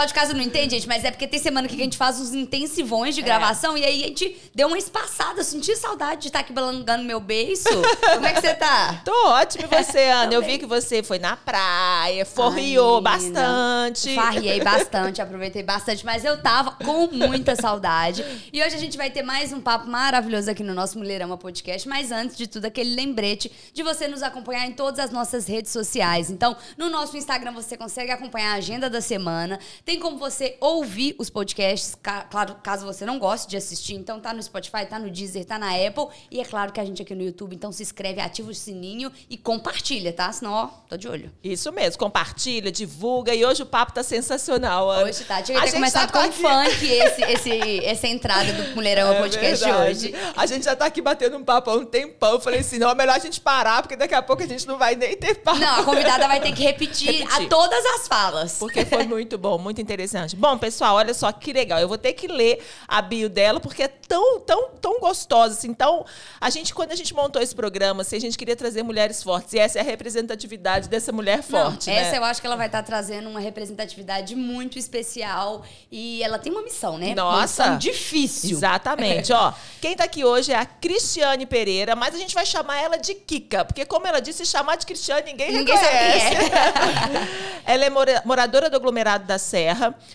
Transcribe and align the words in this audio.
pessoal 0.00 0.06
de 0.06 0.14
casa 0.14 0.34
não 0.34 0.42
entende, 0.42 0.74
gente, 0.76 0.88
mas 0.88 1.04
é 1.04 1.10
porque 1.10 1.26
tem 1.26 1.38
semana 1.38 1.68
que 1.68 1.74
a 1.74 1.78
gente 1.78 1.96
faz 1.96 2.20
uns 2.20 2.32
intensivões 2.32 3.14
de 3.14 3.22
gravação 3.22 3.76
e 3.76 3.84
aí 3.84 4.04
a 4.04 4.06
gente 4.06 4.36
deu 4.54 4.68
uma 4.68 4.78
espaçada. 4.78 5.40
Eu 5.40 5.44
senti 5.44 5.76
saudade 5.76 6.22
de 6.22 6.26
estar 6.28 6.40
aqui 6.40 6.52
balangando 6.52 7.04
meu 7.04 7.20
beiço. 7.20 7.68
Como 8.14 8.26
é 8.26 8.32
que 8.32 8.40
você 8.40 8.54
tá? 8.54 9.00
Tô 9.04 9.12
ótimo, 9.28 9.64
e 9.64 9.82
você, 9.82 10.04
Ana? 10.04 10.32
Eu 10.32 10.42
vi 10.42 10.58
que 10.58 10.66
você 10.66 11.02
foi 11.02 11.18
na 11.18 11.36
praia, 11.36 12.24
forriou 12.24 12.96
Ai, 12.96 13.02
bastante. 13.02 14.14
Farriei 14.14 14.62
bastante, 14.62 15.20
aproveitei 15.20 15.62
bastante, 15.62 16.04
mas 16.04 16.24
eu 16.24 16.40
tava 16.40 16.72
com 16.72 17.08
muita 17.08 17.54
saudade. 17.56 18.24
E 18.52 18.62
hoje 18.62 18.76
a 18.76 18.78
gente 18.78 18.96
vai 18.96 19.10
ter 19.10 19.22
mais 19.22 19.52
um 19.52 19.60
papo 19.60 19.86
maravilhoso 19.88 20.50
aqui 20.50 20.62
no 20.62 20.72
nosso 20.72 20.98
Mulherama 20.98 21.36
Podcast. 21.36 21.88
Mas 21.88 22.10
antes 22.10 22.36
de 22.36 22.46
tudo, 22.46 22.64
aquele 22.64 22.94
lembrete 22.94 23.50
de 23.74 23.82
você 23.82 24.08
nos 24.08 24.22
acompanhar 24.22 24.66
em 24.66 24.72
todas 24.72 24.98
as 24.98 25.10
nossas 25.10 25.46
redes 25.46 25.72
sociais. 25.72 26.30
Então, 26.30 26.56
no 26.78 26.88
nosso 26.88 27.16
Instagram 27.16 27.52
você 27.52 27.76
consegue 27.76 28.10
acompanhar 28.10 28.52
a 28.52 28.56
agenda 28.56 28.88
da 28.88 29.00
semana. 29.00 29.58
Tem 29.90 29.98
como 29.98 30.16
você 30.18 30.56
ouvir 30.60 31.16
os 31.18 31.28
podcasts, 31.28 31.96
ca- 32.00 32.22
claro, 32.22 32.54
caso 32.62 32.86
você 32.86 33.04
não 33.04 33.18
goste 33.18 33.48
de 33.48 33.56
assistir. 33.56 33.94
Então, 33.94 34.20
tá 34.20 34.32
no 34.32 34.40
Spotify, 34.40 34.86
tá 34.88 35.00
no 35.00 35.10
Deezer, 35.10 35.44
tá 35.44 35.58
na 35.58 35.70
Apple. 35.74 36.06
E 36.30 36.40
é 36.40 36.44
claro 36.44 36.72
que 36.72 36.78
a 36.78 36.84
gente 36.84 37.02
aqui 37.02 37.12
no 37.12 37.24
YouTube. 37.24 37.56
Então, 37.56 37.72
se 37.72 37.82
inscreve, 37.82 38.20
ativa 38.20 38.48
o 38.52 38.54
sininho 38.54 39.10
e 39.28 39.36
compartilha, 39.36 40.12
tá? 40.12 40.30
Senão, 40.30 40.52
ó, 40.52 40.66
tô 40.88 40.96
de 40.96 41.08
olho. 41.08 41.32
Isso 41.42 41.72
mesmo, 41.72 41.98
compartilha, 41.98 42.70
divulga. 42.70 43.34
E 43.34 43.44
hoje 43.44 43.64
o 43.64 43.66
papo 43.66 43.92
tá 43.92 44.04
sensacional, 44.04 44.88
Ana. 44.88 45.08
Hoje 45.08 45.24
tá. 45.24 45.42
Tinha 45.42 45.58
que 45.58 45.66
ter 45.66 45.72
começado 45.72 46.12
tá 46.12 46.20
com 46.20 46.24
aqui. 46.24 46.40
funk 46.40 46.86
esse, 46.86 47.22
esse, 47.24 47.84
essa 47.84 48.06
entrada 48.06 48.52
do 48.52 48.76
Mulherama 48.76 49.16
É 49.16 49.20
Podcast 49.22 49.64
verdade. 49.64 49.98
de 49.98 50.06
hoje. 50.06 50.14
A 50.36 50.46
gente 50.46 50.66
já 50.66 50.76
tá 50.76 50.84
aqui 50.86 51.02
batendo 51.02 51.36
um 51.36 51.42
papo 51.42 51.68
há 51.68 51.74
um 51.74 51.84
tempão. 51.84 52.34
Eu 52.34 52.40
falei 52.40 52.60
assim, 52.60 52.78
não, 52.78 52.90
é 52.90 52.94
melhor 52.94 53.16
a 53.16 53.18
gente 53.18 53.40
parar, 53.40 53.82
porque 53.82 53.96
daqui 53.96 54.14
a 54.14 54.22
pouco 54.22 54.40
a 54.44 54.46
gente 54.46 54.68
não 54.68 54.78
vai 54.78 54.94
nem 54.94 55.16
ter 55.16 55.34
papo. 55.34 55.58
Não, 55.58 55.80
a 55.80 55.82
convidada 55.82 56.28
vai 56.28 56.40
ter 56.40 56.52
que 56.52 56.62
repetir, 56.62 57.10
Repetir. 57.10 57.46
a 57.46 57.48
todas 57.48 57.84
as 57.96 58.06
falas. 58.06 58.56
Porque 58.56 58.84
foi 58.84 59.02
muito 59.02 59.36
bom, 59.36 59.58
muito 59.58 59.79
interessante. 59.80 60.36
Bom, 60.36 60.56
pessoal, 60.58 60.96
olha 60.96 61.14
só 61.14 61.30
que 61.32 61.52
legal. 61.52 61.78
Eu 61.80 61.88
vou 61.88 61.98
ter 61.98 62.12
que 62.12 62.26
ler 62.28 62.64
a 62.86 63.00
bio 63.02 63.28
dela, 63.28 63.60
porque 63.60 63.82
é 63.84 63.88
tão, 63.88 64.40
tão, 64.40 64.70
tão 64.80 65.00
gostosa. 65.00 65.54
Assim. 65.54 65.68
Então, 65.68 66.04
a 66.40 66.50
gente, 66.50 66.74
quando 66.74 66.92
a 66.92 66.96
gente 66.96 67.14
montou 67.14 67.40
esse 67.40 67.54
programa, 67.54 68.02
assim, 68.02 68.16
a 68.16 68.20
gente 68.20 68.36
queria 68.38 68.56
trazer 68.56 68.82
mulheres 68.82 69.22
fortes. 69.22 69.52
E 69.54 69.58
essa 69.58 69.78
é 69.78 69.82
a 69.82 69.84
representatividade 69.84 70.88
dessa 70.88 71.12
mulher 71.12 71.38
Não, 71.38 71.42
forte. 71.70 71.90
essa 71.90 72.12
né? 72.12 72.18
eu 72.18 72.24
acho 72.24 72.40
que 72.40 72.46
ela 72.46 72.56
vai 72.56 72.66
estar 72.66 72.82
trazendo 72.82 73.28
uma 73.28 73.40
representatividade 73.40 74.34
muito 74.36 74.78
especial. 74.78 75.64
E 75.90 76.22
ela 76.22 76.38
tem 76.38 76.52
uma 76.52 76.62
missão, 76.62 76.98
né? 76.98 77.14
Nossa. 77.14 77.64
Uma 77.64 77.72
missão 77.72 77.78
difícil. 77.78 78.50
Exatamente. 78.56 79.32
Ó, 79.32 79.52
quem 79.80 79.96
tá 79.96 80.04
aqui 80.04 80.24
hoje 80.24 80.52
é 80.52 80.56
a 80.56 80.66
Cristiane 80.66 81.46
Pereira, 81.46 81.94
mas 81.96 82.14
a 82.14 82.18
gente 82.18 82.34
vai 82.34 82.44
chamar 82.46 82.78
ela 82.82 82.96
de 82.96 83.14
Kika, 83.14 83.64
porque 83.64 83.84
como 83.84 84.06
ela 84.06 84.20
disse, 84.20 84.44
chamar 84.44 84.76
de 84.76 84.86
Cristiane 84.86 85.22
ninguém, 85.30 85.52
Ninguém 85.52 85.76
reconhece. 85.76 86.34
é. 86.36 87.62
ela 87.72 87.84
é 87.84 87.90
mora- 87.90 88.22
moradora 88.24 88.68
do 88.70 88.76
aglomerado 88.76 89.24
da 89.26 89.38
Serra, 89.38 89.69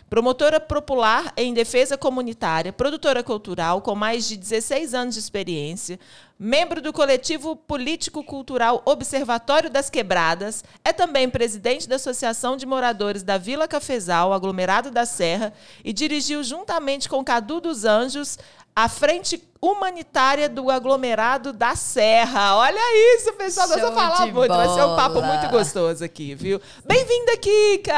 promotora 0.09 0.59
popular 0.59 1.33
em 1.35 1.53
defesa 1.53 1.97
comunitária, 1.97 2.73
produtora 2.73 3.23
cultural 3.23 3.81
com 3.81 3.95
mais 3.95 4.27
de 4.27 4.37
16 4.37 4.93
anos 4.93 5.15
de 5.15 5.19
experiência, 5.19 5.99
membro 6.37 6.81
do 6.81 6.91
coletivo 6.91 7.55
político-cultural 7.55 8.81
Observatório 8.85 9.69
das 9.69 9.89
Quebradas, 9.89 10.63
é 10.83 10.91
também 10.91 11.29
presidente 11.29 11.87
da 11.87 11.95
Associação 11.95 12.57
de 12.57 12.65
Moradores 12.65 13.23
da 13.23 13.37
Vila 13.37 13.67
Cafezal, 13.67 14.33
aglomerado 14.33 14.91
da 14.91 15.05
Serra, 15.05 15.53
e 15.83 15.93
dirigiu 15.93 16.43
juntamente 16.43 17.07
com 17.07 17.23
Cadu 17.23 17.61
dos 17.61 17.85
Anjos 17.85 18.37
a 18.75 18.89
frente 18.89 19.41
humanitária 19.65 20.47
do 20.47 20.69
aglomerado 20.69 21.51
da 21.51 21.75
Serra. 21.75 22.55
Olha 22.57 23.15
isso, 23.15 23.33
pessoal. 23.33 23.67
Nós 23.67 23.81
vamos 23.81 23.95
falar 23.95 24.27
muito. 24.27 24.47
Vai 24.47 24.67
ser 24.69 24.83
um 24.83 24.95
papo 24.95 25.21
muito 25.21 25.49
gostoso 25.49 26.03
aqui, 26.03 26.35
viu? 26.35 26.61
Bem-vinda, 26.85 27.35
Kika! 27.37 27.93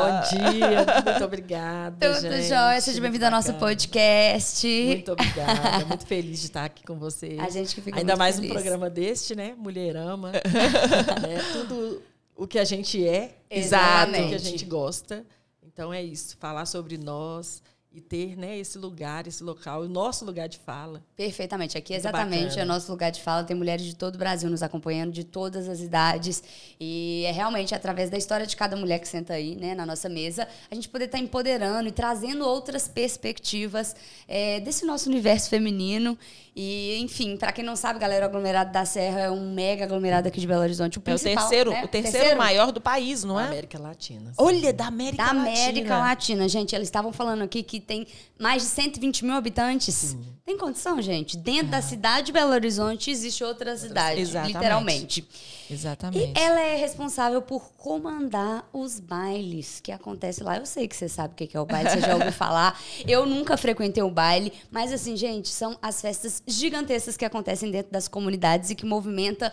Bom 0.00 0.38
dia, 0.38 0.86
muito 1.04 1.24
obrigada. 1.24 2.14
Tudo 2.14 2.20
gente. 2.20 2.48
jóia, 2.48 2.80
seja 2.80 2.92
Muito 2.92 3.02
bem-vindo 3.02 3.24
ao 3.24 3.30
nosso 3.32 3.52
podcast. 3.54 4.66
Muito 4.68 5.12
obrigada, 5.12 5.84
muito 5.86 6.06
feliz 6.06 6.38
de 6.40 6.46
estar 6.46 6.64
aqui 6.64 6.84
com 6.84 6.96
vocês. 6.98 7.38
A 7.40 7.48
gente 7.48 7.74
que 7.74 7.80
fica 7.80 7.98
Ainda 7.98 8.12
muito 8.12 8.18
mais 8.20 8.36
feliz. 8.36 8.50
um 8.50 8.54
programa 8.54 8.88
deste, 8.88 9.34
né? 9.34 9.54
Mulherama. 9.58 10.30
né? 10.32 11.40
Tudo 11.52 12.02
o 12.36 12.46
que 12.46 12.58
a 12.58 12.64
gente 12.64 13.04
é, 13.04 13.34
Exatamente. 13.50 14.18
exato, 14.18 14.26
o 14.26 14.28
que 14.28 14.34
a 14.34 14.38
gente 14.38 14.64
gosta. 14.64 15.24
Então 15.64 15.92
é 15.92 16.02
isso, 16.02 16.36
falar 16.38 16.66
sobre 16.66 16.96
nós 16.98 17.62
e 17.94 18.00
ter 18.00 18.36
né, 18.36 18.58
esse 18.58 18.78
lugar, 18.78 19.26
esse 19.26 19.44
local, 19.44 19.82
o 19.82 19.88
nosso 19.88 20.24
lugar 20.24 20.48
de 20.48 20.58
fala. 20.58 21.04
Perfeitamente. 21.14 21.76
Aqui, 21.76 21.92
Muito 21.92 22.00
exatamente, 22.00 22.42
bacana. 22.44 22.62
é 22.62 22.64
o 22.64 22.68
nosso 22.68 22.90
lugar 22.90 23.10
de 23.10 23.20
fala. 23.20 23.44
Tem 23.44 23.54
mulheres 23.54 23.84
de 23.84 23.94
todo 23.94 24.14
o 24.14 24.18
Brasil 24.18 24.48
nos 24.48 24.62
acompanhando, 24.62 25.12
de 25.12 25.24
todas 25.24 25.68
as 25.68 25.80
idades. 25.80 26.42
E 26.80 27.24
é 27.26 27.32
realmente 27.32 27.74
através 27.74 28.08
da 28.08 28.16
história 28.16 28.46
de 28.46 28.56
cada 28.56 28.76
mulher 28.76 28.98
que 28.98 29.06
senta 29.08 29.34
aí, 29.34 29.56
né, 29.56 29.74
na 29.74 29.84
nossa 29.84 30.08
mesa, 30.08 30.48
a 30.70 30.74
gente 30.74 30.88
poder 30.88 31.04
estar 31.04 31.18
empoderando 31.18 31.88
e 31.88 31.92
trazendo 31.92 32.46
outras 32.46 32.88
perspectivas 32.88 33.94
é, 34.26 34.60
desse 34.60 34.86
nosso 34.86 35.10
universo 35.10 35.50
feminino. 35.50 36.16
E, 36.54 36.98
enfim, 37.00 37.36
para 37.36 37.50
quem 37.50 37.64
não 37.64 37.74
sabe, 37.74 37.98
galera, 37.98 38.26
o 38.26 38.28
aglomerado 38.28 38.70
da 38.72 38.84
Serra 38.84 39.20
é 39.20 39.30
um 39.30 39.54
mega 39.54 39.84
aglomerado 39.84 40.28
aqui 40.28 40.38
de 40.38 40.46
Belo 40.46 40.60
Horizonte. 40.60 40.98
O, 40.98 41.02
É 41.06 41.14
o 41.14 41.18
terceiro, 41.18 41.70
né? 41.70 41.84
o 41.84 41.88
terceiro, 41.88 42.36
maior 42.36 42.72
do 42.72 42.80
país, 42.80 43.24
não 43.24 43.40
é? 43.40 43.46
América 43.46 43.78
Latina. 43.78 44.32
Olha, 44.36 44.70
da 44.72 44.86
América 44.86 45.24
Da 45.24 45.32
Latina. 45.32 45.50
América 45.50 45.98
Latina, 45.98 46.48
gente. 46.48 46.74
Eles 46.74 46.88
estavam 46.88 47.10
falando 47.10 47.42
aqui 47.42 47.62
que 47.62 47.80
tem 47.82 48.06
mais 48.38 48.62
de 48.62 48.68
120 48.68 49.24
mil 49.24 49.34
habitantes. 49.34 50.16
Tem 50.44 50.58
condição, 50.58 51.00
gente? 51.00 51.36
Dentro 51.36 51.68
da 51.68 51.80
cidade 51.80 52.26
de 52.26 52.32
Belo 52.32 52.52
Horizonte 52.52 53.10
existe 53.10 53.44
outra 53.44 53.76
cidade, 53.76 54.20
Exatamente. 54.20 54.54
literalmente. 54.54 55.28
Exatamente. 55.70 56.32
E 56.38 56.42
ela 56.42 56.60
é 56.60 56.76
responsável 56.76 57.40
por 57.40 57.72
comandar 57.76 58.68
os 58.72 58.98
bailes 58.98 59.80
que 59.80 59.92
acontecem 59.92 60.44
lá. 60.44 60.58
Eu 60.58 60.66
sei 60.66 60.88
que 60.88 60.96
você 60.96 61.08
sabe 61.08 61.34
o 61.34 61.36
que 61.36 61.56
é 61.56 61.60
o 61.60 61.64
baile, 61.64 61.90
você 61.90 62.00
já 62.00 62.14
ouviu 62.14 62.32
falar. 62.32 62.78
Eu 63.06 63.24
nunca 63.24 63.56
frequentei 63.56 64.02
o 64.02 64.10
baile, 64.10 64.52
mas 64.70 64.92
assim, 64.92 65.16
gente, 65.16 65.48
são 65.48 65.78
as 65.80 66.00
festas 66.00 66.42
gigantescas 66.46 67.16
que 67.16 67.24
acontecem 67.24 67.70
dentro 67.70 67.92
das 67.92 68.08
comunidades 68.08 68.70
e 68.70 68.74
que 68.74 68.84
movimenta 68.84 69.52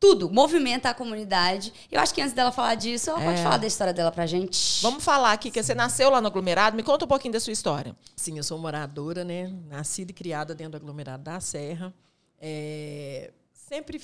tudo, 0.00 0.30
movimenta 0.30 0.88
a 0.90 0.94
comunidade. 0.94 1.72
Eu 1.90 2.00
acho 2.00 2.14
que 2.14 2.20
antes 2.22 2.32
dela 2.32 2.52
falar 2.52 2.74
disso, 2.76 3.10
ela 3.10 3.20
pode 3.20 3.40
É. 3.40 3.42
falar 3.42 3.56
da 3.56 3.66
história 3.66 3.92
dela 3.92 4.12
pra 4.12 4.26
gente. 4.26 4.80
Vamos 4.82 5.02
falar 5.02 5.32
aqui 5.32 5.50
que 5.50 5.62
você 5.62 5.74
nasceu 5.74 6.08
lá 6.10 6.20
no 6.20 6.28
aglomerado. 6.28 6.76
Me 6.76 6.82
conta 6.82 7.04
um 7.04 7.08
pouquinho 7.08 7.32
da 7.32 7.40
sua 7.40 7.52
história. 7.52 7.96
Sim, 8.16 8.36
eu 8.36 8.44
sou 8.44 8.58
moradora, 8.58 9.24
né? 9.24 9.52
Nascida 9.68 10.10
e 10.10 10.14
criada 10.14 10.54
dentro 10.54 10.72
do 10.72 10.76
aglomerado 10.76 11.22
da 11.24 11.40
Serra. 11.40 11.92
É, 12.40 13.32
sempre 13.52 14.00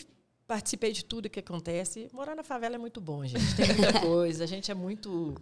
participei 0.46 0.92
de 0.92 1.04
tudo 1.04 1.30
que 1.30 1.38
acontece. 1.40 2.08
Morar 2.12 2.34
na 2.34 2.42
favela 2.42 2.74
é 2.74 2.78
muito 2.78 3.00
bom, 3.00 3.24
gente. 3.24 3.54
Tem 3.56 3.66
muita 3.74 4.00
coisa. 4.00 4.44
A 4.44 4.46
gente 4.46 4.70
é 4.70 4.74
muito 4.74 5.34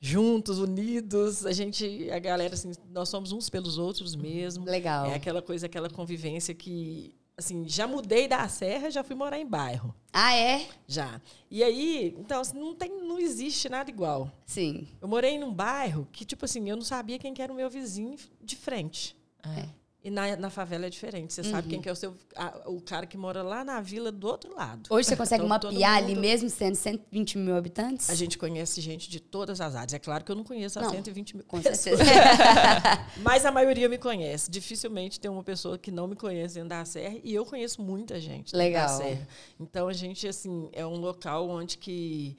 juntos, 0.00 0.58
unidos. 0.58 1.46
A 1.46 1.52
gente, 1.52 2.10
a 2.10 2.18
galera, 2.18 2.54
assim, 2.54 2.72
nós 2.90 3.08
somos 3.08 3.30
uns 3.32 3.48
pelos 3.48 3.78
outros 3.78 4.14
mesmo. 4.16 4.64
Legal. 4.64 5.06
É 5.06 5.14
aquela 5.14 5.40
coisa, 5.40 5.66
aquela 5.66 5.88
convivência 5.88 6.52
que, 6.52 7.14
assim, 7.36 7.68
já 7.68 7.86
mudei 7.86 8.28
da 8.28 8.46
Serra, 8.48 8.90
já 8.90 9.02
fui 9.02 9.16
morar 9.16 9.38
em 9.38 9.46
bairro. 9.46 9.94
Ah, 10.12 10.34
é? 10.34 10.68
Já. 10.86 11.20
E 11.50 11.62
aí, 11.62 12.14
então, 12.18 12.40
assim, 12.40 12.58
não, 12.58 12.74
tem, 12.74 12.90
não 13.02 13.18
existe 13.18 13.68
nada 13.68 13.90
igual. 13.90 14.30
Sim. 14.46 14.86
Eu 15.00 15.08
morei 15.08 15.38
num 15.38 15.52
bairro 15.52 16.08
que, 16.12 16.24
tipo 16.24 16.44
assim, 16.44 16.68
eu 16.68 16.76
não 16.76 16.84
sabia 16.84 17.18
quem 17.18 17.34
que 17.34 17.42
era 17.42 17.52
o 17.52 17.56
meu 17.56 17.68
vizinho 17.68 18.16
de 18.40 18.56
frente. 18.56 19.16
É. 19.42 19.68
E 20.04 20.10
na, 20.10 20.36
na 20.36 20.50
favela 20.50 20.84
é 20.84 20.90
diferente. 20.90 21.32
Você 21.32 21.42
sabe 21.42 21.66
quem 21.66 21.80
que 21.80 21.88
é 21.88 21.92
o 21.92 21.96
seu 21.96 22.14
a- 22.36 22.64
o 22.66 22.78
cara 22.78 23.06
que 23.06 23.16
mora 23.16 23.42
lá 23.42 23.64
na 23.64 23.80
vila 23.80 24.12
do 24.12 24.26
outro 24.26 24.54
lado. 24.54 24.82
Hoje 24.90 25.08
você 25.08 25.16
consegue 25.16 25.42
Então, 25.46 25.48
mapear 25.72 25.96
ali, 25.96 26.08
mundo- 26.08 26.20
mesmo 26.20 26.50
sendo 26.50 26.74
120 26.74 27.38
mil 27.38 27.56
habitantes? 27.56 28.10
A 28.10 28.14
gente 28.14 28.36
conhece 28.36 28.82
gente 28.82 29.08
de 29.08 29.18
todas 29.18 29.62
as 29.62 29.74
áreas. 29.74 29.94
É 29.94 29.98
claro 29.98 30.22
que 30.22 30.30
eu 30.30 30.36
não 30.36 30.44
conheço 30.44 30.78
as 30.78 30.84
Não, 30.84 30.92
120 30.92 31.36
mil 31.38 31.44
Com 31.46 31.58
pessoas. 31.62 31.98
Mas 33.22 33.46
a 33.46 33.50
maioria 33.50 33.88
me 33.88 33.96
conhece. 33.96 34.50
Dificilmente 34.50 35.18
tem 35.18 35.30
uma 35.30 35.42
pessoa 35.42 35.78
que 35.78 35.90
não 35.90 36.06
me 36.06 36.16
conhece 36.16 36.54
dentro 36.56 36.68
da 36.68 36.84
Serra. 36.84 37.16
E 37.24 37.32
eu 37.32 37.46
conheço 37.46 37.80
muita 37.80 38.20
gente 38.20 38.52
dentro 38.52 38.58
Legal. 38.58 38.86
da 38.86 39.04
Serra. 39.04 39.28
Então, 39.58 39.88
a 39.88 39.92
gente, 39.94 40.28
assim, 40.28 40.68
é 40.74 40.84
um 40.84 40.96
local 40.96 41.48
onde 41.48 41.78
que 41.78 42.36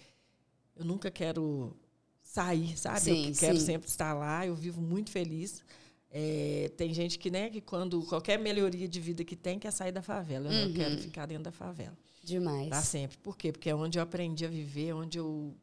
eu 0.75 0.85
nunca 0.85 1.09
quero 1.09 1.75
sair, 2.21 2.77
sabe? 2.77 2.99
Sim, 2.99 3.29
eu 3.29 3.35
quero 3.35 3.57
sim. 3.57 3.65
sempre 3.65 3.89
estar 3.89 4.13
lá. 4.13 4.45
Eu 4.45 4.53
vivo 4.55 4.79
muito 4.81 5.09
feliz. 5.09 5.63
É, 6.11 6.71
tem 6.77 6.93
gente 6.93 7.19
que, 7.19 7.29
né, 7.29 7.49
que 7.49 7.59
quando 7.59 8.01
qualquer 8.03 8.39
melhoria 8.39 8.87
de 8.87 8.99
vida 9.01 9.23
que 9.23 9.35
tem, 9.35 9.59
quer 9.59 9.71
sair 9.71 9.91
da 9.91 10.01
favela. 10.01 10.47
Eu 10.47 10.53
Uhum. 10.61 10.67
não 10.69 10.73
quero 10.73 10.97
ficar 10.99 11.25
dentro 11.25 11.43
da 11.43 11.51
favela. 11.51 11.97
Demais. 12.23 12.69
Tá 12.69 12.81
sempre. 12.81 13.17
Por 13.17 13.37
quê? 13.37 13.51
Porque 13.51 13.69
é 13.69 13.75
onde 13.75 13.97
eu 13.99 14.03
aprendi 14.03 14.45
a 14.45 14.49
viver, 14.49 14.93
onde 14.93 15.17
eu 15.17 15.53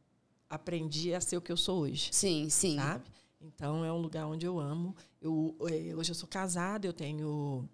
aprendi 0.48 1.14
a 1.14 1.20
ser 1.20 1.36
o 1.38 1.40
que 1.40 1.50
eu 1.50 1.56
sou 1.56 1.80
hoje 1.80 2.10
Sim, 2.12 2.48
sim. 2.50 2.76
sabe? 2.76 3.04
Então 3.40 3.84
é 3.84 3.92
um 3.92 3.98
lugar 3.98 4.26
onde 4.26 4.44
eu 4.46 4.60
amo. 4.60 4.94
Eu, 5.20 5.56
eh, 5.68 5.94
hoje 5.96 6.10
eu 6.10 6.14
sou 6.14 6.28
casada, 6.28 6.86
eu 6.86 6.92
tenho 6.92 7.68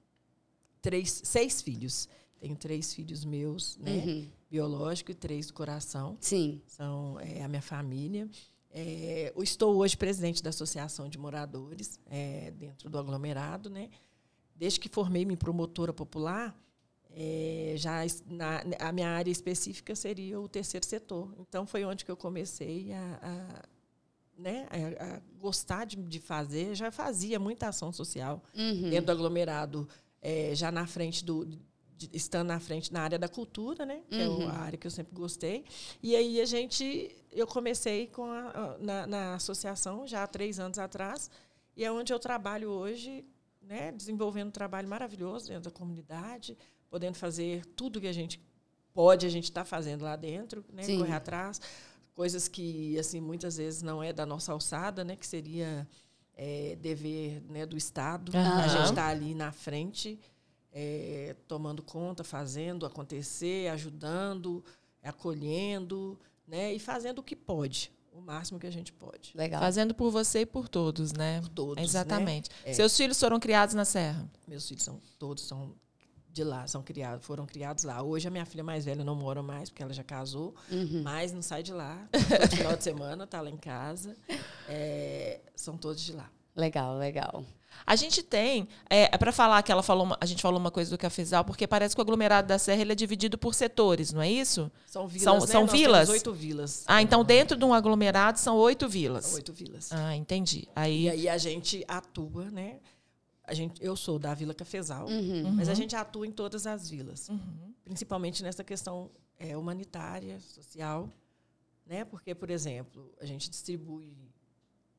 três, 0.81 1.21
seis 1.25 1.61
filhos. 1.61 2.09
Tenho 2.41 2.55
três 2.57 2.95
filhos 2.95 3.25
meus, 3.25 3.77
né? 3.79 3.97
Uhum. 3.97 4.29
Biológico 4.49 5.11
e 5.11 5.15
três 5.15 5.49
do 5.49 5.53
coração. 5.55 6.17
Sim. 6.21 6.63
São 6.69 7.19
eh, 7.21 7.43
a 7.43 7.49
minha 7.49 7.61
família. 7.61 8.31
Eh, 8.71 9.33
eu 9.35 9.43
estou 9.43 9.77
hoje 9.77 9.97
presidente 9.97 10.43
da 10.43 10.51
Associação 10.51 11.09
de 11.09 11.19
Moradores 11.19 11.99
eh, 12.07 12.53
dentro 12.57 12.91
do 12.91 12.99
aglomerado, 12.99 13.71
né? 13.71 13.89
Desde 14.55 14.79
que 14.81 14.89
formei-me 14.89 15.37
promotora 15.37 15.93
popular, 15.93 16.55
É, 17.11 17.73
já 17.77 18.01
na, 18.27 18.63
a 18.79 18.93
minha 18.93 19.09
área 19.09 19.31
específica 19.31 19.97
seria 19.97 20.39
o 20.39 20.47
terceiro 20.47 20.85
setor. 20.85 21.35
Então 21.39 21.67
foi 21.67 21.83
onde 21.83 22.05
que 22.05 22.11
eu 22.11 22.17
comecei 22.17 22.93
a, 22.93 23.19
a 23.23 23.63
né, 24.37 24.69
a, 24.71 25.17
a 25.17 25.21
gostar 25.41 25.87
de, 25.87 25.97
de, 25.97 26.21
fazer. 26.21 26.75
Já 26.75 26.91
fazia 26.93 27.39
muita 27.41 27.69
ação 27.69 27.91
social 27.93 28.43
Uhum. 28.55 28.91
dentro 28.91 29.07
do 29.07 29.13
aglomerado, 29.13 29.89
é, 30.21 30.55
já 30.55 30.71
na 30.71 30.87
frente 30.87 31.25
do 31.25 31.49
de, 31.99 32.09
estando 32.13 32.49
na 32.49 32.61
frente 32.61 32.93
na 32.93 33.03
área 33.03 33.19
da 33.19 33.29
cultura, 33.29 33.85
né, 33.85 34.01
que 34.09 34.15
é 34.21 34.29
Uhum. 34.29 34.49
a 34.49 34.53
área 34.53 34.79
que 34.79 34.87
eu 34.87 34.91
sempre 34.91 35.13
gostei. 35.15 35.65
E 36.03 36.15
aí 36.17 36.41
a 36.41 36.45
gente, 36.47 37.15
eu 37.33 37.47
comecei 37.47 38.07
com 38.07 38.31
a, 38.31 38.77
na, 38.79 39.07
na 39.07 39.35
associação 39.35 40.07
já 40.07 40.23
há 40.23 40.27
três 40.27 40.59
anos 40.61 40.79
atrás 40.79 41.29
e 41.77 41.85
é 41.85 41.91
onde 41.93 42.13
eu 42.13 42.19
trabalho 42.19 42.71
hoje, 42.71 43.25
né, 43.61 43.91
desenvolvendo 43.93 44.49
um 44.49 44.53
trabalho 44.53 44.89
maravilhoso 44.89 45.49
dentro 45.49 45.65
da 45.65 45.77
comunidade, 45.77 46.57
podendo 46.89 47.17
fazer 47.17 47.67
tudo 47.77 48.01
que 48.01 48.07
a 48.07 48.13
gente 48.13 48.41
pode, 48.95 49.27
a 49.27 49.29
gente 49.29 49.45
está 49.45 49.65
fazendo 49.65 50.03
lá 50.03 50.17
dentro, 50.17 50.65
né, 50.73 50.83
Sim. 50.85 50.99
correr 50.99 51.13
atrás, 51.15 51.61
coisas 52.15 52.49
que 52.49 52.99
assim 52.99 53.21
muitas 53.21 53.57
vezes 53.59 53.83
não 53.83 54.03
é 54.03 54.13
da 54.13 54.25
nossa 54.25 54.53
alçada, 54.53 55.05
né, 55.05 55.17
que 55.17 55.27
seria 55.27 55.87
é, 56.35 56.77
dever 56.81 57.43
né, 57.49 57.67
do 57.67 57.77
Estado. 57.77 58.31
Aham. 58.35 58.63
A 58.63 58.69
gente 58.69 58.89
está 58.91 59.07
ali 59.09 59.35
na 59.35 59.51
frente, 59.53 60.19
é, 60.73 61.35
tomando 61.47 61.83
conta, 61.83 62.23
fazendo 62.25 62.85
acontecer, 62.87 63.69
ajudando, 63.69 64.65
acolhendo, 65.03 66.19
né, 66.47 66.73
e 66.73 66.79
fazendo 66.79 67.19
o 67.19 67.23
que 67.23 67.37
pode, 67.37 67.93
o 68.13 68.21
máximo 68.21 68.59
que 68.59 68.67
a 68.67 68.71
gente 68.71 68.93
pode. 68.93 69.33
Legal. 69.35 69.61
Fazendo 69.61 69.95
por 69.95 70.11
você 70.11 70.41
e 70.41 70.47
por 70.47 70.69
todos, 70.69 71.13
né? 71.13 71.41
Por 71.41 71.49
todos, 71.49 71.77
né? 71.77 71.83
Exatamente. 71.83 72.51
É. 72.65 72.73
Seus 72.73 72.97
filhos 72.97 73.19
foram 73.19 73.39
criados 73.39 73.75
na 73.75 73.85
Serra? 73.85 74.29
Meus 74.47 74.67
filhos 74.67 74.83
são 74.85 75.01
todos 75.19 75.45
são 75.45 75.75
de 76.31 76.45
lá, 76.45 76.67
são 76.69 76.83
criados, 76.83 77.27
foram 77.27 77.47
criados 77.47 77.83
lá. 77.85 78.01
Hoje 78.03 78.29
a 78.29 78.31
minha 78.31 78.47
filha 78.47 78.63
mais 78.63 78.85
velha 78.85 79.03
não 79.05 79.15
mora 79.17 79.43
mais 79.43 79.71
porque 79.71 79.83
ela 79.83 79.93
já 79.93 80.05
casou, 80.05 80.55
Uhum. 80.71 81.03
mas 81.03 81.33
não 81.33 81.43
sai 81.43 81.63
de 81.63 81.73
lá. 81.73 82.09
Todo 82.13 82.21
final 82.57 82.77
de 82.77 82.85
semana 82.85 83.27
tá 83.27 83.41
lá 83.41 83.51
em 83.51 83.57
casa. 83.57 84.17
É, 84.69 85.41
são 85.57 85.77
todos 85.77 86.03
de 86.03 86.13
lá. 86.13 86.31
Legal, 86.55 86.97
legal. 86.97 87.45
A 87.87 87.97
gente 87.97 88.23
tem, 88.23 88.69
é, 88.91 89.09
para 89.17 89.33
falar 89.33 89.63
que 89.63 89.73
ela 89.73 89.83
falou, 89.83 90.05
uma- 90.05 90.19
a 90.21 90.27
gente 90.27 90.43
falou 90.43 90.59
uma 90.61 90.71
coisa 90.71 90.91
do 90.91 90.99
cafezal, 90.99 91.45
porque 91.45 91.67
parece 91.67 91.95
que 91.95 92.01
o 92.01 92.03
aglomerado 92.03 92.47
da 92.49 92.59
Serra 92.59 92.83
ele 92.83 92.93
é 92.93 92.95
dividido 92.95 93.39
por 93.39 93.55
setores, 93.55 94.13
não 94.13 94.21
é 94.21 94.31
isso? 94.31 94.71
São 94.87 95.07
vilas, 95.09 95.23
São- 95.25 95.41
né? 95.41 95.47
são 95.47 95.63
Nós 95.63 95.73
vilas? 95.73 96.01
Temos 96.09 96.11
oito 96.11 96.33
vilas. 96.33 96.85
Ah, 96.87 97.01
então 97.01 97.25
dentro 97.25 97.57
de 97.57 97.65
um 97.65 97.73
aglomerado 97.73 98.39
são 98.39 98.57
oito 98.57 98.89
vilas. 98.89 99.25
São 99.27 99.35
oito 99.37 99.53
vilas. 99.53 99.91
Ah, 99.93 100.15
entendi. 100.15 100.61
E 100.65 100.69
Aí, 100.77 101.09
aí 101.11 101.29
a 101.29 101.39
gente 101.39 101.85
atua, 101.89 102.51
né? 102.51 102.79
A 103.45 103.55
gente, 103.55 103.83
eu 103.83 103.97
sou 103.97 104.19
da 104.19 104.35
Vila 104.35 104.53
Cafezal, 104.53 105.07
Uhum. 105.09 105.53
mas 105.55 105.71
a 105.71 105.75
gente 105.75 105.97
atua 105.97 106.27
em 106.27 106.31
todas 106.31 106.67
as 106.67 106.91
vilas, 106.91 107.31
Uhum. 107.31 107.73
principalmente 107.85 108.43
nessa 108.43 108.63
questão 108.63 109.11
é, 109.41 109.57
humanitária, 109.57 110.39
social, 110.41 111.09
né? 111.87 112.05
Porque, 112.05 112.35
por 112.35 112.51
exemplo, 112.51 113.11
a 113.21 113.25
gente 113.25 113.49
distribui 113.49 114.13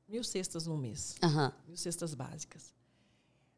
mil 0.10 0.24
cestas 0.24 0.66
no 0.68 0.78
mês, 0.78 1.16
Aham, 1.24 1.54
mil 1.68 1.78
cestas 1.78 2.14
básicas. 2.14 2.74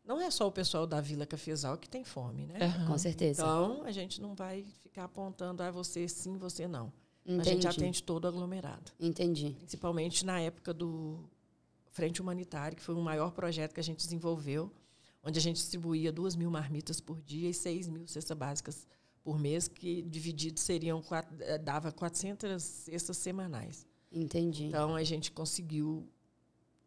Não 0.04 0.20
é 0.20 0.30
só 0.32 0.48
o 0.48 0.52
pessoal 0.52 0.86
da 0.86 1.00
Vila 1.00 1.26
Cafezal 1.26 1.78
que 1.78 1.88
tem 1.88 2.04
fome, 2.04 2.46
né? 2.46 2.58
Aham. 2.62 2.88
com 2.88 2.98
certeza. 2.98 3.42
Então, 3.42 3.84
a 3.84 3.92
gente 3.92 4.20
não 4.20 4.36
vai 4.36 4.66
ficar 4.82 5.06
apontando, 5.06 5.64
ah, 5.64 5.72
você 5.72 6.08
sim, 6.08 6.38
você 6.38 6.68
não. 6.68 6.92
A 7.26 7.44
gente 7.44 7.50
Entendi. 7.50 7.68
atende 7.68 8.04
todo 8.04 8.26
o 8.26 8.28
aglomerado. 8.28 8.92
Entendi. 9.00 9.56
principalmente 9.60 10.26
na 10.26 10.42
época 10.42 10.74
do 10.74 11.24
Frente 11.92 12.20
Humanitário, 12.22 12.76
que 12.76 12.84
foi 12.84 12.96
o 12.96 13.02
maior 13.02 13.32
projeto 13.32 13.74
que 13.74 13.80
a 13.80 13.84
gente 13.84 14.04
desenvolveu, 14.04 14.72
onde 15.24 15.38
a 15.38 15.42
gente 15.42 15.58
distribuía 15.58 16.12
duas 16.12 16.36
mil 16.36 16.50
marmitas 16.50 17.00
por 17.00 17.22
dia 17.22 17.48
e 17.50 17.54
seis 17.54 17.88
mil 17.88 18.08
cestas 18.08 18.36
básicas 18.36 18.88
por 19.24 19.38
mês, 19.38 19.68
que 19.68 20.02
divididos 20.02 20.64
seriam 20.64 21.00
quatro, 21.00 21.36
eh, 21.42 21.60
dava 21.60 21.92
400 21.92 22.62
cestas 22.62 23.18
semanais. 23.18 23.86
Entendi. 24.12 24.66
Então 24.66 24.96
a 24.96 25.04
gente 25.04 25.32
conseguiu, 25.32 26.10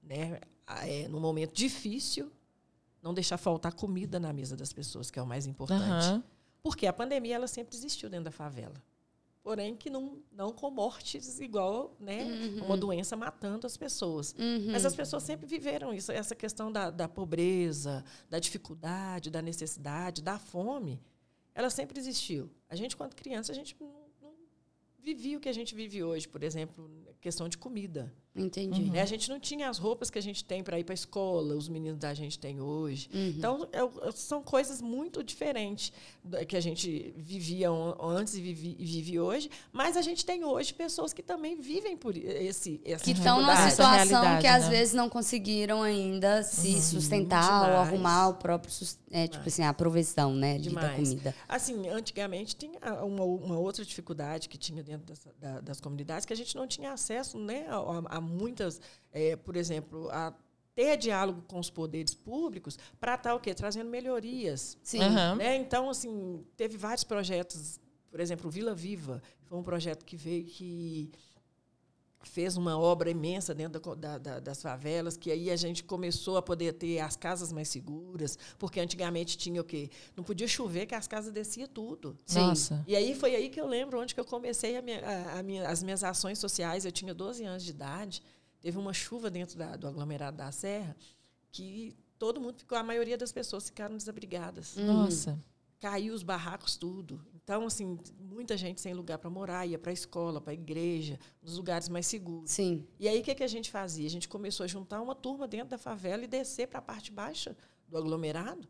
né, 0.04 0.40
é, 0.82 1.08
num 1.08 1.20
momento 1.20 1.52
difícil, 1.52 2.30
não 3.02 3.12
deixar 3.12 3.36
faltar 3.36 3.72
comida 3.74 4.18
na 4.18 4.32
mesa 4.32 4.56
das 4.56 4.72
pessoas, 4.72 5.10
que 5.10 5.18
é 5.18 5.22
o 5.22 5.26
mais 5.26 5.46
importante. 5.46 5.82
Aham. 5.82 6.24
Porque 6.62 6.86
a 6.86 6.92
pandemia 6.92 7.34
ela 7.34 7.46
sempre 7.46 7.76
existiu 7.76 8.08
dentro 8.08 8.24
da 8.24 8.30
favela. 8.30 8.74
Porém, 9.42 9.76
que 9.76 9.90
não, 9.90 10.22
não 10.32 10.50
com 10.50 10.70
mortes 10.70 11.38
igual 11.38 11.94
né, 12.00 12.24
uma 12.64 12.78
doença 12.78 13.14
matando 13.14 13.66
as 13.66 13.76
pessoas. 13.76 14.34
Uhum. 14.38 14.72
Mas 14.72 14.86
as 14.86 14.96
pessoas 14.96 15.22
sempre 15.22 15.46
viveram 15.46 15.92
isso, 15.92 16.10
essa 16.10 16.34
questão 16.34 16.72
da, 16.72 16.90
da 16.90 17.06
pobreza, 17.06 18.02
da 18.30 18.38
dificuldade, 18.38 19.30
da 19.30 19.42
necessidade, 19.42 20.22
da 20.22 20.38
fome. 20.38 20.98
Ela 21.54 21.68
sempre 21.68 22.00
existiu. 22.00 22.50
A 22.70 22.74
gente, 22.74 22.96
quando 22.96 23.14
criança, 23.14 23.52
a 23.52 23.54
gente 23.54 23.76
não, 23.78 23.92
não 24.22 24.32
vivia 24.98 25.36
o 25.36 25.40
que 25.40 25.50
a 25.50 25.52
gente 25.52 25.74
vive 25.74 26.02
hoje, 26.02 26.26
por 26.26 26.42
exemplo, 26.42 26.90
questão 27.20 27.46
de 27.46 27.58
comida. 27.58 28.10
Entendi. 28.36 28.90
Né? 28.90 29.00
A 29.00 29.04
gente 29.04 29.28
não 29.31 29.38
tinha 29.38 29.69
as 29.69 29.78
roupas 29.78 30.10
que 30.10 30.19
a 30.19 30.22
gente 30.22 30.44
tem 30.44 30.62
para 30.62 30.76
ir 30.78 30.82
para 30.84 30.92
a 30.92 30.94
escola, 30.94 31.54
os 31.54 31.69
meninos 31.69 32.00
da 32.00 32.12
gente 32.14 32.36
têm 32.36 32.60
hoje. 32.60 33.08
Uhum. 33.14 33.28
Então, 33.36 33.69
é 33.72 33.84
o- 33.84 34.10
são 34.12 34.42
coisas 34.42 34.82
muito 34.82 35.22
diferentes 35.22 35.92
da 36.22 36.44
que 36.44 36.56
a 36.56 36.60
gente 36.60 37.14
vivia 37.16 37.69
antes 38.00 38.34
e 38.34 38.40
vive, 38.40 38.75
vive 38.78 39.20
hoje, 39.20 39.48
mas 39.72 39.96
a 39.96 40.02
gente 40.02 40.25
tem 40.26 40.44
hoje 40.44 40.75
pessoas 40.75 41.12
que 41.12 41.22
também 41.22 41.54
vivem 41.60 41.96
por 41.96 42.16
esse 42.16 42.81
essa 42.84 43.04
Que 43.04 43.12
estão 43.12 43.40
numa 43.40 43.70
situação 43.70 44.40
que 44.40 44.46
às 44.48 44.64
né? 44.64 44.70
vezes 44.70 44.94
não 44.94 45.08
conseguiram 45.08 45.82
ainda 45.82 46.42
se 46.42 46.82
sustentar 46.82 47.60
ou 47.62 47.66
demais. 47.69 47.88
arrumar 47.88 48.28
o 48.30 48.34
próprio, 48.34 48.72
é, 49.12 49.28
tipo 49.28 49.46
assim, 49.46 49.62
a 49.62 49.72
provisão, 49.72 50.34
né, 50.34 50.58
de- 50.58 50.70
da 50.75 50.90
comida. 50.94 51.34
Assim, 51.48 51.88
antigamente 51.88 52.56
tinha 52.56 52.78
uma, 53.04 53.22
uma 53.25 53.58
outra 53.58 53.84
dificuldade 53.84 54.48
que 54.48 54.58
tinha 54.58 54.82
dentro 54.82 55.06
dessa- 55.06 55.32
da- 55.40 55.60
das 55.60 55.80
comunidades, 55.80 56.26
que 56.26 56.32
a 56.32 56.37
gente 56.37 56.56
não 56.56 56.66
tinha 56.66 56.92
acesso 56.92 57.38
né, 57.38 57.66
a- 57.69 58.16
a 58.16 58.24
muitas, 58.25 58.81
eh, 59.12 59.37
por 59.37 59.56
exemplo, 59.56 60.09
a 60.11 60.35
ter 60.75 60.97
diálogo 60.97 61.43
com 61.47 61.59
os 61.59 61.71
poderes 61.71 62.15
públicos 62.15 62.79
para 62.99 63.15
estar 63.15 63.35
o 63.35 63.41
quê? 63.41 63.55
Trazendo 63.55 63.88
melhorias. 63.88 64.76
Sim. 64.82 65.00
Aham. 65.00 65.37
Né? 65.37 65.56
Então, 65.56 65.88
assim, 65.88 66.44
teve 66.56 66.76
vários 66.76 67.05
projetos, 67.05 67.79
por 68.11 68.21
exemplo, 68.21 68.49
o 68.49 68.50
Vila 68.50 68.75
Viva, 68.75 69.23
foi 69.44 69.59
um 69.59 69.62
projeto 69.62 70.05
que 70.05 70.17
veio 70.17 70.44
que 70.44 71.12
fez 72.29 72.56
uma 72.56 72.79
obra 72.79 73.11
imensa 73.11 73.55
dentro 73.55 73.81
da 73.81 73.95
da- 73.95 74.19
da- 74.19 74.40
das 74.40 74.62
favelas, 74.62 75.16
que 75.16 75.31
aí 75.31 75.50
a 75.50 75.57
gente 75.57 75.85
começou 75.85 76.37
a 76.37 76.43
poder 76.43 76.73
ter 76.75 76.99
as 77.00 77.16
casas 77.16 77.52
mais 77.52 77.69
seguras, 77.69 78.38
porque 78.59 78.81
antigamente 78.81 79.37
tinha 79.37 79.61
o 79.61 79.64
quê? 79.64 79.90
Não 80.16 80.25
podia 80.25 80.49
chover, 80.49 80.87
que 80.87 80.95
as 80.95 81.07
casas 81.07 81.33
descia 81.33 81.66
tudo. 81.69 82.16
Sim. 82.26 82.38
Nossa. 82.40 82.85
E 82.87 82.95
aí 82.97 83.14
foi 83.14 83.35
aí 83.35 83.49
que 83.50 83.61
eu 83.61 83.66
lembro 83.66 84.00
onde 84.00 84.14
que 84.14 84.21
eu 84.21 84.25
comecei 84.25 84.76
a 84.76 84.83
minha- 84.83 85.02
a- 85.38 85.43
minha- 85.43 85.69
as 85.69 85.83
minhas 85.83 86.02
ações 86.04 86.38
sociais. 86.38 86.85
Eu 86.85 86.93
tinha 86.93 87.14
12 87.14 87.45
anos 87.45 87.62
de 87.64 87.71
idade, 87.71 88.23
teve 88.61 88.78
uma 88.78 88.93
chuva 88.93 89.31
dentro 89.31 89.59
da- 89.59 89.76
do 89.76 89.87
aglomerado 89.87 90.37
da 90.37 90.50
Serra, 90.50 90.97
que 91.52 91.95
todo 92.19 92.40
mundo 92.40 92.59
ficou, 92.59 92.78
a 92.78 92.83
maioria 92.83 93.19
das 93.19 93.33
pessoas 93.33 93.66
ficaram 93.66 93.97
desabrigadas 93.97 94.76
Nossa. 94.76 95.38
caiu 95.81 96.14
os 96.14 96.23
barracos 96.23 96.76
tudo. 96.76 97.21
Então, 97.44 97.66
assim, 97.66 97.98
muita 98.18 98.56
gente 98.56 98.80
sem 98.80 98.94
lugar 98.94 99.18
para 99.18 99.28
morar, 99.28 99.66
ia 99.66 99.78
para 99.78 99.90
a 99.90 99.92
escola, 99.92 100.40
para 100.40 100.52
a 100.52 100.54
igreja, 100.54 101.20
nos 101.42 101.58
lugares 101.58 101.90
mais 101.90 102.06
seguros. 102.06 102.50
Sim. 102.50 102.86
E 102.98 103.06
aí, 103.06 103.20
o 103.20 103.22
que, 103.22 103.34
que 103.34 103.44
a 103.44 103.48
gente 103.48 103.70
fazia? 103.70 104.06
A 104.06 104.10
gente 104.10 104.28
começou 104.28 104.64
a 104.64 104.66
juntar 104.66 105.02
uma 105.02 105.14
turma 105.14 105.46
dentro 105.46 105.68
da 105.68 105.78
favela 105.78 106.24
e 106.24 106.26
descer 106.26 106.66
para 106.68 106.78
a 106.78 106.82
parte 106.82 107.12
baixa 107.12 107.54
do 107.86 107.98
aglomerado 107.98 108.66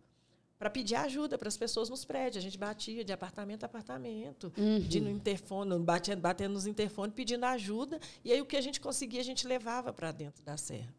para 0.58 0.70
pedir 0.70 0.94
ajuda 0.94 1.36
para 1.36 1.48
as 1.48 1.56
pessoas 1.56 1.88
nos 1.88 2.04
prédios. 2.04 2.38
A 2.38 2.40
gente 2.40 2.58
batia 2.58 3.04
de 3.04 3.12
apartamento 3.12 3.62
a 3.62 3.66
apartamento, 3.66 4.50
pedindo 4.50 5.08
interfone, 5.08 5.78
batendo, 5.78 6.20
batendo 6.20 6.54
nos 6.54 6.66
interfones, 6.66 7.14
pedindo 7.14 7.44
ajuda. 7.44 8.00
E 8.24 8.32
aí, 8.32 8.40
o 8.40 8.46
que 8.46 8.56
a 8.56 8.60
gente 8.60 8.80
conseguia, 8.80 9.20
a 9.20 9.24
gente 9.24 9.46
levava 9.46 9.92
para 9.92 10.10
dentro 10.10 10.42
da 10.44 10.56
serra. 10.56 10.92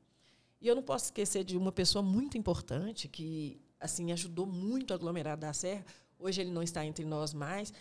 E 0.62 0.68
eu 0.68 0.76
não 0.76 0.84
posso 0.84 1.06
esquecer 1.06 1.44
de 1.44 1.58
uma 1.58 1.72
pessoa 1.72 2.02
muito 2.02 2.38
importante 2.38 3.08
que 3.08 3.60
assim 3.80 4.12
ajudou 4.12 4.46
muito 4.46 4.92
o 4.92 4.94
aglomerado 4.94 5.42
da 5.42 5.54
Serra. 5.54 5.86
Hoje 6.26 6.42
ele 6.42 6.52
não 6.52 6.64
está 6.64 6.86
entre 6.86 7.06
nós 7.06 7.34
mais, 7.34 7.72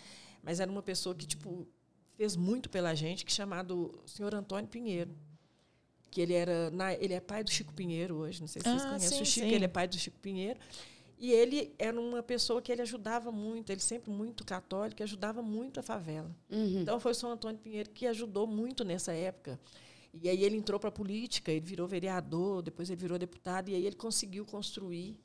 mas 0.43 0.61
era 0.61 0.71
uma 0.71 0.83
pessoa 0.83 1.15
que 1.15 1.27
tipo 1.27 1.67
fez 2.17 2.37
muito 2.37 2.69
pela 2.71 2.95
gente, 2.95 3.25
que 3.25 3.33
é 3.33 3.35
chamado 3.35 3.93
senhor 4.07 4.35
Antônio 4.35 4.69
Pinheiro. 4.69 5.11
Que 6.11 6.21
ele 6.21 6.33
era, 6.35 6.71
na, 6.71 6.95
ele 6.95 7.13
é 7.15 7.21
pai 7.21 7.43
do 7.43 7.51
Chico 7.51 7.73
Pinheiro 7.75 8.17
hoje, 8.17 8.41
não 8.41 8.47
sei 8.47 8.63
se 8.63 8.69
vocês 8.69 8.83
Ah, 8.83 8.89
conhecem 8.89 9.17
sim, 9.19 9.23
o 9.23 9.27
Chico, 9.27 9.49
sim. 9.49 9.55
ele 9.55 9.65
é 9.65 9.69
pai 9.69 9.89
do 9.89 9.99
Chico 9.99 10.19
Pinheiro. 10.21 10.61
E 11.19 11.33
ele 11.33 11.75
era 11.79 11.99
uma 11.99 12.23
pessoa 12.23 12.61
que 12.61 12.71
ele 12.71 12.83
ajudava 12.83 13.33
muito, 13.33 13.71
ele 13.71 13.81
sempre 13.81 14.11
muito 14.13 14.45
católico, 14.45 15.03
ajudava 15.03 15.43
muito 15.43 15.81
a 15.81 15.83
favela. 15.83 16.31
Uhum. 16.51 16.83
Então 16.83 17.01
foi 17.01 17.13
o 17.13 17.15
São 17.15 17.31
Antônio 17.33 17.59
Pinheiro 17.59 17.91
que 17.91 18.07
ajudou 18.07 18.47
muito 18.47 18.85
nessa 18.85 19.13
época. 19.13 19.59
E 20.13 20.29
aí 20.29 20.45
ele 20.45 20.57
entrou 20.57 20.79
para 20.79 20.91
a 20.91 20.93
política, 20.93 21.51
ele 21.51 21.65
virou 21.65 21.89
vereador, 21.89 22.63
depois 22.63 22.89
ele 22.91 23.01
virou 23.01 23.19
deputado, 23.19 23.71
e 23.71 23.75
aí 23.75 23.85
ele 23.85 23.97
conseguiu 23.97 24.45
construir 24.45 25.17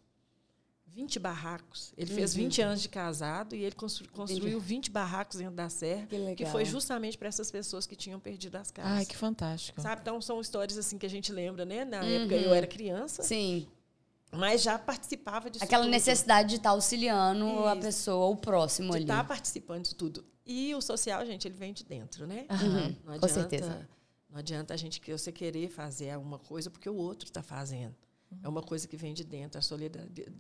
20 0.94 1.20
barracos. 1.20 1.94
Ele 1.98 2.14
fez 2.14 2.34
Uhum. 2.36 2.44
20 2.44 2.62
anos 2.62 2.82
de 2.82 2.90
casado 2.90 3.56
e 3.56 3.64
ele 3.64 3.76
constru- 3.76 4.10
construiu 4.12 4.60
20 4.60 4.90
barracos 4.92 5.38
dentro 5.38 5.56
da 5.56 5.70
Serra, 5.70 6.06
Que 6.08 6.18
legal. 6.18 6.36
que 6.36 6.46
foi 6.46 6.66
justamente 6.66 7.18
para 7.18 7.28
essas 7.28 7.50
pessoas 7.52 7.86
que 7.88 7.96
tinham 7.96 8.20
perdido 8.20 8.56
as 8.58 8.72
casas. 8.72 8.92
Ai, 8.92 9.06
que 9.06 9.16
fantástico. 9.16 9.82
Sabe? 9.82 10.02
Então 10.02 10.22
são 10.22 10.40
histórias 10.42 10.78
assim 10.78 10.98
que 10.98 11.06
a 11.06 11.10
gente 11.10 11.32
lembra, 11.32 11.66
né? 11.66 11.86
Na 11.86 12.02
Uhum. 12.02 12.10
época 12.10 12.36
eu 12.36 12.54
era 12.54 12.68
criança, 12.68 13.24
Sim. 13.24 13.68
mas 14.32 14.62
já 14.62 14.78
participava 14.78 15.50
disso 15.50 15.64
Aquela 15.64 15.84
tudo. 15.84 15.92
necessidade 15.92 16.50
de 16.50 16.56
estar 16.58 16.72
auxiliando 16.72 17.66
a 17.68 17.74
Isso. 17.74 17.82
pessoa, 17.82 18.26
o 18.28 18.36
próximo 18.36 18.90
de 18.92 18.96
ali. 18.98 19.04
estar 19.06 19.24
participando 19.28 19.84
disso 19.84 19.96
tudo. 19.96 20.26
E 20.46 20.74
o 20.76 20.82
social, 20.82 21.26
gente, 21.26 21.48
ele 21.48 21.56
vem 21.56 21.72
de 21.74 21.84
dentro, 21.84 22.26
né? 22.26 22.46
Uhum, 22.50 22.74
Não 22.84 23.20
com 23.20 23.26
adianta, 23.26 23.28
certeza. 23.30 23.90
Não 24.30 24.38
adianta 24.40 24.74
a 24.74 24.78
gente 24.78 25.00
você 25.12 25.32
querer 25.32 25.70
fazer 25.70 26.18
uma 26.18 26.38
coisa 26.40 26.70
porque 26.70 26.90
o 26.90 26.96
outro 26.96 27.26
está 27.28 27.42
fazendo. 27.42 27.96
É 28.44 28.48
uma 28.48 28.62
coisa 28.62 28.88
que 28.88 28.96
vem 28.96 29.12
de 29.12 29.24
dentro, 29.24 29.58
a 29.58 29.62
solidariedade, 29.62 30.32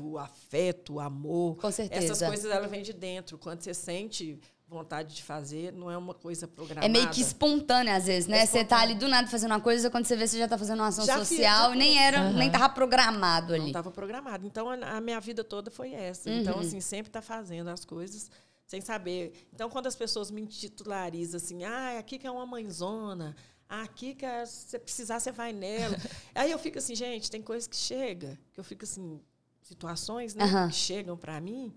o 0.00 0.18
afeto, 0.18 0.94
o 0.94 1.00
amor. 1.00 1.56
Com 1.56 1.70
certeza. 1.70 2.12
Essas 2.12 2.28
coisas 2.28 2.50
ela 2.50 2.68
vem 2.68 2.82
de 2.82 2.92
dentro. 2.92 3.36
Quando 3.36 3.60
você 3.62 3.74
sente 3.74 4.38
vontade 4.68 5.14
de 5.14 5.22
fazer, 5.22 5.72
não 5.72 5.90
é 5.90 5.96
uma 5.96 6.12
coisa 6.14 6.48
programada. 6.48 6.86
É 6.86 6.88
meio 6.88 7.08
que 7.10 7.20
espontânea, 7.20 7.94
às 7.94 8.06
vezes, 8.06 8.28
né? 8.28 8.38
É 8.38 8.46
Você 8.46 8.64
tá 8.64 8.80
ali 8.80 8.94
do 8.96 9.06
nada 9.06 9.28
fazendo 9.28 9.52
uma 9.52 9.60
coisa, 9.60 9.88
quando 9.90 10.06
você 10.06 10.16
vê, 10.16 10.26
você 10.26 10.38
já 10.38 10.48
tá 10.48 10.58
fazendo 10.58 10.80
uma 10.80 10.88
ação 10.88 11.04
Já 11.04 11.18
fiz, 11.20 11.28
social 11.28 11.68
já 11.70 11.74
e 11.74 11.78
nem 11.78 11.92
fiz. 11.92 12.00
era, 12.02 12.30
nem 12.32 12.50
tava 12.50 12.68
programado 12.70 13.48
Não 13.48 13.54
ali. 13.60 13.66
estava 13.68 13.90
programado. 13.92 14.44
Então, 14.46 14.68
a, 14.68 14.74
a 14.96 15.00
minha 15.00 15.20
vida 15.20 15.44
toda 15.44 15.70
foi 15.70 15.92
essa. 15.92 16.28
Uhum. 16.28 16.40
Então, 16.40 16.58
assim, 16.58 16.80
sempre 16.80 17.10
tá 17.12 17.22
fazendo 17.22 17.68
as 17.68 17.84
coisas 17.84 18.28
sem 18.66 18.80
saber. 18.80 19.46
Então, 19.54 19.70
quando 19.70 19.86
as 19.86 19.94
pessoas 19.94 20.30
me 20.32 20.44
titularizam 20.46 21.36
assim, 21.38 21.62
ah, 21.62 21.98
aqui 21.98 22.18
que 22.18 22.26
é 22.26 22.30
uma 22.30 22.44
mãezona, 22.44 23.36
ah, 23.68 23.82
aqui 23.82 24.14
que 24.16 24.26
é- 24.26 24.44
se 24.46 24.76
precisar, 24.80 25.20
você 25.20 25.30
vai 25.30 25.52
nela. 25.52 25.96
Aí 26.34 26.50
eu 26.50 26.58
fico 26.58 26.78
assim, 26.78 26.96
gente, 26.96 27.30
tem 27.30 27.40
coisas 27.40 27.68
que 27.68 27.76
chega, 27.76 28.36
que 28.52 28.58
eu 28.58 28.64
fico 28.64 28.82
assim, 28.84 29.20
situações 29.66 30.34
né, 30.34 30.44
que 30.68 30.74
chegam 30.74 31.16
para 31.16 31.40
mim, 31.40 31.74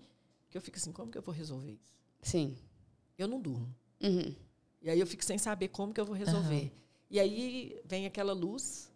que 0.48 0.56
eu 0.56 0.62
fico 0.62 0.76
assim, 0.76 0.92
como 0.92 1.10
que 1.10 1.18
eu 1.18 1.22
vou 1.22 1.34
resolver 1.34 1.72
isso? 1.72 1.92
Sim. 2.22 2.56
Eu 3.18 3.26
não 3.26 3.40
durmo. 3.40 3.74
Uhum. 4.00 4.34
E 4.80 4.88
aí 4.88 4.98
eu 4.98 5.06
fico 5.06 5.24
sem 5.24 5.38
saber 5.38 5.68
como 5.68 5.92
que 5.92 6.00
eu 6.00 6.06
vou 6.06 6.14
resolver. 6.14 6.72
E 7.10 7.18
aí 7.18 7.80
vem 7.84 8.06
aquela 8.06 8.32
luz 8.32 8.90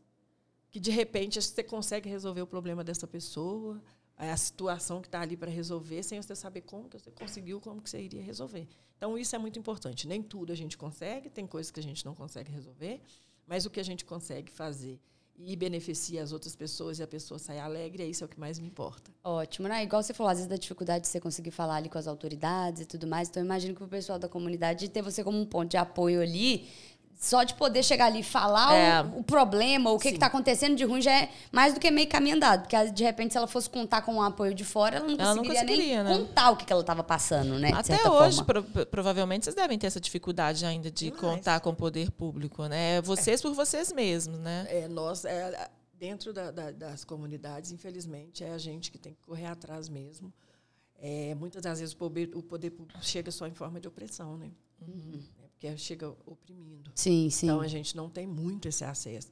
que 0.71 0.79
de 0.81 0.91
repente 0.91 1.41
você 1.41 1.63
consegue 1.63 2.09
resolver 2.09 2.43
o 2.43 2.47
problema 2.47 2.83
dessa 2.83 3.07
pessoa, 3.07 3.83
a 4.17 4.37
situação 4.37 5.01
que 5.01 5.09
está 5.09 5.21
ali 5.21 5.37
para 5.37 5.51
resolver, 5.51 6.03
sem 6.03 6.23
você 6.23 6.35
saber 6.35 6.63
como 6.63 6.89
que 6.89 6.99
você 6.99 7.11
conseguiu, 7.11 7.61
como 7.61 7.83
que 7.83 7.91
você 7.91 8.01
iria 8.01 8.23
resolver. 8.23 8.69
Então 8.97 9.19
isso 9.19 9.35
é 9.35 9.39
muito 9.39 9.59
importante. 9.59 10.07
Nem 10.07 10.23
tudo 10.23 10.53
a 10.53 10.57
gente 10.57 10.79
consegue, 10.79 11.29
tem 11.29 11.47
coisas 11.47 11.71
que 11.71 11.81
a 11.81 11.83
gente 11.83 12.05
não 12.05 12.15
consegue 12.15 12.51
resolver, 12.51 13.01
mas 13.47 13.67
o 13.67 13.71
que 13.71 13.81
a 13.81 13.85
gente 13.85 14.05
consegue 14.05 14.51
fazer 14.53 15.01
e 15.37 15.57
beneficia 15.57 16.23
as 16.23 16.33
outras 16.33 16.55
pessoas 16.55 16.99
e 16.99 17.03
a 17.03 17.07
pessoa 17.07 17.39
sai 17.39 17.59
alegre, 17.59 18.05
isso 18.05 18.23
é 18.23 18.27
o 18.27 18.29
que 18.29 18.39
mais 18.39 18.59
me 18.59 18.67
importa. 18.67 19.11
Ótimo, 19.23 19.69
né? 19.69 19.83
Igual 19.83 20.03
você 20.03 20.15
falou, 20.15 20.31
às 20.31 20.39
vezes 20.39 20.49
da 20.49 20.57
dificuldade 20.57 21.03
de 21.03 21.09
você 21.09 21.21
conseguir 21.21 21.51
falar 21.51 21.77
ali 21.77 21.89
com 21.89 21.99
as 21.99 22.07
autoridades 22.07 22.83
e 22.83 22.87
tudo 22.87 23.07
mais. 23.07 23.29
Então, 23.29 23.43
imagino 23.43 23.75
que 23.75 23.83
o 23.83 23.89
pessoal 23.89 24.19
da 24.19 24.29
comunidade 24.29 24.89
ter 24.89 25.03
você 25.03 25.25
como 25.25 25.39
um 25.39 25.47
ponto 25.47 25.71
de 25.71 25.77
apoio 25.77 26.21
ali, 26.23 26.69
só 27.17 27.43
de 27.45 27.55
poder 27.55 27.83
chegar 27.83 28.07
ali 28.07 28.21
e 28.21 28.23
falar 28.23 28.75
É. 28.75 29.03
o, 29.03 29.21
o 29.21 29.23
problema, 29.25 29.91
o 29.91 29.99
que, 29.99 30.09
Sim. 30.09 30.15
que 30.15 30.21
tá 30.21 30.27
acontecendo 30.27 30.77
de 30.77 30.85
ruim, 30.85 31.01
já 31.01 31.13
é 31.13 31.31
mais 31.51 31.73
do 31.73 31.81
que 31.81 31.91
meio 31.91 32.09
caminho 32.09 32.37
andado. 32.37 32.63
Porque, 32.63 32.91
de 32.91 33.03
repente, 33.05 33.33
se 33.33 33.39
ela 33.39 33.47
fosse 33.47 33.71
contar 33.71 34.03
com 34.03 34.15
um 34.15 34.23
apoio 34.23 34.55
de 34.55 34.65
fora, 34.65 34.97
ela 34.97 35.07
não 35.07 35.15
Ela 35.15 35.35
não 35.35 35.43
conseguiria, 35.45 35.63
conseguiria, 35.67 36.05
nem 36.05 36.13
né? 36.19 36.19
contar 36.27 36.51
o 36.51 36.57
que, 36.57 36.65
que 36.67 36.73
ela 36.73 36.83
estava 36.83 37.03
passando, 37.03 37.59
né? 37.59 37.71
Até 37.75 38.09
hoje, 38.11 38.43
pro- 38.45 38.63
provavelmente, 38.87 39.45
vocês 39.45 39.57
devem 39.57 39.79
ter 39.79 39.87
essa 39.87 40.01
dificuldade 40.01 40.65
ainda 40.67 40.91
de 40.91 41.07
Demais. 41.11 41.21
contar 41.21 41.61
com 41.61 41.71
o 41.71 41.75
poder 41.77 42.11
público, 42.11 42.67
né? 42.67 43.01
Vocês 43.03 43.41
por 43.41 43.55
vocês 43.55 43.93
mesmos, 43.93 44.39
né? 44.39 44.67
É, 44.69 44.89
nós, 44.89 45.25
é, 45.25 45.71
dentro 45.99 46.33
da- 46.33 46.51
da- 46.51 46.71
das 46.73 47.05
comunidades, 47.05 47.71
infelizmente, 47.73 48.45
é 48.45 48.51
a 48.51 48.59
gente 48.59 48.91
que 48.93 48.99
tem 48.99 49.15
que 49.15 49.23
correr 49.23 49.47
atrás 49.47 49.89
mesmo. 49.89 50.33
É, 51.01 51.35
muitas 51.35 51.63
das 51.63 51.79
vezes 51.81 51.95
o 51.95 51.97
poder, 51.99 52.31
o 52.35 52.43
poder 52.43 52.71
público 52.71 52.99
chega 53.03 53.31
só 53.31 53.47
em 53.47 53.55
forma 53.55 53.81
de 53.81 53.89
opressão, 53.89 54.37
né? 54.37 54.51
É, 54.83 55.44
porque 55.65 55.79
chega 55.79 56.15
oprimindo. 56.27 56.91
Sim, 56.95 57.31
sim. 57.31 57.47
Então 57.47 57.61
a 57.61 57.69
gente 57.69 57.97
não 57.97 58.11
tem 58.11 58.27
muito 58.27 58.69
esse 58.69 58.85
acesso. 58.85 59.29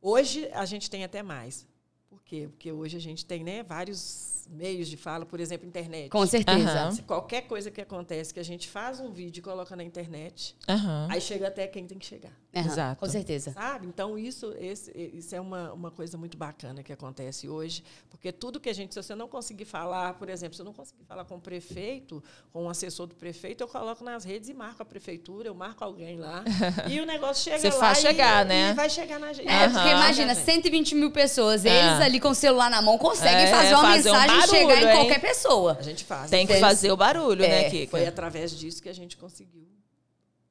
Hoje 0.00 0.48
a 0.52 0.64
gente 0.64 0.88
tem 0.88 1.04
até 1.04 1.22
mais. 1.22 1.66
Por 2.08 2.22
quê? 2.22 2.48
Porque 2.48 2.72
hoje 2.72 2.96
a 2.96 3.00
gente 3.00 3.24
tem 3.26 3.44
né, 3.44 3.62
vários 3.62 4.33
meios 4.48 4.88
de 4.88 4.96
fala, 4.96 5.24
por 5.26 5.40
exemplo, 5.40 5.66
internet. 5.66 6.08
Com 6.10 6.26
certeza. 6.26 6.90
Se 6.92 7.02
qualquer 7.02 7.42
coisa 7.42 7.70
que 7.70 7.80
acontece 7.80 8.32
que 8.32 8.40
a 8.40 8.44
gente 8.44 8.68
faz 8.68 9.00
um 9.00 9.10
vídeo 9.10 9.40
e 9.40 9.42
coloca 9.42 9.74
na 9.76 9.82
internet, 9.84 10.56
Aham. 10.68 11.08
aí 11.10 11.20
chega 11.20 11.48
até 11.48 11.66
quem 11.66 11.86
tem 11.86 11.98
que 11.98 12.06
chegar. 12.06 12.32
Aham, 12.54 12.66
Exato. 12.66 13.00
Com 13.00 13.08
certeza. 13.08 13.52
Sabe? 13.52 13.86
Então, 13.86 14.16
isso, 14.18 14.54
esse, 14.58 14.90
isso 15.12 15.34
é 15.34 15.40
uma, 15.40 15.72
uma 15.72 15.90
coisa 15.90 16.16
muito 16.16 16.36
bacana 16.36 16.82
que 16.82 16.92
acontece 16.92 17.48
hoje, 17.48 17.82
porque 18.08 18.30
tudo 18.30 18.60
que 18.60 18.68
a 18.68 18.72
gente, 18.72 18.94
se 18.94 19.02
você 19.02 19.14
não 19.14 19.26
conseguir 19.26 19.64
falar, 19.64 20.14
por 20.14 20.28
exemplo, 20.28 20.54
se 20.54 20.60
eu 20.62 20.64
não 20.64 20.72
conseguir 20.72 21.04
falar 21.04 21.24
com 21.24 21.34
o 21.36 21.40
prefeito, 21.40 22.22
com 22.52 22.66
o 22.66 22.68
assessor 22.70 23.06
do 23.08 23.14
prefeito, 23.16 23.62
eu 23.64 23.68
coloco 23.68 24.04
nas 24.04 24.24
redes 24.24 24.48
e 24.48 24.54
marco 24.54 24.82
a 24.82 24.86
prefeitura, 24.86 25.48
eu 25.48 25.54
marco 25.54 25.82
alguém 25.82 26.16
lá, 26.18 26.44
e 26.88 27.00
o 27.00 27.06
negócio 27.06 27.42
chega 27.44 27.58
Você 27.58 27.68
lá 27.70 27.80
faz 27.80 27.98
e- 27.98 28.02
chegar, 28.02 28.44
e, 28.46 28.48
né? 28.48 28.72
vai 28.74 28.88
chegar 28.88 29.18
na 29.18 29.32
gente. 29.32 29.48
É, 29.48 29.68
porque 29.68 29.88
imagina, 29.88 30.34
120 30.34 30.94
mil 30.94 31.10
pessoas, 31.10 31.64
eles 31.64 31.74
É. 32.00 32.04
ali 32.04 32.20
com 32.20 32.28
o 32.28 32.34
celular 32.34 32.70
na 32.70 32.80
mão 32.80 32.96
conseguem 32.98 33.46
É, 33.46 33.50
fazer 33.50 33.74
uma 33.74 33.82
fazer 33.82 34.10
um 34.10 34.12
mensagem 34.12 34.33
barulho, 34.40 34.58
chegar 34.58 34.82
em 34.82 34.86
hein? 34.86 34.96
qualquer 34.96 35.20
pessoa. 35.20 35.76
A 35.78 35.82
gente 35.82 36.04
faz. 36.04 36.30
Tem 36.30 36.46
que 36.46 36.58
fazer 36.58 36.92
o 36.92 36.96
barulho, 36.96 37.40
né, 37.40 37.66
É, 37.66 37.70
Kika? 37.70 37.90
Foi 37.90 38.06
através 38.06 38.56
disso 38.56 38.82
que 38.82 38.88
a 38.88 38.94
gente 38.94 39.16
conseguiu 39.16 39.66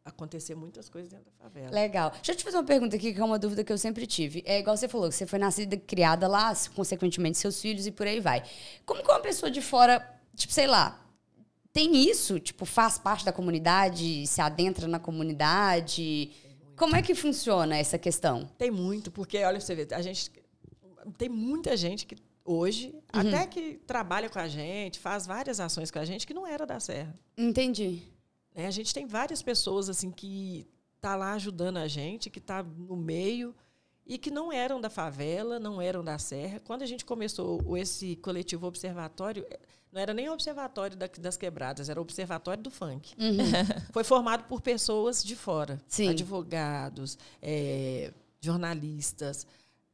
acontecer 0.05 0.53
muitas 0.55 0.89
coisas 0.89 1.09
dentro 1.09 1.25
da 1.25 1.31
favela. 1.43 1.71
Legal. 1.71 2.11
Deixa 2.11 2.33
eu 2.33 2.35
te 2.35 2.43
fazer 2.43 2.57
uma 2.57 2.63
pergunta 2.63 2.95
aqui, 2.95 3.13
que 3.13 3.19
é 3.19 3.23
uma 3.23 3.39
dúvida 3.39 3.63
que 3.63 3.71
eu 3.71 3.77
sempre 3.77 4.05
tive. 4.05 4.43
É 4.45 4.59
igual 4.59 4.75
você 4.75 4.87
falou, 4.87 5.09
que 5.09 5.15
você 5.15 5.25
foi 5.25 5.39
nascida 5.39 5.75
e 5.75 5.77
criada 5.79 6.27
lá, 6.27 6.53
consequentemente, 6.75 7.37
seus 7.37 7.61
filhos 7.61 7.87
e 7.87 7.91
por 7.91 8.05
aí 8.05 8.19
vai. 8.19 8.43
Como 8.85 9.01
que 9.01 9.09
uma 9.09 9.19
pessoa 9.21 9.49
de 9.49 9.61
fora, 9.61 10.05
tipo, 10.35 10.51
sei 10.51 10.67
lá, 10.67 10.99
tem 11.71 11.95
isso? 12.09 12.39
Tipo, 12.39 12.65
faz 12.65 12.97
parte 12.97 13.23
da 13.23 13.31
comunidade, 13.31 14.27
se 14.27 14.41
adentra 14.41 14.87
na 14.87 14.99
comunidade? 14.99 16.31
Como 16.75 16.95
é 16.95 17.01
que 17.01 17.15
funciona 17.15 17.77
essa 17.77 17.97
questão? 17.97 18.49
Tem 18.57 18.69
muito, 18.69 19.09
porque 19.09 19.41
olha, 19.43 19.59
você 19.59 19.73
vê, 19.73 19.87
a 19.91 20.01
gente 20.01 20.31
tem 21.17 21.29
muita 21.29 21.77
gente 21.77 22.05
que 22.05 22.15
hoje, 22.45 22.93
até 23.11 23.45
que 23.47 23.75
trabalha 23.87 24.29
com 24.29 24.39
a 24.39 24.47
gente, 24.47 24.99
faz 24.99 25.25
várias 25.25 25.59
ações 25.59 25.89
com 25.91 25.99
a 25.99 26.05
gente 26.05 26.27
que 26.27 26.33
não 26.33 26.45
era 26.45 26.65
da 26.65 26.79
Serra. 26.79 27.13
Entendi. 27.37 28.03
né? 28.55 28.67
A 28.67 28.71
gente 28.71 28.93
tem 28.93 29.05
várias 29.07 29.41
pessoas 29.41 29.89
assim 29.89 30.11
que 30.11 30.67
tá 30.99 31.15
lá 31.15 31.33
ajudando 31.33 31.77
a 31.77 31.87
gente, 31.87 32.29
que 32.29 32.39
tá 32.39 32.63
no 32.63 32.95
meio 32.95 33.53
e 34.05 34.17
que 34.17 34.29
não 34.31 34.51
eram 34.51 34.79
da 34.81 34.89
favela, 34.89 35.59
não 35.59 35.81
eram 35.81 36.03
da 36.03 36.17
Serra. 36.17 36.59
Quando 36.59 36.81
a 36.81 36.85
gente 36.85 37.05
começou 37.05 37.77
esse 37.77 38.15
coletivo 38.17 38.67
observatório, 38.67 39.45
eh, 39.49 39.59
não 39.91 40.01
era 40.01 40.13
nem 40.13 40.29
observatório 40.29 40.97
da- 40.97 41.07
das 41.19 41.37
quebradas, 41.37 41.87
era 41.87 42.01
observatório 42.01 42.61
do 42.63 42.69
funk. 42.71 43.13
Foi 43.93 44.03
formado 44.03 44.43
por 44.45 44.59
pessoas 44.61 45.23
de 45.23 45.35
fora, 45.35 45.81
Sim. 45.87 46.09
advogados, 46.09 47.17
eh, 47.41 48.11
jornalistas, 48.41 49.45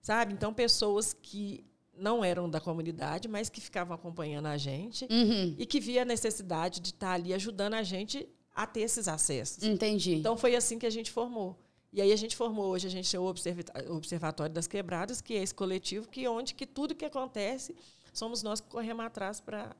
sabe? 0.01 0.33
Então 0.33 0.53
pessoas 0.53 1.13
que 1.13 1.63
não 1.99 2.23
eram 2.23 2.49
da 2.49 2.59
comunidade, 2.59 3.27
mas 3.27 3.49
que 3.49 3.59
ficavam 3.61 3.93
acompanhando 3.95 4.47
a 4.47 4.57
gente 4.57 5.05
Uhum. 5.09 5.55
e 5.57 5.65
que 5.65 5.79
via 5.79 6.01
a 6.01 6.05
necessidade 6.05 6.79
de 6.79 6.89
estar 6.89 7.11
ali 7.13 7.33
ajudando 7.33 7.73
a 7.75 7.83
gente 7.83 8.27
a 8.55 8.65
ter 8.65 8.81
esses 8.81 9.07
acessos. 9.07 9.63
Entendi. 9.63 10.15
Então 10.15 10.35
foi 10.37 10.55
assim 10.55 10.77
que 10.79 10.85
a 10.85 10.89
gente 10.89 11.11
formou. 11.11 11.57
E 11.91 12.01
aí 12.01 12.11
a 12.11 12.15
gente 12.15 12.35
formou 12.35 12.67
hoje 12.67 12.85
a 12.87 12.89
gente 12.89 13.09
tem 13.09 13.19
o 13.19 13.95
Observatório 13.95 14.53
das 14.53 14.67
Quebradas, 14.67 15.21
que 15.21 15.33
é 15.33 15.41
esse 15.41 15.53
coletivo 15.55 16.07
que 16.07 16.27
onde 16.27 16.53
que 16.53 16.65
tudo 16.67 16.93
que 16.95 17.05
acontece 17.05 17.75
somos 18.13 18.43
nós 18.43 18.59
que 18.61 18.67
corremos 18.69 19.05
atrás 19.05 19.39
para 19.41 19.75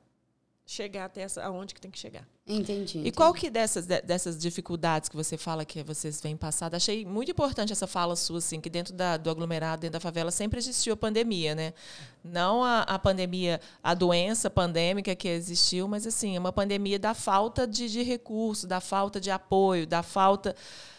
chegar 0.72 1.06
até 1.06 1.22
essa, 1.22 1.42
aonde 1.42 1.74
que 1.74 1.80
tem 1.80 1.90
que 1.90 1.98
chegar. 1.98 2.24
Entendi. 2.46 3.02
E 3.04 3.10
qual 3.10 3.34
que 3.34 3.50
dessas, 3.50 3.86
de- 3.86 4.00
dessas 4.02 4.38
dificuldades 4.38 5.08
que 5.08 5.16
você 5.16 5.36
fala 5.36 5.64
que 5.64 5.82
vocês 5.82 6.20
vêm 6.20 6.36
passando? 6.36 6.74
Achei 6.74 7.04
muito 7.04 7.28
importante 7.32 7.72
essa 7.72 7.88
fala 7.88 8.14
sua, 8.14 8.38
assim, 8.38 8.60
que 8.60 8.70
dentro 8.70 8.94
da- 8.94 9.16
do 9.16 9.28
aglomerado, 9.30 9.80
dentro 9.80 9.94
da 9.94 10.00
favela, 10.00 10.30
sempre 10.30 10.58
existiu 10.60 10.94
a 10.94 10.96
pandemia, 10.96 11.56
né? 11.56 11.74
Não 12.22 12.62
a, 12.62 12.82
a 12.82 12.98
pandemia, 13.00 13.60
a 13.82 13.94
doença 13.94 14.48
pandêmica 14.48 15.14
que 15.16 15.26
existiu, 15.26 15.88
mas 15.88 16.06
assim, 16.06 16.38
uma 16.38 16.52
pandemia 16.52 17.00
da 17.00 17.14
falta 17.14 17.66
de, 17.66 17.88
de 17.90 18.02
recursos, 18.04 18.64
da 18.64 18.80
falta 18.80 19.20
de 19.20 19.30
apoio, 19.30 19.88
da 19.88 20.04
falta, 20.04 20.54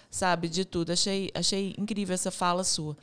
sabe, 0.09 0.49
de 0.49 0.65
tudo. 0.65 0.91
Achei, 0.91 1.31
achei 1.33 1.73
incrível 1.77 2.13
essa 2.13 2.29
fala 2.29 2.65
sua. 2.65 2.97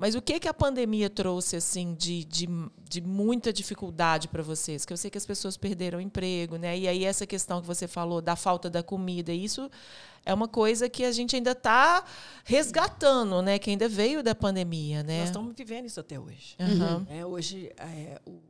Mas 0.00 0.14
o 0.14 0.22
que 0.22 0.40
que 0.40 0.48
a 0.48 0.54
pandemia 0.54 1.10
trouxe 1.10 1.56
assim 1.56 1.94
de, 1.94 2.24
de, 2.24 2.48
de 2.88 3.00
muita 3.02 3.52
dificuldade 3.52 4.28
para 4.28 4.42
vocês? 4.42 4.84
Que 4.86 4.92
eu 4.92 4.96
sei 4.96 5.10
que 5.10 5.18
as 5.18 5.26
pessoas 5.26 5.58
perderam 5.58 5.98
o 5.98 6.00
emprego, 6.00 6.56
né? 6.56 6.78
E 6.78 6.88
aí 6.88 7.04
essa 7.04 7.26
questão 7.26 7.60
que 7.60 7.66
você 7.66 7.86
falou 7.86 8.22
da 8.22 8.34
falta 8.34 8.70
da 8.70 8.82
comida, 8.82 9.30
isso 9.30 9.70
é 10.24 10.32
uma 10.32 10.48
coisa 10.48 10.88
que 10.88 11.04
a 11.04 11.12
gente 11.12 11.36
ainda 11.36 11.50
está 11.52 12.02
resgatando, 12.44 13.42
né? 13.42 13.58
Que 13.58 13.70
ainda 13.70 13.88
veio 13.88 14.22
da 14.22 14.34
pandemia, 14.34 15.02
né? 15.02 15.18
Nós 15.20 15.28
estamos 15.28 15.54
vivendo 15.54 15.84
isso 15.84 16.00
até 16.00 16.18
hoje. 16.18 16.56
Aham. 16.58 17.06
É, 17.10 17.24
hoje 17.26 17.70
é, 17.76 18.20
o- 18.26 18.40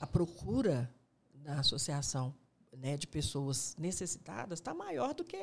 a 0.00 0.06
procura 0.06 0.90
da 1.34 1.60
associação 1.60 2.34
né, 2.76 2.96
de 2.96 3.06
pessoas 3.06 3.74
necessitadas 3.78 4.58
está 4.58 4.74
maior 4.74 5.14
do 5.14 5.24
que 5.24 5.38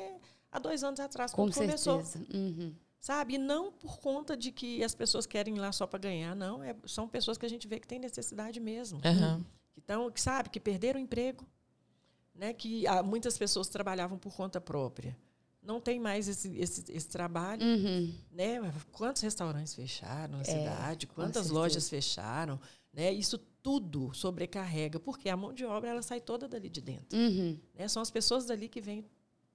há 0.52 0.58
dois 0.58 0.84
anos 0.84 1.00
atrás, 1.00 1.32
Com 1.32 1.44
quando 1.46 1.54
começou. 1.54 2.04
certeza. 2.04 2.24
Uhum. 2.32 2.72
Sabe? 3.04 3.34
E 3.34 3.38
não 3.38 3.70
por 3.70 3.98
conta 3.98 4.34
de 4.34 4.50
que 4.50 4.82
as 4.82 4.94
pessoas 4.94 5.26
querem 5.26 5.56
ir 5.56 5.60
lá 5.60 5.70
só 5.72 5.86
para 5.86 5.98
ganhar, 5.98 6.34
não. 6.34 6.62
É, 6.62 6.74
são 6.86 7.06
pessoas 7.06 7.36
que 7.36 7.44
a 7.44 7.48
gente 7.50 7.68
vê 7.68 7.78
que 7.78 7.86
têm 7.86 7.98
necessidade 7.98 8.58
mesmo. 8.58 8.98
Aham. 9.04 9.44
Então, 9.76 10.10
que 10.10 10.18
sabe, 10.18 10.48
que 10.48 10.58
perderam 10.58 10.98
o 10.98 11.02
emprego, 11.02 11.46
né? 12.34 12.54
Que 12.54 12.86
ah, 12.86 13.02
muitas 13.02 13.36
pessoas 13.36 13.68
trabalhavam 13.68 14.16
por 14.16 14.34
conta 14.34 14.58
própria, 14.58 15.14
não 15.62 15.82
tem 15.82 16.00
mais 16.00 16.28
esse, 16.28 16.56
esse, 16.56 16.82
esse 16.90 17.08
trabalho. 17.08 17.62
Uhum. 17.62 18.10
Né? 18.32 18.72
Quantos 18.90 19.20
restaurantes 19.20 19.74
fecharam 19.74 20.38
na 20.38 20.40
É, 20.40 20.44
cidade? 20.44 21.06
Quantas 21.06 21.50
lojas 21.50 21.86
fecharam? 21.90 22.58
Né? 22.90 23.12
Isso 23.12 23.36
tudo 23.62 24.14
sobrecarrega, 24.14 24.98
porque 24.98 25.28
a 25.28 25.36
mão 25.36 25.52
de 25.52 25.66
obra 25.66 25.90
ela 25.90 26.00
sai 26.00 26.22
toda 26.22 26.48
dali 26.48 26.70
de 26.70 26.80
dentro. 26.80 27.18
Uhum. 27.18 27.58
Né? 27.74 27.86
São 27.86 28.00
as 28.00 28.10
pessoas 28.10 28.46
dali 28.46 28.66
que 28.66 28.80
vêm 28.80 29.04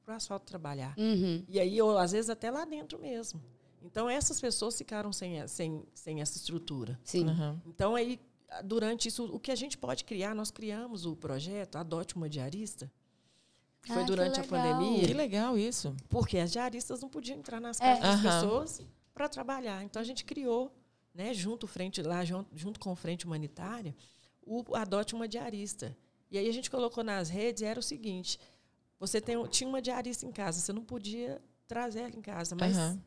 para 0.10 0.14
o 0.16 0.18
asfalto 0.18 0.46
trabalhar. 0.48 0.96
Uhum. 0.98 1.44
E 1.48 1.60
aí, 1.60 1.80
ou, 1.80 1.96
às 1.98 2.12
vezes, 2.14 2.32
até 2.32 2.50
lá 2.50 2.66
dentro 2.66 2.98
mesmo. 2.98 3.40
Então, 3.84 4.10
essas 4.10 4.42
pessoas 4.42 4.76
ficaram 4.76 5.14
sem, 5.14 5.40
a- 5.40 5.48
sem, 5.48 5.84
sem 5.94 6.20
essa 6.20 6.36
estrutura. 6.36 7.00
Sim. 7.04 7.28
Uhum. 7.28 7.60
Então, 7.68 7.94
aí, 7.96 8.20
durante 8.64 9.08
isso, 9.08 9.24
o 9.26 9.40
que 9.40 9.52
a 9.52 9.56
gente 9.56 9.78
pode 9.78 10.04
criar, 10.04 10.34
nós 10.34 10.50
criamos 10.50 11.06
o 11.06 11.16
projeto 11.16 11.76
Adote 11.76 12.16
uma 12.16 12.28
Diarista, 12.28 12.92
que 13.84 13.92
Ah, 13.92 13.94
foi 13.94 14.04
que 14.04 14.08
durante 14.10 14.40
a 14.40 14.42
legal. 14.44 14.50
pandemia, 14.64 15.08
Que 15.08 15.14
legal 15.14 15.56
isso. 15.58 15.96
porque 16.10 16.40
as 16.40 16.52
diaristas 16.52 17.00
não 17.02 17.08
podiam 17.10 17.38
entrar 17.38 17.62
nas 17.62 17.80
É. 17.80 17.84
casas 17.84 18.02
das 18.02 18.14
Aham. 18.26 18.42
pessoas 18.42 18.82
para 19.14 19.30
trabalhar. 19.30 19.84
Então, 19.84 20.02
a 20.02 20.06
gente 20.06 20.26
criou, 20.26 20.74
né, 21.14 21.36
junto, 21.36 21.68
frente, 21.68 22.02
lá, 22.02 22.26
junto, 22.26 22.50
junto 22.58 22.80
com 22.80 22.92
a 22.92 22.96
Frente 22.96 23.26
Humanitária, 23.28 23.96
o 24.44 24.76
Adote 24.76 25.14
uma 25.14 25.28
Diarista. 25.28 25.96
E 26.32 26.38
aí, 26.40 26.50
a 26.50 26.52
gente 26.52 26.70
colocou 26.72 27.04
nas 27.04 27.30
redes, 27.30 27.62
e 27.62 27.66
era 27.66 27.80
o 27.80 27.84
seguinte, 27.84 28.40
você 29.00 29.22
tem, 29.22 29.42
tinha 29.48 29.68
uma 29.68 29.82
diarista 29.82 30.26
em 30.26 30.32
casa, 30.32 30.60
você 30.60 30.74
não 30.74 30.84
podia 30.84 31.42
trazer 31.68 32.00
ela 32.02 32.16
em 32.16 32.22
casa, 32.22 32.56
mas 32.60 32.76
Aham. 32.78 33.02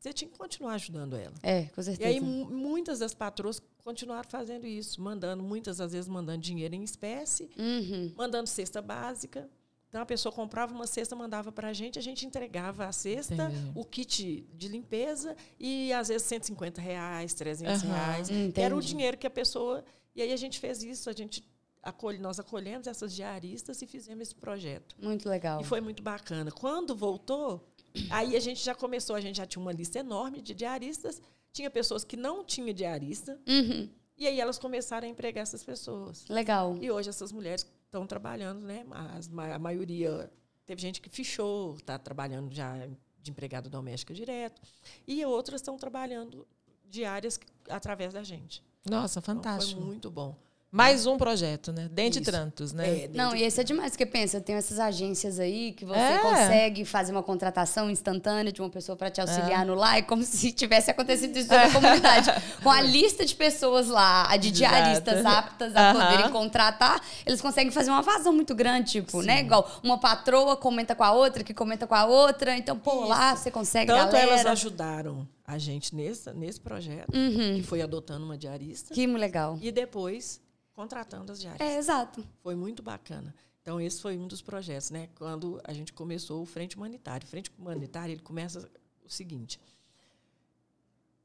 você 0.00 0.12
tinha 0.12 0.30
que 0.30 0.36
continuar 0.38 0.74
ajudando 0.74 1.16
ela. 1.16 1.34
É, 1.42 1.64
com 1.66 1.80
E 1.80 1.84
certeza. 1.84 2.08
aí 2.08 2.20
mu- 2.20 2.50
muitas 2.50 2.98
das 2.98 3.14
patroas 3.14 3.60
continuaram 3.84 4.28
fazendo 4.28 4.66
isso, 4.66 5.00
mandando, 5.00 5.42
muitas 5.42 5.80
às 5.80 5.92
vezes 5.92 6.08
mandando 6.08 6.40
dinheiro 6.42 6.74
em 6.74 6.82
espécie, 6.82 7.48
Uhum. 7.58 8.12
mandando 8.16 8.48
cesta 8.48 8.82
básica. 8.82 9.48
Então 9.88 10.00
a 10.02 10.06
pessoa 10.06 10.32
comprava 10.32 10.74
uma 10.74 10.86
cesta, 10.86 11.14
mandava 11.14 11.52
para 11.52 11.68
a 11.68 11.72
gente, 11.72 11.98
a 11.98 12.02
gente 12.02 12.26
entregava 12.26 12.86
a 12.86 12.92
cesta, 12.92 13.34
Entendi. 13.34 13.72
o 13.74 13.84
kit 13.84 14.46
de 14.52 14.68
limpeza 14.68 15.36
e 15.60 15.92
às 15.92 16.08
vezes 16.08 16.26
150 16.26 16.80
reais, 16.80 17.32
300 17.34 17.82
Aham. 17.84 17.92
reais. 17.94 18.28
que 18.28 18.60
Era 18.60 18.74
o 18.74 18.78
Entendi. 18.78 18.92
dinheiro 18.92 19.16
que 19.16 19.26
a 19.26 19.30
pessoa. 19.30 19.84
E 20.14 20.20
aí 20.22 20.32
a 20.32 20.36
gente 20.36 20.58
fez 20.58 20.82
isso, 20.82 21.08
a 21.08 21.12
gente 21.12 21.46
acolhe, 21.88 22.18
nós 22.18 22.38
acolhemos 22.38 22.86
essas 22.86 23.14
diaristas 23.14 23.80
e 23.82 23.86
fizemos 23.86 24.22
esse 24.22 24.34
projeto. 24.34 24.96
Muito 25.00 25.28
legal. 25.28 25.60
E 25.60 25.64
foi 25.64 25.80
muito 25.80 26.02
bacana. 26.02 26.50
Quando 26.50 26.94
voltou, 26.94 27.66
aí 28.10 28.36
a 28.36 28.40
gente 28.40 28.62
já 28.62 28.74
começou, 28.74 29.16
a 29.16 29.20
gente 29.20 29.36
já 29.36 29.46
tinha 29.46 29.62
uma 29.62 29.72
lista 29.72 29.98
enorme 29.98 30.42
de 30.42 30.54
diaristas, 30.54 31.22
tinha 31.52 31.70
pessoas 31.70 32.04
que 32.04 32.16
não 32.16 32.44
tinham 32.44 32.72
diarista, 32.74 33.40
Uhum. 33.48 33.88
e 34.18 34.26
aí 34.26 34.40
elas 34.40 34.58
começaram 34.58 35.06
a 35.06 35.10
empregar 35.10 35.42
essas 35.42 35.62
pessoas. 35.64 36.26
Legal. 36.28 36.76
E 36.80 36.90
hoje 36.90 37.08
essas 37.08 37.32
mulheres 37.32 37.66
estão 37.86 38.06
trabalhando, 38.06 38.60
né? 38.60 38.84
As, 39.16 39.30
a 39.54 39.58
maioria, 39.58 40.30
teve 40.66 40.82
gente 40.82 41.00
que 41.00 41.08
fichou, 41.08 41.74
está 41.76 41.98
trabalhando 41.98 42.52
já 42.54 42.74
de 43.22 43.30
empregada 43.30 43.68
doméstica 43.70 44.12
direto, 44.12 44.60
e 45.06 45.24
outras 45.24 45.60
estão 45.60 45.76
trabalhando 45.78 46.46
diárias 46.88 47.38
através 47.68 48.12
da 48.14 48.22
gente. 48.22 48.62
Nossa, 48.88 49.18
Então, 49.18 49.34
fantástico. 49.34 49.80
foi 49.80 49.86
muito 49.88 50.10
bom. 50.10 50.36
Mais 50.76 51.06
um 51.06 51.16
projeto, 51.16 51.72
né? 51.72 51.88
Dentre 51.90 52.20
Isso. 52.20 52.30
tantos, 52.30 52.72
né? 52.74 53.04
É, 53.04 53.08
Não, 53.14 53.34
e 53.34 53.42
esse 53.42 53.58
é 53.58 53.64
demais, 53.64 53.92
porque 53.92 54.04
pensa, 54.04 54.42
tem 54.42 54.56
essas 54.56 54.78
agências 54.78 55.40
aí 55.40 55.72
que 55.72 55.86
você 55.86 55.98
É. 55.98 56.18
consegue 56.18 56.84
fazer 56.84 57.12
uma 57.12 57.22
contratação 57.22 57.88
instantânea 57.90 58.52
de 58.52 58.60
uma 58.60 58.68
pessoa 58.68 58.94
para 58.94 59.10
te 59.10 59.18
auxiliar 59.18 59.62
É. 59.62 59.64
no 59.64 59.74
lar, 59.74 59.96
é 59.96 60.02
como 60.02 60.22
se 60.22 60.52
tivesse 60.52 60.90
acontecido 60.90 61.34
isso 61.34 61.48
na 61.48 61.72
comunidade. 61.72 62.30
Com 62.62 62.70
a 62.70 62.82
lista 62.82 63.24
de 63.24 63.34
pessoas 63.34 63.88
lá, 63.88 64.26
a 64.30 64.36
de 64.36 64.48
Exato. 64.48 64.58
diaristas 64.58 65.24
aptas 65.24 65.74
a 65.74 65.90
Aham. 65.92 66.00
poderem 66.00 66.30
contratar, 66.30 67.00
eles 67.24 67.40
conseguem 67.40 67.72
fazer 67.72 67.90
uma 67.90 68.02
vazão 68.02 68.34
muito 68.34 68.54
grande, 68.54 68.92
tipo, 68.92 69.22
né? 69.22 69.40
Igual 69.40 69.80
uma 69.82 69.96
patroa 69.96 70.58
comenta 70.58 70.94
com 70.94 71.04
a 71.04 71.12
outra, 71.12 71.42
que 71.42 71.54
comenta 71.54 71.86
com 71.86 71.94
a 71.94 72.04
outra, 72.04 72.54
então, 72.54 72.78
pô, 72.78 73.06
lá 73.06 73.34
você 73.34 73.50
consegue 73.50 73.86
Tanto 73.90 74.12
galera. 74.12 74.30
elas 74.32 74.44
ajudaram 74.46 75.26
a 75.46 75.56
gente 75.56 75.94
nesse, 75.94 76.30
nesse 76.34 76.60
projeto, 76.60 77.14
Uhum. 77.16 77.54
que 77.56 77.62
foi 77.62 77.80
adotando 77.80 78.26
uma 78.26 78.36
diarista, 78.36 78.92
Que 78.92 79.06
legal. 79.06 79.58
e 79.62 79.72
depois 79.72 80.44
contratando 80.76 81.32
as 81.32 81.40
diaristas. 81.40 81.66
É, 81.66 81.78
exato. 81.78 82.24
Foi 82.42 82.54
muito 82.54 82.82
bacana. 82.82 83.34
Então, 83.62 83.80
esse 83.80 84.00
foi 84.00 84.16
um 84.16 84.28
dos 84.28 84.42
projetos, 84.42 84.90
né? 84.90 85.08
Quando 85.16 85.60
a 85.64 85.72
gente 85.72 85.92
começou 85.92 86.42
o 86.42 86.46
Frente 86.46 86.76
Humanitário. 86.76 87.26
O 87.26 87.30
Frente 87.30 87.50
Humanitário, 87.58 88.12
ele 88.12 88.22
começa 88.22 88.70
o 89.02 89.08
seguinte. 89.08 89.58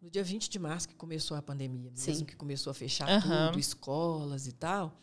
No 0.02 0.10
dia 0.10 0.24
20 0.24 0.50
de 0.50 0.58
março, 0.58 0.88
que 0.88 0.96
começou 0.96 1.38
a 1.38 1.42
pandemia, 1.42 1.92
mesmo 1.92 2.16
Sim. 2.16 2.26
que 2.26 2.36
começou 2.36 2.72
a 2.72 2.74
fechar 2.74 3.08
Aham. 3.08 3.48
tudo, 3.48 3.60
escolas 3.60 4.48
e 4.48 4.54
tal, 4.54 4.98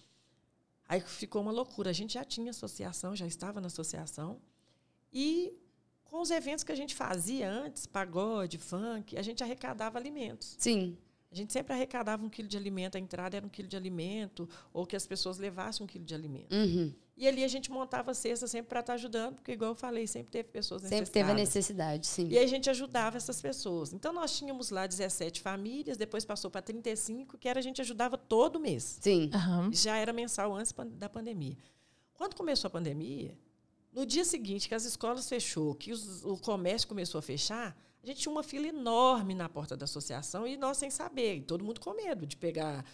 aí 0.88 1.00
ficou 1.00 1.40
uma 1.42 1.52
loucura. 1.52 1.90
A 1.90 1.92
gente 1.92 2.14
já 2.14 2.24
tinha 2.24 2.50
associação, 2.50 3.14
já 3.14 3.26
estava 3.26 3.61
na 3.61 3.68
associação, 3.68 4.40
e 5.12 5.54
com 6.02 6.20
os 6.20 6.30
eventos 6.30 6.64
que 6.64 6.72
a 6.72 6.74
gente 6.74 6.96
fazia 6.96 7.48
antes, 7.48 7.87
pagode, 7.87 8.58
funk, 8.58 9.16
a 9.16 9.22
gente 9.22 9.44
arrecadava 9.44 9.96
alimentos. 9.98 10.56
Sim. 10.58 10.98
A 11.30 11.34
gente 11.34 11.52
sempre 11.52 11.74
arrecadava 11.74 12.24
um 12.24 12.28
quilo 12.30 12.48
de 12.48 12.56
alimento, 12.56 12.96
a 12.96 13.00
entrada 13.00 13.36
era 13.36 13.44
um 13.44 13.50
quilo 13.50 13.68
de 13.68 13.76
alimento, 13.76 14.48
ou 14.72 14.86
que 14.86 14.96
as 14.96 15.06
pessoas 15.06 15.36
levassem 15.38 15.84
um 15.84 15.86
quilo 15.86 16.04
de 16.04 16.14
alimento. 16.14 16.54
Uhum. 16.54 16.92
E 17.18 17.26
ali 17.28 17.44
a 17.44 17.48
gente 17.48 17.70
montava 17.70 18.14
cesta 18.14 18.46
sempre 18.46 18.68
para 18.70 18.80
estar 18.80 18.94
ajudando, 18.94 19.34
porque, 19.34 19.52
igual 19.52 19.72
eu 19.72 19.74
falei, 19.74 20.06
sempre 20.06 20.30
teve 20.30 20.48
pessoas 20.48 20.82
Sempre 20.82 21.00
necessitadas. 21.00 21.26
teve 21.28 21.30
a 21.30 21.44
necessidade, 21.44 22.06
sim. 22.06 22.28
E 22.28 22.38
a 22.38 22.46
gente 22.46 22.70
ajudava 22.70 23.16
essas 23.18 23.42
pessoas. 23.42 23.92
Então, 23.92 24.12
nós 24.12 24.38
tínhamos 24.38 24.70
lá 24.70 24.86
17 24.86 25.40
famílias, 25.42 25.96
depois 25.98 26.24
passou 26.24 26.50
para 26.50 26.62
35, 26.62 27.36
que 27.36 27.48
era 27.48 27.58
a 27.58 27.62
gente 27.62 27.80
ajudava 27.82 28.16
todo 28.16 28.58
mês. 28.60 28.98
Sim. 29.00 29.30
Aham. 29.34 29.70
Já 29.72 29.96
era 29.96 30.12
mensal 30.12 30.54
antes 30.54 30.72
da 30.92 31.08
pandemia. 31.08 31.58
Quando 32.14 32.36
começou 32.36 32.68
a 32.68 32.70
pandemia, 32.70 33.36
no 33.92 34.06
dia 34.06 34.24
seguinte 34.24 34.68
que 34.68 34.74
as 34.74 34.84
escolas 34.84 35.28
fechou, 35.28 35.74
que 35.74 35.92
os- 35.92 36.24
o 36.24 36.36
comércio 36.38 36.86
começou 36.88 37.18
a 37.18 37.22
fechar, 37.22 37.76
a 38.02 38.06
gente 38.06 38.20
tinha 38.20 38.32
uma 38.32 38.42
fila 38.42 38.66
enorme 38.68 39.34
na 39.34 39.48
porta 39.48 39.76
da 39.76 39.84
associação 39.84 40.46
e 40.46 40.56
nós 40.56 40.76
sem 40.78 40.90
saber, 40.90 41.37
e 41.37 41.42
todo 41.42 41.64
mundo 41.64 41.80
com 41.80 41.92
medo 41.94 42.26
de 42.26 42.37
pegar 42.37 42.84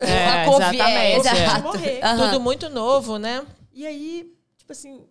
É, 0.00 0.28
A 0.42 0.44
Covid, 0.46 0.80
é, 0.80 1.16
exatamente. 1.16 1.44
exato. 1.44 1.62
morrer. 1.62 2.04
Aham. 2.04 2.26
Tudo 2.30 2.40
muito 2.40 2.68
novo, 2.68 3.18
né? 3.18 3.46
E 3.72 3.86
aí, 3.86 4.34
tipo 4.56 4.72
assim, 4.72 5.06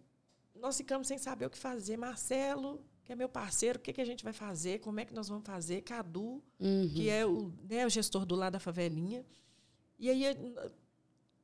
nós 0.56 0.76
ficamos 0.78 1.08
sem 1.08 1.18
saber 1.18 1.46
o 1.46 1.50
que 1.50 1.58
fazer. 1.58 1.96
Marcelo, 1.98 2.82
que 3.06 3.12
é 3.14 3.16
meu 3.16 3.30
parceiro, 3.30 3.80
o 3.80 3.82
que, 3.82 3.94
que 3.94 4.02
a 4.02 4.06
gente 4.06 4.24
vai 4.24 4.34
fazer? 4.34 4.80
Como 4.80 5.00
é 5.00 5.06
que 5.06 5.14
nós 5.14 5.28
vamos 5.30 5.46
fazer? 5.46 5.82
Cadu, 5.82 6.42
Uhum. 6.60 6.90
que 6.94 7.10
é 7.10 7.26
o, 7.26 7.52
né, 7.70 7.86
o 7.86 7.90
gestor 7.90 8.26
do 8.26 8.36
lado 8.36 8.54
da 8.54 8.60
favelinha. 8.60 9.26
E 10.00 10.10
aí 10.10 10.24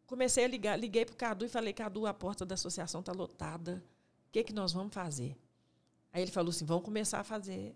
comecei 0.06 0.44
a 0.44 0.48
ligar, 0.48 0.78
liguei 0.78 1.06
para 1.06 1.14
o 1.14 1.18
Cadu 1.18 1.46
e 1.46 1.50
falei, 1.50 1.72
Cadu, 1.74 2.06
a 2.08 2.14
porta 2.14 2.46
da 2.46 2.56
associação 2.56 3.00
está 3.02 3.12
lotada. 3.12 3.84
O 4.28 4.32
que, 4.32 4.44
que 4.44 4.54
nós 4.54 4.74
vamos 4.74 4.94
fazer? 4.94 5.38
Aí 6.12 6.22
ele 6.22 6.32
falou 6.32 6.50
assim, 6.50 6.66
vamos 6.66 6.84
começar 6.84 7.20
a 7.20 7.24
fazer, 7.24 7.76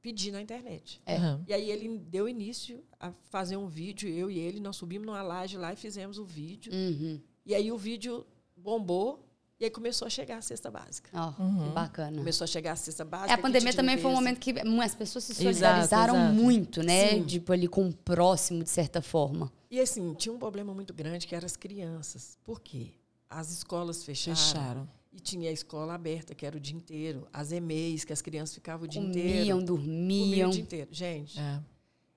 pedir 0.00 0.30
na 0.32 0.40
internet. 0.40 1.00
É. 1.04 1.16
Aham. 1.16 1.44
E 1.46 1.52
aí 1.52 1.70
ele 1.70 1.98
deu 1.98 2.28
início 2.28 2.82
a 2.98 3.12
fazer 3.30 3.56
um 3.56 3.66
vídeo, 3.66 4.08
eu 4.08 4.30
e 4.30 4.38
ele, 4.38 4.60
nós 4.60 4.76
subimos 4.76 5.06
numa 5.06 5.22
laje 5.22 5.56
lá 5.56 5.72
e 5.72 5.76
fizemos 5.76 6.18
o 6.18 6.24
vídeo. 6.24 6.72
Uhum. 6.72 7.20
E 7.44 7.54
aí 7.54 7.70
o 7.72 7.76
vídeo 7.78 8.26
bombou 8.56 9.24
e 9.60 9.64
aí 9.64 9.70
começou 9.70 10.06
a 10.06 10.10
chegar 10.10 10.38
a 10.38 10.42
cesta 10.42 10.70
básica. 10.70 11.10
Ó, 11.12 11.42
Uhum. 11.42 11.64
que 11.68 11.70
bacana. 11.74 12.16
Começou 12.16 12.44
a 12.44 12.48
chegar 12.48 12.72
a 12.72 12.76
cesta 12.76 13.04
básica. 13.04 13.32
É, 13.32 13.34
a 13.34 13.38
pandemia 13.38 13.70
de 13.70 13.76
também 13.76 13.98
foi 13.98 14.10
um 14.10 14.14
momento 14.14 14.38
que 14.38 14.54
as 14.82 14.94
pessoas 14.94 15.24
se 15.24 15.32
Exato, 15.32 15.42
solidarizaram 15.42 16.14
exato. 16.14 16.34
muito, 16.34 16.82
né? 16.82 17.10
Sim. 17.10 17.24
Tipo, 17.24 17.52
ali 17.52 17.66
com 17.66 17.88
o 17.88 17.92
próximo, 17.92 18.62
de 18.62 18.70
certa 18.70 19.02
forma. 19.02 19.52
E 19.70 19.80
assim, 19.80 20.14
tinha 20.14 20.32
um 20.32 20.38
problema 20.38 20.72
muito 20.72 20.94
grande 20.94 21.26
que 21.26 21.34
eram 21.34 21.44
as 21.46 21.56
crianças. 21.56 22.38
Por 22.44 22.60
quê? 22.60 22.92
As 23.30 23.50
escolas 23.50 24.04
fecharam, 24.04 24.36
Fecharam. 24.36 24.88
e 25.12 25.20
tinha 25.20 25.50
a 25.50 25.52
escola 25.52 25.94
aberta, 25.94 26.34
que 26.34 26.46
era 26.46 26.56
o 26.56 26.60
dia 26.60 26.74
inteiro. 26.76 27.28
As 27.32 27.52
EMEIs, 27.52 28.04
que 28.04 28.12
as 28.12 28.22
crianças 28.22 28.54
ficavam 28.54 28.86
o 28.86 28.88
dia 28.88 29.00
inteiro. 29.02 29.28
Comiam, 29.28 29.58
Comiam 29.58 29.64
dormiam. 29.66 30.48
o 30.50 30.52
dia 30.52 30.62
inteiro. 30.62 30.88
Gente, 30.94 31.38
É. 31.38 31.62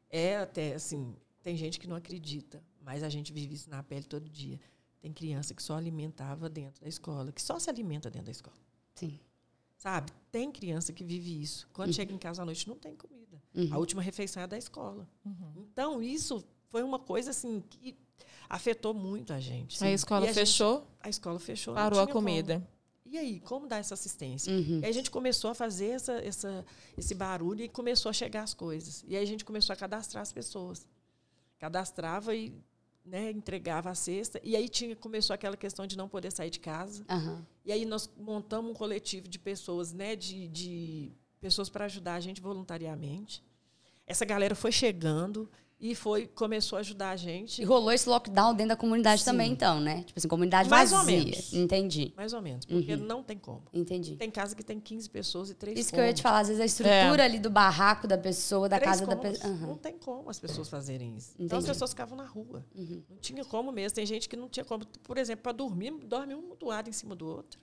é 0.09 0.37
até 0.37 0.73
assim, 0.73 1.15
tem 1.43 1.57
gente 1.57 1.79
que 1.79 1.87
não 1.87 1.95
acredita, 1.95 2.63
mas 2.81 3.03
a 3.03 3.09
gente 3.09 3.33
vive 3.33 3.55
isso 3.55 3.69
na 3.69 3.83
pele 3.83 4.03
todo 4.05 4.29
dia. 4.29 4.59
Tem 5.01 5.11
criança 5.11 5.53
que 5.53 5.61
só 5.63 5.75
alimentava 5.75 6.47
dentro 6.49 6.81
da 6.81 6.87
escola, 6.87 7.31
que 7.31 7.41
só 7.41 7.59
se 7.59 7.69
alimenta 7.69 8.09
dentro 8.09 8.27
da 8.27 8.31
escola. 8.31 8.57
Sim. 8.95 9.19
Sabe? 9.77 10.11
Tem 10.31 10.51
criança 10.51 10.93
que 10.93 11.03
vive 11.03 11.41
isso. 11.41 11.67
Quando 11.73 11.91
chega 11.91 12.13
em 12.13 12.17
casa 12.17 12.43
à 12.43 12.45
noite, 12.45 12.67
não 12.67 12.75
tem 12.77 12.95
comida. 12.95 13.41
Uhum. 13.55 13.67
A 13.73 13.77
última 13.79 14.01
refeição 14.01 14.43
é 14.43 14.47
da 14.47 14.57
escola. 14.57 15.09
Uhum. 15.25 15.65
Então, 15.73 16.03
isso 16.03 16.45
foi 16.69 16.83
uma 16.83 16.99
coisa 16.99 17.31
assim 17.31 17.63
que 17.67 17.97
afetou 18.47 18.93
muito 18.93 19.33
a 19.33 19.39
gente. 19.39 19.83
A 19.83 19.91
escola 19.91 20.25
E 20.25 20.29
a 20.29 20.33
gente- 20.33 20.39
fechou, 20.39 20.87
a 21.03 21.09
escola 21.09 21.39
fechou. 21.39 21.73
parou 21.73 21.99
a 21.99 22.03
tinha 22.03 22.13
como. 22.13 22.27
comida. 22.27 22.67
E 23.05 23.17
aí, 23.17 23.39
como 23.41 23.67
dar 23.67 23.77
essa 23.77 23.93
assistência? 23.93 24.53
Uhum. 24.53 24.79
E 24.79 24.85
aí 24.85 24.89
a 24.89 24.93
gente 24.93 25.11
começou 25.11 25.51
a 25.51 25.53
fazer 25.53 25.87
essa, 25.87 26.13
essa, 26.13 26.65
esse 26.97 27.13
barulho 27.13 27.61
e 27.61 27.67
começou 27.67 28.09
a 28.09 28.13
chegar 28.13 28.43
as 28.43 28.53
coisas. 28.53 29.03
E 29.05 29.17
aí 29.17 29.23
a 29.23 29.27
gente 29.27 29.43
começou 29.43 29.73
a 29.73 29.75
cadastrar 29.75 30.21
as 30.21 30.31
pessoas. 30.31 30.87
Cadastrava 31.59 32.33
e 32.33 32.53
né, 33.05 33.31
entregava 33.31 33.89
a 33.89 33.95
cesta. 33.95 34.39
E 34.43 34.55
aí 34.55 34.69
tinha, 34.69 34.95
começou 34.95 35.33
aquela 35.33 35.57
questão 35.57 35.85
de 35.85 35.97
não 35.97 36.07
poder 36.07 36.31
sair 36.31 36.49
de 36.49 36.59
casa. 36.59 37.03
Aham. 37.09 37.45
E 37.65 37.71
aí 37.73 37.83
nós 37.83 38.09
montamos 38.17 38.71
um 38.71 38.73
coletivo 38.73 39.27
de 39.27 39.37
pessoas, 39.37 39.91
né, 39.91 40.15
de, 40.15 40.47
de 40.47 41.11
pessoas 41.41 41.69
para 41.69 41.85
ajudar 41.85 42.15
a 42.15 42.19
gente 42.21 42.39
voluntariamente. 42.39 43.43
Essa 44.07 44.23
galera 44.23 44.55
foi 44.55 44.71
chegando 44.71 45.49
e 45.81 45.95
foi 45.95 46.27
começou 46.27 46.77
a 46.77 46.79
ajudar 46.81 47.09
a 47.09 47.15
gente. 47.15 47.61
E 47.61 47.65
rolou 47.65 47.91
esse 47.91 48.07
lockdown 48.07 48.53
dentro 48.53 48.69
da 48.69 48.75
comunidade 48.75 49.21
Sim. 49.23 49.31
também, 49.31 49.51
então, 49.51 49.79
né? 49.79 50.03
Tipo 50.03 50.19
assim, 50.19 50.27
comunidade 50.27 50.69
Mais 50.69 50.91
ou 50.91 50.99
vazia. 50.99 51.17
menos. 51.17 51.53
Entendi. 51.53 52.13
Mais 52.15 52.31
ou 52.33 52.41
menos, 52.41 52.65
porque 52.65 52.93
Uhum. 52.93 53.03
não 53.05 53.23
tem 53.23 53.37
como. 53.37 53.63
Entendi. 53.73 54.15
Tem 54.15 54.29
casa 54.29 54.55
que 54.55 54.63
tem 54.63 54.79
15 54.79 55.09
pessoas 55.09 55.49
e 55.49 55.55
três 55.55 55.79
Isso 55.79 55.91
que 55.91 55.99
eu 55.99 56.03
ia 56.05 56.13
te 56.13 56.21
cômodos. 56.21 56.21
falar, 56.21 56.39
às 56.39 56.47
vezes 56.49 56.61
a 56.61 56.65
estrutura 56.65 57.23
ali 57.25 57.39
do 57.39 57.49
barraco 57.49 58.07
da 58.07 58.17
pessoa, 58.17 58.69
da 58.69 58.77
Três 58.77 58.91
casa 58.91 59.05
da 59.07 59.15
cômodos. 59.15 59.39
pessoa. 59.39 59.57
Não 59.67 59.75
tem 59.77 59.97
como 59.97 60.29
as 60.29 60.39
pessoas 60.39 60.69
fazerem 60.69 61.15
isso. 61.17 61.31
Então 61.39 61.57
as 61.57 61.63
Entendi. 61.63 61.73
pessoas 61.75 61.89
ficavam 61.89 62.15
na 62.15 62.25
rua. 62.25 62.63
Uhum. 62.75 63.01
Não 63.09 63.17
tinha 63.17 63.43
como 63.43 63.71
mesmo. 63.71 63.95
Tem 63.95 64.05
gente 64.05 64.29
que 64.29 64.35
não 64.37 64.47
tinha 64.47 64.63
como. 64.63 64.85
Por 65.03 65.17
exemplo, 65.17 65.41
para 65.43 65.51
dormir, 65.51 65.91
dorme 66.05 66.35
um 66.35 66.55
do 66.55 66.67
lado 66.67 66.89
em 66.89 66.93
cima 66.93 67.15
do 67.15 67.27
outro. 67.27 67.59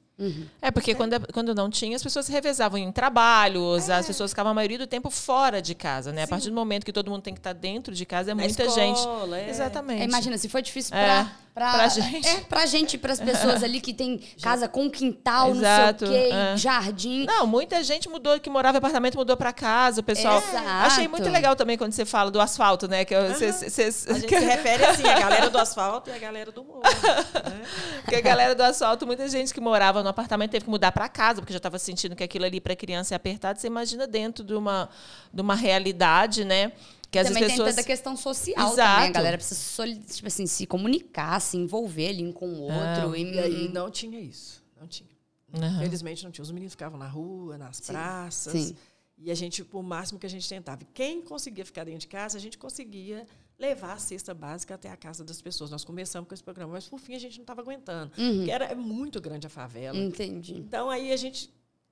É, 0.61 0.71
porque 0.71 0.95
quando, 0.95 1.33
quando 1.33 1.55
não 1.55 1.71
tinha, 1.71 1.95
as 1.95 2.03
pessoas 2.03 2.27
se 2.27 2.33
revezavam 2.33 2.79
em 2.79 2.91
trabalhos, 2.91 3.89
as 3.89 4.07
pessoas 4.07 4.33
ficavam 4.33 4.51
a 4.51 4.55
maioria 4.55 4.79
do 4.79 4.87
tempo 4.87 5.11
fora 5.11 5.63
de 5.63 5.75
casa, 5.75 6.13
né? 6.13 6.23
A 6.23 6.27
Sim. 6.27 6.31
partir 6.31 6.49
do 6.51 6.55
momento 6.57 6.85
que 6.85 6.93
todo 6.93 7.11
mundo 7.11 7.23
tem 7.23 7.33
que 7.35 7.41
estar 7.41 7.53
dentro 7.53 7.95
de 7.95 8.05
casa, 8.05 8.33
é 8.33 8.35
Na 8.35 8.43
muita 8.43 8.65
escola, 8.65 8.87
gente. 8.87 9.01
é. 9.47 9.49
Exatamente. 9.51 10.03
É, 10.03 10.05
imagina, 10.05 10.37
se 10.37 10.49
foi 10.49 10.61
difícil 10.61 10.97
É, 10.97 11.31
pra, 11.59 11.69
pra, 11.71 11.79
pra 11.79 11.89
gente. 11.89 12.29
É, 12.29 12.41
pra 12.41 12.67
gente 12.67 12.99
pras 12.99 13.21
pessoas 13.21 13.63
ali 13.63 13.81
que 13.81 13.93
tem 13.93 14.19
casa 14.43 14.69
com 14.69 14.89
quintal, 14.91 15.51
Exato, 15.51 16.05
não 16.07 16.13
sei 16.13 16.27
o 16.27 16.29
quê, 16.29 16.35
é. 16.35 16.57
jardim. 16.57 17.25
Não, 17.27 17.47
muita 17.47 17.83
gente 17.85 18.09
mudou, 18.09 18.39
que 18.41 18.49
morava 18.49 18.77
em 18.77 18.79
apartamento, 18.79 19.17
mudou 19.17 19.37
pra 19.37 19.53
casa, 19.53 20.01
o 20.01 20.05
pessoal. 20.05 20.39
Exato. 20.39 20.67
Achei 20.87 21.09
muito 21.09 21.29
legal 21.29 21.55
também 21.57 21.77
quando 21.77 21.93
você 21.93 22.05
fala 22.05 22.31
do 22.31 22.41
asfalto, 22.41 22.89
né? 22.89 23.05
Que 23.05 23.15
eu- 23.15 23.35
cês- 23.35 23.73
cês- 23.73 24.07
A 24.09 24.15
gente 24.15 24.29
se 24.29 24.45
refere 24.45 24.85
assim, 24.85 25.05
a 25.07 25.19
galera 25.21 25.51
do 25.51 25.59
asfalto 25.59 26.11
e 26.11 26.13
a 26.13 26.19
galera 26.19 26.51
do 26.53 26.65
morro. 26.65 26.81
né? 26.83 27.63
Porque 28.03 28.17
a 28.17 28.21
galera 28.21 28.55
do 28.55 28.63
asfalto, 28.63 29.07
muita 29.07 29.29
gente 29.29 29.53
que 29.53 29.61
morava 29.61 30.03
no 30.03 30.09
apartamento 30.09 30.51
teve 30.53 30.65
que 30.65 30.71
mudar 30.71 30.93
para 30.93 31.09
casa, 31.09 31.41
porque 31.41 31.53
já 31.53 31.59
estava 31.59 31.79
sentindo 31.79 32.17
que 32.17 32.23
aquilo 32.25 32.45
ali 32.45 32.61
para 32.61 32.75
criança 32.75 33.15
é 33.15 33.17
apertado. 33.17 33.59
Você 33.59 33.67
imagina 33.67 34.07
dentro 34.07 34.43
de 34.45 34.55
uma, 34.55 34.89
de 35.33 35.41
uma 35.43 35.55
realidade, 35.55 36.45
né? 36.45 36.73
Que 37.11 37.23
também 37.25 37.43
pessoas. 37.43 37.57
tem 37.57 37.67
toda 37.67 37.81
a 37.81 37.85
questão 37.85 38.17
social 38.17 38.73
Exato. 38.73 38.95
também. 38.97 39.09
A 39.09 39.13
galera 39.13 39.37
precisa 39.39 39.59
soli- 39.61 39.97
tipo 39.99 40.27
assim, 40.29 40.47
se 40.47 40.67
comunicar, 40.67 41.41
se 41.41 41.57
envolver 41.57 42.09
ali 42.09 42.27
um 42.27 42.33
com 42.33 42.49
o 42.49 42.61
outro. 42.63 43.17
E, 43.17 43.35
E 43.35 43.39
aí 43.39 43.69
não 43.73 43.91
tinha 43.91 44.21
isso. 44.21 44.63
Não 44.79 44.87
tinha. 44.87 45.09
Aham. 45.55 45.79
Felizmente 45.81 46.23
não 46.25 46.31
tinha. 46.31 46.43
Os 46.43 46.51
meninos 46.51 46.73
ficavam 46.75 46.99
na 46.99 47.09
rua, 47.09 47.57
nas 47.57 47.81
praças. 47.81 48.53
sim. 48.53 48.77
E 49.21 49.33
a 49.33 49.35
gente, 49.35 49.65
por 49.65 49.83
máximo 49.83 50.17
que 50.19 50.27
a 50.27 50.31
gente 50.31 50.49
tentava. 50.49 50.83
E 50.83 50.87
Quem 50.95 51.21
conseguia 51.23 51.65
ficar 51.65 51.83
dentro 51.83 52.01
de 52.01 52.07
casa, 52.07 52.39
a 52.39 52.41
gente 52.41 52.57
conseguia 52.57 53.27
levar 53.59 53.95
a 53.95 53.99
cesta 53.99 54.33
básica 54.33 54.77
até 54.77 54.89
a 54.91 54.97
casa 54.97 55.25
das 55.25 55.43
pessoas. 55.43 55.71
Nós 55.73 55.85
começamos 55.85 56.29
com 56.29 56.35
esse 56.35 56.43
programa, 56.45 56.75
mas 56.75 56.89
por 56.89 57.01
fim 57.01 57.15
a 57.17 57.19
gente 57.19 57.37
não 57.37 57.43
estava 57.43 57.61
aguentando. 57.61 58.13
Uhum. 58.17 58.37
Porque 58.37 58.51
era 58.53 58.67
é 58.67 58.77
muito 58.77 59.21
grande 59.21 59.45
a 59.47 59.51
favela. 59.51 59.99
Entendi. 59.99 60.55
Então 60.55 60.89
aí 60.89 61.11
a 61.11 61.17
gente, 61.17 61.51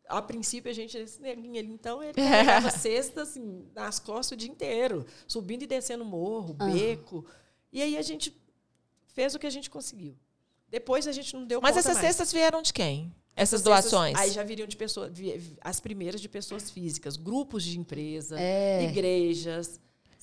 a 0.08 0.22
princípio, 0.22 0.70
a 0.70 0.74
gente, 0.74 0.96
ali, 0.96 1.58
então, 1.58 2.02
ele 2.02 2.14
carregava 2.14 2.70
cesta 2.70 3.22
assim, 3.22 3.66
nas 3.74 3.98
costas 3.98 4.32
o 4.32 4.36
dia 4.36 4.50
inteiro, 4.50 5.04
subindo 5.26 5.62
e 5.62 5.66
descendo 5.66 6.04
morro, 6.04 6.56
Aham. 6.60 6.72
beco. 6.72 7.24
E 7.72 7.82
aí 7.82 7.96
a 7.96 8.02
gente 8.02 8.36
fez 9.08 9.34
o 9.34 9.38
que 9.38 9.46
a 9.46 9.50
gente 9.50 9.68
conseguiu. 9.70 10.16
Depois 10.68 11.06
a 11.06 11.12
gente 11.12 11.34
não 11.34 11.44
deu 11.46 11.60
Mas 11.60 11.76
essas 11.76 11.94
mais. 11.94 12.06
cestas 12.06 12.32
vieram 12.32 12.60
de 12.62 12.72
quem? 12.72 13.14
Essas 13.34 13.60
Essas 13.60 13.62
doações? 13.62 14.16
Aí 14.18 14.30
já 14.30 14.42
viriam 14.42 14.66
de 14.66 14.76
pessoas, 14.76 15.12
as 15.60 15.78
primeiras 15.78 16.20
de 16.20 16.28
pessoas 16.28 16.70
físicas, 16.70 17.16
grupos 17.16 17.62
de 17.64 17.78
empresa, 17.78 18.36
É. 18.40 18.84
igrejas. 18.88 19.78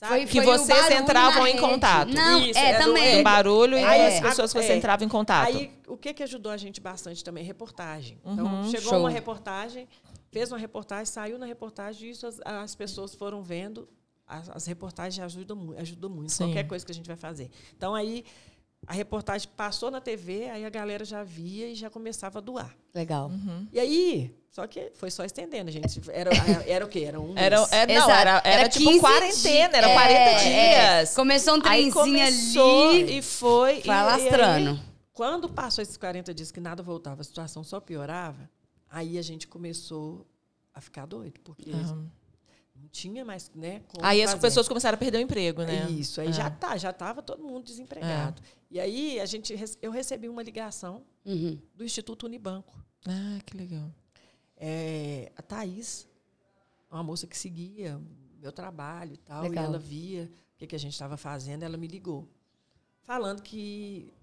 Foi? 0.08 0.26
Que 0.26 0.42
foi 0.42 0.58
vocês 0.58 0.92
entravam 0.92 1.48
em 1.48 1.58
contato. 1.58 2.10
Não, 2.14 2.40
Isso, 2.46 2.58
é, 2.60 2.72
é 2.72 2.78
do- 2.80 2.86
também. 2.86 3.20
Um 3.20 3.24
barulho 3.24 3.78
e 3.78 3.82
É. 3.82 4.08
as 4.08 4.20
pessoas 4.20 4.52
que 4.54 4.62
você 4.62 4.74
É. 4.74 4.76
entrava 4.78 5.04
em 5.04 5.10
contato. 5.10 5.48
Aí, 5.48 5.72
o 5.88 5.96
que, 5.98 6.14
que 6.14 6.24
ajudou 6.24 6.52
a 6.52 6.58
gente 6.58 6.80
bastante 6.82 7.24
também? 7.24 7.44
Reportagem. 7.44 8.18
Uhum, 8.24 8.34
Então, 8.34 8.64
chegou 8.72 8.90
show. 8.90 9.00
uma 9.00 9.10
reportagem, 9.10 9.88
fez 10.32 10.52
uma 10.52 10.58
reportagem, 10.58 11.06
saiu 11.06 11.38
na 11.40 11.46
reportagem, 11.46 12.08
e 12.08 12.12
isso 12.12 12.26
as, 12.28 12.40
as 12.44 12.76
pessoas 12.76 13.14
foram 13.16 13.42
vendo. 13.44 13.88
As, 14.26 14.50
as 14.50 14.66
reportagens 14.66 15.24
ajudam, 15.24 15.76
ajudam 15.78 16.10
muito, 16.10 16.32
Sim. 16.32 16.46
qualquer 16.46 16.64
coisa 16.66 16.86
que 16.86 16.92
a 16.92 16.96
gente 16.96 17.08
vai 17.08 17.18
fazer. 17.18 17.52
Então, 17.76 17.94
aí, 17.94 18.24
a 18.86 18.94
reportagem 18.94 19.48
passou 19.56 19.90
na 19.90 20.02
TV, 20.02 20.50
aí 20.50 20.66
a 20.66 20.70
galera 20.70 21.06
já 21.06 21.24
via 21.24 21.68
e 21.70 21.76
já 21.76 21.90
começava 21.90 22.40
a 22.40 22.42
doar. 22.42 22.76
Legal. 22.94 23.30
Uhum. 23.30 23.68
E 23.72 23.80
aí, 23.80 24.36
só 24.52 24.68
que 24.68 24.92
foi 24.96 25.10
só 25.10 25.24
estendendo, 25.24 25.72
gente. 25.72 26.02
Era, 26.12 26.30
era 26.68 26.86
o 26.86 26.88
quê? 26.90 27.00
Era 27.08 27.20
um 27.20 27.34
Era, 27.38 27.60
mês. 27.60 27.72
é, 27.72 27.88
não, 27.88 28.10
era, 28.10 28.30
era, 28.44 28.50
Era 28.62 28.70
tipo 28.70 28.86
15 28.90 29.00
quarentena, 29.00 29.78
era 29.78 29.88
dias. 29.88 30.02
40 30.02 30.20
É, 30.20 30.98
dias. 31.00 31.16
Começou 31.16 31.54
um 31.54 31.58
Aí 31.58 31.62
trenzinho 31.62 31.94
começou 31.94 32.90
ali. 32.90 33.18
e 33.18 33.22
foi. 33.22 33.82
Vai 33.82 33.98
e- 33.98 34.00
alastrando. 34.00 34.80
Quando 35.14 35.48
passou 35.48 35.82
esses 35.82 35.96
40 35.96 36.34
dias 36.34 36.52
que 36.52 36.60
nada 36.60 36.82
voltava, 36.82 37.22
a 37.22 37.24
situação 37.24 37.64
só 37.64 37.80
piorava, 37.80 38.50
aí 38.90 39.18
a 39.18 39.22
gente 39.22 39.48
começou 39.48 40.26
a 40.74 40.82
ficar 40.82 41.06
doido, 41.06 41.40
porque 41.44 41.70
Aham. 41.72 42.08
Tinha 42.94 43.26
mais, 43.26 43.52
né? 43.56 43.82
Aí 44.02 44.22
as 44.22 44.30
fazer. 44.32 44.42
pessoas 44.42 44.68
começaram 44.68 44.96
a 44.96 45.00
perder 45.00 45.18
o 45.18 45.22
emprego, 45.22 45.64
né? 45.64 45.90
Isso, 45.90 46.22
aí 46.22 46.28
É. 46.28 46.32
já 46.32 46.50
tá, 46.50 46.78
já 46.78 46.92
estava 46.92 47.24
todo 47.24 47.44
mundo 47.44 47.66
desempregado. 47.66 48.40
E 48.70 48.80
aí 48.80 49.20
a 49.20 49.26
gente, 49.26 49.54
eu 49.82 49.92
recebi 49.92 50.30
uma 50.30 50.44
ligação 50.44 51.04
Uhum. 51.26 51.60
do 51.76 51.84
Instituto 51.84 52.28
Unibanco. 52.28 52.74
Ah, 53.08 53.40
que 53.46 53.58
legal. 53.58 53.92
É, 54.56 55.32
a 55.36 55.42
Thaís, 55.42 56.08
uma 56.90 57.02
moça 57.04 57.26
que 57.26 57.36
seguia 57.38 58.00
meu 58.40 58.52
trabalho 58.52 59.14
e 59.14 59.18
tal, 59.18 59.42
Legal. 59.44 59.64
e 59.64 59.68
ela 59.68 59.80
via 59.80 60.32
o 60.54 60.58
que, 60.60 60.68
que 60.68 60.76
a 60.76 60.80
gente 60.80 60.94
estava 60.94 61.18
fazendo, 61.18 61.64
ela 61.64 61.78
me 61.78 61.88
ligou, 61.88 62.30
falando 63.02 63.42
que 63.42 64.14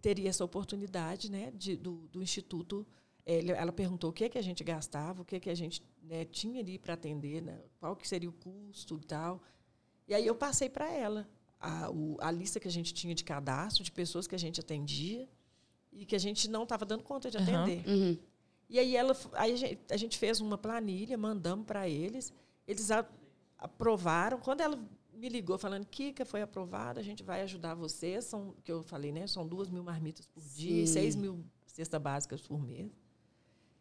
teria 0.00 0.28
essa 0.30 0.44
oportunidade 0.44 1.30
né, 1.30 1.50
de, 1.54 1.76
do, 1.76 2.06
do 2.12 2.22
Instituto. 2.22 2.86
Ele- 3.26 3.52
Ela 3.52 3.72
perguntou 3.72 4.10
o 4.10 4.12
que, 4.12 4.28
que 4.28 4.38
a 4.38 4.42
gente 4.42 4.64
gastava, 4.64 5.22
o 5.22 5.24
que, 5.24 5.38
que 5.40 5.50
a 5.50 5.54
gente 5.54 5.82
né, 6.02 6.24
tinha 6.24 6.60
ali 6.60 6.78
para 6.78 6.94
atender, 6.94 7.42
né, 7.42 7.60
qual 7.78 7.94
que 7.94 8.06
seria 8.08 8.28
o 8.28 8.32
custo 8.32 8.98
e 9.02 9.04
tal. 9.06 9.42
E 10.08 10.14
aí 10.14 10.26
eu 10.26 10.34
passei 10.34 10.68
para 10.68 10.90
ela 10.92 11.28
a, 11.60 11.90
o- 11.90 12.16
a 12.20 12.30
lista 12.30 12.58
que 12.58 12.66
a 12.66 12.70
gente 12.70 12.92
tinha 12.94 13.14
de 13.14 13.22
cadastro, 13.22 13.84
de 13.84 13.92
pessoas 13.92 14.26
que 14.26 14.34
a 14.34 14.38
gente 14.38 14.58
atendia 14.60 15.28
e 15.92 16.04
que 16.06 16.16
a 16.16 16.18
gente 16.18 16.48
não 16.48 16.62
estava 16.64 16.84
dando 16.84 17.02
conta 17.04 17.30
de 17.30 17.36
atender. 17.36 17.86
Uhum. 17.86 18.18
E 18.68 18.78
aí, 18.78 18.96
ela, 18.96 19.16
aí 19.34 19.52
a, 19.52 19.56
gente, 19.56 19.78
a 19.90 19.96
gente 19.96 20.16
fez 20.18 20.40
uma 20.40 20.56
planilha, 20.56 21.18
mandamos 21.18 21.66
para 21.66 21.88
eles, 21.88 22.32
eles 22.66 22.90
a- 22.90 23.06
aprovaram. 23.58 24.38
Quando 24.38 24.60
ela 24.60 24.78
me 25.12 25.28
ligou 25.28 25.58
falando, 25.58 25.84
Kika, 25.86 26.24
foi 26.24 26.40
aprovado, 26.40 26.98
a 26.98 27.02
gente 27.02 27.22
vai 27.22 27.42
ajudar 27.42 27.74
vocês, 27.74 28.24
são, 28.24 28.54
que 28.64 28.70
eu 28.72 28.82
falei, 28.82 29.12
né? 29.12 29.26
São 29.26 29.46
duas 29.46 29.68
mil 29.68 29.82
marmitas 29.84 30.26
por 30.26 30.42
dia, 30.42 30.82
e 30.82 30.86
Sim. 30.86 30.92
seis 30.94 31.14
mil 31.16 31.44
cestas 31.66 32.00
básicas 32.00 32.40
por 32.40 32.60
mês. 32.62 32.90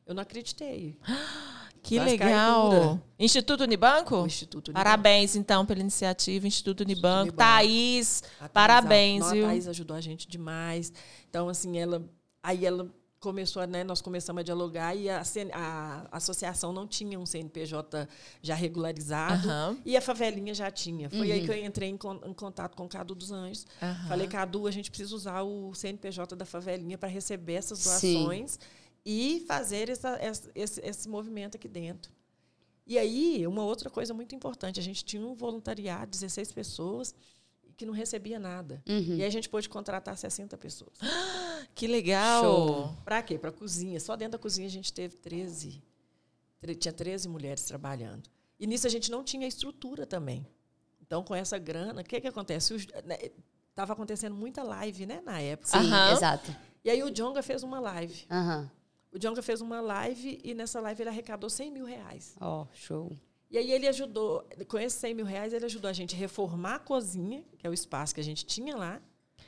Eu 0.09 0.15
não 0.15 0.23
acreditei. 0.23 0.97
Que 1.81 1.95
caí 1.95 2.09
legal. 2.09 2.99
Instituto 3.17 3.61
Unibanco? 3.63 4.17
O 4.17 4.25
Instituto 4.25 4.67
Unibanco. 4.67 4.83
Parabéns, 4.83 5.37
então, 5.37 5.65
pela 5.65 5.79
iniciativa, 5.79 6.45
Instituto 6.45 6.81
Unibanco. 6.81 7.29
Unibanco. 7.29 7.37
Thaís, 7.37 8.21
A 8.41 8.49
parabéns, 8.49 9.23
a, 9.25 9.31
viu? 9.31 9.45
A 9.45 9.47
Thaís 9.47 9.65
ajudou 9.65 9.95
a 9.95 10.01
gente 10.01 10.27
demais. 10.27 10.91
Então, 11.29 11.47
assim, 11.47 11.77
ela. 11.79 12.03
Aí 12.43 12.65
ela 12.65 12.85
começou, 13.21 13.65
né? 13.65 13.85
Nós 13.85 14.01
começamos 14.01 14.41
a 14.41 14.43
dialogar 14.43 14.93
e 14.93 15.09
a, 15.09 15.21
a 15.53 16.07
associação 16.11 16.73
não 16.73 16.85
tinha 16.85 17.17
um 17.17 17.25
CNPJ 17.25 18.07
já 18.41 18.55
regularizado. 18.55 19.47
Aham, 19.47 19.77
E 19.85 19.95
a 19.95 20.01
favelinha 20.01 20.53
já 20.53 20.69
tinha. 20.69 21.09
Foi 21.09 21.31
aí 21.31 21.39
Uhum. 21.39 21.45
que 21.45 21.51
eu 21.51 21.65
entrei 21.65 21.89
em, 21.89 21.93
em 21.93 22.33
contato 22.33 22.75
com 22.75 22.83
o 22.85 22.89
Cadu 22.89 23.15
dos 23.15 23.31
Anjos. 23.31 23.65
aham. 23.81 24.07
Falei, 24.09 24.27
Cadu, 24.27 24.67
a 24.67 24.71
gente 24.71 24.89
precisa 24.91 25.15
usar 25.15 25.43
o 25.43 25.73
CNPJ 25.73 26.35
da 26.35 26.45
favelinha 26.45 26.97
para 26.97 27.07
receber 27.07 27.53
essas 27.53 27.79
Sim. 27.79 28.23
E 29.11 29.43
fazer 29.47 29.89
essa- 29.89 30.17
essa- 30.21 30.51
esse, 30.53 30.79
esse 30.81 31.09
movimento 31.09 31.55
aqui 31.55 31.67
dentro. 31.67 32.11
E 32.85 32.95
aí, 32.97 33.47
uma 33.47 33.63
outra 33.63 33.89
coisa 33.89 34.13
muito 34.13 34.35
importante, 34.35 34.79
a 34.79 34.83
gente 34.83 35.03
tinha 35.03 35.25
um 35.25 35.33
voluntariado, 35.33 36.11
16 36.11 36.51
pessoas, 36.51 37.15
que 37.75 37.85
não 37.87 37.93
recebia 37.93 38.37
nada. 38.39 38.83
Uhum. 38.87 39.15
E 39.15 39.21
aí 39.21 39.25
a 39.25 39.29
gente 39.31 39.49
pôde 39.49 39.67
contratar 39.67 40.15
60 40.17 40.57
pessoas. 40.57 40.93
Que 41.75 41.87
legal. 41.87 42.43
Show. 42.43 42.97
Para 43.05 43.21
quê? 43.21 43.37
Para 43.37 43.51
cozinha. 43.51 43.99
Só 43.99 44.15
dentro 44.15 44.33
da 44.33 44.37
cozinha 44.37 44.67
a 44.67 44.71
gente 44.71 44.91
teve 44.91 45.15
13. 45.17 45.81
tre- 46.59 46.75
Tinha 46.75 46.91
13 46.91 47.27
mulheres 47.29 47.63
trabalhando. 47.63 48.29
E 48.59 48.67
nisso 48.67 48.85
a 48.85 48.89
gente 48.89 49.09
não 49.09 49.23
tinha 49.23 49.47
estrutura 49.47 50.05
também. 50.05 50.45
Então, 51.01 51.23
com 51.23 51.33
essa 51.33 51.57
grana, 51.57 52.01
o 52.01 52.03
que, 52.03 52.19
que 52.19 52.27
acontece? 52.27 52.75
Estava 53.69 53.93
acontecendo 53.93 54.35
muita 54.35 54.61
live, 54.63 55.05
né, 55.05 55.21
na 55.23 55.39
época. 55.39 55.69
Sim, 55.69 55.77
Aham. 55.87 56.11
exato. 56.11 56.55
E 56.83 56.89
aí 56.89 57.01
o 57.03 57.09
Jonga 57.11 57.41
fez 57.41 57.63
uma 57.63 57.79
live. 57.79 58.25
Aham. 58.29 58.69
O 59.11 59.17
Jonga 59.17 59.41
fez 59.41 59.59
uma 59.61 59.81
live 59.81 60.39
e 60.43 60.53
nessa 60.53 60.79
live 60.79 61.01
ele 61.01 61.09
arrecadou 61.09 61.49
100 61.49 61.71
mil 61.71 61.85
reais. 61.85 62.35
Ó, 62.39 62.65
show. 62.73 63.11
E 63.49 63.57
aí 63.57 63.71
ele 63.71 63.87
ajudou, 63.87 64.47
com 64.67 64.77
esses 64.77 64.99
100 64.99 65.13
mil 65.15 65.25
reais, 65.25 65.51
ele 65.53 65.65
ajudou 65.65 65.89
a 65.89 65.93
gente 65.93 66.13
a 66.15 66.17
reformar 66.17 66.75
a 66.75 66.79
cozinha, 66.79 67.43
que 67.57 67.65
é 67.65 67.69
o 67.69 67.73
espaço 67.73 68.13
que 68.13 68.21
a 68.21 68.23
gente 68.23 68.45
tinha 68.45 68.75
lá, 68.77 69.01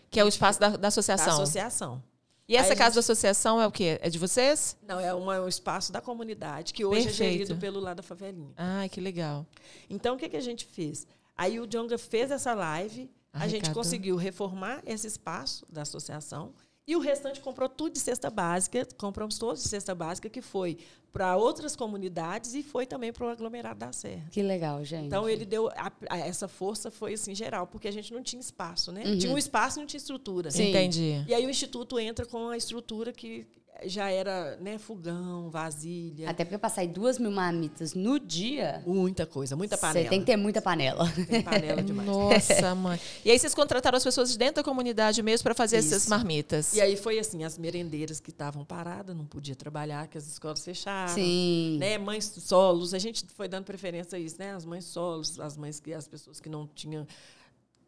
Que 0.09 0.19
é 0.19 0.25
o 0.25 0.27
espaço 0.27 0.59
da, 0.59 0.69
da 0.69 0.77
da 0.77 0.87
associação. 0.87 1.33
associação. 1.33 2.03
E 2.47 2.55
essa 2.55 2.71
Aí 2.73 2.75
casa 2.75 2.89
gente- 2.89 2.95
da 2.95 2.99
associação 3.01 3.61
é 3.61 3.67
o 3.67 3.71
quê? 3.71 3.99
É 4.01 4.09
de 4.09 4.17
vocês? 4.17 4.75
Não, 4.81 4.99
é 4.99 5.13
uma- 5.13 5.39
um 5.41 5.47
espaço 5.47 5.91
da 5.91 6.01
comunidade, 6.01 6.73
que 6.73 6.83
hoje 6.83 7.03
Perfeito. 7.05 7.21
é 7.29 7.31
gerido 7.31 7.55
pelo 7.57 7.79
lado 7.79 7.97
da 7.97 8.03
favelinha. 8.03 8.51
Ai, 8.57 8.89
que 8.89 8.99
legal. 8.99 9.45
Então, 9.89 10.15
o 10.15 10.17
que, 10.17 10.27
que 10.27 10.35
a 10.37 10.41
gente 10.41 10.65
fez? 10.65 11.05
Aí 11.37 11.59
o 11.59 11.67
Jonga 11.67 11.97
fez 11.99 12.31
essa 12.31 12.53
live, 12.55 13.09
a 13.31 13.47
gente 13.47 13.61
Arrecadou. 13.61 13.75
conseguiu 13.75 14.15
reformar 14.17 14.81
esse 14.85 15.05
espaço 15.07 15.65
da 15.69 15.83
associação 15.83 16.51
E 16.91 16.95
o 16.97 16.99
restante 16.99 17.39
comprou 17.39 17.69
tudo 17.69 17.93
de 17.93 18.01
cesta 18.01 18.29
básica, 18.29 18.85
compramos 18.97 19.37
todos 19.37 19.63
de 19.63 19.69
cesta 19.69 19.95
básica, 19.95 20.29
que 20.29 20.41
foi 20.41 20.77
para 21.13 21.37
outras 21.37 21.73
comunidades 21.73 22.53
e 22.53 22.61
foi 22.61 22.85
também 22.85 23.13
para 23.13 23.25
o 23.25 23.29
aglomerado 23.29 23.79
da 23.79 23.93
Serra. 23.93 24.27
Que 24.29 24.43
legal, 24.43 24.83
gente. 24.83 25.05
Então 25.05 25.29
ele 25.29 25.45
deu 25.45 25.69
a, 25.69 25.89
a, 26.09 26.17
essa 26.17 26.49
força 26.49 26.91
foi 26.91 27.13
assim 27.13 27.33
geral, 27.33 27.65
porque 27.65 27.87
a 27.87 27.91
gente 27.91 28.13
não 28.13 28.21
tinha 28.21 28.41
espaço, 28.41 28.91
né? 28.91 29.03
Uhum. 29.05 29.17
Tinha 29.17 29.33
um 29.33 29.37
espaço, 29.37 29.79
e 29.79 29.79
não 29.79 29.87
tinha 29.87 29.99
estrutura. 29.99 30.51
Sim. 30.51 30.69
Entendi. 30.71 31.23
E 31.25 31.33
aí 31.33 31.45
o 31.45 31.49
instituto 31.49 31.97
entra 31.97 32.25
com 32.25 32.49
a 32.49 32.57
estrutura 32.57 33.13
que 33.13 33.47
já 33.85 34.09
era, 34.09 34.57
né, 34.57 34.77
fogão, 34.77 35.49
vasilha, 35.49 36.29
Até 36.29 36.45
porque 36.45 36.69
sair 36.69 36.87
duas 36.87 37.17
mil 37.17 37.31
marmitas 37.31 37.93
no 37.93 38.19
dia, 38.19 38.81
muita 38.85 39.25
coisa, 39.25 39.55
muita 39.55 39.77
panela. 39.77 40.03
você 40.03 40.09
tem 40.09 40.19
que 40.19 40.25
ter 40.25 40.37
muita 40.37 40.61
panela. 40.61 41.11
Tem 41.27 41.41
panela 41.41 41.81
demais. 41.83 42.07
Nossa, 42.07 42.75
mãe. 42.75 42.99
E 43.25 43.31
aí 43.31 43.37
vocês 43.37 43.53
contrataram 43.53 43.97
as 43.97 44.03
pessoas 44.03 44.31
de 44.31 44.37
dentro 44.37 44.55
da 44.55 44.63
comunidade 44.63 45.21
mesmo 45.21 45.43
para 45.43 45.53
fazer 45.53 45.77
essas 45.77 46.03
Isso. 46.03 46.09
marmitas. 46.09 46.73
E 46.73 46.81
aí 46.81 46.95
foi 46.95 47.19
assim, 47.19 47.43
as 47.43 47.57
merendeiras 47.57 48.19
que 48.19 48.29
estavam 48.29 48.63
paradas, 48.63 49.15
não 49.15 49.25
podia 49.25 49.55
trabalhar, 49.55 50.07
que 50.07 50.17
as 50.17 50.27
escolas 50.27 50.63
fecharam. 50.63 51.13
Sim. 51.13 51.77
Né, 51.79 51.97
mães 51.97 52.25
solos, 52.25 52.93
a 52.93 52.99
gente 52.99 53.25
foi 53.35 53.47
dando 53.47 53.65
preferência 53.65 54.17
a 54.17 54.19
isso, 54.19 54.37
né? 54.39 54.53
As 54.53 54.65
mães 54.65 54.85
solos, 54.85 55.39
as 55.39 55.57
mães 55.57 55.79
que 55.79 55.93
as 55.93 56.07
pessoas 56.07 56.39
que 56.39 56.49
não 56.49 56.67
tinham 56.67 57.05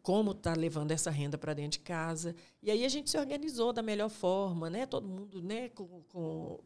como 0.04 0.32
estar 0.32 0.54
levando 0.56 0.90
essa 0.92 1.10
renda 1.10 1.38
para 1.38 1.54
dentro 1.54 1.78
de 1.78 1.84
casa. 1.84 2.36
E 2.62 2.70
aí 2.70 2.84
a 2.84 2.88
gente 2.90 3.08
se 3.10 3.16
organizou 3.18 3.72
da 3.72 3.80
melhor 3.82 4.10
forma, 4.10 4.68
né? 4.68 4.84
Todo 4.84 5.08
mundo, 5.08 5.40
né, 5.42 5.70
com, 5.70 6.02
com 6.10 6.60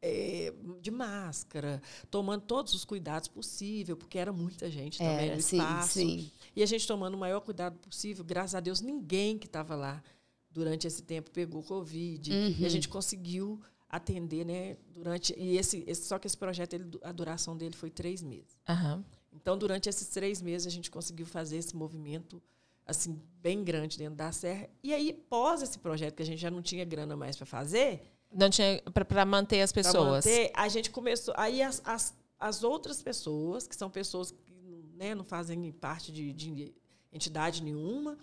é, 0.00 0.50
de 0.80 0.90
máscara, 0.90 1.82
tomando 2.10 2.40
todos 2.42 2.72
os 2.72 2.82
cuidados 2.82 3.28
possíveis, 3.28 3.98
porque 3.98 4.18
era 4.18 4.32
muita 4.32 4.70
gente 4.70 4.96
também 4.98 5.26
Era, 5.26 5.36
no 5.36 5.42
sim, 5.42 5.58
espaço. 5.58 5.92
sim. 5.92 6.30
E 6.56 6.62
a 6.62 6.66
gente 6.66 6.86
tomando 6.86 7.14
o 7.14 7.18
maior 7.18 7.40
cuidado 7.42 7.78
possível. 7.78 8.24
Graças 8.24 8.54
a 8.54 8.60
Deus, 8.60 8.80
ninguém 8.80 9.36
que 9.38 9.46
estava 9.46 9.74
lá 9.76 10.02
durante 10.50 10.86
esse 10.86 11.02
tempo 11.02 11.30
pegou 11.30 11.62
Covid. 11.62 12.32
E 12.32 12.34
Uhum. 12.60 12.66
a 12.66 12.68
gente 12.70 12.88
conseguiu 12.88 13.60
atender, 13.90 14.46
né? 14.46 14.78
Durante. 14.94 15.34
E 15.38 15.58
esse, 15.58 15.84
esse- 15.86 16.06
só 16.06 16.18
que 16.18 16.26
esse 16.26 16.36
projeto, 16.36 16.72
ele, 16.74 16.98
a 17.02 17.12
duração 17.12 17.54
dele 17.56 17.76
foi 17.76 17.90
três 17.90 18.22
meses. 18.22 18.56
Aham. 18.66 19.04
Então, 19.32 19.58
durante 19.58 19.86
esses 19.88 20.08
três 20.08 20.40
meses, 20.40 20.66
a 20.66 20.70
gente 20.70 20.90
conseguiu 20.90 21.26
fazer 21.26 21.56
esse 21.58 21.74
movimento 21.76 22.42
assim 22.86 23.20
bem 23.40 23.62
grande 23.62 23.98
dentro 23.98 24.14
da 24.14 24.32
Serra. 24.32 24.68
E 24.82 24.92
aí, 24.94 25.12
pós 25.12 25.62
esse 25.62 25.78
projeto, 25.78 26.14
que 26.14 26.22
a 26.22 26.26
gente 26.26 26.40
já 26.40 26.50
não 26.50 26.62
tinha 26.62 26.84
grana 26.84 27.16
mais 27.16 27.36
para 27.36 27.46
fazer, 27.46 28.02
Não 28.32 28.50
tinha 28.50 28.82
para 28.92 29.24
manter 29.24 29.60
as 29.60 29.72
pessoas. 29.72 30.24
manter, 30.24 30.50
a 30.54 30.68
gente 30.68 30.90
começou. 30.90 31.34
Aí 31.36 31.62
as, 31.62 31.80
as, 31.84 32.14
as 32.38 32.64
outras 32.64 33.02
pessoas, 33.02 33.66
que 33.66 33.76
são 33.76 33.90
pessoas 33.90 34.30
que 34.30 34.54
né, 34.94 35.14
não 35.14 35.24
fazem 35.24 35.70
parte 35.72 36.10
de, 36.10 36.32
de 36.32 36.74
entidade 37.12 37.62
nenhuma, 37.62 38.18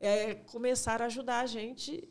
é, 0.00 0.34
começaram 0.34 1.04
a 1.04 1.06
ajudar 1.06 1.40
a 1.40 1.46
gente 1.46 2.08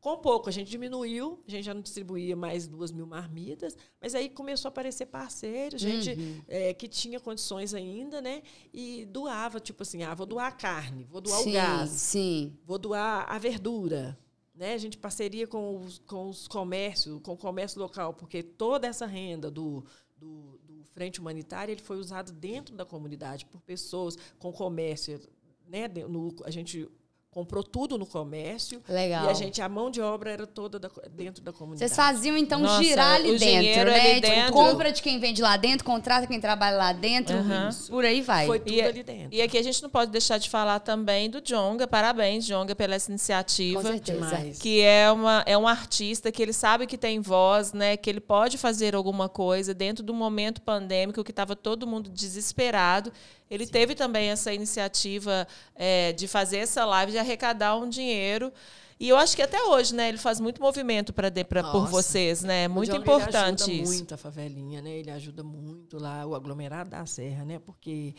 com 0.00 0.16
pouco. 0.16 0.48
A 0.48 0.52
gente 0.52 0.70
diminuiu, 0.70 1.42
a 1.46 1.50
gente 1.50 1.64
já 1.64 1.74
não 1.74 1.80
distribuía 1.82 2.36
mais 2.36 2.66
duas 2.66 2.90
mil 2.92 3.06
marmitas, 3.06 3.76
mas 4.00 4.14
aí 4.14 4.28
começou 4.28 4.68
a 4.68 4.70
aparecer 4.70 5.06
parceiros, 5.06 5.80
gente 5.80 6.10
Uhum. 6.12 6.42
é, 6.48 6.72
que 6.74 6.88
tinha 6.88 7.20
condições 7.20 7.74
ainda, 7.74 8.20
né? 8.20 8.42
E 8.72 9.04
doava, 9.06 9.60
tipo 9.60 9.82
assim, 9.82 10.02
ah, 10.02 10.14
vou 10.14 10.26
doar 10.26 10.46
a 10.48 10.52
carne, 10.52 11.04
vou 11.04 11.20
doar 11.20 11.42
sim, 11.42 11.50
o 11.50 11.52
gás, 11.52 11.90
sim. 11.90 12.56
vou 12.64 12.78
doar 12.78 13.26
a 13.28 13.38
verdura. 13.38 14.18
Né? 14.54 14.74
A 14.74 14.78
gente 14.78 14.98
parceria 14.98 15.46
com 15.46 15.78
os, 15.78 15.98
com 16.00 16.28
os 16.28 16.48
comércios, 16.48 17.20
com 17.22 17.32
o 17.32 17.36
comércio 17.36 17.80
local, 17.80 18.12
porque 18.14 18.42
toda 18.42 18.88
essa 18.88 19.06
renda 19.06 19.50
do, 19.50 19.84
do, 20.16 20.58
do 20.64 20.84
Frente 20.94 21.20
Humanitária 21.20 21.70
ele 21.70 21.80
foi 21.80 21.96
usado 21.96 22.32
dentro 22.32 22.74
da 22.74 22.84
comunidade, 22.84 23.46
por 23.46 23.60
pessoas 23.60 24.16
com 24.36 24.52
comércio. 24.52 25.20
Né? 25.68 25.86
No, 26.08 26.34
a 26.44 26.50
gente 26.50 26.88
comprou 27.30 27.62
tudo 27.62 27.96
no 27.98 28.06
comércio. 28.06 28.82
Legal. 28.88 29.26
E 29.26 29.28
a 29.28 29.32
gente, 29.34 29.60
a 29.62 29.68
mão 29.68 29.90
de 29.90 30.00
obra 30.00 30.30
era 30.30 30.46
toda 30.46 30.78
da- 30.78 30.90
dentro 31.10 31.42
da 31.42 31.52
comunidade. 31.52 31.88
Vocês 31.88 31.94
faziam, 31.96 32.36
então, 32.36 32.58
Nossa, 32.60 32.82
girar 32.82 33.14
ali 33.16 33.30
o 33.32 33.38
dentro, 33.38 33.90
né? 33.90 34.00
ali 34.00 34.14
Tipo, 34.20 34.26
dentro. 34.34 34.52
compra 34.54 34.90
de 34.92 35.02
quem 35.02 35.20
vende 35.20 35.40
lá 35.42 35.56
dentro, 35.56 35.84
contrata 35.84 36.26
quem 36.26 36.40
trabalha 36.40 36.76
lá 36.76 36.92
dentro, 36.92 37.36
Aham. 37.36 37.70
por 37.88 38.04
aí 38.04 38.22
vai. 38.22 38.46
Foi 38.46 38.58
tudo 38.58 38.72
E, 38.72 38.82
ali 38.82 39.02
dentro. 39.02 39.28
e 39.30 39.42
aqui 39.42 39.56
a 39.58 39.62
gente 39.62 39.82
não 39.82 39.90
pode 39.90 40.10
deixar 40.10 40.38
de 40.38 40.48
falar 40.50 40.80
também 40.80 41.28
do 41.30 41.40
Jonga. 41.40 41.86
Parabéns, 41.86 42.44
Jonga, 42.44 42.74
pela 42.74 42.94
essa 42.94 43.10
iniciativa. 43.10 43.82
Com 43.82 43.86
certeza. 43.88 44.18
Demais. 44.26 44.58
Que 44.58 44.80
é, 44.80 45.10
uma, 45.12 45.42
é 45.46 45.56
um 45.56 45.68
artista 45.68 46.32
que 46.32 46.42
ele 46.42 46.52
sabe 46.52 46.86
que 46.86 46.98
tem 46.98 47.20
voz, 47.20 47.72
né? 47.72 47.96
Que 47.96 48.08
ele 48.10 48.20
pode 48.20 48.58
fazer 48.58 48.94
alguma 48.96 49.28
coisa 49.28 49.72
dentro 49.74 50.02
do 50.02 50.12
momento 50.14 50.60
pandêmico 50.62 51.22
que 51.22 51.30
estava 51.30 51.54
todo 51.54 51.86
mundo 51.86 52.08
desesperado. 52.10 53.12
Ele 53.50 53.66
teve 53.66 53.94
também 53.94 54.28
essa 54.28 54.52
iniciativa 54.52 55.48
é, 55.74 56.12
de 56.12 56.28
fazer 56.28 56.58
essa 56.58 56.84
live, 56.84 57.12
de 57.18 57.26
arrecadar 57.26 57.76
um 57.76 57.88
dinheiro. 57.88 58.52
E 59.00 59.08
eu 59.08 59.16
acho 59.16 59.36
que 59.36 59.42
até 59.42 59.62
hoje, 59.62 59.94
né? 59.94 60.08
Ele 60.08 60.18
faz 60.18 60.40
muito 60.40 60.60
movimento 60.60 61.12
para 61.12 61.30
por 61.70 61.86
vocês, 61.86 62.42
né? 62.42 62.64
É 62.64 62.68
muito 62.68 62.94
importante 62.96 63.70
ele 63.70 63.72
ajuda 63.72 63.82
isso. 63.82 63.92
muito 63.92 64.14
a 64.14 64.16
favelinha, 64.16 64.82
né? 64.82 64.90
Ele 64.90 65.10
ajuda 65.10 65.44
muito 65.44 65.98
lá 65.98 66.26
o 66.26 66.34
aglomerado 66.34 66.90
da 66.90 67.06
Serra, 67.06 67.44
né? 67.44 67.60
Porque 67.60 68.14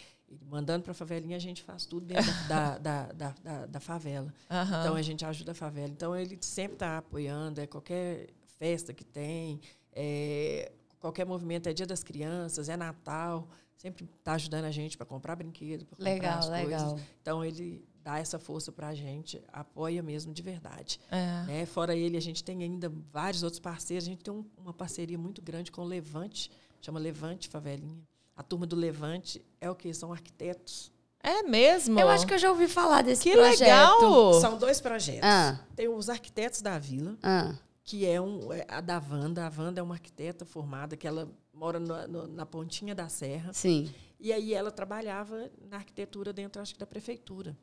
mandando 0.49 0.83
para 0.83 0.91
a 0.91 0.95
favelinha 0.95 1.35
a 1.35 1.39
gente 1.39 1.63
faz 1.63 1.85
tudo 1.85 2.05
dentro 2.05 2.31
da, 2.47 2.77
da, 2.77 3.05
da, 3.07 3.35
da, 3.43 3.65
da 3.65 3.79
favela. 3.79 4.33
Aham. 4.49 4.81
Então 4.81 4.95
a 4.95 5.01
gente 5.01 5.25
ajuda 5.25 5.51
a 5.51 5.55
favela. 5.55 5.89
Então 5.89 6.15
ele 6.15 6.37
sempre 6.41 6.73
está 6.73 6.97
apoiando, 6.99 7.59
é 7.59 7.67
qualquer 7.67 8.27
festa 8.57 8.93
que 8.93 9.03
tem, 9.03 9.59
é, 9.91 10.71
qualquer 10.99 11.25
movimento, 11.25 11.67
é 11.67 11.73
Dia 11.73 11.85
das 11.85 12.03
Crianças, 12.03 12.69
é 12.69 12.77
Natal, 12.77 13.49
sempre 13.75 14.05
está 14.17 14.33
ajudando 14.33 14.65
a 14.65 14.71
gente 14.71 14.95
para 14.95 15.05
comprar 15.05 15.35
brinquedo, 15.35 15.85
para 15.85 15.97
comprar 15.97 16.13
Legal, 16.13 16.39
as 16.39 16.49
legal. 16.49 16.89
coisas. 16.89 17.07
Então 17.21 17.43
ele 17.43 17.88
dá 18.09 18.17
essa 18.17 18.39
força 18.39 18.71
para 18.71 18.87
a 18.87 18.95
gente, 18.95 19.39
apoia 19.53 20.01
mesmo 20.01 20.33
de 20.33 20.41
verdade. 20.41 20.99
É. 21.11 21.43
Né? 21.45 21.65
Fora 21.67 21.95
ele, 21.95 22.17
a 22.17 22.21
gente 22.21 22.43
tem 22.43 22.63
ainda 22.63 22.91
vários 23.11 23.43
outros 23.43 23.59
parceiros. 23.59 24.05
A 24.07 24.09
gente 24.09 24.23
tem 24.23 24.33
um- 24.33 24.43
uma 24.57 24.73
parceria 24.73 25.17
muito 25.17 25.41
grande 25.43 25.71
com 25.71 25.81
o 25.81 25.85
Levante, 25.85 26.49
chama 26.81 26.99
Levante 26.99 27.47
Favelinha. 27.47 28.01
A 28.35 28.41
turma 28.41 28.65
do 28.65 28.75
Levante 28.75 29.45
é 29.61 29.69
o 29.69 29.75
que? 29.75 29.93
São 29.93 30.11
arquitetos. 30.11 30.91
É 31.21 31.43
mesmo? 31.43 31.99
Eu 31.99 32.09
acho 32.09 32.25
que 32.25 32.33
eu 32.33 32.37
já 32.39 32.49
ouvi 32.49 32.67
falar 32.67 33.03
desse 33.03 33.21
Que 33.23 33.33
projeto. 33.33 33.59
legal! 33.59 34.33
São 34.39 34.57
dois 34.57 34.79
projetos. 34.81 35.21
Ah, 35.23 35.59
Tem 35.75 35.87
os 35.87 36.09
arquitetos 36.09 36.61
da 36.61 36.79
vila, 36.79 37.15
ah. 37.21 37.53
que 37.83 38.05
é, 38.07 38.19
um, 38.19 38.51
é 38.53 38.65
a 38.69 38.79
da 38.81 38.97
Wanda. 38.97 39.45
A 39.45 39.51
Wanda 39.61 39.81
é 39.81 39.83
uma 39.83 39.95
arquiteta 39.95 40.45
formada, 40.45 40.95
que 40.97 41.05
ela 41.07 41.29
mora 41.53 41.77
na, 41.79 42.07
no- 42.07 42.27
na 42.27 42.45
pontinha 42.45 42.95
da 42.95 43.07
serra. 43.09 43.51
Sim. 43.53 43.93
E 44.19 44.31
aí 44.33 44.53
ela 44.53 44.71
trabalhava 44.71 45.49
na 45.69 45.77
arquitetura 45.77 46.31
dentro, 46.33 46.61
acho 46.61 46.73
que, 46.73 46.79
da 46.79 46.87
prefeitura. 46.87 47.55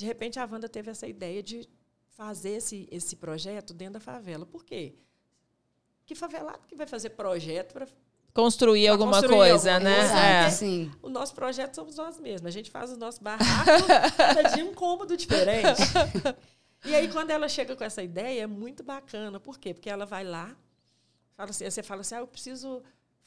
De 0.00 0.06
repente, 0.06 0.38
a 0.38 0.46
Wanda 0.50 0.66
teve 0.66 0.90
essa 0.90 1.06
ideia 1.06 1.42
de 1.42 1.68
fazer 2.16 2.52
esse, 2.52 2.88
esse 2.90 3.16
projeto 3.16 3.74
dentro 3.74 3.94
da 3.94 4.00
favela. 4.00 4.46
Por 4.46 4.64
quê? 4.64 4.94
Que 6.06 6.14
favelado 6.14 6.66
que 6.66 6.74
vai 6.74 6.86
fazer 6.86 7.10
projeto 7.10 7.74
para... 7.74 7.86
Construir 8.32 8.84
Pra 8.84 8.92
alguma 8.92 9.12
construir 9.12 9.36
coisa, 9.36 9.74
alguma 9.74 9.90
né? 9.90 9.98
coisa. 9.98 10.18
É. 10.18 10.50
Sim. 10.50 10.90
O 11.02 11.10
nosso 11.10 11.34
projeto 11.34 11.74
somos 11.74 11.96
nós 11.96 12.18
mesmos. 12.18 12.46
A 12.46 12.50
gente 12.50 12.70
faz 12.70 12.90
o 12.90 12.96
nosso 12.96 13.22
barraco, 13.22 13.86
cada 14.16 14.42
dia 14.54 14.64
um 14.64 14.72
cômodo 14.72 15.18
diferente. 15.18 15.82
E 16.86 16.94
aí, 16.94 17.06
quando 17.08 17.30
ela 17.30 17.46
chega 17.46 17.76
com 17.76 17.84
essa 17.84 18.02
ideia, 18.02 18.44
é 18.44 18.46
muito 18.46 18.82
bacana. 18.82 19.38
Por 19.38 19.58
quê? 19.58 19.74
Porque 19.74 19.90
ela 19.90 20.06
vai 20.06 20.24
lá, 20.24 20.56
fala 21.34 21.50
assim, 21.50 21.68
você 21.68 21.82
fala 21.82 22.00
assim, 22.00 22.14
ah, 22.14 22.20
eu 22.20 22.26
preciso 22.26 22.82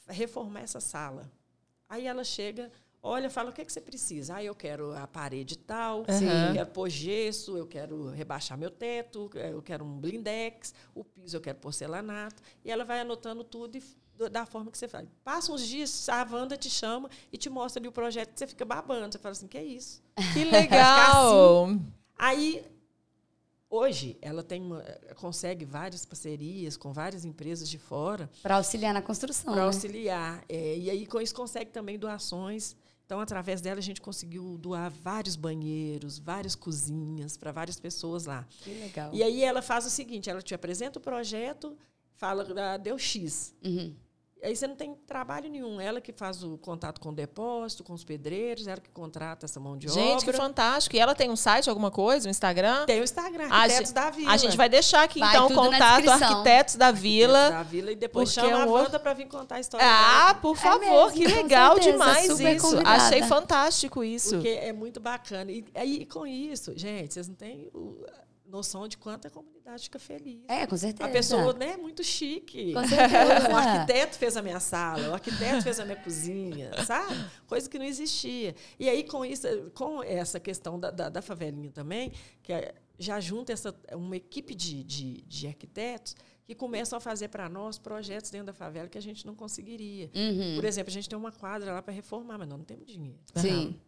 reformar 0.08 0.62
essa 0.62 0.80
sala. 0.80 1.30
Aí 1.88 2.04
ela 2.04 2.24
chega, 2.24 2.72
olha, 3.06 3.28
fala, 3.28 3.50
o 3.50 3.52
que, 3.52 3.60
é 3.60 3.64
que 3.64 3.72
você 3.72 3.80
precisa? 3.80 4.36
Ah, 4.36 4.42
eu 4.42 4.54
quero 4.54 4.92
a 4.96 5.06
parede 5.06 5.56
tal, 5.58 6.04
Sim. 6.08 6.24
eu 6.48 6.54
quero 6.54 6.70
pôr 6.70 6.88
gesso, 6.88 7.56
eu 7.56 7.66
quero 7.66 8.08
rebaixar 8.08 8.56
meu 8.56 8.70
teto, 8.70 9.30
eu 9.34 9.60
quero 9.62 9.84
um 9.84 9.98
blindex, 10.00 10.72
o 10.94 11.04
piso 11.04 11.36
eu 11.36 11.40
quero 11.40 11.58
porcelanato. 11.58 12.42
E 12.64 12.70
ela 12.70 12.84
vai 12.84 13.00
anotando 13.00 13.44
tudo 13.44 13.76
e 13.76 13.82
da 14.30 14.46
forma 14.46 14.70
que 14.70 14.78
você 14.78 14.88
faz. 14.88 15.06
Passa 15.22 15.52
uns 15.52 15.66
dias, 15.66 16.08
a 16.08 16.22
Wanda 16.30 16.56
te 16.56 16.70
chama 16.70 17.10
e 17.32 17.36
te 17.36 17.50
mostra 17.50 17.80
ali 17.80 17.88
o 17.88 17.92
projeto, 17.92 18.30
você 18.36 18.46
fica 18.46 18.64
babando. 18.64 19.12
Você 19.12 19.18
fala 19.18 19.32
assim, 19.32 19.46
que 19.48 19.58
é 19.58 19.64
isso? 19.64 20.02
Que 20.32 20.44
legal! 20.44 21.68
Aí, 22.16 22.64
hoje, 23.68 24.16
ela 24.22 24.42
tem 24.42 24.62
uma- 24.62 24.82
consegue 25.16 25.64
várias 25.64 26.06
parcerias 26.06 26.76
com 26.76 26.92
várias 26.92 27.24
empresas 27.24 27.68
de 27.68 27.76
fora 27.78 28.30
Pra 28.42 28.56
auxiliar 28.56 28.94
na 28.94 29.02
construção. 29.02 29.52
para 29.52 29.62
né? 29.62 29.66
auxiliar. 29.66 30.44
É, 30.48 30.76
e 30.78 30.88
aí, 30.90 31.06
com 31.06 31.20
isso, 31.20 31.34
consegue 31.34 31.70
também 31.70 31.98
doações. 31.98 32.76
Então, 33.04 33.20
através 33.20 33.60
dela, 33.60 33.78
a 33.78 33.82
gente 33.82 34.00
conseguiu 34.00 34.56
doar 34.56 34.90
vários 34.90 35.36
banheiros, 35.36 36.18
várias 36.18 36.54
cozinhas 36.54 37.36
para 37.36 37.52
várias 37.52 37.78
pessoas 37.78 38.24
lá. 38.24 38.46
Que 38.62 38.70
legal. 38.70 39.10
E 39.12 39.22
aí, 39.22 39.42
ela 39.42 39.60
faz 39.60 39.84
o 39.84 39.90
seguinte: 39.90 40.30
ela 40.30 40.40
te 40.40 40.54
apresenta 40.54 40.98
o 40.98 41.02
projeto, 41.02 41.76
fala, 42.14 42.46
ah, 42.72 42.76
deu 42.78 42.98
X. 42.98 43.54
Uhum. 43.62 43.94
Aí 44.42 44.54
você 44.54 44.66
não 44.66 44.76
tem 44.76 44.94
trabalho 45.06 45.48
nenhum. 45.48 45.80
Ela 45.80 46.02
que 46.02 46.12
faz 46.12 46.42
o 46.42 46.58
contato 46.58 47.00
com 47.00 47.08
o 47.08 47.14
depósito, 47.14 47.82
com 47.82 47.94
os 47.94 48.04
pedreiros, 48.04 48.66
ela 48.66 48.78
que 48.78 48.90
contrata 48.90 49.46
essa 49.46 49.58
mão 49.58 49.74
de 49.74 49.88
Gente, 49.88 50.22
que 50.22 50.28
obra. 50.30 50.36
fantástico. 50.42 50.94
E 50.94 50.98
ela 50.98 51.14
tem 51.14 51.30
um 51.30 51.36
site, 51.36 51.70
alguma 51.70 51.90
coisa, 51.90 52.28
um 52.28 52.30
Instagram? 52.30 52.84
Tem 52.84 53.00
o 53.00 53.04
Instagram, 53.04 53.44
A 53.50 53.56
Arquitetos 53.62 53.88
gente- 53.88 53.94
da 53.94 54.10
Vila. 54.10 54.30
A 54.32 54.36
gente 54.36 54.56
vai 54.56 54.68
deixar 54.68 55.02
aqui, 55.02 55.18
Vai 55.20 55.30
então, 55.30 55.46
o 55.46 55.54
contato. 55.54 56.10
Arquitetos 56.10 56.74
da 56.76 56.90
Vila. 56.92 57.50
da 57.50 57.62
Vila 57.62 57.90
e 57.92 57.96
depois 57.96 58.32
chama 58.34 58.50
é 58.50 58.52
a 58.62 58.66
Wanda 58.66 59.00
para 59.00 59.14
vir 59.14 59.28
contar 59.28 59.54
a 59.56 59.60
história 59.60 59.86
Ah, 59.88 60.34
por 60.34 60.56
É 60.56 60.60
favor, 60.60 61.06
mesmo, 61.06 61.12
que 61.12 61.26
legal 61.26 61.74
certeza, 61.76 61.92
demais 61.92 62.38
isso. 62.40 62.62
convidada. 62.70 62.90
Achei 63.02 63.22
fantástico 63.22 64.04
isso. 64.04 64.34
Porque 64.34 64.48
é 64.48 64.74
muito 64.74 65.00
bacana. 65.00 65.50
E 65.50 65.64
aí, 65.74 66.04
com 66.04 66.26
isso, 66.26 66.76
gente, 66.76 67.14
vocês 67.14 67.28
não 67.28 67.34
têm 67.34 67.70
o- 67.72 68.04
noção 68.46 68.86
de 68.86 68.96
quanto 68.96 69.26
a 69.26 69.30
comunidade 69.30 69.84
fica 69.84 69.98
feliz. 69.98 70.42
É, 70.48 70.66
com 70.66 70.76
certeza. 70.76 71.08
A 71.08 71.12
pessoa, 71.12 71.52
né, 71.54 71.76
muito 71.76 72.04
chique. 72.04 72.72
Com 72.72 72.84
certeza. 72.86 73.50
O 73.50 73.56
arquiteto 73.56 74.16
fez 74.16 74.36
a 74.36 74.42
minha 74.42 74.60
sala, 74.60 75.10
o 75.10 75.14
arquiteto 75.14 75.62
fez 75.62 75.80
a 75.80 75.84
minha 75.84 75.96
cozinha, 75.96 76.70
sabe? 76.84 77.14
Coisa 77.46 77.68
que 77.68 77.78
não 77.78 77.86
existia. 77.86 78.54
E 78.78 78.88
aí, 78.88 79.04
com 79.04 79.24
isso, 79.24 79.46
com 79.74 80.02
essa 80.02 80.38
questão 80.38 80.78
da, 80.78 80.90
da, 80.90 81.08
da 81.08 81.22
favelinha 81.22 81.70
também, 81.70 82.12
que 82.42 82.52
é, 82.52 82.74
já 82.98 83.18
junta 83.20 83.52
essa, 83.52 83.74
uma 83.92 84.16
equipe 84.16 84.54
de, 84.54 84.84
de, 84.84 85.22
de 85.22 85.46
arquitetos 85.46 86.14
que 86.44 86.54
começam 86.54 86.96
a 86.96 87.00
fazer 87.00 87.28
para 87.28 87.48
nós 87.48 87.78
projetos 87.78 88.30
dentro 88.30 88.48
da 88.48 88.52
favela 88.52 88.88
que 88.88 88.98
a 88.98 89.02
gente 89.02 89.26
não 89.26 89.34
conseguiria. 89.34 90.10
Uhum. 90.14 90.56
Por 90.56 90.64
exemplo, 90.64 90.90
a 90.90 90.92
gente 90.92 91.08
tem 91.08 91.18
uma 91.18 91.32
quadra 91.32 91.72
lá 91.72 91.82
para 91.82 91.94
reformar, 91.94 92.38
mas 92.38 92.46
nós 92.46 92.58
não 92.58 92.64
temos 92.64 92.86
dinheiro. 92.86 93.18
Sim. 93.34 93.80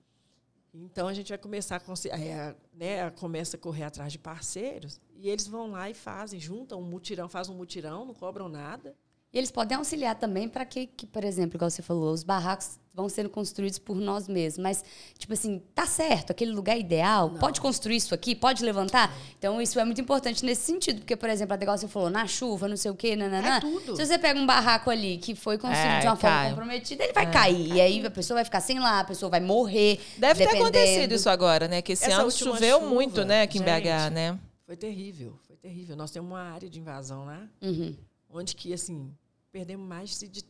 Então 0.84 1.08
a 1.08 1.14
gente 1.14 1.28
vai 1.28 1.38
começar 1.38 1.76
a, 1.76 2.18
é, 2.18 2.54
né, 2.74 3.10
começa 3.10 3.56
a 3.56 3.60
correr 3.60 3.84
atrás 3.84 4.12
de 4.12 4.18
parceiros 4.18 5.00
e 5.14 5.28
eles 5.28 5.46
vão 5.46 5.70
lá 5.70 5.88
e 5.88 5.94
fazem, 5.94 6.38
juntam 6.38 6.80
um 6.80 6.84
mutirão, 6.84 7.28
fazem 7.28 7.54
um 7.54 7.56
mutirão, 7.56 8.04
não 8.04 8.14
cobram 8.14 8.48
nada. 8.48 8.94
E 9.36 9.38
eles 9.38 9.50
podem 9.50 9.76
auxiliar 9.76 10.14
também 10.14 10.48
para 10.48 10.64
que, 10.64 10.86
que, 10.86 11.06
por 11.06 11.22
exemplo, 11.22 11.58
igual 11.58 11.68
você 11.68 11.82
falou, 11.82 12.10
os 12.10 12.24
barracos 12.24 12.78
vão 12.94 13.06
sendo 13.06 13.28
construídos 13.28 13.78
por 13.78 13.94
nós 13.94 14.26
mesmos. 14.26 14.62
Mas, 14.62 14.82
tipo 15.18 15.30
assim, 15.34 15.60
tá 15.74 15.84
certo, 15.84 16.30
aquele 16.30 16.52
lugar 16.52 16.78
ideal, 16.78 17.28
não. 17.28 17.38
pode 17.38 17.60
construir 17.60 17.96
isso 17.96 18.14
aqui, 18.14 18.34
pode 18.34 18.64
levantar. 18.64 19.14
Então, 19.38 19.60
isso 19.60 19.78
é 19.78 19.84
muito 19.84 20.00
importante 20.00 20.42
nesse 20.42 20.62
sentido. 20.62 21.00
Porque, 21.00 21.14
por 21.14 21.28
exemplo, 21.28 21.54
igual 21.60 21.76
você 21.76 21.86
falou, 21.86 22.08
na 22.08 22.26
chuva, 22.26 22.66
não 22.66 22.78
sei 22.78 22.90
o 22.90 22.94
quê, 22.94 23.14
nananã. 23.14 23.58
É 23.58 23.60
tudo. 23.60 23.94
Se 23.94 24.06
você 24.06 24.18
pega 24.18 24.40
um 24.40 24.46
barraco 24.46 24.88
ali 24.88 25.18
que 25.18 25.34
foi 25.34 25.58
construído 25.58 25.84
É, 25.96 26.00
de 26.00 26.06
uma 26.06 26.16
forma 26.16 26.34
cai. 26.36 26.48
comprometida, 26.48 27.04
ele 27.04 27.12
vai 27.12 27.30
cair. 27.30 27.74
E 27.74 27.78
aí 27.78 28.06
a 28.06 28.10
pessoa 28.10 28.36
vai 28.36 28.44
ficar 28.46 28.62
sem 28.62 28.78
lá, 28.78 29.00
a 29.00 29.04
pessoa 29.04 29.28
vai 29.28 29.40
morrer. 29.40 30.00
Deve 30.16 30.46
ter 30.46 30.56
acontecido 30.56 31.12
isso 31.12 31.28
agora, 31.28 31.68
né? 31.68 31.82
Que 31.82 31.92
esse 31.92 32.06
Essa 32.06 32.22
ano 32.22 32.30
choveu 32.30 32.78
chuva, 32.80 32.88
muito, 32.90 33.22
né, 33.22 33.42
aqui 33.42 33.58
em 33.58 33.62
BH, 33.62 34.04
gente. 34.04 34.14
né? 34.14 34.38
Foi 34.64 34.76
terrível, 34.78 35.38
foi 35.46 35.56
terrível. 35.56 35.94
Nós 35.94 36.10
temos 36.10 36.30
uma 36.30 36.40
área 36.40 36.70
de 36.70 36.80
invasão 36.80 37.26
lá, 37.26 37.46
Uhum. 37.60 37.94
onde 38.30 38.56
que, 38.56 38.72
assim, 38.72 39.12
perdemos 39.56 39.88
mais 39.88 40.18
de 40.18 40.44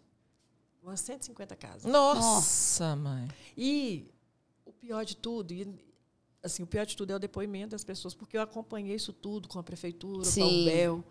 umas 0.83 0.99
150 1.01 1.55
casas. 1.55 1.85
Nossa, 1.85 2.97
mãe. 2.97 3.29
E 3.57 4.11
o 4.65 4.73
pior 4.73 5.05
de 5.05 5.17
tudo, 5.17 5.53
e, 5.55 5.65
assim, 6.43 6.65
o 6.65 6.67
pior 6.67 6.85
de 6.85 6.97
tudo 6.97 7.13
é 7.13 7.15
o 7.15 7.19
depoimento 7.21 7.71
das 7.71 7.85
pessoas, 7.85 8.15
porque 8.15 8.37
eu 8.37 8.43
acompanhei 8.43 8.97
isso 8.97 9.13
tudo 9.13 9.47
com 9.47 9.61
a 9.61 9.63
prefeitura, 9.63 10.19
com 10.25 10.25
Sim. 10.25 10.63
UBEL. 10.63 11.05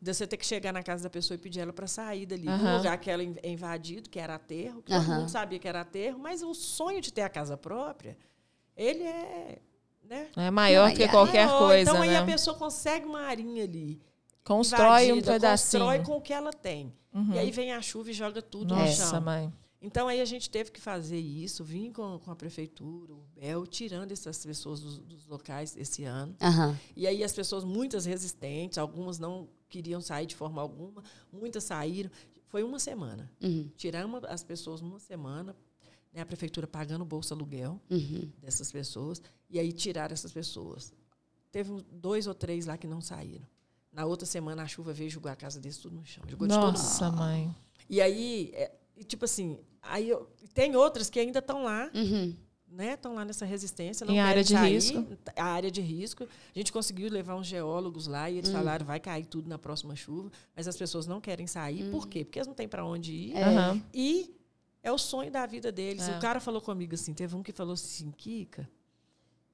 De 0.00 0.14
você 0.14 0.26
ter 0.28 0.36
que 0.36 0.46
chegar 0.46 0.72
na 0.72 0.82
casa 0.82 1.02
da 1.02 1.10
pessoa 1.10 1.34
e 1.34 1.38
pedir 1.38 1.58
ela 1.60 1.72
para 1.72 1.88
sair 1.88 2.24
dali. 2.24 2.44
Do 2.44 2.50
Aham. 2.52 2.76
lugar 2.76 2.96
que 2.98 3.10
ela 3.10 3.22
é 3.42 3.50
invadido, 3.50 4.08
que 4.08 4.20
era 4.20 4.36
aterro, 4.36 4.80
que 4.80 4.92
todo 4.92 5.02
Aham. 5.02 5.18
mundo 5.20 5.28
sabia 5.28 5.58
que 5.58 5.66
era 5.66 5.80
aterro, 5.80 6.18
mas 6.20 6.40
o 6.42 6.54
sonho 6.54 7.00
de 7.00 7.12
ter 7.12 7.22
a 7.22 7.28
casa 7.28 7.56
própria, 7.56 8.16
ele 8.76 9.02
é. 9.02 9.58
Né? 10.04 10.28
É 10.36 10.50
maior 10.52 10.92
que 10.94 11.02
aí- 11.02 11.08
qualquer 11.10 11.46
Maior. 11.46 11.58
coisa, 11.66 11.90
Então 11.90 12.00
aí 12.02 12.10
né? 12.10 12.18
a 12.18 12.24
pessoa 12.24 12.56
consegue 12.56 13.04
uma 13.06 13.22
arinha 13.22 13.64
ali. 13.64 14.00
Constrói 14.44 15.02
um 15.12 15.16
invadida, 15.16 15.32
pedacinho. 15.32 15.84
Constrói 15.84 16.04
com 16.04 16.16
o 16.16 16.20
que 16.20 16.32
ela 16.32 16.52
tem. 16.52 16.92
Uhum. 17.12 17.34
E 17.34 17.38
aí 17.38 17.50
vem 17.50 17.72
a 17.72 17.82
chuva 17.82 18.10
e 18.10 18.12
joga 18.14 18.40
tudo 18.40 18.74
no 18.74 18.80
Nossa, 18.80 19.10
chão. 19.10 19.20
mãe. 19.20 19.52
Então 19.82 20.08
aí 20.08 20.20
a 20.20 20.24
gente 20.26 20.50
teve 20.50 20.70
que 20.70 20.80
fazer 20.80 21.18
isso, 21.18 21.64
vim 21.64 21.90
com, 21.90 22.18
com 22.18 22.30
a 22.30 22.36
prefeitura, 22.36 23.14
o 23.14 23.24
BEL, 23.34 23.66
tirando 23.66 24.12
essas 24.12 24.44
pessoas 24.44 24.80
dos, 24.80 24.98
dos 24.98 25.26
locais 25.26 25.74
esse 25.76 26.04
ano. 26.04 26.36
Aham. 26.40 26.78
E 26.94 27.06
aí 27.06 27.24
as 27.24 27.32
pessoas, 27.32 27.64
muitas 27.64 28.04
resistentes, 28.04 28.76
algumas 28.76 29.18
não 29.18 29.48
queriam 29.70 30.00
sair 30.02 30.26
de 30.26 30.36
forma 30.36 30.60
alguma, 30.60 31.02
muitas 31.32 31.64
saíram. 31.64 32.10
Foi 32.48 32.62
uma 32.62 32.78
semana. 32.78 33.30
Uhum. 33.40 33.70
Tiramos 33.76 34.22
as 34.24 34.42
pessoas 34.42 34.82
numa 34.82 34.98
semana, 34.98 35.56
né, 36.12 36.20
a 36.20 36.26
prefeitura 36.26 36.66
pagando 36.66 37.02
o 37.02 37.06
bolsa 37.06 37.32
aluguel 37.34 37.80
Uhum. 37.88 38.28
dessas 38.42 38.70
pessoas, 38.70 39.22
e 39.48 39.58
aí 39.58 39.72
tiraram 39.72 40.12
essas 40.12 40.32
pessoas. 40.32 40.92
Teve 41.50 41.72
um- 41.72 41.82
dois 41.90 42.26
ou 42.26 42.34
três 42.34 42.66
lá 42.66 42.76
que 42.76 42.86
não 42.86 43.00
saíram. 43.00 43.46
Na 43.92 44.04
outra 44.06 44.24
semana 44.26 44.62
a 44.62 44.66
chuva 44.66 44.92
veio 44.92 45.10
jogar 45.10 45.32
a 45.32 45.36
casa 45.36 45.58
deles 45.60 45.78
tudo 45.78 45.96
no 45.96 46.04
chão. 46.06 46.22
Jogou 46.28 46.46
de 46.46 46.54
todo 46.54 46.64
mundo. 46.66 46.76
Nossa, 46.78 47.10
mãe. 47.10 47.54
E 47.88 48.00
aí, 48.00 48.50
é, 48.54 48.70
tipo 49.06 49.24
assim, 49.24 49.58
aí 49.82 50.08
eu- 50.08 50.28
tem 50.54 50.76
outras 50.76 51.10
que 51.10 51.18
ainda 51.18 51.40
estão 51.40 51.64
lá, 51.64 51.90
Uhum. 51.92 52.36
né? 52.68 52.94
Estão 52.94 53.14
lá 53.14 53.24
nessa 53.24 53.44
resistência. 53.44 54.06
Não 54.06 54.14
Em 54.14 54.16
querem 54.18 54.30
área 54.30 54.44
de 54.44 54.52
sair, 54.52 54.72
risco. 54.74 55.06
A 55.36 55.44
área 55.44 55.70
de 55.72 55.80
risco. 55.80 56.22
A 56.24 56.58
gente 56.58 56.72
conseguiu 56.72 57.10
levar 57.10 57.34
uns 57.34 57.48
geólogos 57.48 58.06
lá 58.06 58.30
e 58.30 58.38
eles 58.38 58.50
falaram 58.50 58.86
vai 58.86 59.00
cair 59.00 59.26
tudo 59.26 59.48
na 59.48 59.58
próxima 59.58 59.96
chuva, 59.96 60.30
mas 60.54 60.68
as 60.68 60.76
pessoas 60.76 61.06
não 61.08 61.20
querem 61.20 61.48
sair. 61.48 61.90
Por 61.90 62.06
quê? 62.06 62.24
Porque 62.24 62.38
eles 62.38 62.46
não 62.46 62.54
têm 62.54 62.68
para 62.68 62.84
onde 62.84 63.12
ir. 63.12 63.32
É. 63.36 63.42
Aham. 63.42 63.82
E 63.92 64.32
é 64.84 64.92
o 64.92 64.98
sonho 64.98 65.32
da 65.32 65.44
vida 65.46 65.72
deles. 65.72 66.08
É. 66.08 66.16
O 66.16 66.20
cara 66.20 66.38
falou 66.38 66.60
comigo 66.60 66.94
assim, 66.94 67.12
teve 67.12 67.34
um 67.34 67.42
que 67.42 67.50
falou 67.52 67.74
assim, 67.74 68.12
Kika, 68.12 68.70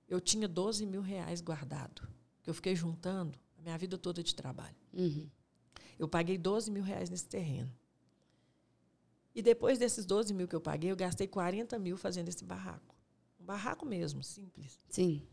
eu 0.06 0.20
tinha 0.20 0.46
12 0.46 0.84
mil 0.84 1.00
reais 1.00 1.40
guardado, 1.40 2.02
que 2.42 2.50
eu 2.50 2.54
fiquei 2.54 2.76
juntando 2.76 3.38
minha 3.66 3.76
vida 3.76 3.98
toda 3.98 4.22
de 4.22 4.34
trabalho. 4.34 4.76
Uhum. 4.92 5.28
Eu 5.98 6.08
paguei 6.08 6.38
12 6.38 6.70
mil 6.70 6.84
reais 6.84 7.10
nesse 7.10 7.26
terreno. 7.26 7.72
E 9.34 9.42
depois 9.42 9.76
desses 9.78 10.06
12 10.06 10.32
mil 10.32 10.46
que 10.46 10.54
eu 10.54 10.60
paguei, 10.60 10.90
eu 10.90 10.96
gastei 10.96 11.26
40 11.26 11.78
mil 11.78 11.96
fazendo 11.96 12.28
esse 12.28 12.44
barraco. 12.44 12.94
Um 13.40 13.44
barraco 13.44 13.84
mesmo, 13.84 14.22
simples. 14.22 14.78
Sim. 14.88 15.26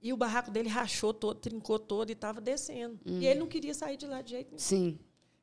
E 0.00 0.12
o 0.12 0.16
barraco 0.16 0.50
dele 0.50 0.68
rachou 0.68 1.12
todo, 1.12 1.38
trincou 1.38 1.78
todo 1.78 2.08
e 2.08 2.12
estava 2.12 2.40
descendo. 2.40 2.98
E 3.04 3.26
ele 3.26 3.40
não 3.40 3.46
queria 3.46 3.74
sair 3.74 3.96
de 3.96 4.06
lá 4.06 4.22
de 4.22 4.30
jeito 4.30 4.48
nenhum. 4.48 4.58
Sim. 4.58 4.98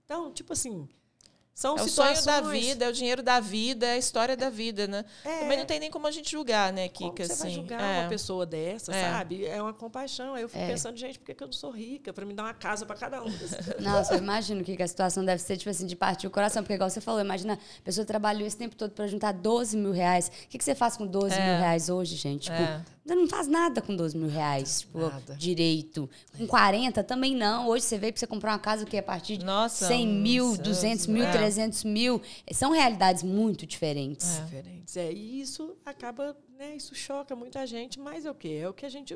Então, 0.05 0.33
tipo 0.33 0.53
assim, 0.53 0.89
são 1.55 1.77
É 1.77 1.81
o 1.83 1.87
sonho 1.87 2.23
da 2.25 2.41
vida, 2.41 2.85
é 2.85 2.89
o 2.89 2.91
dinheiro 2.91 3.23
da 3.23 3.39
vida, 3.39 3.85
é 3.87 3.93
a 3.93 3.97
história 3.97 4.35
da 4.35 4.49
vida, 4.49 4.85
né? 4.87 5.05
É. 5.23 5.39
Também 5.39 5.57
não 5.57 5.65
tem 5.65 5.79
nem 5.79 5.89
como 5.89 6.05
a 6.05 6.11
gente 6.11 6.29
julgar, 6.29 6.71
né, 6.73 6.89
Como 6.89 7.11
Kika? 7.13 7.23
você 7.27 7.33
vai 7.33 7.47
assim. 7.47 7.55
julgar 7.55 7.81
É. 7.81 7.99
uma 8.01 8.09
pessoa 8.09 8.45
dessa, 8.45 8.93
É. 8.93 9.09
sabe? 9.11 9.45
É 9.45 9.61
uma 9.61 9.73
compaixão. 9.73 10.33
Aí 10.35 10.41
eu 10.43 10.49
fico 10.49 10.61
É. 10.61 10.67
pensando, 10.67 10.97
gente, 10.97 11.17
por 11.17 11.33
que 11.33 11.41
eu 11.41 11.47
não 11.47 11.53
sou 11.53 11.71
rica? 11.71 12.11
Para 12.13 12.25
me 12.25 12.33
dar 12.33 12.43
uma 12.43 12.53
casa 12.53 12.85
para 12.85 12.95
cada 12.97 13.23
um. 13.23 13.25
Nossa, 13.79 14.15
eu 14.15 14.17
imagino 14.17 14.63
que 14.63 14.83
a 14.83 14.87
situação 14.87 15.23
deve 15.23 15.41
ser, 15.41 15.55
tipo 15.57 15.69
assim, 15.69 15.85
de 15.87 15.95
partir 15.95 16.27
o 16.27 16.29
coração. 16.29 16.61
Porque, 16.61 16.73
igual 16.73 16.89
você 16.89 16.99
falou, 16.99 17.21
imagina, 17.21 17.53
a 17.53 17.81
pessoa 17.81 18.05
trabalhou 18.05 18.45
esse 18.45 18.57
tempo 18.57 18.75
todo 18.75 18.91
para 18.91 19.07
juntar 19.07 19.31
12 19.31 19.77
mil 19.77 19.91
reais. 19.93 20.27
O 20.27 20.49
que, 20.49 20.57
que 20.57 20.63
você 20.63 20.75
faz 20.75 20.97
com 20.97 21.07
12 21.07 21.35
É. 21.35 21.39
mil 21.51 21.59
reais 21.61 21.87
hoje, 21.89 22.15
gente? 22.17 22.43
Tipo, 22.51 22.57
É. 22.61 22.81
você 23.05 23.13
não 23.13 23.27
faz 23.27 23.47
nada 23.47 23.83
com 23.83 23.95
12 23.95 24.17
mil 24.17 24.27
reais, 24.27 24.81
tipo, 24.81 24.97
Nada. 24.97 25.35
direito. 25.35 26.09
Com 26.35 26.47
40 26.47 27.03
também 27.03 27.35
não. 27.35 27.67
Hoje 27.67 27.85
você 27.85 27.99
veio 27.99 28.11
para 28.11 28.19
você 28.19 28.25
comprar 28.25 28.53
uma 28.53 28.59
casa 28.59 28.83
que 28.83 28.97
é 28.97 28.99
a 28.99 29.03
partir 29.03 29.37
de 29.37 29.45
Nossa, 29.45 29.87
100 29.87 30.07
mil, 30.07 30.47
nossa, 30.47 30.61
200 30.63 31.07
mil, 31.07 31.23
é. 31.23 31.31
300 31.31 31.83
mil. 31.83 32.19
São 32.51 32.71
realidades 32.71 33.21
muito 33.21 33.67
diferentes. 33.67 34.41
diferentes. 34.43 34.97
É, 34.97 35.13
e 35.13 35.39
isso 35.39 35.77
acaba, 35.85 36.35
né, 36.57 36.75
isso 36.75 36.95
choca 36.95 37.35
muita 37.35 37.67
gente, 37.67 37.99
mas 37.99 38.25
é 38.25 38.31
o 38.31 38.35
quê? 38.35 38.59
É 38.63 38.67
o 38.67 38.73
que 38.73 38.87
a 38.87 38.89
gente 38.89 39.15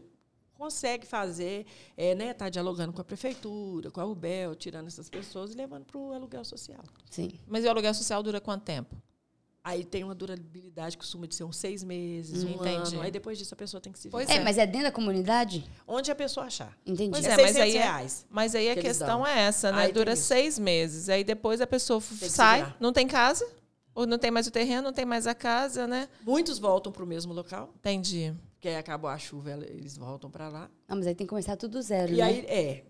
consegue 0.54 1.08
fazer, 1.08 1.66
é, 1.98 2.14
né, 2.14 2.34
tá 2.34 2.48
dialogando 2.48 2.94
com 2.94 3.02
a 3.02 3.04
prefeitura, 3.04 3.90
com 3.90 4.02
a 4.02 4.06
UBEL, 4.06 4.54
tirando 4.54 4.88
essas 4.88 5.10
pessoas 5.10 5.52
e 5.52 5.56
levando 5.56 5.86
para 5.86 5.98
o 5.98 6.14
aluguel 6.14 6.44
social. 6.46 6.84
Sim. 7.10 7.32
Mas 7.48 7.66
o 7.66 7.70
aluguel 7.70 7.94
social 7.94 8.22
dura 8.22 8.40
quanto 8.40 8.64
tempo? 8.66 8.96
Aí 9.64 9.84
tem 9.84 10.04
uma 10.06 10.16
durabilidade 10.16 10.96
que 10.98 11.04
costuma 11.04 11.28
de 11.28 11.36
ser 11.36 11.44
uns 11.44 11.58
seis 11.58 11.84
meses, 11.84 12.44
um 12.44 12.50
Entendi. 12.52 12.96
ano. 12.96 13.02
Aí 13.02 13.12
depois 13.12 13.38
disso 13.38 13.54
a 13.54 13.58
pessoa 13.58 13.82
tem 13.82 13.92
que 13.92 14.00
se 14.00 14.10
Pois 14.10 14.28
virar. 14.28 14.40
É, 14.40 14.44
mas 14.44 14.58
é 14.58 14.66
dentro 14.66 14.84
da 14.88 14.92
comunidade? 14.92 15.70
Onde 15.86 16.10
a 16.10 16.16
pessoa 16.16 16.46
achar. 16.46 16.76
Entendi. 16.86 17.12
Pois 17.12 17.26
É 17.26 17.32
é, 17.32 17.36
mas 17.38 17.46
600 17.52 17.62
aí 17.62 17.76
é- 17.78 17.82
reais. 17.84 18.26
Mas 18.30 18.56
aí 18.56 18.70
a 18.70 18.76
que 18.76 18.82
questão 18.82 19.28
é 19.28 19.40
essa, 19.42 19.72
né? 19.72 19.84
Aí 19.84 19.92
Dura 19.92 20.14
isso. 20.14 20.24
seis 20.24 20.58
meses. 20.58 21.10
Aí 21.10 21.24
depois 21.26 21.60
a 21.60 21.68
pessoa 21.68 22.00
sai, 22.02 22.74
não 22.80 22.94
tem 22.94 23.06
casa, 23.08 23.46
ou 23.94 24.08
não 24.08 24.18
tem 24.18 24.32
mais 24.32 24.48
o 24.48 24.52
terreno, 24.52 24.82
não 24.84 24.94
tem 24.94 25.06
mais 25.06 25.28
a 25.28 25.36
casa, 25.36 25.86
né? 25.86 26.08
Muitos 26.24 26.58
voltam 26.58 26.90
para 26.92 27.04
o 27.04 27.08
mesmo 27.08 27.34
local, 27.34 27.74
Entendi. 27.80 28.34
porque 28.54 28.70
aí 28.70 28.78
acabou 28.78 29.10
a 29.10 29.18
chuva, 29.18 29.52
eles 29.52 29.98
voltam 29.98 30.32
para 30.32 30.48
lá. 30.48 30.70
Ah, 30.88 30.96
mas 30.96 31.06
aí 31.06 31.14
tem 31.14 31.28
que 31.28 31.30
começar 31.30 31.58
tudo 31.58 31.74
do 31.74 31.82
zero, 31.82 32.14
E 32.14 32.18
né? 32.18 32.24
aí, 32.24 32.40
é. 32.48 32.84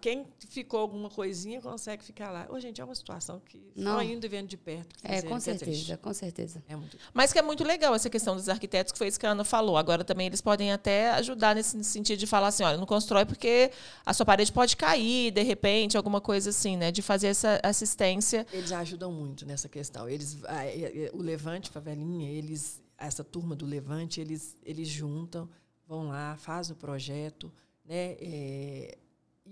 Quem 0.00 0.26
ficou 0.48 0.80
alguma 0.80 1.08
coisinha 1.08 1.60
consegue 1.60 2.02
ficar 2.02 2.30
lá. 2.32 2.46
Ô, 2.50 2.58
gente, 2.58 2.80
é 2.80 2.84
uma 2.84 2.94
situação 2.94 3.40
que 3.46 3.62
Não. 3.76 3.92
só 3.98 4.02
indo 4.02 4.26
e 4.26 4.28
vendo 4.28 4.48
de 4.48 4.56
perto. 4.56 4.96
que 4.96 5.06
É, 5.06 5.14
dizer 5.16 5.28
com 5.28 5.36
que 5.38 5.42
triste. 5.44 5.64
certeza, 5.64 5.96
com 5.96 6.12
certeza. 6.12 6.64
É 6.68 6.74
muito 6.74 6.98
Mas 7.14 7.32
que 7.32 7.38
é 7.38 7.42
muito 7.42 7.62
legal 7.62 7.94
essa 7.94 8.10
questão 8.10 8.34
dos 8.34 8.48
arquitetos, 8.48 8.90
que 8.92 8.98
foi 8.98 9.06
isso 9.06 9.20
que 9.20 9.24
a 9.26 9.30
Ana 9.30 9.44
falou. 9.44 9.76
Agora 9.76 10.02
também 10.02 10.26
eles 10.26 10.40
podem 10.40 10.72
até 10.72 11.10
ajudar 11.12 11.54
nesse 11.54 11.82
sentido 11.84 12.18
de 12.18 12.26
falar 12.26 12.48
assim, 12.48 12.64
olha, 12.64 12.76
não 12.76 12.84
constrói 12.86 13.24
porque 13.24 13.70
a 14.04 14.12
sua 14.12 14.26
parede 14.26 14.50
pode 14.52 14.76
cair, 14.76 15.30
de 15.30 15.42
repente, 15.42 15.96
alguma 15.96 16.20
coisa 16.20 16.50
assim, 16.50 16.76
né? 16.76 16.90
De 16.90 17.00
fazer 17.00 17.28
essa 17.28 17.60
assistência. 17.62 18.44
Eles 18.52 18.72
ajudam 18.72 19.12
muito 19.12 19.46
nessa 19.46 19.68
questão. 19.68 20.08
Eles, 20.08 20.44
a- 20.46 20.64
é- 20.66 21.04
é- 21.06 21.10
o 21.14 21.22
Levante 21.22 21.70
Favelinha, 21.70 22.28
eles, 22.28 22.82
essa 22.98 23.22
turma 23.22 23.54
do 23.54 23.66
Levante, 23.66 24.20
eles, 24.20 24.56
eles 24.64 24.88
juntam, 24.88 25.48
vão 25.86 26.08
lá, 26.08 26.36
fazem 26.38 26.74
o 26.74 26.76
projeto, 26.76 27.52
né? 27.84 28.16
é, 28.20 28.98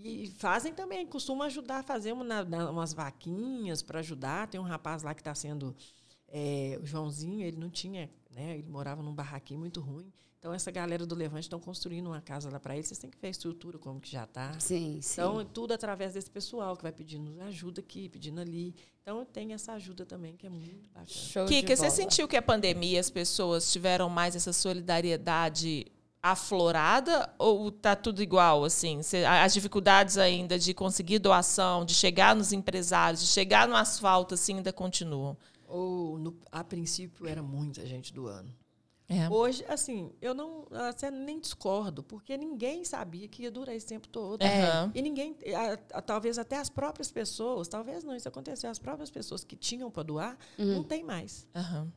e 0.04 0.26
fazem 0.38 0.72
também, 0.74 1.06
costumam 1.06 1.46
ajudar 1.46 1.78
a 1.78 1.82
fazer 1.82 2.12
uma, 2.12 2.24
na- 2.24 2.44
na- 2.44 2.70
umas 2.70 2.92
vaquinhas 2.92 3.82
para 3.82 4.00
ajudar. 4.00 4.46
Tem 4.48 4.60
um 4.60 4.64
rapaz 4.64 5.02
lá 5.02 5.14
que 5.14 5.20
está 5.20 5.34
sendo. 5.34 5.74
é, 6.30 6.78
o 6.82 6.84
Joãozinho, 6.86 7.46
ele 7.46 7.56
não 7.56 7.70
tinha, 7.70 8.10
né? 8.30 8.58
Ele 8.58 8.68
morava 8.68 9.02
num 9.02 9.14
barraquinho 9.14 9.58
muito 9.60 9.80
ruim. 9.80 10.12
Então, 10.38 10.52
essa 10.54 10.70
galera 10.70 11.04
do 11.06 11.14
Levante 11.16 11.44
estão 11.44 11.58
construindo 11.58 12.06
uma 12.08 12.20
casa 12.20 12.48
lá 12.50 12.60
para 12.60 12.74
ele. 12.74 12.84
Vocês 12.84 12.98
têm 12.98 13.10
que 13.10 13.18
ver 13.18 13.26
a 13.28 13.30
estrutura, 13.30 13.76
como 13.78 13.98
que 14.00 14.08
já 14.10 14.22
está. 14.24 14.52
Sim, 14.60 15.00
sim. 15.02 15.20
Então, 15.20 15.44
tudo 15.44 15.72
através 15.72 16.12
desse 16.14 16.30
pessoal 16.30 16.76
que 16.76 16.82
vai 16.82 16.92
pedindo 16.92 17.40
ajuda 17.40 17.80
aqui, 17.80 18.08
pedindo 18.08 18.40
ali. 18.40 18.72
Então, 19.02 19.24
tem 19.24 19.52
essa 19.54 19.72
ajuda 19.72 20.04
também, 20.06 20.36
que 20.36 20.46
é 20.46 20.50
muito 20.50 20.88
bacana. 20.90 21.06
Show 21.08 21.46
Kika, 21.46 21.74
de 21.74 21.76
você 21.76 21.90
sentiu 21.90 22.28
que 22.28 22.36
a 22.36 22.42
pandemia 22.42 23.00
as 23.00 23.10
pessoas 23.10 23.72
tiveram 23.72 24.08
mais 24.10 24.36
essa 24.36 24.52
solidariedade 24.52 25.86
aflorada 26.22 27.32
ou 27.38 27.70
tá 27.70 27.94
tudo 27.96 28.22
igual 28.22 28.64
assim? 28.64 29.00
As 29.42 29.54
dificuldades 29.54 30.18
ainda 30.18 30.58
de 30.58 30.74
conseguir 30.74 31.18
doação, 31.18 31.84
de 31.84 31.94
chegar 31.94 32.34
nos 32.34 32.52
empresários, 32.52 33.20
de 33.20 33.28
chegar 33.28 33.68
no 33.68 33.76
asfalto 33.76 34.34
assim 34.34 34.56
ainda 34.56 34.72
continuam? 34.72 35.36
Ou 35.66 36.18
no, 36.18 36.36
a 36.50 36.64
princípio 36.64 37.26
era 37.26 37.42
muita 37.42 37.84
gente 37.86 38.12
doando. 38.12 38.50
É. 39.10 39.26
Hoje, 39.30 39.64
assim, 39.68 40.12
eu 40.20 40.34
não 40.34 40.66
assim, 40.70 41.08
nem 41.10 41.40
discordo, 41.40 42.02
porque 42.02 42.36
ninguém 42.36 42.84
sabia 42.84 43.26
que 43.26 43.42
ia 43.44 43.50
durar 43.50 43.74
esse 43.74 43.86
tempo 43.86 44.06
todo. 44.06 44.42
É. 44.42 44.90
E 44.94 45.00
ninguém, 45.00 45.34
a, 45.92 45.98
a, 45.98 46.02
talvez 46.02 46.38
até 46.38 46.58
as 46.58 46.68
próprias 46.68 47.10
pessoas, 47.10 47.68
talvez 47.68 48.04
não 48.04 48.14
isso 48.14 48.28
aconteceu, 48.28 48.68
as 48.68 48.78
próprias 48.78 49.10
pessoas 49.10 49.42
que 49.44 49.56
tinham 49.56 49.90
para 49.90 50.02
doar, 50.02 50.36
Uhum. 50.58 50.74
não 50.74 50.84
tem 50.84 51.02
mais. 51.04 51.46
Aham. 51.54 51.90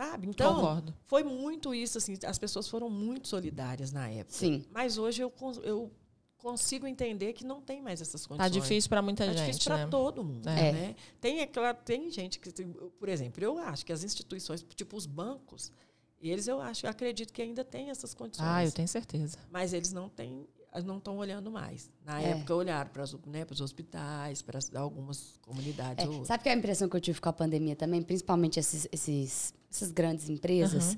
Sabe? 0.00 0.28
Então, 0.28 0.54
Concordo. 0.54 0.94
foi 1.06 1.22
muito 1.22 1.74
isso, 1.74 1.98
assim, 1.98 2.16
as 2.24 2.38
pessoas 2.38 2.66
foram 2.66 2.88
muito 2.88 3.28
solidárias 3.28 3.92
na 3.92 4.08
época. 4.08 4.32
Sim. 4.38 4.64
Mas 4.72 4.96
hoje 4.96 5.20
eu, 5.22 5.30
eu 5.62 5.90
consigo 6.38 6.86
entender 6.86 7.34
que 7.34 7.44
não 7.44 7.60
tem 7.60 7.82
mais 7.82 8.00
essas 8.00 8.22
Tá 8.22 8.28
condições. 8.28 8.50
difícil 8.52 8.88
para 8.88 9.02
muita 9.02 9.26
Tá 9.26 9.32
gente, 9.34 9.40
difícil 9.46 9.64
para 9.64 9.84
né? 9.84 9.90
todo 9.90 10.24
mundo, 10.24 10.48
É. 10.48 10.72
né? 10.72 10.96
Tem 11.20 11.40
aquela, 11.42 11.74
tem 11.74 12.10
gente 12.10 12.38
que, 12.38 12.50
por 12.98 13.10
exemplo, 13.10 13.44
eu 13.44 13.58
acho 13.58 13.84
que 13.84 13.92
as 13.92 14.02
instituições, 14.02 14.64
tipo 14.74 14.96
os 14.96 15.04
bancos, 15.04 15.70
eles 16.18 16.48
eu 16.48 16.62
acho, 16.62 16.86
eu 16.86 16.90
acredito 16.90 17.30
que 17.30 17.42
ainda 17.42 17.62
têm 17.62 17.90
essas 17.90 18.14
condições. 18.14 18.48
Ah, 18.48 18.64
eu 18.64 18.72
tenho 18.72 18.88
certeza. 18.88 19.36
Mas 19.50 19.74
eles 19.74 19.92
não 19.92 20.08
têm, 20.08 20.46
não 20.82 20.96
estão 20.96 21.18
olhando 21.18 21.50
mais. 21.50 21.90
Na 22.06 22.22
É. 22.22 22.30
época 22.30 22.54
olharam 22.54 22.88
para 22.90 23.04
né, 23.26 23.46
os 23.50 23.60
hospitais, 23.60 24.40
para 24.40 24.58
algumas 24.76 25.36
comunidades. 25.42 26.02
É, 26.06 26.24
sabe 26.24 26.42
que 26.42 26.48
a 26.48 26.54
impressão 26.54 26.88
que 26.88 26.96
eu 26.96 27.00
tive 27.02 27.20
com 27.20 27.28
a 27.28 27.32
pandemia 27.34 27.76
também, 27.76 28.02
principalmente 28.02 28.58
esses, 28.58 28.88
esses- 28.90 29.59
essas 29.70 29.90
grandes 29.92 30.28
empresas, 30.28 30.96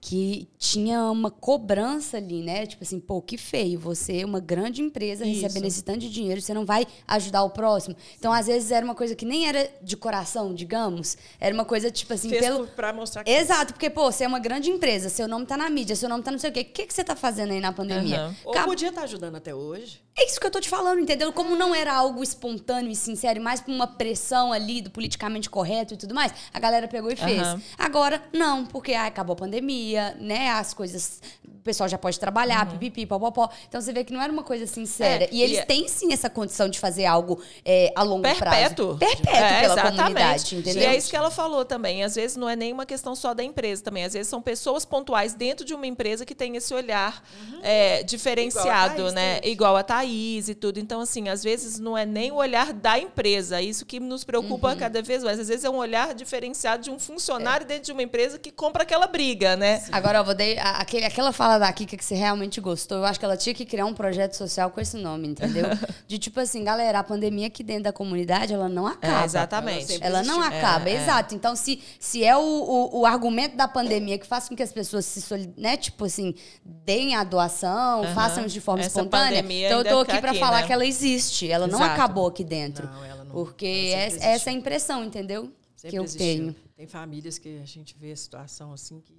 que 0.00 0.46
tinha 0.58 1.10
uma 1.10 1.30
cobrança 1.30 2.18
ali, 2.18 2.42
né? 2.42 2.66
Tipo 2.66 2.84
assim, 2.84 3.00
pô, 3.00 3.22
que 3.22 3.38
feio, 3.38 3.80
você 3.80 4.18
é 4.20 4.26
uma 4.26 4.38
grande 4.38 4.82
empresa 4.82 5.24
Isso. 5.24 5.40
recebendo 5.40 5.66
esse 5.66 5.82
tanto 5.82 6.00
de 6.00 6.10
dinheiro, 6.10 6.42
você 6.42 6.52
não 6.52 6.66
vai 6.66 6.86
ajudar 7.08 7.42
o 7.42 7.48
próximo. 7.48 7.96
Então, 8.18 8.30
às 8.30 8.46
vezes, 8.46 8.70
era 8.70 8.84
uma 8.84 8.94
coisa 8.94 9.14
que 9.14 9.24
nem 9.24 9.48
era 9.48 9.66
de 9.80 9.96
coração, 9.96 10.52
digamos. 10.54 11.16
Era 11.40 11.54
uma 11.54 11.64
coisa, 11.64 11.90
tipo 11.90 12.12
assim, 12.12 12.28
Fez 12.28 12.42
pelo. 12.42 12.66
para 12.66 12.92
mostrar 12.92 13.24
que 13.24 13.30
Exato, 13.30 13.72
porque, 13.72 13.88
pô, 13.88 14.12
você 14.12 14.24
é 14.24 14.28
uma 14.28 14.38
grande 14.38 14.70
empresa, 14.70 15.08
seu 15.08 15.26
nome 15.26 15.46
tá 15.46 15.56
na 15.56 15.70
mídia, 15.70 15.96
seu 15.96 16.08
nome 16.08 16.22
tá 16.22 16.30
não 16.30 16.38
sei 16.38 16.50
o 16.50 16.52
quê. 16.52 16.60
O 16.60 16.64
que, 16.66 16.86
que 16.86 16.92
você 16.92 17.02
tá 17.02 17.16
fazendo 17.16 17.52
aí 17.52 17.60
na 17.60 17.72
pandemia? 17.72 18.24
Aham. 18.24 18.36
ou 18.44 18.54
podia 18.64 18.90
estar 18.90 19.04
ajudando 19.04 19.36
até 19.36 19.54
hoje. 19.54 20.02
é 20.18 20.26
isso 20.26 20.38
que 20.38 20.46
eu 20.46 20.50
tô 20.50 20.60
te 20.60 20.68
falando, 20.68 21.00
entendeu? 21.00 21.32
Como 21.32 21.56
não 21.56 21.74
era 21.74 21.94
algo 21.94 22.22
espontâneo 22.22 22.90
e 22.90 22.96
sincero, 22.96 23.38
e 23.38 23.42
mais 23.42 23.62
por 23.62 23.72
uma 23.72 23.86
pressão 23.86 24.52
ali 24.52 24.82
do 24.82 24.90
politicamente 24.90 25.48
correto 25.48 25.94
e 25.94 25.96
tudo 25.96 26.14
mais, 26.14 26.30
a 26.52 26.60
galera 26.60 26.86
pegou 26.86 27.10
e 27.10 27.16
fez. 27.16 27.40
Aham. 27.40 27.62
Agora, 27.78 28.13
não, 28.32 28.64
porque 28.66 28.92
ah, 28.94 29.06
acabou 29.06 29.34
a 29.34 29.36
pandemia, 29.36 30.16
né? 30.20 30.50
As 30.50 30.74
coisas. 30.74 31.20
O 31.46 31.64
pessoal 31.64 31.88
já 31.88 31.96
pode 31.96 32.20
trabalhar, 32.20 32.66
pipipi, 32.68 33.06
popopó. 33.06 33.48
Então 33.66 33.80
você 33.80 33.90
vê 33.90 34.04
que 34.04 34.12
não 34.12 34.20
era 34.20 34.30
uma 34.30 34.42
coisa 34.42 34.66
sincera. 34.66 35.24
É, 35.24 35.28
e 35.32 35.42
eles 35.42 35.56
e 35.56 35.60
é- 35.60 35.64
têm 35.64 35.88
sim 35.88 36.12
essa 36.12 36.28
condição 36.28 36.68
de 36.68 36.78
fazer 36.78 37.06
algo 37.06 37.40
é, 37.64 37.90
a 37.96 38.02
longo 38.02 38.20
Perpétuo. 38.22 38.98
prazo. 38.98 38.98
Perpétuo 38.98 39.34
É, 39.34 39.60
pela 39.60 39.72
exatamente. 39.72 39.96
comunidade, 39.96 40.56
entendeu? 40.56 40.82
E 40.82 40.86
é 40.86 40.96
isso 40.96 41.08
que 41.08 41.16
ela 41.16 41.30
falou 41.30 41.64
também. 41.64 42.04
Às 42.04 42.14
vezes 42.16 42.36
não 42.36 42.50
é 42.50 42.54
nem 42.54 42.70
uma 42.70 42.84
questão 42.84 43.14
só 43.16 43.32
da 43.32 43.42
empresa 43.42 43.82
também. 43.82 44.04
Às 44.04 44.12
vezes 44.12 44.28
são 44.28 44.42
pessoas 44.42 44.84
pontuais 44.84 45.32
dentro 45.32 45.64
de 45.64 45.72
uma 45.72 45.86
empresa 45.86 46.26
que 46.26 46.34
tem 46.34 46.54
esse 46.56 46.74
olhar 46.74 47.22
é, 47.62 48.02
diferenciado, 48.02 48.94
Igual 49.00 49.08
a 49.08 49.12
Thaís 49.12 49.14
né? 49.14 49.40
Igual 49.42 49.76
a 49.76 49.82
Thaís 49.82 50.48
e 50.50 50.54
tudo. 50.54 50.78
Então, 50.78 51.00
assim, 51.00 51.30
às 51.30 51.42
vezes 51.42 51.78
não 51.78 51.96
é 51.96 52.04
nem 52.04 52.30
o 52.30 52.36
olhar 52.36 52.74
da 52.74 52.98
empresa. 52.98 53.62
Isso 53.62 53.86
que 53.86 53.98
nos 53.98 54.22
preocupa 54.22 54.76
cada 54.76 55.00
vez 55.00 55.24
mais. 55.24 55.40
Às 55.40 55.48
vezes 55.48 55.64
é 55.64 55.70
um 55.70 55.76
olhar 55.76 56.14
diferenciado 56.14 56.82
de 56.82 56.90
um 56.90 56.98
funcionário 56.98 57.66
dentro 57.66 57.84
de 57.84 57.92
uma 57.92 58.02
empresa 58.04 58.38
que 58.38 58.50
compra 58.50 58.82
aquela 58.82 59.06
briga, 59.06 59.56
né? 59.56 59.82
Agora, 59.90 60.18
eu 60.18 60.24
vou 60.24 60.34
dar 60.34 60.44
aquele, 60.78 61.04
aquela 61.04 61.32
fala 61.32 61.58
da 61.58 61.72
Kika 61.72 61.96
que 61.96 62.04
você 62.04 62.14
realmente 62.14 62.60
gostou. 62.60 62.98
Eu 62.98 63.04
acho 63.04 63.18
que 63.18 63.24
ela 63.24 63.36
tinha 63.36 63.54
que 63.54 63.64
criar 63.64 63.86
um 63.86 63.94
projeto 63.94 64.34
social 64.34 64.70
com 64.70 64.80
esse 64.80 64.96
nome, 64.96 65.28
entendeu? 65.28 65.64
De 66.06 66.18
tipo 66.18 66.38
assim, 66.40 66.62
galera, 66.62 67.00
a 67.00 67.04
pandemia 67.04 67.46
aqui 67.46 67.62
dentro 67.62 67.84
da 67.84 67.92
comunidade, 67.92 68.52
ela 68.52 68.68
não 68.68 68.86
acaba. 68.86 69.22
É, 69.22 69.24
exatamente. 69.24 69.86
sempre 69.86 70.06
Ela 70.06 70.22
não 70.22 70.40
acaba, 70.42 70.88
É, 70.88 70.92
é. 70.94 71.02
exato. 71.02 71.34
Então, 71.34 71.56
se, 71.56 71.80
se 71.98 72.24
é 72.24 72.36
o, 72.36 72.40
o, 72.40 73.00
o 73.00 73.06
argumento 73.06 73.56
da 73.56 73.66
pandemia 73.66 74.18
que 74.18 74.26
faz 74.26 74.48
com 74.48 74.54
que 74.54 74.62
as 74.62 74.72
pessoas 74.72 75.04
se 75.04 75.24
né, 75.56 75.76
tipo 75.76 76.04
assim, 76.04 76.34
deem 76.64 77.14
a 77.14 77.24
doação, 77.24 78.04
Aham. 78.04 78.14
façam 78.14 78.46
de 78.46 78.60
forma 78.60 78.80
Essa 78.80 79.00
espontânea. 79.00 79.40
Então, 79.40 79.78
eu 79.78 79.84
tô 79.84 79.98
aqui 80.00 80.20
pra 80.20 80.30
aqui, 80.30 80.40
falar 80.40 80.60
né? 80.60 80.66
que 80.66 80.72
ela 80.72 80.86
existe. 80.86 81.50
Ela 81.50 81.66
não 81.66 81.78
Exato. 81.78 81.92
acabou 81.92 82.26
aqui 82.26 82.44
dentro. 82.44 82.86
Não, 82.86 83.04
ela 83.04 83.24
não. 83.24 83.32
Porque 83.32 83.92
ela 83.92 84.02
é, 84.02 84.34
essa 84.34 84.50
é 84.50 84.52
a 84.52 84.56
impressão, 84.56 85.04
entendeu? 85.04 85.50
Sempre 85.84 85.90
que 85.90 85.98
eu 85.98 86.04
existiu. 86.04 86.26
tenho. 86.26 86.56
Tem 86.76 86.86
famílias 86.86 87.38
que 87.38 87.60
a 87.60 87.66
gente 87.66 87.96
vê 87.98 88.12
a 88.12 88.16
situação 88.16 88.72
assim 88.72 89.00
que. 89.00 89.14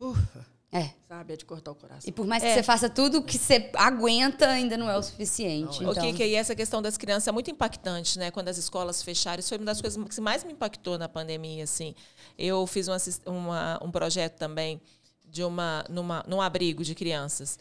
Ufa, 0.00 0.46
É. 0.72 0.90
sabe? 1.08 1.32
É 1.32 1.36
de 1.36 1.44
cortar 1.44 1.70
o 1.70 1.74
coração. 1.74 2.08
E 2.08 2.12
por 2.12 2.26
mais 2.26 2.42
que 2.42 2.48
É. 2.48 2.54
você 2.54 2.62
faça 2.62 2.88
tudo 2.90 3.22
que 3.22 3.38
você 3.38 3.70
aguenta, 3.74 4.48
ainda 4.48 4.76
não 4.76 4.90
é 4.90 4.96
o 4.98 5.02
suficiente. 5.02 5.80
Não 5.82 5.88
é. 5.90 5.92
O 5.92 5.92
então... 5.92 6.12
que 6.14 6.24
e 6.26 6.34
essa 6.34 6.54
questão 6.54 6.82
das 6.82 6.96
crianças 6.96 7.28
é 7.28 7.32
muito 7.32 7.50
impactante, 7.50 8.18
né? 8.18 8.30
Quando 8.30 8.48
as 8.48 8.58
escolas 8.58 9.02
fecharam, 9.02 9.40
isso 9.40 9.48
foi 9.50 9.58
uma 9.58 9.66
das 9.66 9.80
coisas 9.80 10.02
que 10.08 10.20
mais 10.20 10.42
me 10.44 10.52
impactou 10.52 10.98
na 10.98 11.08
pandemia, 11.08 11.64
assim. 11.64 11.94
Eu 12.36 12.66
fiz 12.66 12.88
um, 12.88 12.92
assis- 12.92 13.20
uma- 13.24 13.78
um 13.82 13.90
projeto 13.90 14.36
também 14.36 14.80
de 15.26 15.42
uma 15.44 15.84
numa, 15.88 16.24
num 16.28 16.40
abrigo 16.40 16.84
de 16.84 16.94
crianças 16.94 17.58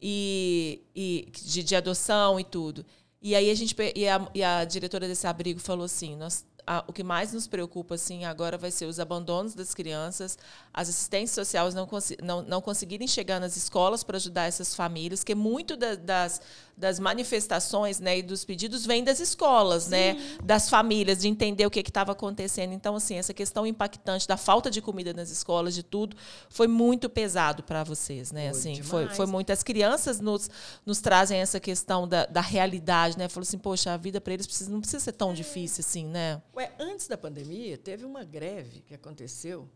e, 0.00 0.82
e 0.94 1.28
de, 1.32 1.62
de 1.62 1.76
adoção 1.76 2.38
e 2.38 2.44
tudo. 2.44 2.84
E 3.20 3.34
aí 3.34 3.50
a 3.50 3.54
gente 3.54 3.74
e 3.96 4.08
a, 4.08 4.30
e 4.34 4.42
a 4.44 4.64
diretora 4.64 5.08
desse 5.08 5.26
abrigo 5.26 5.58
falou 5.58 5.84
assim, 5.84 6.14
nós 6.16 6.44
a- 6.68 6.84
o 6.86 6.92
que 6.92 7.02
mais 7.02 7.32
nos 7.32 7.46
preocupa 7.46 7.94
assim 7.94 8.24
agora 8.26 8.58
vai 8.58 8.70
ser 8.70 8.84
os 8.84 9.00
abandonos 9.00 9.54
das 9.54 9.74
crianças, 9.74 10.36
as 10.72 10.88
assistentes 10.88 11.32
sociais 11.32 11.74
não, 11.74 11.88
não, 12.22 12.42
não 12.42 12.60
conseguirem 12.60 13.08
chegar 13.08 13.40
nas 13.40 13.56
escolas 13.56 14.04
para 14.04 14.16
ajudar 14.18 14.44
essas 14.44 14.74
famílias, 14.74 15.24
que 15.24 15.34
muito 15.34 15.76
da- 15.76 15.94
das, 15.94 16.40
das 16.78 17.00
manifestações 17.00 17.98
né, 17.98 18.18
e 18.18 18.22
dos 18.22 18.44
pedidos 18.44 18.86
vem 18.86 19.02
das 19.02 19.18
escolas, 19.18 19.88
né, 19.88 20.16
das 20.44 20.70
famílias, 20.70 21.18
de 21.18 21.28
entender 21.28 21.66
o 21.66 21.70
que 21.70 21.80
estava 21.80 22.12
acontecendo. 22.12 22.72
Então, 22.72 22.94
assim, 22.94 23.16
essa 23.16 23.34
questão 23.34 23.66
impactante 23.66 24.28
da 24.28 24.36
falta 24.36 24.70
de 24.70 24.80
comida 24.80 25.12
nas 25.12 25.30
escolas, 25.30 25.74
de 25.74 25.82
tudo, 25.82 26.16
foi 26.48 26.68
muito 26.68 27.10
pesado 27.10 27.62
para 27.62 27.82
vocês, 27.82 28.30
né? 28.30 28.50
Foi 28.50 28.58
assim, 28.58 28.82
foi, 28.82 29.00
demais. 29.00 29.16
foi 29.16 29.26
muito. 29.26 29.50
As 29.50 29.62
crianças 29.62 30.20
nos, 30.20 30.48
nos 30.86 31.00
trazem 31.00 31.40
essa 31.40 31.58
questão 31.58 32.06
da, 32.06 32.26
da 32.26 32.40
realidade, 32.40 33.18
né? 33.18 33.28
Falou 33.28 33.42
assim, 33.42 33.58
poxa, 33.58 33.92
a 33.92 33.96
vida 33.96 34.20
para 34.20 34.34
eles 34.34 34.46
precisa, 34.46 34.70
não 34.70 34.80
precisa 34.80 35.00
ser 35.00 35.12
tão 35.12 35.34
difícil 35.34 35.84
assim, 35.86 36.06
né? 36.06 36.40
Ué, 36.54 36.72
antes 36.78 37.08
da 37.08 37.18
pandemia, 37.18 37.76
teve 37.76 38.04
uma 38.04 38.22
greve 38.24 38.82
que 38.82 38.94
aconteceu 38.94 39.68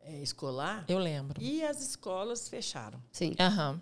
é, 0.00 0.18
escolar 0.18 0.84
Eu 0.88 0.98
lembro. 0.98 1.40
e 1.40 1.64
as 1.64 1.80
escolas 1.80 2.48
fecharam. 2.48 3.02
Sim. 3.10 3.34
Aham. 3.38 3.80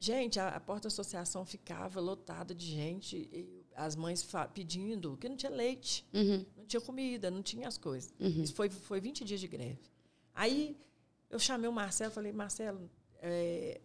Gente, 0.00 0.38
a, 0.38 0.48
a 0.50 0.60
porta 0.60 0.82
da 0.82 0.88
associação 0.88 1.44
ficava 1.44 2.00
lotada 2.00 2.54
de 2.54 2.66
gente, 2.66 3.16
e 3.16 3.64
as 3.74 3.96
mães 3.96 4.26
pedindo 4.54 5.16
que 5.16 5.28
não 5.28 5.36
tinha 5.36 5.50
leite, 5.50 6.06
Uhum. 6.14 6.44
não 6.56 6.64
tinha 6.66 6.80
comida, 6.80 7.30
não 7.30 7.42
tinha 7.42 7.66
as 7.66 7.76
coisas. 7.76 8.12
Uhum. 8.20 8.42
Isso 8.42 8.54
foi, 8.54 8.70
foi 8.70 9.00
20 9.00 9.24
dias 9.24 9.40
de 9.40 9.48
greve. 9.48 9.80
Aí 10.34 10.76
eu 11.28 11.38
chamei 11.38 11.68
o 11.68 11.72
Marcelo, 11.72 12.12
falei, 12.12 12.30
Marcelo, 12.32 12.88
é, 13.20 13.80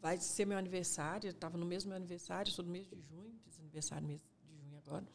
vai 0.00 0.18
ser 0.18 0.44
meu 0.46 0.58
aniversário, 0.58 1.30
estava 1.30 1.56
no 1.56 1.64
mesmo 1.64 1.88
meu 1.90 1.96
aniversário, 1.96 2.50
sou 2.50 2.64
do 2.64 2.70
mês 2.70 2.88
de 2.88 3.00
junho, 3.02 3.38
fiz 3.44 3.58
aniversário 3.60 4.02
no 4.02 4.08
mês 4.08 4.20
de 4.20 4.56
junho 4.56 4.78
agora. 4.84 5.06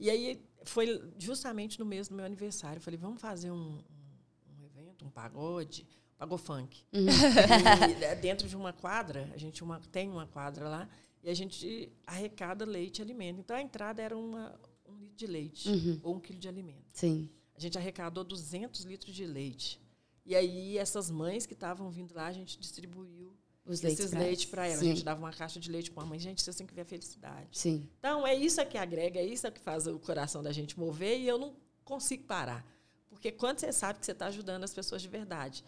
E 0.00 0.10
aí 0.10 0.42
foi 0.64 1.00
justamente 1.18 1.78
no 1.78 1.86
mês 1.86 2.08
do 2.08 2.14
meu 2.16 2.24
aniversário. 2.24 2.78
Eu 2.78 2.82
falei, 2.82 2.98
vamos 2.98 3.20
fazer 3.20 3.50
um, 3.52 3.78
um, 3.78 4.58
um 4.60 4.64
evento, 4.64 5.04
um 5.04 5.10
pagode, 5.10 5.86
pagofunk. 6.18 6.82
E, 6.92 8.04
é, 8.04 8.14
dentro 8.14 8.48
de 8.48 8.56
uma 8.56 8.72
quadra, 8.72 9.30
a 9.32 9.36
gente 9.36 9.62
uma, 9.62 9.80
tem 9.92 10.10
uma 10.10 10.26
quadra 10.26 10.68
lá, 10.68 10.88
e 11.22 11.30
a 11.30 11.34
gente 11.34 11.90
arrecada 12.06 12.64
leite 12.64 12.98
e 12.98 13.02
alimento. 13.02 13.40
Então 13.40 13.56
a 13.56 13.62
entrada 13.62 14.02
era 14.02 14.16
uma, 14.16 14.58
um 14.86 14.96
litro 14.98 15.16
de 15.16 15.26
leite 15.26 15.68
Uhum. 15.68 16.00
ou 16.02 16.16
um 16.16 16.20
quilo 16.20 16.38
de 16.38 16.48
alimento. 16.48 16.84
Sim. 16.92 17.28
A 17.56 17.60
gente 17.60 17.78
arrecadou 17.78 18.24
200 18.24 18.82
litros 18.84 19.14
de 19.14 19.26
leite. 19.26 19.80
E 20.26 20.34
aí, 20.34 20.78
essas 20.78 21.10
mães 21.10 21.44
que 21.46 21.52
estavam 21.52 21.90
vindo 21.90 22.14
lá, 22.14 22.26
a 22.26 22.32
gente 22.32 22.58
distribuiu 22.58 23.36
Os 23.64 23.84
esses 23.84 24.10
leites 24.12 24.46
para 24.46 24.66
elas. 24.66 24.80
A 24.80 24.84
gente 24.84 25.04
dava 25.04 25.20
uma 25.20 25.32
caixa 25.32 25.60
de 25.60 25.70
leite 25.70 25.90
para 25.90 26.02
uma 26.02 26.08
mãe. 26.08 26.18
Gente, 26.18 26.42
vocês 26.42 26.56
têm 26.56 26.66
que 26.66 26.74
ver 26.74 26.80
a 26.80 26.84
felicidade. 26.86 27.48
Sim. 27.52 27.88
Então, 27.98 28.26
é 28.26 28.34
isso 28.34 28.64
que 28.66 28.78
agrega, 28.78 29.20
é 29.20 29.24
isso 29.24 29.50
que 29.52 29.60
faz 29.60 29.86
o 29.86 29.98
coração 29.98 30.42
da 30.42 30.50
gente 30.50 30.78
mover 30.78 31.20
e 31.20 31.28
eu 31.28 31.38
não 31.38 31.54
consigo 31.84 32.24
parar. 32.24 32.66
Porque 33.10 33.30
quando 33.30 33.58
você 33.60 33.70
sabe 33.72 34.00
que 34.00 34.06
você 34.06 34.12
está 34.12 34.26
ajudando 34.26 34.64
as 34.64 34.72
pessoas 34.74 35.00
de 35.02 35.08
verdade. 35.08 35.62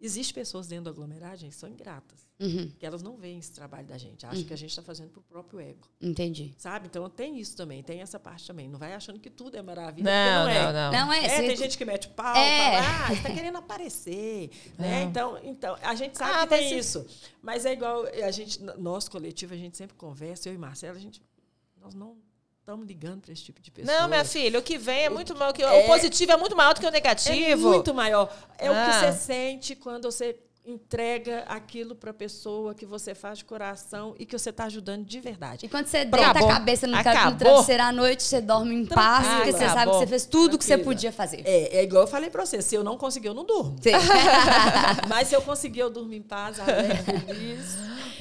Existem 0.00 0.34
pessoas 0.34 0.66
dentro 0.66 0.84
do 0.84 0.90
aglomerado, 0.90 1.36
gente, 1.38 1.52
que 1.52 1.56
são 1.56 1.68
ingratas. 1.68 2.26
Uhum. 2.38 2.70
Que 2.78 2.84
elas 2.84 3.02
não 3.02 3.16
veem 3.16 3.38
esse 3.38 3.52
trabalho 3.52 3.86
da 3.86 3.96
gente. 3.96 4.26
Acham 4.26 4.42
que 4.44 4.52
a 4.52 4.56
gente 4.56 4.68
está 4.70 4.82
fazendo 4.82 5.08
para 5.10 5.20
o 5.20 5.22
próprio 5.22 5.60
ego. 5.60 5.88
Entendi. 6.00 6.52
Sabe? 6.58 6.88
Então, 6.88 7.08
tem 7.08 7.38
isso 7.38 7.56
também. 7.56 7.82
Tem 7.82 8.00
essa 8.02 8.18
parte 8.18 8.46
também. 8.46 8.68
Não 8.68 8.78
vai 8.78 8.92
achando 8.92 9.18
que 9.20 9.30
tudo 9.30 9.56
é 9.56 9.62
maravilha. 9.62 10.04
Não, 10.04 10.44
porque 10.44 10.58
não, 10.58 10.72
não, 10.72 10.78
é. 10.78 10.90
não. 10.90 11.06
Não 11.06 11.12
é, 11.12 11.24
É, 11.24 11.28
você- 11.28 11.46
tem 11.46 11.56
gente 11.56 11.78
que 11.78 11.84
mete 11.84 12.08
o 12.08 12.10
pau, 12.10 12.36
É. 12.36 12.82
fala, 12.82 13.06
ah, 13.06 13.14
você 13.14 13.22
tá 13.22 13.30
querendo 13.32 13.56
aparecer. 13.56 14.50
né? 14.78 15.04
Então, 15.04 15.38
então, 15.42 15.76
a 15.80 15.94
gente 15.94 16.18
sabe 16.18 16.32
Ah, 16.32 16.42
que 16.42 16.48
tem 16.56 16.74
mas 16.74 16.86
isso. 16.86 17.06
Mas 17.40 17.64
é 17.64 17.72
igual, 17.72 18.04
a 18.04 18.30
gente, 18.30 18.60
nosso 18.62 19.10
coletivo, 19.10 19.54
a 19.54 19.56
gente 19.56 19.76
sempre 19.76 19.96
conversa, 19.96 20.48
eu 20.48 20.54
e 20.54 20.58
Marcelo, 20.58 20.96
a 20.98 21.00
gente, 21.00 21.22
nós 21.80 21.94
não 21.94 22.16
estamos 22.64 22.86
ligando 22.86 23.20
para 23.20 23.32
esse 23.32 23.42
tipo 23.44 23.60
de 23.60 23.70
pessoa. 23.70 24.00
Não, 24.00 24.08
minha 24.08 24.24
filha, 24.24 24.58
o 24.58 24.62
que 24.62 24.78
vem 24.78 25.04
é 25.04 25.10
muito 25.10 25.36
maior 25.36 25.52
que 25.52 25.62
o 25.62 25.68
É- 25.68 25.86
positivo 25.86 26.32
é 26.32 26.36
muito 26.38 26.56
maior 26.56 26.72
do 26.72 26.80
que 26.80 26.86
o 26.86 26.88
É 26.88 26.92
negativo. 26.92 27.68
muito 27.68 27.92
maior. 27.92 28.34
É 28.58 28.70
o 28.70 28.74
Ah. 28.74 28.86
que 28.86 28.92
você 29.06 29.12
sente 29.12 29.76
quando 29.76 30.10
você 30.10 30.34
entrega 30.66 31.44
aquilo 31.46 31.94
para 31.94 32.10
a 32.10 32.14
pessoa 32.14 32.74
que 32.74 32.86
você 32.86 33.14
faz 33.14 33.36
de 33.36 33.44
coração 33.44 34.14
e 34.18 34.24
que 34.24 34.32
você 34.36 34.48
está 34.48 34.64
ajudando 34.64 35.04
de 35.04 35.20
verdade. 35.20 35.66
E 35.66 35.68
quando 35.68 35.86
você 35.88 36.06
deita 36.06 36.30
Acabou. 36.30 36.48
a 36.48 36.52
cabeça 36.54 36.86
no, 36.86 36.96
travesseiro 37.02 37.82
à 37.82 37.92
noite, 37.92 38.22
você 38.22 38.40
dorme 38.40 38.74
em 38.74 38.86
paz, 38.86 39.26
porque 39.26 39.52
você 39.52 39.68
sabe 39.68 39.90
que 39.92 39.98
você 39.98 40.06
fez 40.06 40.24
tudo 40.24 40.56
que 40.56 40.64
você 40.64 40.78
podia 40.78 41.12
fazer. 41.12 41.42
É, 41.44 41.80
é 41.80 41.82
igual 41.82 42.04
eu 42.04 42.08
falei 42.08 42.30
para 42.30 42.46
você, 42.46 42.62
se 42.62 42.74
eu 42.74 42.82
não 42.82 42.96
conseguir, 42.96 43.28
eu 43.28 43.34
não 43.34 43.44
durmo. 43.44 43.76
Sim. 43.82 43.90
Mas 45.06 45.28
se 45.28 45.34
eu 45.34 45.42
conseguir, 45.42 45.80
eu 45.80 45.90
durmo 45.90 46.14
em 46.14 46.22
paz, 46.22 46.58
alegre, 46.58 47.20
feliz. 47.26 47.76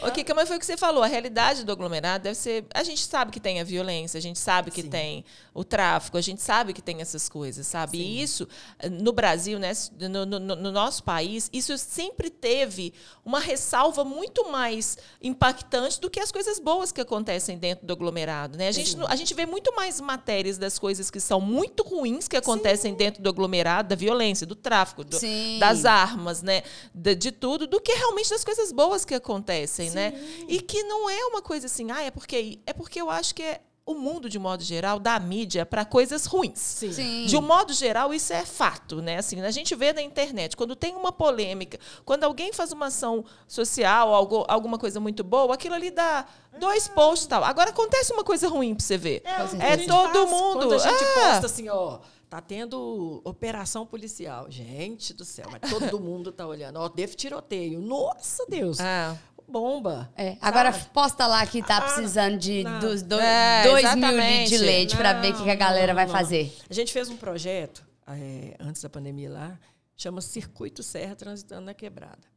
O 0.08 0.12
Kika, 0.12 0.34
mas 0.34 0.48
foi 0.48 0.58
o 0.58 0.60
que 0.60 0.66
você 0.66 0.78
falou. 0.78 1.04
A 1.04 1.08
realidade 1.08 1.64
do 1.64 1.72
aglomerado 1.72 2.24
deve 2.24 2.36
ser. 2.36 2.66
A 2.74 2.84
gente 2.84 3.02
sabe 3.06 3.32
que 3.32 3.40
tem 3.40 3.60
a 3.60 3.64
violência, 3.64 4.18
a 4.18 4.22
gente 4.22 4.40
sabe 4.40 4.72
que 4.72 4.82
Sim. 4.82 4.90
tem 4.90 5.26
o 5.54 5.64
tráfico, 5.64 6.18
a 6.18 6.22
gente 6.22 6.42
sabe 6.42 6.74
que 6.74 6.82
tem 6.82 7.00
essas 7.02 7.30
coisas, 7.30 7.66
sabe? 7.68 7.98
E 7.98 8.22
isso, 8.22 8.48
no 8.92 9.12
Brasil, 9.14 9.60
né, 9.60 9.72
no, 10.00 10.26
no- 10.26 10.40
no 10.40 10.72
nosso 10.72 11.04
país, 11.04 11.50
isso 11.54 11.78
sempre 11.78 12.30
teve 12.30 12.94
uma 13.24 13.40
ressalva 13.40 14.04
muito 14.04 14.50
mais 14.52 14.98
impactante 15.22 16.00
do 16.02 16.10
que 16.10 16.20
as 16.20 16.32
coisas 16.32 16.60
boas 16.60 16.92
que 16.92 17.00
acontecem 17.02 17.58
dentro 17.58 17.86
do 17.86 17.94
aglomerado. 17.94 18.58
Né? 18.58 18.68
A, 18.68 18.72
gente, 18.72 18.96
a 19.08 19.16
gente 19.16 19.34
vê 19.34 19.46
muito 19.46 19.74
mais 19.76 20.00
matérias 20.02 20.58
das 20.58 20.78
coisas 20.78 21.10
que 21.10 21.20
são 21.20 21.40
muito 21.40 21.84
ruins 21.84 22.28
que 22.28 22.36
acontecem 22.38 22.94
dentro 22.94 23.22
do 23.22 23.30
aglomerado, 23.30 23.90
da 23.90 23.96
violência, 23.96 24.46
do 24.46 24.56
tráfico, 24.56 25.04
do- 25.04 25.18
Sim. 25.18 25.58
das 25.60 25.86
armas, 25.86 26.42
né? 26.42 26.64
De, 26.94 27.16
de 27.16 27.32
tudo, 27.32 27.66
do 27.68 27.80
que 27.80 27.94
realmente 27.94 28.30
das 28.30 28.44
coisas 28.44 28.72
boas 28.72 29.06
que 29.06 29.14
acontecem, 29.14 29.92
né? 29.94 30.14
E 30.48 30.62
que 30.62 30.84
não 30.84 31.10
é 31.10 31.26
uma 31.26 31.42
coisa 31.42 31.68
assim, 31.68 31.92
ah, 31.92 32.02
é 32.02 32.12
porque. 32.12 32.60
É 32.66 32.74
porque 32.74 33.00
eu 33.02 33.10
acho 33.10 33.34
que 33.36 33.44
é 33.44 33.62
o 33.86 33.94
mundo, 33.96 34.30
de 34.30 34.40
modo 34.40 34.64
geral, 34.64 34.98
dá 34.98 35.20
mídia 35.20 35.66
para 35.66 35.84
coisas 35.84 36.26
ruins. 36.26 36.60
Sim. 36.60 36.94
Sim. 36.94 37.26
De 37.26 37.36
um 37.36 37.42
modo 37.42 37.74
geral, 37.74 38.14
isso 38.14 38.32
é 38.32 38.46
fato, 38.46 39.02
né? 39.02 39.18
Assim, 39.18 39.42
a 39.42 39.52
gente 39.52 39.76
vê 39.76 39.92
na 39.92 40.02
internet, 40.02 40.56
quando 40.56 40.76
tem 40.76 40.96
uma 40.96 41.12
polêmica, 41.12 41.78
quando 42.06 42.24
alguém 42.24 42.54
faz 42.54 42.72
uma 42.72 42.86
ação 42.86 43.26
social, 43.48 44.14
algo, 44.14 44.46
alguma 44.48 44.78
coisa 44.78 45.00
muito 45.00 45.24
boa, 45.24 45.54
aquilo 45.54 45.76
ali 45.76 45.92
dá 45.92 46.26
dois 46.58 46.88
posts 46.88 47.26
e 47.26 47.30
tal. 47.30 47.44
Agora 47.44 47.72
acontece 47.72 48.14
uma 48.14 48.24
coisa 48.24 48.48
ruim 48.48 48.74
para 48.74 48.86
você 48.86 48.98
ver. 48.98 49.22
É, 49.26 49.78
gente 49.78 49.88
todo 49.88 50.14
faz. 50.14 50.30
mundo. 50.30 50.60
Quando 50.60 50.74
a 50.76 50.78
gente 50.78 51.04
é. 51.04 51.14
posta 51.14 51.46
assim, 51.48 51.68
ó, 51.68 52.00
tá 52.30 52.40
tendo 52.40 53.22
operação 53.26 53.86
policial. 53.86 54.50
Gente 54.50 55.14
do 55.14 55.26
céu, 55.26 55.48
mas 55.52 55.70
todo 55.70 56.00
mundo 56.00 56.32
tá 56.32 56.48
olhando. 56.48 56.78
Ó, 56.78 56.88
teve 56.88 57.16
tiroteio. 57.16 57.82
Nossa, 57.82 58.46
Deus. 58.48 58.80
É. 58.80 59.16
Bomba. 59.54 60.12
É, 60.18 60.36
agora 60.42 60.74
posta 60.92 61.28
lá 61.28 61.46
que 61.46 61.62
tá 61.62 61.78
Ah, 61.78 61.82
precisando 61.82 62.38
de 62.40 62.64
não. 62.64 62.80
dos 62.80 63.04
do, 63.04 63.20
É, 63.20 63.62
dois 63.64 63.96
mil 63.96 64.10
de, 64.48 64.58
leite 64.58 64.98
pra 64.98 65.14
ver 65.14 65.32
o 65.32 65.38
que, 65.38 65.44
que 65.44 65.50
a 65.52 65.56
galera 65.56 65.94
Não, 65.94 65.96
vai 65.96 66.06
não. 66.08 66.12
fazer. 66.12 66.52
A 66.68 66.74
gente 66.74 66.92
fez 66.92 67.08
um 67.08 67.16
projeto 67.16 67.86
é, 68.08 68.56
antes 68.60 68.82
da 68.82 68.90
pandemia 68.90 69.30
lá, 69.30 69.60
chama 69.96 70.22
Circuito 70.22 70.82
Serra 70.82 71.16
Transitando 71.16 71.66
na 71.68 71.74
Quebrada. 71.76 72.34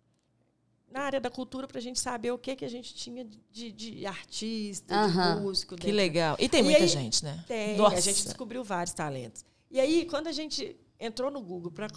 Na 0.92 1.00
área 1.04 1.18
da 1.18 1.30
cultura, 1.30 1.66
para 1.66 1.78
a 1.78 1.82
gente 1.82 1.98
saber 1.98 2.30
o 2.32 2.38
que, 2.38 2.54
que 2.54 2.64
a 2.66 2.68
gente 2.68 2.94
tinha 2.94 3.24
de, 3.50 3.72
de 3.72 4.06
artista, 4.06 4.94
de 5.08 5.40
músico. 5.40 5.74
Que 5.74 5.82
dentro. 5.86 5.96
legal. 5.96 6.36
E 6.38 6.48
tem 6.50 6.60
E 6.60 6.64
muita 6.64 6.80
aí- 6.82 6.88
gente, 6.88 7.24
né? 7.24 7.42
Tem, 7.48 7.76
Nossa. 7.78 7.96
a 7.96 8.00
gente 8.00 8.22
descobriu 8.24 8.62
vários 8.62 8.92
talentos. 8.94 9.42
E 9.70 9.80
aí, 9.80 10.04
quando 10.04 10.26
a 10.26 10.32
gente 10.32 10.76
entrou 11.00 11.30
no 11.30 11.40
Google 11.42 11.72
para 11.72 11.88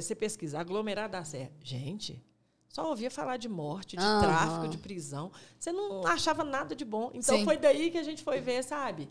você 0.00 0.14
pesquisar 0.14 0.60
aglomerado 0.60 1.12
da 1.12 1.24
Serra, 1.24 1.50
gente, 1.62 2.22
só 2.72 2.88
ouvia 2.88 3.10
falar 3.10 3.36
de 3.36 3.48
morte, 3.48 3.96
de 3.96 4.02
Aham. 4.02 4.20
tráfico, 4.22 4.68
de 4.68 4.78
prisão. 4.78 5.30
Você 5.58 5.70
não 5.70 6.06
achava 6.06 6.42
nada 6.42 6.74
de 6.74 6.84
bom. 6.86 7.10
Então 7.12 7.36
Sim. 7.36 7.44
foi 7.44 7.56
daí 7.58 7.90
que 7.90 7.98
a 7.98 8.02
gente 8.02 8.22
foi 8.24 8.40
ver, 8.40 8.64
sabe? 8.64 9.10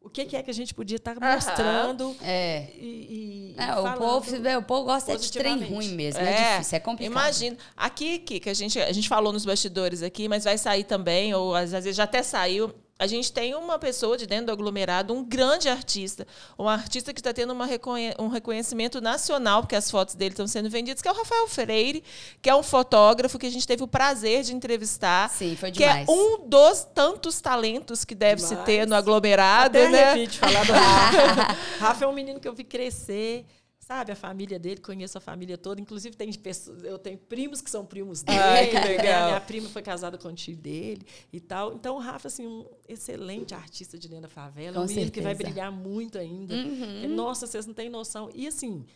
O 0.00 0.08
que, 0.10 0.24
que 0.24 0.36
é 0.36 0.42
que 0.42 0.50
a 0.50 0.54
gente 0.54 0.74
podia 0.74 0.96
estar 0.96 1.16
Aham. 1.16 1.34
mostrando 1.34 2.16
É. 2.22 2.70
e, 2.76 3.54
e- 3.56 3.60
É, 3.62 3.74
o 3.78 3.94
povo, 3.96 4.46
é, 4.46 4.58
o 4.58 4.62
povo 4.62 4.84
gosta 4.84 5.16
de 5.16 5.30
trem 5.32 5.62
ruim 5.64 5.88
mesmo. 5.90 6.20
É, 6.20 6.54
difícil, 6.56 6.76
é 6.76 6.80
complicado. 6.80 7.12
Imagina. 7.12 7.56
Aqui, 7.76 8.18
que 8.18 8.48
a 8.50 8.54
gente, 8.54 8.80
a 8.80 8.92
gente 8.92 9.08
falou 9.08 9.32
nos 9.32 9.44
bastidores 9.44 10.02
aqui, 10.02 10.26
mas 10.28 10.44
vai 10.44 10.56
sair 10.58 10.84
também, 10.84 11.32
ou 11.34 11.54
às 11.54 11.72
vezes 11.72 11.94
já 11.96 12.04
até 12.04 12.22
saiu. 12.22 12.74
A 13.04 13.06
gente 13.06 13.30
tem 13.30 13.54
uma 13.54 13.78
pessoa 13.78 14.16
de 14.16 14.26
dentro 14.26 14.46
do 14.46 14.52
aglomerado, 14.52 15.12
um 15.12 15.22
grande 15.22 15.68
artista, 15.68 16.26
um 16.58 16.66
artista 16.66 17.12
que 17.12 17.20
está 17.20 17.34
tendo 17.34 17.52
uma 17.52 17.66
reconhe- 17.66 18.14
um 18.18 18.28
reconhecimento 18.28 18.98
nacional, 18.98 19.60
porque 19.60 19.76
as 19.76 19.90
fotos 19.90 20.14
dele 20.14 20.30
estão 20.32 20.46
sendo 20.48 20.70
vendidas, 20.70 21.02
que 21.02 21.08
é 21.08 21.12
o 21.12 21.14
Rafael 21.14 21.46
Freire, 21.46 22.02
que 22.40 22.48
é 22.48 22.54
um 22.56 22.62
fotógrafo 22.62 23.38
que 23.38 23.44
a 23.46 23.50
gente 23.50 23.66
teve 23.66 23.82
o 23.82 23.86
prazer 23.86 24.42
de 24.42 24.54
entrevistar. 24.54 25.28
Sim, 25.28 25.54
foi 25.54 25.70
que 25.70 25.80
demais. 25.80 26.08
é 26.08 26.10
um 26.10 26.48
dos 26.48 26.84
tantos 26.94 27.40
talentos 27.42 28.06
que 28.06 28.14
deve 28.14 28.40
se 28.40 28.48
Demais. 28.48 28.64
ter 28.64 28.86
no 28.86 28.94
aglomerado, 28.94 29.76
Até 29.78 29.88
né? 29.90 30.26
falar 30.28 30.64
do 30.64 30.72
Rafa. 30.72 31.56
Rafa 31.80 32.04
é 32.06 32.08
um 32.08 32.12
menino 32.14 32.40
que 32.40 32.48
eu 32.48 32.54
vi 32.54 32.64
crescer. 32.64 33.44
Sabe, 33.86 34.12
a 34.12 34.16
família 34.16 34.58
dele, 34.58 34.80
conheço 34.80 35.18
a 35.18 35.20
família 35.20 35.58
toda. 35.58 35.78
Inclusive, 35.78 36.16
tem 36.16 36.32
pessoas, 36.32 36.82
eu 36.84 36.98
tenho 36.98 37.18
primos 37.18 37.60
que 37.60 37.70
são 37.70 37.84
primos 37.84 38.22
dele. 38.22 38.38
Ai, 38.38 38.68
que 38.68 38.74
né? 38.74 38.84
legal. 38.84 39.26
Minha 39.28 39.40
prima 39.42 39.68
foi 39.68 39.82
casada 39.82 40.16
com 40.16 40.28
o 40.28 40.32
tio 40.32 40.56
dele 40.56 41.06
e 41.30 41.38
tal. 41.38 41.74
Então, 41.74 41.96
o 41.96 41.98
Rafa, 41.98 42.28
assim, 42.28 42.46
um 42.46 42.64
excelente 42.88 43.54
artista 43.54 43.98
de 43.98 44.08
dentro 44.08 44.22
da 44.22 44.28
favela. 44.30 44.76
Com 44.76 44.84
um 44.84 44.86
menino 44.86 45.10
que 45.10 45.20
vai 45.20 45.34
brilhar 45.34 45.70
muito 45.70 46.16
ainda. 46.16 46.54
Porque, 46.54 47.08
Nossa, 47.08 47.46
vocês 47.46 47.66
não 47.66 47.74
têm 47.74 47.90
noção. 47.90 48.30
E, 48.34 48.46
assim, 48.46 48.86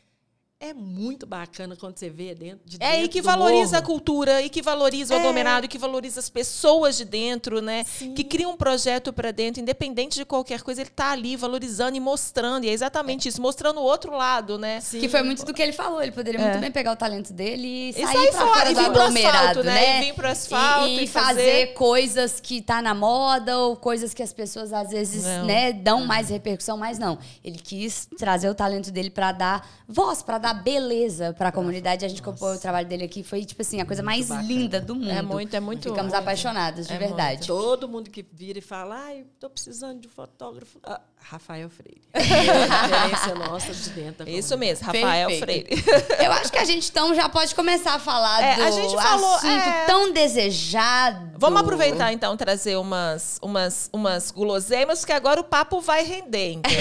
é 0.61 0.75
muito 0.75 1.25
bacana 1.25 1.77
quando 1.77 1.97
você 1.97 2.11
vê 2.11 2.35
dentro 2.35 2.59
de 2.67 2.79
É, 2.81 2.91
dentro 2.91 3.05
e 3.05 3.09
que 3.09 3.21
do 3.21 3.25
valoriza 3.27 3.79
a 3.79 3.83
cultura, 3.83 4.43
e 4.43 4.49
que 4.51 4.61
valoriza 4.61 5.15
o 5.15 5.17
É. 5.17 5.21
aglomerado, 5.21 5.67
e 5.67 5.69
que 5.69 5.79
valoriza 5.79 6.19
as 6.19 6.29
pessoas 6.29 6.97
de 6.97 7.05
dentro, 7.05 7.63
né? 7.63 7.85
Sim. 7.85 8.13
Que 8.13 8.25
cria 8.25 8.49
um 8.49 8.57
projeto 8.57 9.13
para 9.13 9.31
dentro, 9.31 9.63
independente 9.63 10.17
de 10.17 10.25
qualquer 10.25 10.61
coisa, 10.63 10.81
ele 10.81 10.91
tá 10.91 11.13
ali 11.13 11.37
valorizando 11.37 11.97
e 11.97 12.01
mostrando. 12.01 12.65
E 12.65 12.69
é 12.71 12.73
exatamente 12.73 13.29
isso, 13.29 13.41
mostrando 13.41 13.79
o 13.79 13.85
outro 13.85 14.11
lado, 14.17 14.59
né? 14.59 14.81
Sim. 14.81 14.99
Que 14.99 15.09
foi 15.09 15.23
muito 15.23 15.45
do 15.45 15.55
que 15.55 15.63
ele 15.63 15.73
falou. 15.73 16.03
Ele 16.03 16.11
poderia 16.11 16.41
muito 16.41 16.59
bem 16.59 16.73
pegar 16.73 16.91
o 16.91 16.97
talento 16.97 17.33
dele 17.33 17.69
e 17.69 17.89
E 17.91 17.93
sair, 17.93 18.07
sair 18.07 18.31
pra 18.33 18.41
fora, 18.41 18.53
fora 18.55 18.71
e 18.71 18.75
do 18.75 18.81
vir 18.81 18.91
pro 18.91 19.01
aglomerado, 19.03 19.37
asfalto, 19.61 19.63
né? 19.63 19.75
né? 19.75 19.97
E 20.03 20.05
vir 20.07 20.15
pro 20.15 20.29
asfalto 20.29 20.89
E, 20.89 20.99
e 20.99 21.05
e 21.05 21.07
fazer... 21.07 21.29
fazer- 21.29 21.67
coisas 21.75 22.41
que 22.41 22.61
tá 22.61 22.83
na 22.83 22.95
moda 22.97 23.57
ou 23.59 23.77
coisas 23.77 24.13
que 24.13 24.25
as 24.25 24.33
pessoas 24.33 24.73
às 24.73 24.91
vezes, 24.91 25.23
Não. 25.25 25.47
né, 25.47 25.73
dão 25.73 26.05
mais 26.05 26.29
repercussão, 26.31 26.77
mas 26.77 26.99
não. 26.99 27.17
Ele 27.45 27.59
quis 27.59 28.09
trazer 28.19 28.49
o 28.51 28.55
talento 28.57 28.91
dele 28.91 29.11
pra 29.11 29.31
dar 29.31 29.65
voz, 29.87 30.21
pra 30.21 30.37
dar 30.39 30.48
beleza 30.55 31.33
pra 31.33 31.53
comunidade. 31.53 32.05
A 32.05 32.09
gente 32.09 32.21
acompanhou 32.21 32.57
o 32.57 32.59
trabalho 32.59 32.89
dele 32.89 33.05
aqui, 33.05 33.23
foi 33.23 33.45
tipo 33.45 33.63
assim, 33.63 33.81
a 33.81 33.87
coisa 33.87 34.03
mais 34.03 34.29
bacana. 34.29 34.47
linda 34.47 34.81
do 34.81 34.95
mundo. 34.95 35.11
É 35.11 35.23
muito, 35.23 35.55
é 35.55 35.61
muito. 35.61 35.89
Ficamos 35.89 36.13
apaixonadas, 36.13 36.87
de 36.87 36.93
É 36.93 36.99
verdade. 36.99 37.47
Todo 37.47 37.89
mundo 37.89 38.11
que 38.11 38.25
vira 38.33 38.59
e 38.59 38.63
fala, 38.63 38.97
ai, 38.97 39.27
tô 39.39 39.49
precisando 39.49 40.01
de 40.01 40.09
um 40.09 40.11
fotógrafo. 40.11 40.79
Rafael 41.21 41.69
Freire. 41.69 41.99
É 42.19 42.21
referência 42.21 43.35
nossa 43.35 43.73
de 43.75 43.91
dentro. 43.91 44.25
da 44.25 44.31
Isso 44.31 44.57
mesmo, 44.57 44.87
Rafael 44.87 45.29
Perfeito. 45.29 45.85
Freire. 45.85 46.05
Eu 46.25 46.33
acho 46.33 46.51
que 46.51 46.59
a 46.59 46.65
gente 46.65 46.89
então 46.89 47.15
já 47.15 47.29
pode 47.29 47.55
começar 47.55 47.95
a 47.95 47.99
falar 47.99 48.43
É, 48.43 48.55
do 48.57 48.63
a 48.63 48.71
gente 48.71 48.95
falou, 48.97 49.35
assunto 49.35 49.47
é. 49.47 49.85
tão 49.87 50.13
desejado. 50.13 51.33
Vamos 51.37 51.61
aproveitar 51.61 52.13
então 52.13 52.37
trazer 52.37 52.77
umas, 52.77 53.39
umas, 53.43 53.89
umas 53.93 54.31
guloseimas, 54.31 55.01
porque 55.01 55.13
agora 55.13 55.41
o 55.41 55.45
papo 55.45 55.81
vai 55.81 56.03
render, 56.03 56.53
entendeu? 56.55 56.79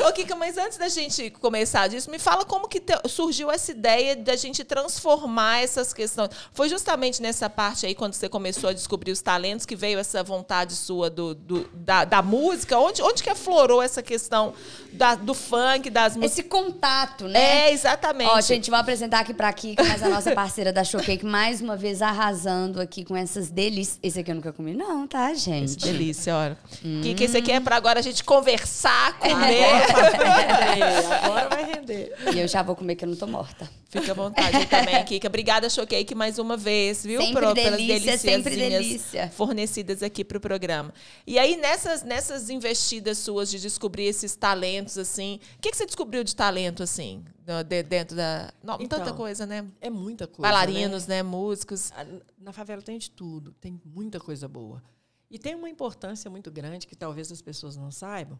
Ô, 0.08 0.12
Kika, 0.12 0.34
mas 0.34 0.56
antes 0.58 0.76
da 0.78 0.88
gente 0.88 1.30
começar 1.30 1.88
disso, 1.88 2.10
me 2.10 2.18
fala 2.18 2.44
como 2.44 2.68
que 2.68 2.80
te- 2.80 2.98
surgiu 3.08 3.50
essa 3.50 3.70
ideia 3.70 4.16
da 4.16 4.36
gente 4.36 4.64
transformar 4.64 5.62
essas 5.62 5.92
questões. 5.92 6.30
Foi 6.52 6.68
justamente 6.68 7.20
nessa 7.22 7.48
parte 7.50 7.86
aí, 7.86 7.94
quando 7.94 8.14
você 8.14 8.28
começou 8.28 8.70
a 8.70 8.72
descobrir 8.72 9.12
os 9.12 9.20
talentos, 9.20 9.66
que 9.66 9.76
veio 9.76 9.98
essa 9.98 10.22
vontade 10.22 10.74
sua 10.74 11.08
do, 11.10 11.34
do- 11.34 11.68
da, 11.74 12.04
da 12.04 12.22
música? 12.22 12.33
Onde, 12.36 13.02
onde 13.02 13.22
que 13.22 13.30
aflorou 13.30 13.82
essa 13.82 14.02
questão 14.02 14.52
da- 14.92 15.14
do 15.14 15.34
funk, 15.34 15.90
das 15.90 16.16
músicas? 16.16 16.38
Esse 16.38 16.42
contato, 16.48 17.26
né? 17.28 17.68
É, 17.68 17.72
exatamente. 17.72 18.28
Ó, 18.30 18.40
gente, 18.40 18.70
vou 18.70 18.78
apresentar 18.78 19.20
aqui 19.20 19.34
pra 19.34 19.52
Kika, 19.52 19.82
mas 19.84 20.02
a 20.02 20.08
nossa 20.08 20.32
parceira 20.32 20.72
da 20.72 20.82
Showcake, 20.84 21.24
mais 21.24 21.60
uma 21.60 21.76
vez 21.76 22.00
arrasando 22.02 22.80
aqui 22.80 23.04
com 23.04 23.16
essas 23.16 23.50
delícias. 23.50 23.98
Esse 24.02 24.20
aqui 24.20 24.30
eu 24.30 24.34
nunca 24.36 24.52
comi, 24.52 24.74
não, 24.74 25.06
tá, 25.06 25.32
gente? 25.34 25.76
Delícia, 25.76 26.34
olha. 26.34 26.58
Que, 27.02 27.14
que 27.14 27.24
esse 27.24 27.36
aqui 27.36 27.52
é 27.52 27.60
para 27.60 27.76
agora 27.76 27.98
a 27.98 28.02
gente 28.02 28.22
conversar, 28.24 29.18
comer. 29.18 29.64
Agora 29.94 30.10
vai 30.18 30.74
render. 30.74 31.06
Agora 31.24 31.48
vai 31.48 31.64
render. 31.64 32.14
E 32.34 32.38
eu 32.40 32.48
já 32.48 32.62
vou 32.62 32.74
comer 32.74 32.94
que 32.96 33.04
eu 33.04 33.08
não 33.08 33.16
tô 33.16 33.26
morta. 33.26 33.68
Fica 33.88 34.10
à 34.10 34.14
vontade 34.14 34.66
também, 34.66 35.02
Kika. 35.04 35.28
Obrigada, 35.28 35.68
Showcake, 35.70 36.14
mais 36.14 36.38
uma 36.38 36.56
vez, 36.56 37.04
viu? 37.04 37.20
Sempre 37.20 37.40
Pro- 37.42 37.54
delícia, 37.54 38.18
sempre 38.18 38.56
deliciazinhas 38.56 38.82
delícia. 38.82 39.32
fornecidas 39.36 40.02
aqui 40.02 40.24
para 40.24 40.36
o 40.38 40.40
programa. 40.40 40.92
E 41.26 41.38
aí, 41.38 41.56
nessas, 41.56 42.02
nessas 42.02 42.23
investidas 42.50 43.18
suas 43.18 43.50
de 43.50 43.60
descobrir 43.60 44.04
esses 44.04 44.34
talentos, 44.36 44.96
assim, 44.98 45.40
o 45.56 45.60
que, 45.60 45.70
que 45.70 45.76
você 45.76 45.86
descobriu 45.86 46.22
de 46.24 46.34
talento, 46.34 46.82
assim, 46.82 47.24
de- 47.66 47.82
dentro 47.82 48.16
da... 48.16 48.52
Não, 48.62 48.74
Então, 48.80 48.98
tanta 48.98 49.12
coisa, 49.12 49.46
né? 49.46 49.66
É 49.80 49.90
muita 49.90 50.26
coisa. 50.26 50.42
Bailarinos, 50.42 51.06
né? 51.06 51.16
né? 51.16 51.22
Músicos. 51.22 51.90
Na 52.38 52.52
favela 52.52 52.82
tem 52.82 52.98
de 52.98 53.10
tudo, 53.10 53.52
tem 53.60 53.80
muita 53.84 54.18
coisa 54.20 54.46
boa. 54.48 54.82
E 55.30 55.38
tem 55.38 55.54
uma 55.54 55.68
importância 55.68 56.30
muito 56.30 56.50
grande 56.50 56.86
que 56.86 56.94
talvez 56.94 57.30
as 57.32 57.42
pessoas 57.42 57.76
não 57.76 57.90
saibam, 57.90 58.38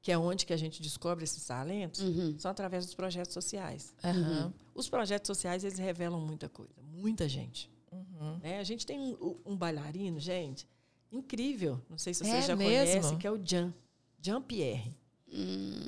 que 0.00 0.12
é 0.12 0.16
onde 0.18 0.46
que 0.46 0.52
a 0.52 0.56
gente 0.56 0.80
descobre 0.80 1.24
esses 1.24 1.44
talentos, 1.44 2.00
Uhum. 2.00 2.36
são 2.38 2.50
através 2.50 2.84
dos 2.86 2.94
projetos 2.94 3.34
sociais. 3.34 3.92
Aham. 4.04 4.52
Os 4.74 4.88
projetos 4.88 5.26
sociais, 5.26 5.64
eles 5.64 5.78
revelam 5.78 6.20
muita 6.20 6.48
coisa, 6.48 6.72
muita 6.92 7.28
gente. 7.28 7.68
Uhum. 7.90 8.38
né? 8.42 8.58
A 8.60 8.64
gente 8.64 8.84
tem 8.86 9.00
um, 9.00 9.36
um 9.46 9.56
bailarino, 9.56 10.20
gente, 10.20 10.68
incrível, 11.10 11.80
não 11.88 11.98
sei 11.98 12.12
se 12.14 12.24
vocês 12.24 12.44
É 12.44 12.46
já 12.48 12.56
mesmo? 12.56 12.70
conhecem, 12.70 13.18
que 13.18 13.26
é 13.26 13.30
o 13.30 13.38
Jean, 13.42 13.72
Jean 14.20 14.40
Pierre. 14.42 14.94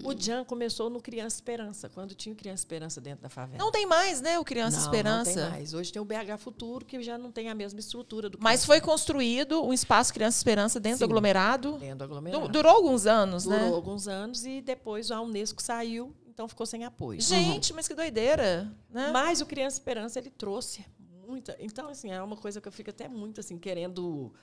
O 0.04 0.12
Jan 0.14 0.44
começou 0.44 0.90
no 0.90 1.00
Criança 1.00 1.36
Esperança, 1.36 1.88
quando 1.88 2.14
tinha 2.14 2.32
o 2.34 2.36
Criança 2.36 2.60
Esperança 2.60 3.00
dentro 3.00 3.22
da 3.22 3.30
favela. 3.30 3.58
Não 3.58 3.72
tem 3.72 3.86
mais, 3.86 4.20
né, 4.20 4.38
o 4.38 4.44
Criança 4.44 4.76
Não, 4.76 4.84
Esperança. 4.84 5.30
Não 5.40 5.42
tem 5.50 5.58
mais. 5.60 5.72
Hoje 5.72 5.90
tem 5.90 6.00
o 6.02 6.04
BH 6.04 6.36
Futuro, 6.38 6.84
que 6.84 7.02
já 7.02 7.16
não 7.16 7.32
tem 7.32 7.48
a 7.48 7.54
mesma 7.54 7.80
estrutura 7.80 8.28
do 8.28 8.36
Mas 8.38 8.66
foi 8.66 8.82
construído 8.82 9.64
um 9.64 9.72
espaço 9.72 10.12
Criança 10.12 10.36
Esperança 10.36 10.78
dentro 10.78 10.98
Sim. 10.98 11.04
do 11.06 11.10
aglomerado. 11.10 11.78
dentro 11.78 11.98
do 11.98 12.04
aglomerado. 12.04 12.48
Durou 12.48 12.70
alguns 12.70 13.06
anos, 13.06 13.44
Durou 13.44 13.58
né? 13.58 13.68
alguns 13.68 14.06
anos 14.06 14.44
e 14.44 14.60
depois 14.60 15.10
a 15.10 15.18
Unesco 15.22 15.62
saiu, 15.62 16.14
então 16.28 16.46
ficou 16.46 16.66
sem 16.66 16.84
apoio. 16.84 17.18
Gente, 17.22 17.72
mas 17.72 17.88
que 17.88 17.94
doideira, 17.94 18.70
né? 18.90 19.10
Mas 19.10 19.40
o 19.40 19.46
Criança 19.46 19.76
Esperança 19.76 20.18
ele 20.18 20.28
trouxe 20.30 20.84
muita. 21.26 21.56
Então, 21.58 21.88
assim, 21.88 22.10
é 22.10 22.20
uma 22.22 22.36
coisa 22.36 22.60
que 22.60 22.68
eu 22.68 22.72
fico 22.72 22.90
até 22.90 23.08
muito 23.08 23.40
assim, 23.40 23.56
querendo. 23.58 24.34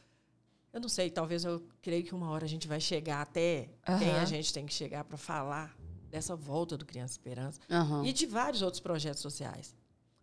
Eu 0.74 0.80
não 0.82 0.90
sei, 0.90 1.10
talvez 1.10 1.44
eu 1.46 1.64
creio 1.82 2.04
que 2.04 2.14
uma 2.14 2.30
hora 2.30 2.46
a 2.46 2.48
gente 2.50 2.68
vai 2.68 2.80
chegar 2.80 3.22
até 3.22 3.70
quem 4.00 4.10
Aham. 4.10 4.22
a 4.22 4.26
gente 4.26 4.54
tem 4.54 4.66
que 4.66 4.74
chegar 4.74 5.04
para 5.04 5.18
falar 5.18 5.76
dessa 6.10 6.36
volta 6.36 6.78
do 6.78 6.86
Criança 6.86 7.14
Esperança 7.14 7.60
Aham. 7.70 8.06
e 8.06 8.14
de 8.14 8.26
vários 8.26 8.62
outros 8.62 8.80
projetos 8.80 9.22
sociais. 9.22 9.76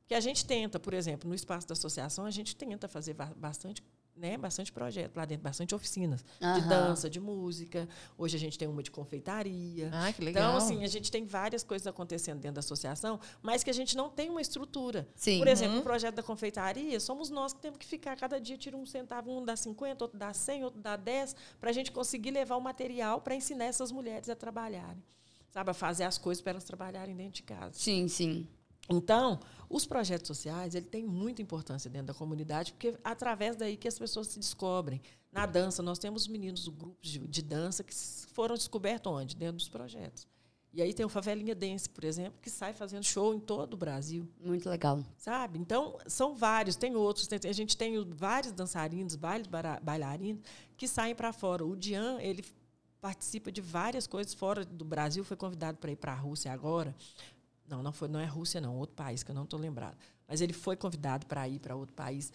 Que 0.07 0.15
a 0.15 0.21
gente 0.21 0.45
tenta, 0.45 0.79
por 0.79 0.93
exemplo, 0.95 1.29
no 1.29 1.35
espaço 1.35 1.67
da 1.67 1.73
associação, 1.73 2.25
a 2.27 2.31
gente 2.31 2.55
tenta 2.55 2.87
fazer 2.87 3.15
ba- 3.15 3.33
bastante, 3.37 3.83
né, 4.17 4.37
bastante 4.37 4.73
projeto 4.73 5.17
lá 5.17 5.25
dentro, 5.25 5.43
bastante 5.43 5.75
oficinas 5.75 6.25
de 6.39 6.47
Aham. 6.47 6.69
dança, 6.69 7.11
de 7.11 7.19
música. 7.19 7.89
Hoje 8.17 8.37
a 8.37 8.41
gente 8.41 8.59
tem 8.59 8.69
uma 8.69 8.83
de 8.83 8.91
confeitaria. 8.91 9.91
Ah, 9.93 10.12
que 10.12 10.23
legal. 10.23 10.45
Então, 10.45 10.57
assim, 10.57 10.85
a 10.85 10.87
gente 10.87 11.11
tem 11.11 11.27
várias 11.27 11.62
coisas 11.65 11.87
acontecendo 11.87 12.41
dentro 12.41 12.55
da 12.55 12.61
associação, 12.61 13.19
mas 13.43 13.65
que 13.65 13.71
a 13.71 13.75
gente 13.75 13.97
não 13.97 14.09
tem 14.09 14.31
uma 14.31 14.41
estrutura. 14.41 15.09
Sim. 15.15 15.39
Por 15.39 15.49
exemplo, 15.49 15.81
o 15.81 15.83
projeto 15.83 16.15
da 16.15 16.23
confeitaria, 16.23 16.99
somos 17.01 17.29
nós 17.31 17.53
que 17.53 17.61
temos 17.61 17.79
que 17.79 17.87
ficar, 17.87 18.17
cada 18.17 18.41
dia 18.41 18.57
tira 18.57 18.77
um 18.77 18.87
centavo, 18.87 19.31
um 19.31 19.45
dá 19.45 19.57
50, 19.57 20.05
outro 20.05 20.19
dá 20.19 20.33
100, 20.33 20.65
outro 20.65 20.81
dá 20.81 20.97
10, 20.97 21.35
para 21.61 21.71
a 21.71 21.73
gente 21.73 21.91
conseguir 21.91 22.31
levar 22.31 22.57
o 22.57 22.61
material 22.61 23.21
para 23.21 23.35
ensinar 23.35 23.65
essas 23.65 23.91
mulheres 23.91 24.29
a 24.29 24.37
trabalharem. 24.37 25.03
Sabe, 25.51 25.71
a 25.71 25.75
fazer 25.75 26.03
as 26.03 26.19
coisas 26.19 26.43
para 26.43 26.51
elas 26.51 26.65
trabalharem 26.65 27.15
dentro 27.15 27.35
de 27.35 27.43
casa. 27.45 27.79
Sim, 27.79 28.09
sim. 28.09 28.49
Então, 28.89 29.41
os 29.68 29.87
projetos 29.87 30.26
sociais, 30.26 30.74
ele 30.74 30.87
tem 30.87 31.05
muita 31.07 31.41
importância 31.41 31.89
dentro 31.91 32.09
da 32.09 32.14
comunidade, 32.14 32.72
porque 32.72 32.89
é 32.89 32.99
através 33.03 33.57
daí 33.57 33.76
que 33.76 33.89
as 33.89 33.99
pessoas 33.99 34.28
se 34.28 34.39
descobrem. 34.39 35.01
Na 35.32 35.47
dança, 35.47 35.82
nós 35.82 35.99
temos 35.99 36.28
meninos, 36.28 36.68
grupos 36.68 37.09
de, 37.11 37.18
de 37.20 37.43
dança 37.43 37.82
que 37.82 37.95
foram 38.32 38.55
descobertos 38.55 39.11
onde? 39.12 39.35
Dentro 39.37 39.57
dos 39.57 39.68
projetos. 39.68 40.26
E 40.72 40.82
aí 40.82 40.93
tem 40.93 41.07
o 41.07 41.09
Favelinha 41.09 41.55
Dance, 41.55 41.89
por 41.89 42.03
exemplo, 42.05 42.39
que 42.43 42.51
sai 42.51 42.72
fazendo 42.74 43.05
show 43.05 43.32
em 43.32 43.39
todo 43.41 43.74
o 43.74 43.76
Brasil, 43.76 44.28
Muito 44.41 44.68
legal. 44.68 45.03
sabe? 45.16 45.59
Então, 45.59 45.97
são 46.07 46.35
vários, 46.35 46.74
tem 46.76 46.95
outros. 46.97 47.26
tem- 47.28 47.39
a 47.49 47.53
gente 47.53 47.76
tem 47.76 48.05
vários 48.11 48.53
dançarinos, 48.53 49.14
vários 49.14 49.49
bailarinos 49.82 50.43
que 50.76 50.89
saem 50.89 51.14
para 51.14 51.32
fora. 51.32 51.64
O 51.64 51.76
Dian, 51.76 52.18
ele 52.20 52.45
participa 53.01 53.53
de 53.53 53.61
várias 53.61 54.07
coisas 54.09 54.35
fora 54.35 54.64
do 54.64 54.85
Brasil, 54.85 55.22
foi 55.22 55.37
convidado 55.37 55.78
para 55.78 55.93
ir 55.93 55.97
para 55.97 56.12
a 56.12 56.16
Rússia 56.16 56.51
agora. 56.53 56.95
Não, 57.69 57.83
não 57.83 57.93
foi, 57.93 58.09
não 58.09 58.21
é 58.21 58.25
Rússia 58.27 58.61
não, 58.61 58.77
outro 58.77 58.95
país 58.95 59.23
que 59.23 59.31
eu 59.31 59.35
não 59.35 59.45
estou 59.45 59.59
lembrado. 59.59 59.97
Mas 60.29 60.41
ele 60.41 60.53
foi 60.53 60.77
convidado 60.77 61.27
para 61.27 61.49
ir 61.49 61.59
para 61.59 61.75
outro 61.75 61.95
país, 61.95 62.33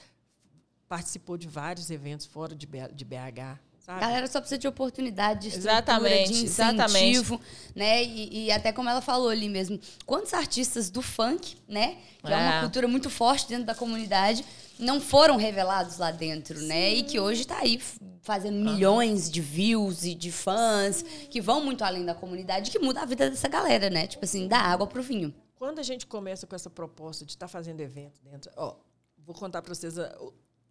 participou 0.88 1.38
de 1.38 1.47
vários 1.47 1.89
eventos 1.91 2.25
fora 2.25 2.55
de, 2.55 2.65
B- 2.65 2.88
de 2.93 3.05
BH, 3.05 3.59
sabe? 3.80 4.01
Galera 4.01 4.27
só 4.27 4.39
precisa 4.39 4.57
de 4.57 4.67
oportunidade, 4.67 5.41
de 5.41 5.47
estrutura, 5.49 5.73
Exatamente, 5.73 6.34
de 6.34 6.45
exatamente. 6.45 6.89
incentivo, 7.05 7.41
né? 7.75 8.03
E, 8.03 8.45
e 8.45 8.51
até 8.51 8.71
como 8.71 8.89
ela 8.89 9.01
falou 9.01 9.30
ali 9.30 9.47
mesmo, 9.49 9.80
quantos 10.05 10.34
artistas 10.34 10.89
do 10.89 11.01
funk, 11.01 11.57
né? 11.67 11.97
Que 12.23 12.34
é, 12.34 12.36
uma 12.36 12.57
É. 12.57 12.59
cultura 12.61 12.88
muito 12.88 13.09
forte 13.09 13.47
dentro 13.47 13.65
da 13.65 13.75
comunidade, 13.75 14.43
não 14.80 15.01
foram 15.01 15.36
revelados 15.36 15.97
lá 15.97 16.09
dentro, 16.09 16.59
né? 16.61 16.93
E 16.93 17.03
que 17.03 17.19
hoje 17.19 17.45
tá 17.45 17.59
aí 17.59 17.80
fazendo 18.21 18.57
milhões 18.57 19.30
de 19.30 19.41
views 19.41 20.05
e 20.05 20.15
de 20.15 20.32
fãs 20.32 21.03
que 21.30 21.41
vão 21.41 21.63
muito 21.63 21.84
além 21.84 22.05
da 22.05 22.15
comunidade, 22.15 22.71
que 22.71 22.80
muda 22.80 23.01
a 23.01 23.05
vida 23.05 23.30
dessa 23.30 23.47
galera, 23.47 23.89
né? 23.89 24.07
Tipo 24.07 24.23
assim, 24.23 24.47
da 24.47 24.57
água 24.57 24.88
pro 24.88 25.03
vinho. 25.03 25.34
Quando 25.55 25.80
a 25.80 25.84
gente 25.84 26.07
começa 26.07 26.47
com 26.47 26.55
essa 26.55 26.69
proposta 26.69 27.25
de 27.25 27.32
estar 27.32 27.47
fazendo 27.47 27.82
evento 27.82 28.21
dentro, 28.23 28.49
ó, 28.55 28.75
vou 29.17 29.36
contar 29.36 29.61
para 29.61 29.73
vocês, 29.73 29.95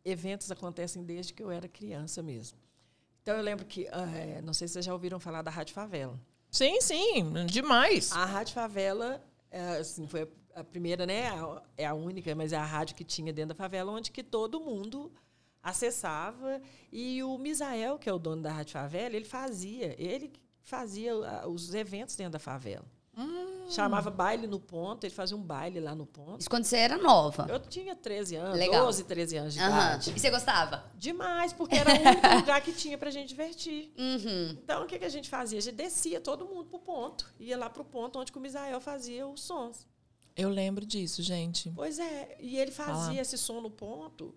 eventos 0.04 0.50
acontecem 0.50 1.04
desde 1.04 1.34
que 1.34 1.42
eu 1.42 1.50
era 1.50 1.68
criança 1.68 2.22
mesmo. 2.22 2.58
Então 3.22 3.36
eu 3.36 3.42
lembro 3.42 3.66
que, 3.66 3.86
ah, 3.92 4.10
é, 4.16 4.40
não 4.40 4.54
sei 4.54 4.66
se 4.66 4.72
vocês 4.72 4.86
já 4.86 4.92
ouviram 4.92 5.20
falar 5.20 5.42
da 5.42 5.50
Rádio 5.50 5.74
Favela. 5.74 6.18
Sim, 6.50 6.80
sim, 6.80 7.34
demais. 7.46 8.10
A 8.12 8.24
Rádio 8.24 8.54
Favela, 8.54 9.22
é, 9.50 9.78
assim, 9.78 10.06
foi 10.06 10.26
a 10.60 10.64
primeira, 10.64 11.06
né? 11.06 11.28
a- 11.28 11.62
É 11.76 11.86
a 11.86 11.94
única, 11.94 12.34
mas 12.34 12.52
é 12.52 12.56
a 12.56 12.64
rádio 12.64 12.94
que 12.96 13.04
tinha 13.04 13.32
dentro 13.32 13.50
da 13.50 13.54
favela, 13.54 13.92
onde 13.92 14.10
que 14.10 14.22
todo 14.22 14.60
mundo 14.60 15.12
acessava. 15.62 16.60
E 16.92 17.22
o 17.22 17.36
Misael, 17.38 17.98
que 17.98 18.08
é 18.08 18.12
o 18.12 18.18
dono 18.18 18.42
da 18.42 18.52
Rádio 18.52 18.72
Favela, 18.72 19.14
ele 19.16 19.24
fazia, 19.24 19.94
ele 20.00 20.32
fazia 20.62 21.14
os 21.48 21.74
eventos 21.74 22.16
dentro 22.16 22.32
da 22.32 22.38
favela. 22.38 22.84
Chamava 23.68 24.10
baile 24.10 24.46
no 24.46 24.60
ponto, 24.60 25.02
ele 25.04 25.12
fazia 25.12 25.36
um 25.36 25.42
baile 25.42 25.80
lá 25.80 25.92
no 25.92 26.06
ponto. 26.06 26.38
Isso 26.40 26.48
quando 26.48 26.64
você 26.64 26.76
era 26.76 26.96
nova. 26.96 27.46
Eu 27.48 27.58
tinha 27.58 27.94
13 27.96 28.36
anos, 28.36 28.56
Legal. 28.56 28.86
12, 28.86 29.04
13 29.04 29.36
anos 29.36 29.54
de 29.54 29.60
Aham. 29.60 29.68
idade. 29.70 30.12
E 30.14 30.18
você 30.20 30.30
gostava? 30.30 30.84
Demais, 30.94 31.52
porque 31.52 31.74
era 31.74 31.90
o 31.90 31.94
único 32.00 32.28
lugar 32.46 32.60
que 32.62 32.72
tinha 32.72 32.96
pra 32.96 33.10
gente 33.10 33.28
divertir. 33.28 33.92
Uhum. 33.98 34.50
Então, 34.62 34.84
o 34.84 34.86
que, 34.86 34.98
que 35.00 35.04
a 35.04 35.08
gente 35.08 35.28
fazia? 35.28 35.58
A 35.58 35.62
gente 35.62 35.74
descia 35.74 36.20
todo 36.20 36.46
mundo 36.46 36.66
pro 36.66 36.78
ponto. 36.78 37.26
Ia 37.40 37.58
lá 37.58 37.68
pro 37.68 37.84
ponto 37.84 38.20
onde 38.20 38.32
o 38.32 38.40
Misael 38.40 38.80
fazia 38.80 39.26
os 39.26 39.40
sons. 39.42 39.84
Eu 40.38 40.48
lembro 40.48 40.86
disso, 40.86 41.22
gente. 41.22 41.70
Pois 41.74 41.98
é, 41.98 42.36
e 42.40 42.56
ele 42.56 42.70
Fala. 42.70 42.94
fazia 43.06 43.20
esse 43.20 43.36
som 43.36 43.60
no 43.60 43.70
ponto. 43.70 44.34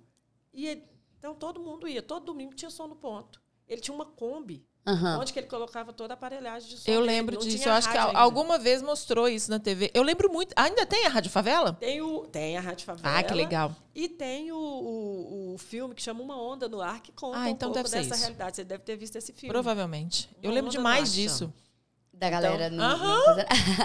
E 0.53 0.67
ele- 0.67 0.83
então 1.19 1.35
todo 1.35 1.59
mundo 1.59 1.87
ia, 1.87 2.01
todo 2.01 2.25
domingo 2.25 2.53
tinha 2.55 2.71
som 2.71 2.87
no 2.87 2.95
ponto. 2.95 3.39
Ele 3.67 3.79
tinha 3.79 3.93
uma 3.95 4.05
Kombi, 4.05 4.65
Aham. 4.85 5.19
onde 5.21 5.31
que 5.31 5.39
ele 5.39 5.47
colocava 5.47 5.93
toda 5.93 6.13
a 6.13 6.15
aparelhagem 6.15 6.67
de 6.69 6.77
som. 6.77 6.91
Eu 6.91 7.01
dele. 7.01 7.13
lembro 7.13 7.35
Não 7.35 7.41
disso. 7.41 7.69
Eu 7.69 7.73
acho 7.73 7.89
que 7.89 7.97
ainda. 7.97 8.17
alguma 8.19 8.57
vez 8.57 8.81
mostrou 8.81 9.29
isso 9.29 9.49
na 9.51 9.59
TV. 9.59 9.91
Eu 9.93 10.01
lembro 10.03 10.29
muito. 10.33 10.53
Ainda 10.57 10.85
tem 10.85 11.05
a 11.05 11.09
Rádio 11.09 11.29
Favela? 11.31 11.73
Tem, 11.73 12.01
o, 12.01 12.25
tem 12.25 12.57
a 12.57 12.61
Rádio 12.61 12.85
Favela. 12.85 13.17
Ah, 13.19 13.23
que 13.23 13.33
legal. 13.33 13.73
E 13.95 14.09
tem 14.09 14.51
o, 14.51 14.57
o, 14.57 15.53
o 15.53 15.57
filme 15.59 15.93
que 15.95 16.01
chama 16.01 16.21
Uma 16.23 16.35
Onda 16.41 16.67
no 16.67 16.81
Ar, 16.81 16.99
que 16.99 17.11
conta 17.11 17.37
Ah, 17.37 17.49
então 17.49 17.69
um 17.69 17.73
pouco 17.73 17.87
deve 17.87 17.89
ser 17.89 17.97
dessa 18.01 18.15
isso. 18.15 18.23
realidade. 18.23 18.55
Você 18.57 18.63
deve 18.63 18.83
ter 18.83 18.97
visto 18.97 19.15
esse 19.15 19.31
filme. 19.31 19.53
Provavelmente. 19.53 20.27
Eu 20.41 20.49
Uma 20.49 20.55
lembro 20.55 20.69
onda 20.69 20.77
demais 20.77 21.13
disso. 21.13 21.53
Da 22.21 22.29
galera 22.29 22.69
no, 22.69 22.81
aham. 22.83 23.17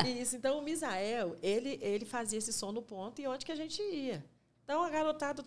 no 0.05 0.09
Isso, 0.21 0.37
então 0.37 0.59
o 0.59 0.63
Misael, 0.63 1.37
ele, 1.43 1.79
ele 1.81 2.05
fazia 2.05 2.39
esse 2.39 2.53
som 2.53 2.71
no 2.71 2.83
ponto 2.83 3.19
e 3.19 3.27
onde 3.27 3.47
que 3.47 3.51
a 3.53 3.57
gente 3.57 3.81
ia. 3.83 4.23
Então 4.63 4.83
a 4.83 4.91
garotada, 4.91 5.43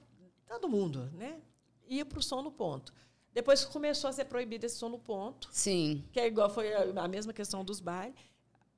todo 0.47 0.67
mundo, 0.67 1.07
né? 1.13 1.39
Ia 1.87 2.03
pro 2.03 2.19
som 2.19 2.41
no 2.41 2.51
ponto. 2.51 2.91
Depois 3.31 3.63
começou 3.63 4.09
a 4.09 4.13
ser 4.13 4.25
proibido 4.25 4.65
esse 4.65 4.75
som 4.77 4.89
no 4.89 4.97
ponto, 4.97 5.49
Sim. 5.51 6.03
que 6.11 6.19
é 6.19 6.25
igual 6.25 6.49
foi 6.49 6.73
a, 6.73 7.03
a 7.03 7.07
mesma 7.07 7.31
questão 7.31 7.63
dos 7.63 7.79
bailes. 7.79 8.15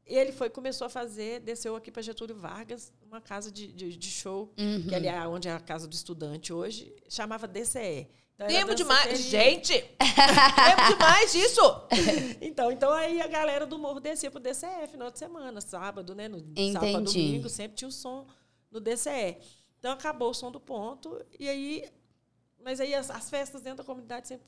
Ele 0.06 0.34
foi 0.34 0.50
começou 0.50 0.88
a 0.88 0.90
fazer, 0.90 1.40
desceu 1.40 1.74
aqui 1.78 1.90
para 1.90 2.02
Getúlio 2.02 2.36
Vargas, 2.36 2.92
uma 3.02 3.22
casa 3.22 3.50
de, 3.50 3.72
de, 3.72 3.96
de 3.96 4.10
show, 4.12 4.52
Uhum. 4.60 4.88
que 4.90 4.94
ali 4.94 5.08
é 5.08 5.26
onde 5.26 5.48
é 5.48 5.54
a 5.54 5.60
casa 5.60 5.88
do 5.88 5.94
estudante 5.94 6.52
hoje, 6.52 6.94
chamava 7.08 7.48
DCE. 7.48 8.10
Então, 8.36 8.48
Lembro 8.48 8.74
demais. 8.76 9.20
Gente! 9.20 9.74
lembro 9.74 10.88
demais 10.98 11.32
disso! 11.32 11.62
Então, 12.42 12.72
então 12.72 12.92
aí 12.92 13.22
a 13.22 13.28
galera 13.28 13.66
do 13.66 13.78
morro 13.78 14.00
descia 14.00 14.32
pro 14.32 14.40
DCE 14.40 14.88
final 14.92 15.12
de 15.12 15.20
semana, 15.20 15.62
sábado, 15.62 16.16
né? 16.16 16.28
No 16.28 16.40
sábado, 16.40 16.56
Entendi. 16.60 17.14
domingo, 17.28 17.50
sempre 17.50 17.78
tinha 17.78 17.88
o 17.88 17.92
som 17.92 18.26
no 18.72 18.80
DCE. 18.80 19.38
Então 19.80 19.92
acabou 19.92 20.32
o 20.32 20.34
som 20.34 20.52
do 20.52 20.60
ponto 20.60 21.24
e 21.40 21.48
aí 21.48 21.90
mas 22.64 22.80
aí 22.80 22.94
as, 22.94 23.10
as 23.10 23.30
festas 23.30 23.62
dentro 23.62 23.78
da 23.80 23.84
comunidade 23.84 24.28
sempre 24.28 24.46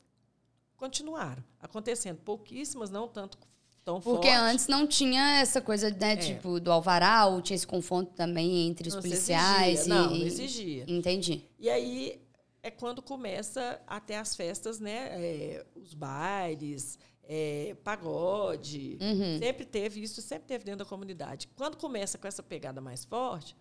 continuaram 0.77 1.43
acontecendo, 1.59 2.17
pouquíssimas, 2.17 2.89
não 2.89 3.07
tanto 3.07 3.37
tão 3.83 3.99
Porque 3.99 4.27
forte. 4.27 4.39
antes 4.41 4.67
não 4.67 4.85
tinha 4.87 5.39
essa 5.39 5.59
coisa, 5.61 5.89
né, 5.89 6.15
tipo, 6.15 6.59
do 6.59 6.71
alvará, 6.71 7.25
ou 7.25 7.41
tinha 7.41 7.55
esse 7.55 7.65
confronto 7.67 8.13
também 8.13 8.67
entre 8.67 8.87
os 8.87 8.93
Não 8.95 9.01
policiais. 9.01 9.79
exigia. 9.81 9.85
e, 9.85 9.97
Não, 9.97 10.09
não 10.09 10.25
exigia. 10.25 10.85
Entendi. 10.87 11.45
E 11.59 11.69
aí 11.69 12.21
é 12.63 12.71
quando 12.71 13.01
começa 13.01 13.81
até 13.85 14.17
as 14.17 14.35
festas, 14.35 14.79
né? 14.79 15.09
é, 15.11 15.65
os 15.75 15.93
bailes, 15.93 16.97
é, 17.23 17.75
pagode. 17.83 18.97
Uhum. 19.01 19.37
Sempre 19.37 19.65
teve 19.65 20.01
isso, 20.01 20.21
sempre 20.21 20.47
teve 20.47 20.63
dentro 20.63 20.79
da 20.79 20.85
comunidade. 20.85 21.49
Quando 21.55 21.75
começa 21.77 22.17
com 22.17 22.25
essa 22.25 22.41
pegada 22.41 22.79
mais 22.79 23.03
forte, 23.03 23.53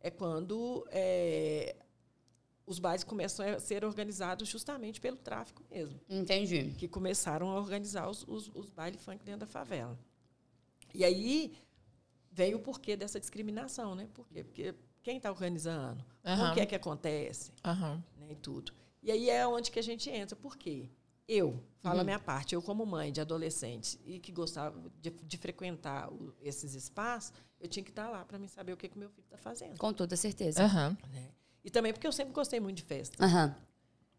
é 0.00 0.10
quando 0.10 0.86
é, 0.90 1.76
os 2.66 2.78
bailes 2.78 3.04
começam 3.04 3.46
a 3.46 3.60
ser 3.60 3.84
organizados 3.84 4.48
justamente 4.48 5.02
pelo 5.02 5.18
tráfico 5.18 5.62
mesmo, 5.70 6.00
Entendi. 6.08 6.74
que 6.78 6.88
começaram 6.88 7.50
a 7.50 7.56
organizar 7.58 8.08
os, 8.08 8.24
os, 8.26 8.50
os 8.54 8.70
bailes 8.70 9.04
funk 9.04 9.22
dentro 9.22 9.40
da 9.40 9.46
favela. 9.46 9.98
E 10.94 11.04
aí 11.04 11.54
vem 12.32 12.54
o 12.54 12.58
porquê 12.58 12.96
dessa 12.96 13.20
discriminação, 13.20 13.94
né? 13.94 14.08
Por 14.14 14.26
quê? 14.28 14.42
Porque 14.42 14.74
quem 15.02 15.18
está 15.18 15.30
organizando? 15.30 16.04
Aham. 16.24 16.50
O 16.50 16.54
que 16.54 16.60
é 16.60 16.66
que 16.66 16.74
acontece? 16.74 17.52
Aham. 17.64 18.02
Né, 18.26 18.32
e 18.32 18.36
tudo. 18.36 18.72
E 19.02 19.10
aí 19.10 19.30
é 19.30 19.46
onde 19.46 19.70
que 19.70 19.78
a 19.78 19.82
gente 19.82 20.10
entra. 20.10 20.34
Por 20.36 20.56
quê? 20.56 20.88
Eu, 21.28 21.60
falo 21.82 22.00
a 22.00 22.04
minha 22.04 22.18
parte, 22.20 22.54
eu 22.54 22.62
como 22.62 22.86
mãe 22.86 23.10
de 23.12 23.20
adolescente 23.20 23.98
e 24.04 24.18
que 24.20 24.30
gostava 24.30 24.80
de, 25.00 25.10
de 25.10 25.36
frequentar 25.36 26.12
o- 26.12 26.32
esses 26.40 26.74
espaços, 26.74 27.32
eu 27.60 27.66
tinha 27.68 27.82
que 27.82 27.90
estar 27.90 28.08
lá 28.08 28.24
para 28.24 28.38
mim 28.38 28.46
saber 28.46 28.72
o 28.72 28.76
que 28.76 28.88
que 28.88 28.96
meu 28.98 29.08
filho 29.10 29.24
está 29.24 29.36
fazendo. 29.36 29.76
Com 29.76 29.92
toda 29.92 30.16
certeza. 30.16 30.62
Aham. 30.62 30.96
né? 31.12 31.30
E 31.64 31.70
também 31.70 31.92
porque 31.92 32.06
eu 32.06 32.12
sempre 32.12 32.32
gostei 32.32 32.60
muito 32.60 32.76
de 32.76 32.84
festa. 32.84 33.24
Aham. 33.24 33.56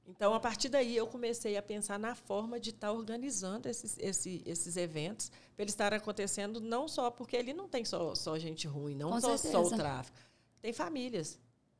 Então, 0.05 0.33
a 0.33 0.39
partir 0.39 0.69
daí, 0.69 0.95
eu 0.95 1.05
comecei 1.07 1.57
a 1.57 1.61
pensar 1.61 1.97
na 1.99 2.15
forma 2.15 2.59
de 2.59 2.69
estar 2.69 2.91
organizando 2.93 3.67
esses, 3.67 3.97
esses, 3.99 4.41
esses 4.45 4.77
eventos, 4.77 5.29
para 5.53 5.63
eles 5.63 5.73
estarem 5.73 5.97
acontecendo 5.97 6.61
não 6.61 6.87
só 6.87 7.11
porque 7.11 7.35
ele 7.35 7.53
não 7.53 7.67
tem 7.67 7.83
só, 7.83 8.15
só 8.15 8.37
gente 8.39 8.67
ruim, 8.67 8.95
não 8.95 9.09
Com 9.11 9.19
só, 9.21 9.35
só 9.37 9.61
o 9.63 9.69
tráfico. 9.69 10.17
Tem 10.61 10.71
famílias. 10.71 11.37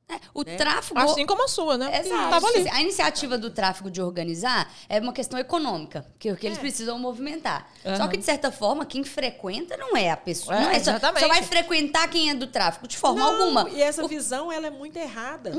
É, 0.10 0.20
o 0.34 0.42
Né? 0.44 0.56
tráfico. 0.56 0.98
Assim 0.98 1.26
como 1.26 1.44
a 1.44 1.48
sua, 1.50 1.78
né? 1.78 2.00
Exato. 2.00 2.30
Tava 2.30 2.48
ali. 2.48 2.70
A 2.70 2.82
iniciativa 2.82 3.38
do 3.38 3.50
tráfico 3.50 3.92
de 3.92 4.02
organizar 4.02 4.72
é 4.88 5.00
uma 5.02 5.12
questão 5.12 5.38
econômica, 5.38 6.10
que, 6.18 6.34
que 6.38 6.46
eles 6.48 6.58
É. 6.58 6.62
precisam 6.62 6.98
movimentar. 6.98 7.70
Aham. 7.86 7.98
Só 7.98 8.08
que, 8.08 8.16
de 8.16 8.24
certa 8.24 8.50
forma, 8.50 8.86
quem 8.86 9.04
frequenta 9.04 9.76
não 9.76 9.98
é 9.98 10.10
a 10.12 10.16
pessoa. 10.16 10.56
É, 10.56 10.62
não 10.62 10.70
é 10.70 10.80
só, 10.80 10.92
exatamente. 10.92 11.20
só 11.24 11.28
vai 11.28 11.44
frequentar 11.44 12.08
quem 12.10 12.30
é 12.30 12.34
do 12.36 12.48
tráfico, 12.48 12.88
de 12.88 12.98
forma 12.98 13.20
Não, 13.20 13.42
alguma. 13.42 13.70
E 13.70 13.82
essa 13.82 14.08
visão 14.08 14.50
ela 14.50 14.68
é 14.68 14.72
muito 14.72 14.96
errada. 14.98 15.52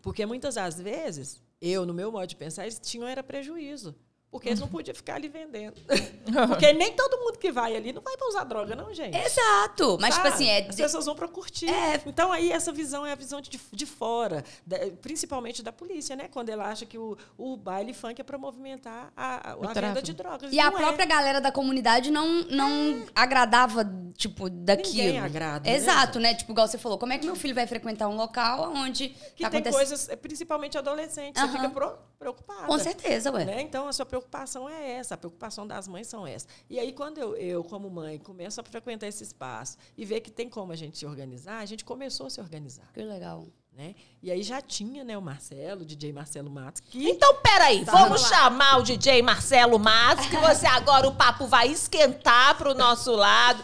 Porque 0.00 0.24
muitas 0.26 0.54
das 0.54 0.80
vezes, 0.80 1.40
eu, 1.60 1.84
no 1.84 1.92
meu 1.92 2.12
modo 2.12 2.26
de 2.28 2.36
pensar, 2.36 2.62
eles 2.62 2.78
tinham 2.80 3.08
era 3.08 3.22
prejuízo. 3.22 3.96
Porque 4.32 4.48
eles 4.48 4.58
não 4.60 4.66
podiam 4.66 4.94
ficar 4.94 5.16
ali 5.16 5.28
vendendo. 5.28 5.74
porque 6.48 6.72
nem 6.72 6.94
todo 6.94 7.18
mundo 7.18 7.38
que 7.38 7.52
vai 7.52 7.76
ali 7.76 7.92
não 7.92 8.00
vai 8.00 8.16
para 8.16 8.26
usar 8.28 8.44
droga, 8.44 8.74
não, 8.74 8.92
gente. 8.94 9.14
Exato. 9.14 9.98
Mas, 10.00 10.14
tipo 10.14 10.26
assim, 10.26 10.48
é. 10.48 10.66
As 10.66 10.74
pessoas 10.74 11.04
vão 11.04 11.14
para 11.14 11.28
curtir. 11.28 11.68
É. 11.68 12.00
Então, 12.06 12.32
aí, 12.32 12.50
essa 12.50 12.72
visão 12.72 13.04
é 13.04 13.12
a 13.12 13.14
visão 13.14 13.42
de, 13.42 13.50
de 13.70 13.84
fora, 13.86 14.42
da- 14.66 14.78
principalmente 15.02 15.62
da 15.62 15.70
polícia, 15.70 16.16
né? 16.16 16.28
Quando 16.32 16.48
ela 16.48 16.64
acha 16.66 16.86
que 16.86 16.96
o, 16.96 17.14
o 17.36 17.58
baile 17.58 17.92
funk 17.92 18.18
é 18.22 18.24
para 18.24 18.38
movimentar 18.38 19.12
a, 19.14 19.50
a, 19.50 19.52
a 19.52 19.72
venda 19.74 20.00
de 20.00 20.14
drogas. 20.14 20.50
E 20.50 20.58
a 20.58 20.70
Não 20.70 20.78
é. 20.78 20.80
própria 20.80 21.04
galera 21.04 21.38
da 21.38 21.52
comunidade 21.52 22.10
não, 22.10 22.40
não 22.44 23.04
agradava, 23.14 23.84
tipo, 24.16 24.48
daquilo. 24.48 24.96
Ninguém 24.96 25.18
agrada, 25.20 25.68
né, 25.68 25.76
Exato, 25.76 26.18
né? 26.18 26.34
Tipo, 26.34 26.52
igual 26.52 26.66
você 26.66 26.78
falou, 26.78 26.96
como 26.96 27.12
é 27.12 27.18
que 27.18 27.26
meu 27.26 27.36
filho 27.36 27.54
vai 27.54 27.66
frequentar 27.66 28.08
um 28.08 28.16
local 28.16 28.72
onde 28.74 29.10
Que 29.10 29.42
tá 29.42 29.50
tem 29.50 29.58
acontecendo... 29.60 29.72
coisas, 29.74 30.08
é, 30.08 30.16
principalmente 30.16 30.78
adolescentes, 30.78 31.40
Aham. 31.42 31.52
você 31.52 31.58
fica 31.58 31.68
pro- 31.68 31.98
preocupada. 32.18 32.66
Com 32.66 32.78
certeza, 32.78 33.30
ué. 33.30 33.44
Né? 33.44 33.60
Então, 33.60 33.86
a 33.86 33.92
sua 33.92 34.06
preocupação 34.06 34.21
é 34.68 34.92
essa, 34.92 35.14
a 35.14 35.18
preocupação 35.18 35.66
das 35.66 35.88
mães 35.88 36.06
são 36.06 36.26
essa. 36.26 36.46
E 36.68 36.78
aí, 36.78 36.92
quando 36.92 37.18
eu, 37.18 37.36
eu, 37.36 37.64
como 37.64 37.90
mãe, 37.90 38.18
começo 38.18 38.60
a 38.60 38.64
frequentar 38.64 39.06
esse 39.06 39.22
espaço 39.22 39.76
e 39.96 40.04
ver 40.04 40.20
que 40.20 40.30
tem 40.30 40.48
como 40.48 40.72
a 40.72 40.76
gente 40.76 40.98
se 40.98 41.06
organizar, 41.06 41.58
a 41.58 41.66
gente 41.66 41.84
começou 41.84 42.26
a 42.26 42.30
se 42.30 42.40
organizar. 42.40 42.90
Que 42.92 43.02
legal. 43.02 43.46
Né? 43.72 43.94
E 44.22 44.30
aí 44.30 44.40
já 44.44 44.60
tinha 44.60 45.02
né, 45.02 45.18
o 45.18 45.20
Marcelo, 45.20 45.82
o 45.82 45.84
DJ 45.84 46.12
Marcelo 46.12 46.48
Matos, 46.48 46.80
que 46.88 47.10
Então, 47.10 47.34
peraí, 47.42 47.84
Tá, 47.84 47.90
vamos 47.90 48.22
chamar 48.28 48.78
o 48.78 48.82
DJ 48.84 49.20
Marcelo 49.20 49.80
Matos, 49.80 50.26
que 50.26 50.36
você 50.36 50.64
agora 50.64 51.08
o 51.08 51.12
papo 51.14 51.48
vai 51.48 51.66
esquentar 51.66 52.54
pro 52.54 52.72
nosso 52.72 53.10
lado. 53.16 53.60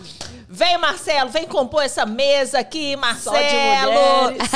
Vem, 0.50 0.76
Marcelo, 0.78 1.28
vem 1.30 1.46
compor 1.46 1.84
essa 1.84 2.04
mesa 2.06 2.58
aqui, 2.58 2.96
Marcelo. 2.96 3.36
mulheres. 3.36 4.50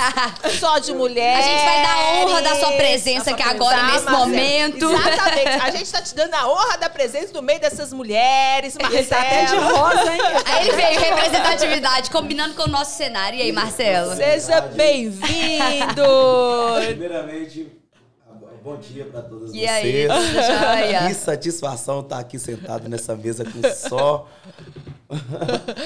Só 0.58 0.78
de 0.78 0.92
mulheres. 0.92 1.44
A 1.44 1.48
gente 1.48 1.64
vai 1.64 1.82
dar 1.82 1.94
a 1.94 2.14
honra 2.24 2.42
da 2.42 2.54
sua 2.56 2.72
presença 2.72 3.30
aqui 3.30 3.42
agora, 3.42 3.76
Tá, 3.76 3.82
nesse 3.92 4.04
Marcelo? 4.06 4.18
momento. 4.26 4.90
Exatamente. 4.90 5.48
A 5.48 5.70
gente 5.70 5.92
tá 5.92 6.02
te 6.02 6.14
dando 6.14 6.34
a 6.34 6.48
honra 6.48 6.78
da 6.78 6.88
presença 6.90 7.32
no 7.34 7.42
meio 7.42 7.60
dessas 7.60 7.92
mulheres, 7.92 8.74
Marcelo. 8.74 8.98
ele 8.98 9.06
tá 9.06 9.20
até 9.20 9.44
de 9.44 9.54
rosa, 9.56 10.14
hein? 10.14 10.20
Aí 10.46 10.66
ele 10.66 10.76
veio, 10.76 10.98
representatividade, 11.00 12.10
combinando 12.10 12.54
com 12.54 12.62
o 12.62 12.68
nosso 12.68 12.96
cenário. 12.96 13.38
E 13.38 13.42
aí, 13.42 13.52
Marcelo? 13.52 14.16
Seja 14.16 14.62
bem-vindo. 14.62 15.91
Primeiramente, 16.86 17.72
bom 18.62 18.76
dia 18.78 19.04
para 19.06 19.22
todas 19.22 19.52
E 19.52 19.66
aí, 19.66 20.06
vocês. 20.06 20.46
jóia? 20.46 21.06
Que 21.08 21.14
satisfação 21.14 22.00
estar 22.00 22.18
aqui 22.18 22.38
sentado 22.38 22.88
nessa 22.88 23.14
mesa 23.16 23.44
com 23.44 23.62
só 23.74 24.28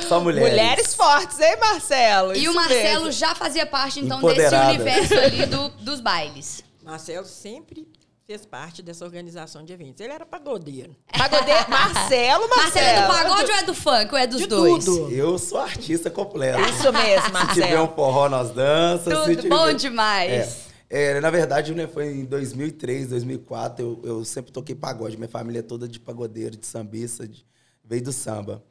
só 0.08 0.20
mulheres. 0.20 0.50
Mulheres 0.50 0.94
fortes, 0.94 1.40
hein, 1.40 1.56
Marcelo? 1.58 2.34
E 2.34 2.42
Isso 2.42 2.50
o 2.50 2.54
Marcelo 2.54 3.04
mesmo. 3.06 3.12
já 3.12 3.34
fazia 3.34 3.66
parte, 3.66 4.00
então, 4.00 4.20
desse 4.22 4.54
universo 4.54 5.14
ali 5.14 5.46
do- 5.46 5.68
dos 5.70 6.00
bailes. 6.00 6.62
Marcelo 6.84 7.26
sempre 7.26 7.88
fez 8.26 8.44
parte 8.44 8.82
dessa 8.82 9.04
organização 9.04 9.64
de 9.64 9.72
eventos. 9.72 10.00
Ele 10.00 10.12
era 10.12 10.26
pagodeiro. 10.26 10.96
Pagodeiro. 11.16 11.70
Marcelo, 11.70 12.48
Marcelo. 12.48 12.56
Marcelo 12.56 12.86
é 12.86 13.00
do 13.00 13.06
pagode 13.08 13.50
ou 13.52 13.56
é 13.56 13.62
do 13.62 13.74
funk? 13.74 14.12
Ou 14.12 14.18
é 14.18 14.26
dos 14.26 14.40
De 14.40 14.46
dois? 14.46 14.84
tudo. 14.84 15.10
Eu 15.12 15.38
sou 15.38 15.58
artista 15.58 16.10
completo. 16.10 16.60
Isso 16.68 16.92
mesmo, 16.92 17.38
Se 17.48 17.54
tiver 17.54 17.66
um 17.74 17.82
Marcelo. 17.84 17.94
forró, 17.94 18.28
nós 18.28 18.50
dançamos. 18.50 19.26
Tudo 19.26 19.36
tiver- 19.36 19.48
bom 19.48 19.72
demais. 19.72 20.66
É, 20.90 21.12
é, 21.16 21.20
na 21.20 21.30
verdade, 21.30 21.72
né, 21.74 21.86
foi 21.86 22.06
em 22.12 22.24
2003, 22.24 23.08
2004, 23.08 24.00
eu, 24.02 24.08
eu 24.18 24.24
sempre 24.24 24.50
toquei 24.50 24.74
pagode. 24.74 25.16
Minha 25.16 25.28
família 25.28 25.60
é 25.60 25.62
toda 25.62 25.86
de 25.86 26.00
pagodeiro, 26.00 26.56
de 26.56 26.66
sambista, 26.66 27.26
de- 27.28 27.46
veio 27.84 28.02
do 28.02 28.12
samba. 28.12 28.62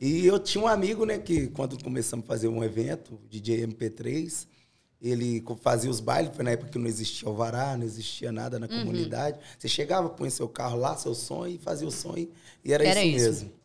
E 0.00 0.26
eu 0.26 0.38
tinha 0.38 0.64
um 0.64 0.66
amigo, 0.66 1.04
né, 1.04 1.18
que 1.18 1.48
quando 1.48 1.80
começamos 1.84 2.24
a 2.24 2.26
fazer 2.28 2.48
um 2.48 2.64
evento, 2.64 3.14
o 3.14 3.28
DJ 3.28 3.66
MP3, 3.66 4.46
ele 5.02 5.44
fazia 5.60 5.90
os 5.90 5.98
bailes, 5.98 6.30
foi 6.34 6.44
na 6.44 6.52
época 6.52 6.70
que 6.70 6.78
não 6.78 6.86
existia 6.86 7.28
alvará, 7.28 7.76
não 7.76 7.84
existia 7.84 8.30
nada 8.30 8.58
na 8.58 8.68
comunidade. 8.68 9.38
Você 9.58 9.68
chegava, 9.68 10.08
punha 10.08 10.30
seu 10.30 10.48
carro 10.48 10.78
lá, 10.78 10.96
seu 10.96 11.14
som, 11.14 11.44
e 11.46 11.58
fazia 11.58 11.88
o 11.88 11.90
som, 11.90 12.16
e, 12.16 12.30
e 12.64 12.72
era, 12.72 12.84
Era 12.86 13.02
isso, 13.04 13.16
isso. 13.16 13.26
mesmo. 13.44 13.61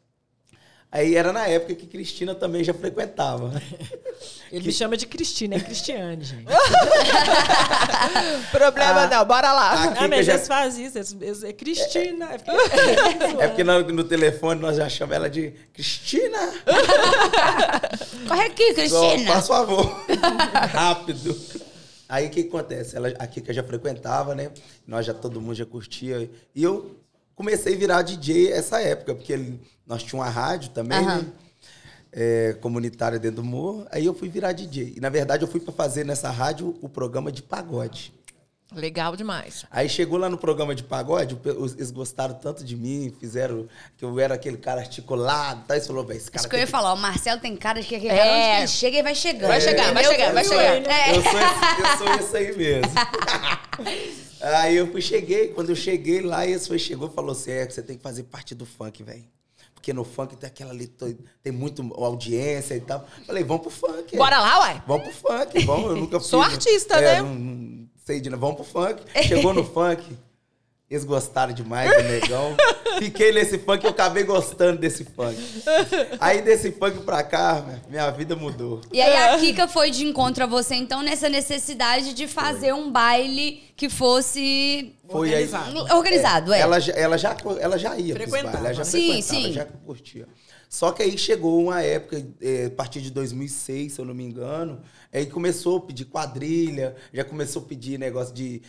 Aí 0.98 1.16
era 1.16 1.32
na 1.32 1.46
época 1.48 1.76
que 1.76 1.86
Cristina 1.86 2.34
também 2.34 2.64
já 2.64 2.74
frequentava. 2.74 3.54
Ele 4.52 4.66
me 4.66 4.74
chama 4.74 4.98
de 4.98 5.06
Cristina, 5.06 5.58
é 5.58 5.60
Cristiane, 5.60 6.24
gente. 6.24 6.46
Problema 8.52 9.02
Ah. 9.04 9.08
não, 9.08 9.26
bora 9.26 9.52
lá. 9.54 9.84
Aqui 9.84 9.94
ah, 9.94 9.96
que 10.04 10.08
mas 10.08 10.26
já- 10.26 10.34
eles 10.36 10.48
fazem 10.48 10.86
isso. 10.86 10.98
Eles, 10.98 11.16
eles- 11.22 11.44
é 11.44 11.54
Cristina. 11.54 12.30
É, 12.32 13.44
É 13.44 13.48
porque 13.48 13.64
no, 13.64 13.82
no 13.84 14.04
telefone 14.04 14.60
nós 14.62 14.78
já 14.78 14.90
chamamos 14.90 15.16
ela 15.18 15.30
de 15.30 15.52
Cristina. 15.74 16.54
Corre 18.28 18.46
aqui, 18.46 18.74
Cristina. 18.74 19.32
faz 19.34 19.48
favor. 19.48 19.86
Rápido. 20.72 21.36
Aí 22.10 22.28
o 22.28 22.30
que 22.30 22.42
acontece? 22.42 22.96
Ela, 22.96 23.10
a 23.20 23.28
Kika 23.28 23.54
já 23.54 23.64
frequentava, 23.64 24.34
né? 24.34 24.52
Nós 24.88 25.06
já, 25.06 25.14
todo 25.14 25.42
mundo 25.42 25.56
já 25.56 25.66
curtia. 25.66 26.30
E 26.56 26.64
eu 26.64 26.96
comecei 27.38 27.76
a 27.76 27.78
virar 27.78 28.02
DJ 28.02 28.52
essa 28.52 28.82
época, 28.82 29.14
porque 29.16 29.32
ele- 29.32 29.62
nós 29.86 30.04
tínhamos 30.04 30.28
uma 30.28 30.30
rádio 30.34 30.72
também, 30.72 30.98
Aham. 30.98 31.22
né? 31.22 31.28
É, 32.12 32.54
comunitária 32.62 33.20
dentro 33.20 33.38
do 33.38 33.44
morro. 33.44 33.86
Aí 33.92 34.06
eu 34.06 34.14
fui 34.14 34.28
virar 34.28 34.52
DJ. 34.52 34.94
E 34.98 35.00
na 35.00 35.08
verdade 35.10 35.44
eu 35.44 35.48
fui 35.48 35.60
para 35.60 35.72
fazer 35.74 36.04
nessa 36.04 36.32
rádio 36.32 36.76
o 36.82 36.90
programa 36.90 37.32
de 37.32 37.44
pagode. 37.44 38.12
Legal 38.76 39.16
demais. 39.16 39.66
Aí 39.72 39.88
chegou 39.88 40.20
lá 40.20 40.30
no 40.30 40.38
programa 40.38 40.76
de 40.76 40.84
pagode, 40.84 41.40
eles 41.46 41.90
gostaram 41.90 42.36
tanto 42.36 42.66
de 42.66 42.76
mim, 42.76 43.16
fizeram 43.18 43.66
que 43.96 44.04
eu 44.04 44.20
era 44.20 44.36
aquele 44.36 44.58
cara 44.58 44.82
articulado, 44.82 45.64
tá? 45.66 45.78
E 45.78 45.82
falou, 45.82 46.04
velho, 46.04 46.18
esse 46.18 46.30
cara 46.30 46.42
Isso 46.42 46.50
que 46.50 46.56
eu 46.56 46.60
ia 46.60 46.66
que 46.66 46.72
falar, 46.72 46.94
o 46.94 46.98
Marcelo 46.98 47.40
tem 47.40 47.56
cara 47.56 47.82
de 47.82 47.88
que 47.88 47.96
aquele 47.96 48.12
É. 48.12 48.18
cara, 48.18 48.30
onde 48.30 48.42
que 48.44 48.58
ele 48.58 48.68
chega 48.68 48.98
e 48.98 49.04
vai 49.04 49.16
chegando. 49.16 49.48
Vai 49.48 49.62
chegar, 49.62 49.94
vai 49.94 50.04
Meu 50.04 50.12
chegar, 50.12 50.34
vai 50.34 50.44
chegar. 50.44 50.86
É. 50.86 51.12
Eu 51.16 51.24
sou, 51.24 51.32
esse, 51.40 51.82
eu 51.82 51.98
sou 51.98 52.14
esse 52.16 52.38
aí 52.38 52.58
mesmo. 52.58 52.92
aí 54.60 54.76
eu 54.76 54.92
fui, 54.92 55.02
cheguei, 55.02 55.48
quando 55.48 55.70
eu 55.70 55.76
cheguei 55.76 56.22
lá, 56.22 56.46
esse 56.46 56.68
foi, 56.68 56.78
chegou 56.78 57.08
e 57.08 57.14
falou 57.14 57.32
assim, 57.32 57.52
é, 57.52 57.66
você 57.66 57.82
tem 57.82 57.96
que 57.96 58.04
fazer 58.04 58.24
parte 58.24 58.54
do 58.54 58.66
funk, 58.66 59.02
velho. 59.02 59.24
Porque 59.74 59.94
no 59.94 60.04
funk 60.04 60.36
tem 60.36 60.48
aquela 60.48 60.72
ali, 60.72 60.88
tem 61.42 61.54
muito 61.54 61.82
audiência 61.96 62.76
e 62.76 62.82
tal. 62.82 63.08
Falei, 63.26 63.46
vamos 63.46 63.62
pro 63.62 63.72
funk. 63.72 64.18
Bora 64.18 64.40
lá, 64.40 64.60
ué. 64.64 64.84
Vamos 64.86 65.08
pro 65.08 65.14
funk, 65.14 65.66
vamos, 65.66 65.92
eu 65.92 65.96
nunca 65.96 66.20
Sou 66.20 66.44
fiz, 66.44 66.54
artista, 66.54 66.96
é, 66.96 67.02
né? 67.02 67.22
Não 67.22 67.77
sei 68.08 68.22
de 68.22 68.30
nada, 68.30 68.40
vamos 68.40 68.56
pro 68.56 68.64
funk. 68.64 69.02
Chegou 69.28 69.54
no 69.54 69.66
funk, 69.66 70.02
eles 70.90 71.04
gostaram 71.04 71.52
demais 71.54 71.92
do 71.94 72.04
negão. 72.04 72.56
Fiquei 73.00 73.34
nesse 73.34 73.58
funk, 73.60 73.84
eu 73.84 73.90
acabei 73.92 74.24
gostando 74.24 74.80
desse 74.80 75.04
funk. 75.04 75.38
Aí 76.18 76.42
desse 76.42 76.72
funk 76.72 77.00
pra 77.02 77.22
cá, 77.22 77.66
minha 77.90 78.10
vida 78.12 78.34
mudou. 78.34 78.80
E 78.94 79.02
aí 79.02 79.14
a 79.36 79.38
Kika 79.38 79.68
foi 79.68 79.92
de 79.92 80.06
encontro 80.06 80.46
a 80.46 80.48
você, 80.48 80.76
então, 80.76 81.02
nessa 81.04 81.28
necessidade 81.28 82.14
de 82.14 82.28
fazer 82.30 82.74
um 82.74 82.90
baile 82.90 83.62
que 83.76 83.90
fosse 83.90 84.96
Foi 85.10 85.34
aí- 85.34 85.44
Organizado. 85.44 85.96
organizado, 85.96 86.54
é. 86.54 86.60
Ela, 86.62 86.80
já- 86.80 86.94
ela, 86.94 87.18
já, 87.18 87.36
ela 87.60 87.78
já 87.78 87.98
ia 87.98 88.16
Frequentava, 88.16 88.58
bailes, 88.58 88.66
ela 88.66 88.74
já 88.74 88.80
né? 88.80 88.86
Sim, 88.90 89.22
frequentava, 89.22 89.42
sim. 89.44 89.52
já 89.54 89.66
curtia. 89.86 90.28
Só 90.70 90.92
que 90.92 91.02
aí 91.02 91.18
chegou 91.18 91.64
uma 91.64 91.82
época, 91.82 92.26
eh, 92.42 92.66
a 92.66 92.72
partir 92.72 93.02
de 93.02 93.10
2006, 93.12 93.94
se 93.94 94.00
eu 94.00 94.06
não 94.06 94.14
me 94.14 94.24
engano, 94.24 94.82
aí 95.14 95.26
começou 95.26 95.78
a 95.78 95.82
pedir 95.82 96.06
quadrilha, 96.06 96.96
já 97.14 97.24
começou 97.24 97.62
a 97.62 97.66
pedir 97.66 97.98
negócio 97.98 98.34
de... 98.34 98.62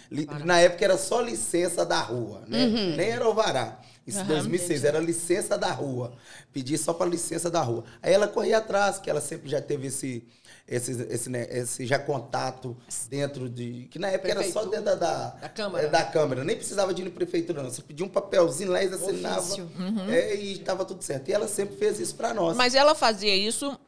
Na 0.45 0.61
época 0.61 0.85
era 0.85 0.97
só 0.97 1.21
licença 1.21 1.85
da 1.85 2.01
rua, 2.01 2.45
né? 2.47 2.67
Uhum. 2.67 2.97
Nem 2.97 3.11
era 3.11 3.25
alvará. 3.25 3.81
Isso 4.07 4.21
em 4.21 4.25
2006, 4.25 4.85
era 4.85 4.99
licença 5.01 5.59
da 5.59 5.71
rua. 5.71 6.15
Pedir 6.53 6.79
só 6.79 6.95
para 6.95 7.11
licença 7.11 7.51
da 7.51 7.61
rua. 7.61 7.85
Aí 8.03 8.15
ela 8.15 8.27
corria 8.27 8.59
atrás, 8.59 8.99
que 8.99 9.11
ela 9.11 9.21
sempre 9.21 9.51
já 9.51 9.61
teve 9.61 9.89
esse... 9.89 10.25
Esse, 10.69 10.93
esse, 11.09 11.31
né, 11.31 11.47
esse 11.51 11.87
já 11.87 11.99
contato 11.99 12.77
dentro 13.09 13.49
de. 13.49 13.89
Que 13.91 13.99
na 13.99 14.09
época 14.09 14.31
era 14.33 14.43
só 14.43 14.61
Prefeitura. 14.61 14.83
dentro 14.83 15.01
da, 15.01 15.31
da, 15.31 15.49
Câmara. 15.49 15.87
é, 15.87 15.89
da 15.89 16.05
Câmara. 16.05 16.45
Nem 16.45 16.57
precisava 16.57 16.93
de 16.93 17.01
ir 17.01 17.07
na 17.07 17.11
prefeitura, 17.11 17.63
não. 17.63 17.71
Você 17.71 17.81
pedia 17.81 18.05
um 18.05 18.09
papelzinho 18.09 18.71
lá, 18.73 18.83
eles 18.83 19.01
assinavam. 19.03 19.39
Ofício. 19.39 19.71
É, 20.11 20.37
e 20.37 20.53
estava 20.53 20.85
tudo 20.85 21.03
certo. 21.03 21.31
E 21.31 21.33
ela 21.33 21.49
sempre 21.49 21.77
fez 21.77 21.99
isso 21.99 22.15
para 22.15 22.35
nós. 22.35 22.55
Mas 22.57 22.75
ela 22.75 22.95
fazia 22.95 23.35
isso 23.35 23.79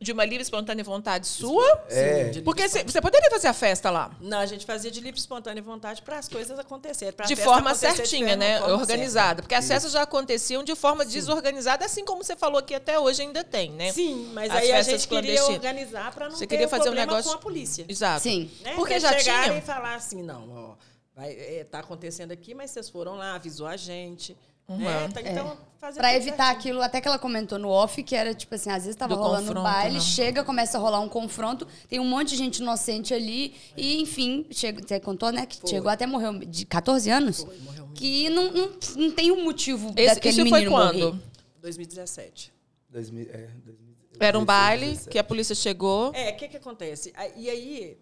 de 0.00 0.12
uma 0.12 0.24
livre 0.24 0.38
e 0.38 0.42
espontânea 0.42 0.84
vontade 0.84 1.26
sua? 1.26 1.84
É. 1.88 2.24
Sim, 2.26 2.30
de 2.30 2.42
Porque 2.42 2.68
você 2.68 3.00
poderia 3.00 3.28
fazer 3.30 3.48
a 3.48 3.52
festa 3.52 3.90
lá. 3.90 4.10
Não, 4.20 4.38
a 4.38 4.46
gente 4.46 4.64
fazia 4.64 4.90
de 4.90 5.00
livre, 5.00 5.18
espontânea 5.18 5.60
vontade 5.62 6.02
para 6.02 6.18
as 6.18 6.28
coisas 6.28 6.56
acontecerem. 6.58 7.14
De 7.26 7.34
forma 7.34 7.70
acontecer 7.70 7.90
de 7.90 7.96
certinha, 7.96 8.28
forma- 8.28 8.44
né? 8.44 8.58
forma 8.60 8.74
Organizada. 8.76 9.42
Porque 9.42 9.54
as 9.56 9.66
festas 9.66 9.90
já 9.92 10.02
aconteciam 10.02 10.62
de 10.62 10.74
forma 10.76 11.04
desorganizada, 11.04 11.84
assim 11.84 12.04
como 12.04 12.22
você 12.22 12.36
falou 12.36 12.62
que 12.62 12.74
até 12.74 12.98
hoje 12.98 13.22
ainda 13.22 13.42
tem, 13.42 13.72
né? 13.72 13.86
certa. 13.92 13.94
Sim, 13.94 14.30
mas 14.32 14.50
As 14.50 14.56
aí 14.58 14.72
a 14.72 14.82
gente 14.82 15.08
queria 15.08 15.44
organizar 15.44 16.12
para 16.14 16.26
não 16.28 16.36
Você 16.36 16.46
ter 16.46 16.54
queria 16.54 16.68
fazer 16.68 16.90
um 16.90 16.94
negócio- 16.94 17.30
com 17.30 17.36
a 17.36 17.40
polícia. 17.40 17.84
Exato. 17.88 18.22
Sim. 18.22 18.50
Né? 18.62 18.74
Porque 18.76 18.92
Eles 18.94 19.02
já 19.02 19.14
tinha. 19.16 19.58
e 19.58 19.60
falar 19.60 19.96
assim, 19.96 20.22
não, 20.22 20.48
ó, 20.48 20.74
vai, 21.16 21.32
é, 21.32 21.66
tá 21.68 21.80
acontecendo 21.80 22.30
aqui, 22.30 22.54
mas 22.54 22.70
vocês 22.70 22.88
foram 22.88 23.16
lá, 23.16 23.34
avisou 23.34 23.66
a 23.66 23.76
gente. 23.76 24.36
Uhum. 24.68 24.78
né? 24.78 25.08
Tá, 25.08 25.20
então, 25.22 25.56
fazer 25.78 25.98
Pra 26.00 26.14
evitar 26.14 26.36
certinho. 26.48 26.58
aquilo, 26.58 26.82
até 26.82 27.00
que 27.00 27.08
ela 27.08 27.18
comentou 27.18 27.58
no 27.58 27.68
off, 27.70 28.02
que 28.02 28.14
era 28.14 28.34
tipo 28.34 28.54
assim, 28.54 28.68
às 28.70 28.82
vezes 28.84 28.96
tava 28.96 29.14
Do 29.16 29.20
rolando 29.22 29.46
confronto, 29.46 29.62
baile, 29.62 29.94
né? 29.94 30.00
chega, 30.00 30.44
começa 30.44 30.76
a 30.76 30.80
rolar 30.80 31.00
um 31.00 31.08
confronto, 31.08 31.66
tem 31.88 31.98
um 31.98 32.04
monte 32.04 32.28
de 32.30 32.36
gente 32.36 32.58
inocente 32.58 33.14
ali, 33.14 33.54
e 33.76 34.00
enfim, 34.02 34.44
chega, 34.50 34.86
você 34.86 35.00
contou, 35.00 35.32
né? 35.32 35.46
Que 35.46 35.66
chegou 35.66 35.90
até 35.90 36.06
morreu 36.06 36.38
de 36.40 36.66
14 36.66 37.08
anos? 37.10 37.42
Foi, 37.44 37.56
morreu 37.60 37.84
um 37.86 37.94
Que 37.94 38.28
não, 38.28 38.52
não, 38.52 38.70
não 38.96 39.10
tem 39.10 39.32
um 39.32 39.42
motivo 39.42 39.92
Esse- 39.96 40.14
daquele 40.16 40.42
isso 40.42 40.48
foi 40.50 40.58
menino 40.60 40.70
quando? 40.76 40.98
morrer. 41.14 41.22
2017. 41.62 42.52
2000, 42.90 43.22
é, 43.30 43.48
2000, 43.64 43.94
Era 44.20 44.38
um 44.38 44.44
16, 44.44 44.46
baile 44.46 44.86
17. 44.86 45.10
que 45.10 45.18
a 45.18 45.24
polícia 45.24 45.54
chegou. 45.54 46.12
É, 46.14 46.30
o 46.30 46.36
que 46.36 46.48
que 46.48 46.56
acontece? 46.58 47.12
E 47.36 47.48
aí, 47.48 47.98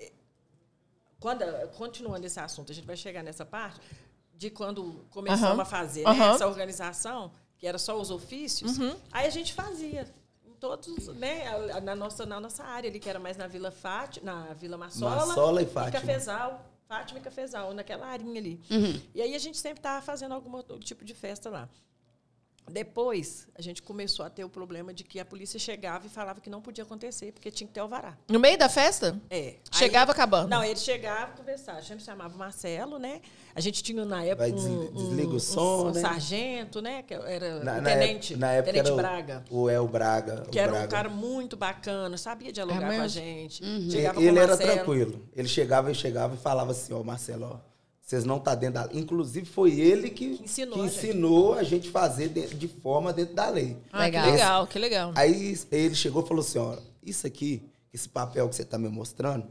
eh, 0.00 0.12
quando, 1.20 1.44
continuando 1.76 2.26
esse 2.26 2.38
assunto, 2.40 2.72
a 2.72 2.74
gente 2.74 2.86
vai 2.86 2.96
chegar 2.96 3.22
nessa 3.22 3.44
parte 3.44 3.80
de 4.36 4.50
quando 4.50 5.04
começamos 5.10 5.52
Aham. 5.54 5.62
a 5.62 5.64
fazer 5.64 6.04
né, 6.04 6.10
Aham. 6.10 6.34
essa 6.34 6.46
organização, 6.46 7.30
que 7.58 7.66
era 7.66 7.78
só 7.78 7.98
os 7.98 8.10
ofícios, 8.10 8.78
Uhum. 8.78 8.94
aí 9.12 9.26
a 9.26 9.30
gente 9.30 9.52
fazia. 9.52 10.12
Todos, 10.58 11.08
né, 11.08 11.44
na 11.82 11.94
nossa, 11.94 12.24
na 12.24 12.40
nossa 12.40 12.64
área 12.64 12.88
ali, 12.88 12.98
que 12.98 13.08
era 13.10 13.18
mais 13.18 13.36
na 13.36 13.46
Vila 13.46 13.70
Fátima, 13.70 14.32
na 14.32 14.54
Vila 14.54 14.78
Massola, 14.78 15.26
Massola 15.26 15.60
e 15.62 15.66
Fátima. 15.66 16.00
Cafezal, 16.00 16.64
Fátima 16.88 17.20
e 17.20 17.22
Cafezal, 17.22 17.74
naquela 17.74 18.06
arinha 18.06 18.40
ali. 18.40 18.58
Uhum. 18.70 18.98
E 19.14 19.20
aí 19.20 19.34
a 19.34 19.38
gente 19.38 19.58
sempre 19.58 19.80
estava 19.80 20.00
fazendo 20.00 20.32
algum 20.32 20.50
outro 20.56 20.78
tipo 20.78 21.04
de 21.04 21.12
festa 21.12 21.50
lá. 21.50 21.68
Depois, 22.70 23.46
a 23.54 23.62
gente 23.62 23.80
começou 23.82 24.24
a 24.26 24.30
ter 24.30 24.44
o 24.44 24.48
problema 24.48 24.92
de 24.92 25.04
que 25.04 25.20
a 25.20 25.24
polícia 25.24 25.58
chegava 25.58 26.06
e 26.06 26.10
falava 26.10 26.40
que 26.40 26.50
não 26.50 26.60
podia 26.60 26.84
acontecer, 26.84 27.32
porque 27.32 27.50
tinha 27.50 27.66
que 27.68 27.72
ter 27.74 27.80
alvará. 27.80 28.16
No 28.28 28.38
meio 28.40 28.58
da 28.58 28.68
festa? 28.68 29.20
É. 29.30 29.54
Chegava 29.72 30.10
Aí- 30.10 30.14
acabando. 30.14 30.48
Não, 30.48 30.62
ele 30.64 30.78
chegava 30.78 31.32
e 31.32 31.36
conversava. 31.36 31.78
A 31.78 31.82
gente 31.82 32.02
chamava 32.02 32.34
o 32.34 32.38
Marcelo, 32.38 32.98
né? 32.98 33.20
A 33.54 33.60
gente 33.60 33.82
tinha 33.82 34.04
na 34.04 34.24
época 34.24 34.48
um, 34.48 34.92
desliga 34.92 35.30
o 35.30 35.36
um- 35.36 35.38
som, 35.38 35.88
um 35.88 35.92
né? 35.92 36.00
sargento, 36.00 36.82
né? 36.82 37.02
Que 37.02 37.14
era 37.14 37.64
Na, 37.64 37.72
o 37.78 37.80
na 37.80 37.90
tenente, 37.90 38.36
na 38.36 38.52
época 38.52 38.72
tenente 38.72 38.86
era 38.86 38.94
o- 38.94 38.96
Braga. 38.96 39.44
O 39.50 39.70
El 39.70 39.88
Braga. 39.88 40.42
Que 40.50 40.58
era 40.58 40.74
um 40.74 40.88
cara 40.88 41.08
muito 41.08 41.56
bacana, 41.56 42.16
sabia 42.18 42.52
dialogar 42.52 42.92
É 42.92 42.96
com 42.96 43.02
a 43.02 43.08
gente. 43.08 43.64
Ele, 43.64 43.90
Chegava 43.90 44.20
ele 44.20 44.28
com 44.30 44.36
o 44.36 44.42
era 44.42 44.56
tranquilo. 44.56 45.28
Ele 45.34 45.48
chegava 45.48 45.90
e 45.90 45.94
chegava 45.94 46.34
e 46.34 46.38
falava 46.38 46.72
assim, 46.72 46.92
ó, 46.92 47.02
Marcelo, 47.02 47.46
ó, 47.46 47.75
vocês 48.06 48.24
não 48.24 48.38
tá 48.38 48.54
dentro 48.54 48.74
da 48.74 48.88
Inclusive, 48.92 49.44
foi 49.44 49.80
ele 49.80 50.10
que, 50.10 50.38
Que 50.38 50.44
ensinou 50.44 50.78
que 50.78 50.84
a 50.84 50.88
gente. 50.88 51.58
a 51.58 51.62
gente 51.64 51.90
fazer 51.90 52.28
de, 52.28 52.54
de 52.54 52.68
forma 52.68 53.12
dentro 53.12 53.34
da 53.34 53.50
lei. 53.50 53.76
Ah, 53.92 54.04
Legal. 54.04 54.24
que 54.24 54.30
legal, 54.30 54.66
que 54.68 54.78
legal. 54.78 55.12
Aí 55.16 55.58
ele 55.72 55.94
chegou 55.96 56.22
e 56.24 56.28
falou 56.28 56.40
assim, 56.40 56.58
ó, 56.60 56.76
isso 57.02 57.26
aqui, 57.26 57.64
esse 57.92 58.08
papel 58.08 58.48
que 58.48 58.54
você 58.54 58.64
tá 58.64 58.78
me 58.78 58.88
mostrando, 58.88 59.48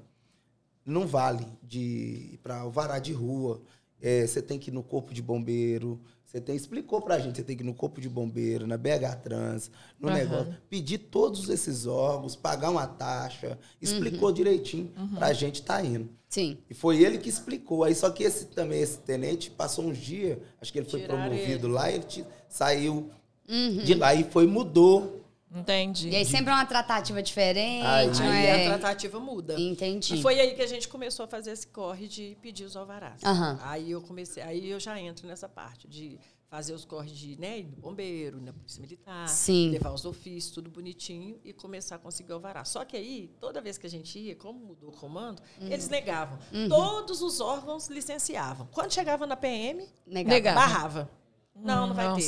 não 0.86 1.06
vale 1.06 1.46
de 1.62 2.40
para 2.42 2.64
o 2.64 2.72
vará 2.72 2.98
de 2.98 3.12
rua. 3.12 3.62
É, 4.02 4.26
você 4.26 4.42
tem 4.42 4.58
que 4.58 4.70
ir 4.70 4.74
no 4.74 4.84
corpo 4.84 5.14
de 5.14 5.22
bombeiro. 5.22 6.00
Você 6.36 6.42
tem, 6.42 6.54
explicou 6.54 7.02
pra 7.02 7.18
gente, 7.18 7.38
você 7.38 7.44
tem 7.44 7.56
que 7.56 7.64
ir 7.64 7.66
no 7.66 7.74
corpo 7.74 8.02
de 8.02 8.10
bombeiro, 8.10 8.68
na 8.68 8.76
BH 8.78 9.22
Trans, 9.24 9.72
no 9.98 10.10
Aham. 10.10 10.18
negócio, 10.18 10.58
pedir 10.70 10.98
todos 10.98 11.48
esses 11.48 11.86
órgãos, 11.86 12.36
pagar 12.36 12.72
uma 12.72 12.86
taxa, 12.86 13.58
explicou 13.82 14.28
Uhum. 14.28 14.34
direitinho 14.36 14.92
pra 15.16 15.32
gente 15.32 15.62
tá 15.64 15.82
indo. 15.82 16.10
Sim. 16.28 16.58
E 16.70 16.74
foi 16.74 17.02
ele 17.02 17.20
que 17.20 17.30
explicou. 17.30 17.86
Aí 17.86 17.96
só 17.96 18.10
que 18.10 18.22
esse 18.22 18.48
também, 18.48 18.82
esse 18.82 18.98
tenente, 18.98 19.50
passou 19.50 19.86
uns 19.86 19.98
dias, 19.98 20.38
acho 20.62 20.74
que 20.74 20.80
ele 20.80 20.90
foi 20.90 21.00
Tiraram 21.04 21.22
promovido 21.30 21.68
ele. 21.68 21.74
lá, 21.74 21.90
ele 21.90 22.04
te- 22.04 22.26
saiu 22.50 23.10
de 23.86 23.94
lá 23.94 24.14
e 24.14 24.26
foi, 24.26 24.46
mudou. 24.46 25.22
Entendi. 25.56 26.10
E 26.10 26.16
aí 26.16 26.26
sempre 26.26 26.52
é 26.52 26.54
uma 26.54 26.66
tratativa 26.66 27.24
diferente, 27.24 27.86
Aí- 27.86 28.08
não 28.08 28.30
Aí 28.30 28.46
é? 28.46 28.66
a 28.68 28.70
tratativa 28.78 29.20
muda. 29.20 29.60
Entendi. 29.60 30.16
E 30.16 30.22
foi 30.22 30.40
aí 30.40 30.54
que 30.54 30.62
a 30.62 30.68
gente 30.68 30.88
começou 30.88 31.24
a 31.26 31.28
fazer 31.28 31.52
esse 31.52 31.68
corre 31.68 32.08
de 32.08 32.38
pedir 32.42 32.66
os 32.66 32.76
alvarás. 32.76 33.24
Aham. 33.24 33.58
Aí 33.62 33.92
eu 33.92 34.02
comecei, 34.02 34.44
aí 34.44 34.70
eu 34.70 34.80
já 34.80 35.00
entro 35.00 35.26
nessa 35.28 35.48
parte 35.48 35.88
de 35.88 36.20
fazer 36.48 36.74
os 36.74 36.86
corres 36.86 37.12
de, 37.12 37.38
né, 37.40 37.64
no 37.64 37.76
bombeiro, 37.82 38.40
na 38.40 38.54
polícia 38.54 38.80
militar, 38.82 39.28
Sim. 39.28 39.72
levar 39.72 39.92
os 39.92 40.06
ofícios, 40.06 40.54
tudo 40.54 40.70
bonitinho 40.70 41.38
e 41.44 41.52
começar 41.52 41.96
a 41.96 42.00
conseguir 42.00 42.32
o 42.32 42.36
alvará. 42.36 42.64
Só 42.64 42.86
que 42.86 42.96
aí, 42.96 43.32
toda 43.42 43.60
vez 43.62 43.78
que 43.78 43.88
a 43.88 43.90
gente 43.90 44.18
ia, 44.20 44.36
como 44.36 44.60
mudou 44.60 44.90
o 44.90 44.94
comando, 44.94 45.42
Uhum. 45.60 45.68
eles 45.68 45.90
negavam. 45.90 46.38
Todos 46.70 47.22
os 47.22 47.42
órgãos 47.42 47.88
licenciavam. 47.88 48.68
Quando 48.72 48.94
chegava 48.94 49.26
na 49.26 49.36
PM, 49.36 49.86
Negava. 50.06 50.34
Negava. 50.36 50.60
barrava. 50.60 51.10
Não, 51.56 51.88
não 51.88 51.96
vai 51.96 52.14
ter. 52.16 52.22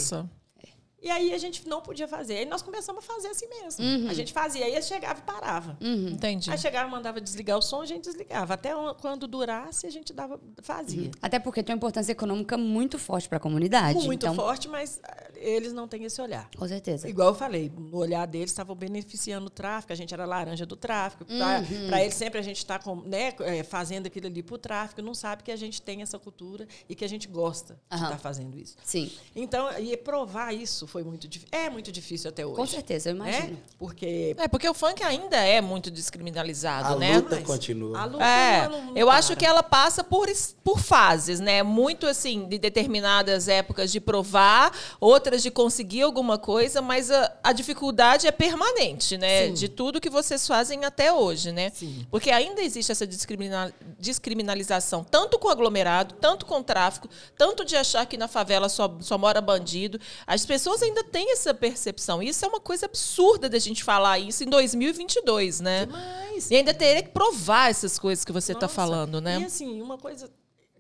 E 1.02 1.12
aí 1.12 1.32
a 1.32 1.38
gente 1.38 1.68
não 1.68 1.80
podia 1.80 2.08
fazer. 2.08 2.38
Aí 2.38 2.46
nós 2.46 2.62
começamos 2.62 3.04
a 3.04 3.08
fazer 3.08 3.28
assim 3.28 3.48
mesmo. 3.48 3.86
Uhum. 3.86 4.10
A 4.10 4.14
gente 4.14 4.34
fazia, 4.34 4.66
aí 4.66 4.72
eles 4.72 4.88
chegavam 4.88 5.22
e 5.22 5.26
parava. 5.26 5.78
Entendi. 5.80 6.50
Aí 6.50 6.58
chegava, 6.58 6.90
mandava 6.90 7.22
desligar 7.22 7.58
o 7.58 7.62
som, 7.62 7.82
a 7.82 7.86
gente 7.86 8.06
desligava. 8.06 8.56
Até 8.56 8.72
quando 9.00 9.28
durasse, 9.28 9.86
a 9.86 9.92
gente 9.92 10.12
dava, 10.12 10.40
fazia. 10.62 11.12
Até 11.22 11.38
porque 11.38 11.62
tem 11.62 11.74
uma 11.74 11.78
importância 11.78 12.12
econômica 12.12 12.58
muito 12.58 12.98
forte 12.98 13.30
para 13.30 13.38
a 13.38 13.40
comunidade. 13.40 14.06
Muito 14.06 14.26
então, 14.26 14.34
forte, 14.36 14.68
mas 14.68 15.00
ah, 15.04 15.28
eles 15.36 15.72
não 15.72 15.88
têm 15.88 16.04
esse 16.04 16.20
olhar. 16.20 16.50
Com 16.58 16.68
certeza. 16.68 17.08
Igual 17.08 17.30
eu 17.30 17.36
falei, 17.36 17.72
no 17.78 17.98
olhar 17.98 18.26
deles 18.26 18.50
estavam 18.50 18.76
beneficiando 18.76 19.48
o 19.48 19.52
tráfico, 19.52 19.94
a 19.94 19.96
gente 19.96 20.14
era 20.14 20.26
laranja 20.26 20.66
do 20.66 20.76
tráfico. 20.76 21.26
Uhum. 21.30 21.88
Para 21.88 22.02
eles 22.02 22.16
sempre 22.16 22.40
a 22.40 22.44
gente 22.44 22.58
está 22.58 22.80
né, 23.06 23.34
eh, 23.42 23.64
fazendo 23.64 24.08
aquilo 24.08 24.26
ali 24.26 24.42
para 24.42 24.56
o 24.56 24.58
tráfico, 24.58 25.02
não 25.04 25.14
sabe 25.14 25.44
que 25.44 25.52
a 25.52 25.56
gente 25.56 25.80
tem 25.80 26.02
essa 26.02 26.18
cultura 26.18 26.68
e 26.90 26.96
que 26.96 27.06
a 27.06 27.10
gente 27.10 27.28
gosta 27.28 27.80
de 27.90 27.96
estar 27.96 28.18
fazendo 28.18 28.58
isso. 28.58 28.76
Sim, 28.84 29.12
Então, 29.36 29.70
e 29.78 29.96
provar 29.96 30.54
isso 30.54 30.87
foi 30.88 31.04
muito 31.04 31.28
difícil. 31.28 31.50
É 31.52 31.70
muito 31.70 31.92
difícil 31.92 32.30
até 32.30 32.46
hoje. 32.46 32.56
com 32.56 32.66
certeza, 32.66 33.10
eu 33.10 33.16
né? 33.16 33.30
imagino. 33.38 33.58
Porque 33.78 34.36
É, 34.38 34.48
porque 34.48 34.68
o 34.68 34.74
funk 34.74 35.04
ainda 35.04 35.38
é 35.38 35.62
muito 35.62 35.92
descriminalizado, 35.92 36.94
A 36.94 36.96
né? 36.96 37.18
luta 37.18 37.36
Mas 37.36 37.46
continua. 37.46 38.00
a 38.00 38.06
luta 38.06 38.24
É, 38.26 38.68
não 38.68 38.96
eu 38.98 39.10
acho 39.10 39.36
que 39.36 39.46
ela 39.46 39.62
passa 39.62 40.04
por, 40.04 40.28
por 40.64 40.80
fases, 40.80 41.40
né? 41.40 41.62
Muito 41.64 42.08
assim, 42.08 42.48
de 42.48 42.58
determinadas 42.58 43.48
épocas 43.48 43.92
de 43.92 44.00
provar, 44.00 44.72
outras 45.00 45.44
de 45.44 45.52
conseguir 45.52 46.02
alguma 46.02 46.38
coisa, 46.38 46.82
mas 46.82 47.12
a, 47.12 47.32
a 47.44 47.54
dificuldade 47.54 48.26
é 48.28 48.32
permanente, 48.32 49.18
né? 49.18 49.48
Sim. 49.48 49.54
De 49.54 49.68
tudo 49.70 50.02
que 50.02 50.10
vocês 50.10 50.48
fazem 50.48 50.86
até 50.86 51.12
hoje, 51.12 51.52
né? 51.52 51.70
Sim. 51.74 52.06
Porque 52.10 52.32
ainda 52.32 52.62
existe 52.62 52.92
essa 52.92 53.06
descrimina- 53.06 53.74
descriminalização, 54.00 55.04
tanto 55.04 55.38
com 55.40 55.50
aglomerado, 55.50 56.16
tanto 56.16 56.46
com 56.46 56.62
tráfico, 56.64 57.08
tanto 57.38 57.64
de 57.64 57.76
achar 57.76 58.06
que 58.06 58.18
na 58.18 58.28
favela 58.28 58.68
só, 58.70 58.96
só 59.00 59.18
mora 59.18 59.40
bandido. 59.42 60.00
As 60.26 60.46
pessoas 60.46 60.77
ainda 60.86 61.04
têm 61.04 61.32
essa 61.32 61.54
percepção. 61.54 62.22
Isso 62.22 62.44
é 62.44 62.48
uma 62.48 62.60
coisa 62.60 62.86
absurda 62.86 63.50
da 63.50 63.60
gente 63.60 63.84
falar 63.84 64.20
isso 64.20 64.44
em 64.44 64.48
2022, 64.50 65.60
né? 65.62 65.86
Demais. 65.86 66.50
E 66.52 66.56
ainda 66.56 66.74
teria 66.74 67.04
que 67.04 67.10
provar 67.10 67.70
essas 67.70 67.98
coisas 68.00 68.24
que 68.26 68.32
você 68.32 68.54
está 68.54 68.68
falando, 68.68 69.20
né? 69.22 69.40
E 69.40 69.46
assim, 69.46 69.82
uma 69.82 69.98
coisa 69.98 70.32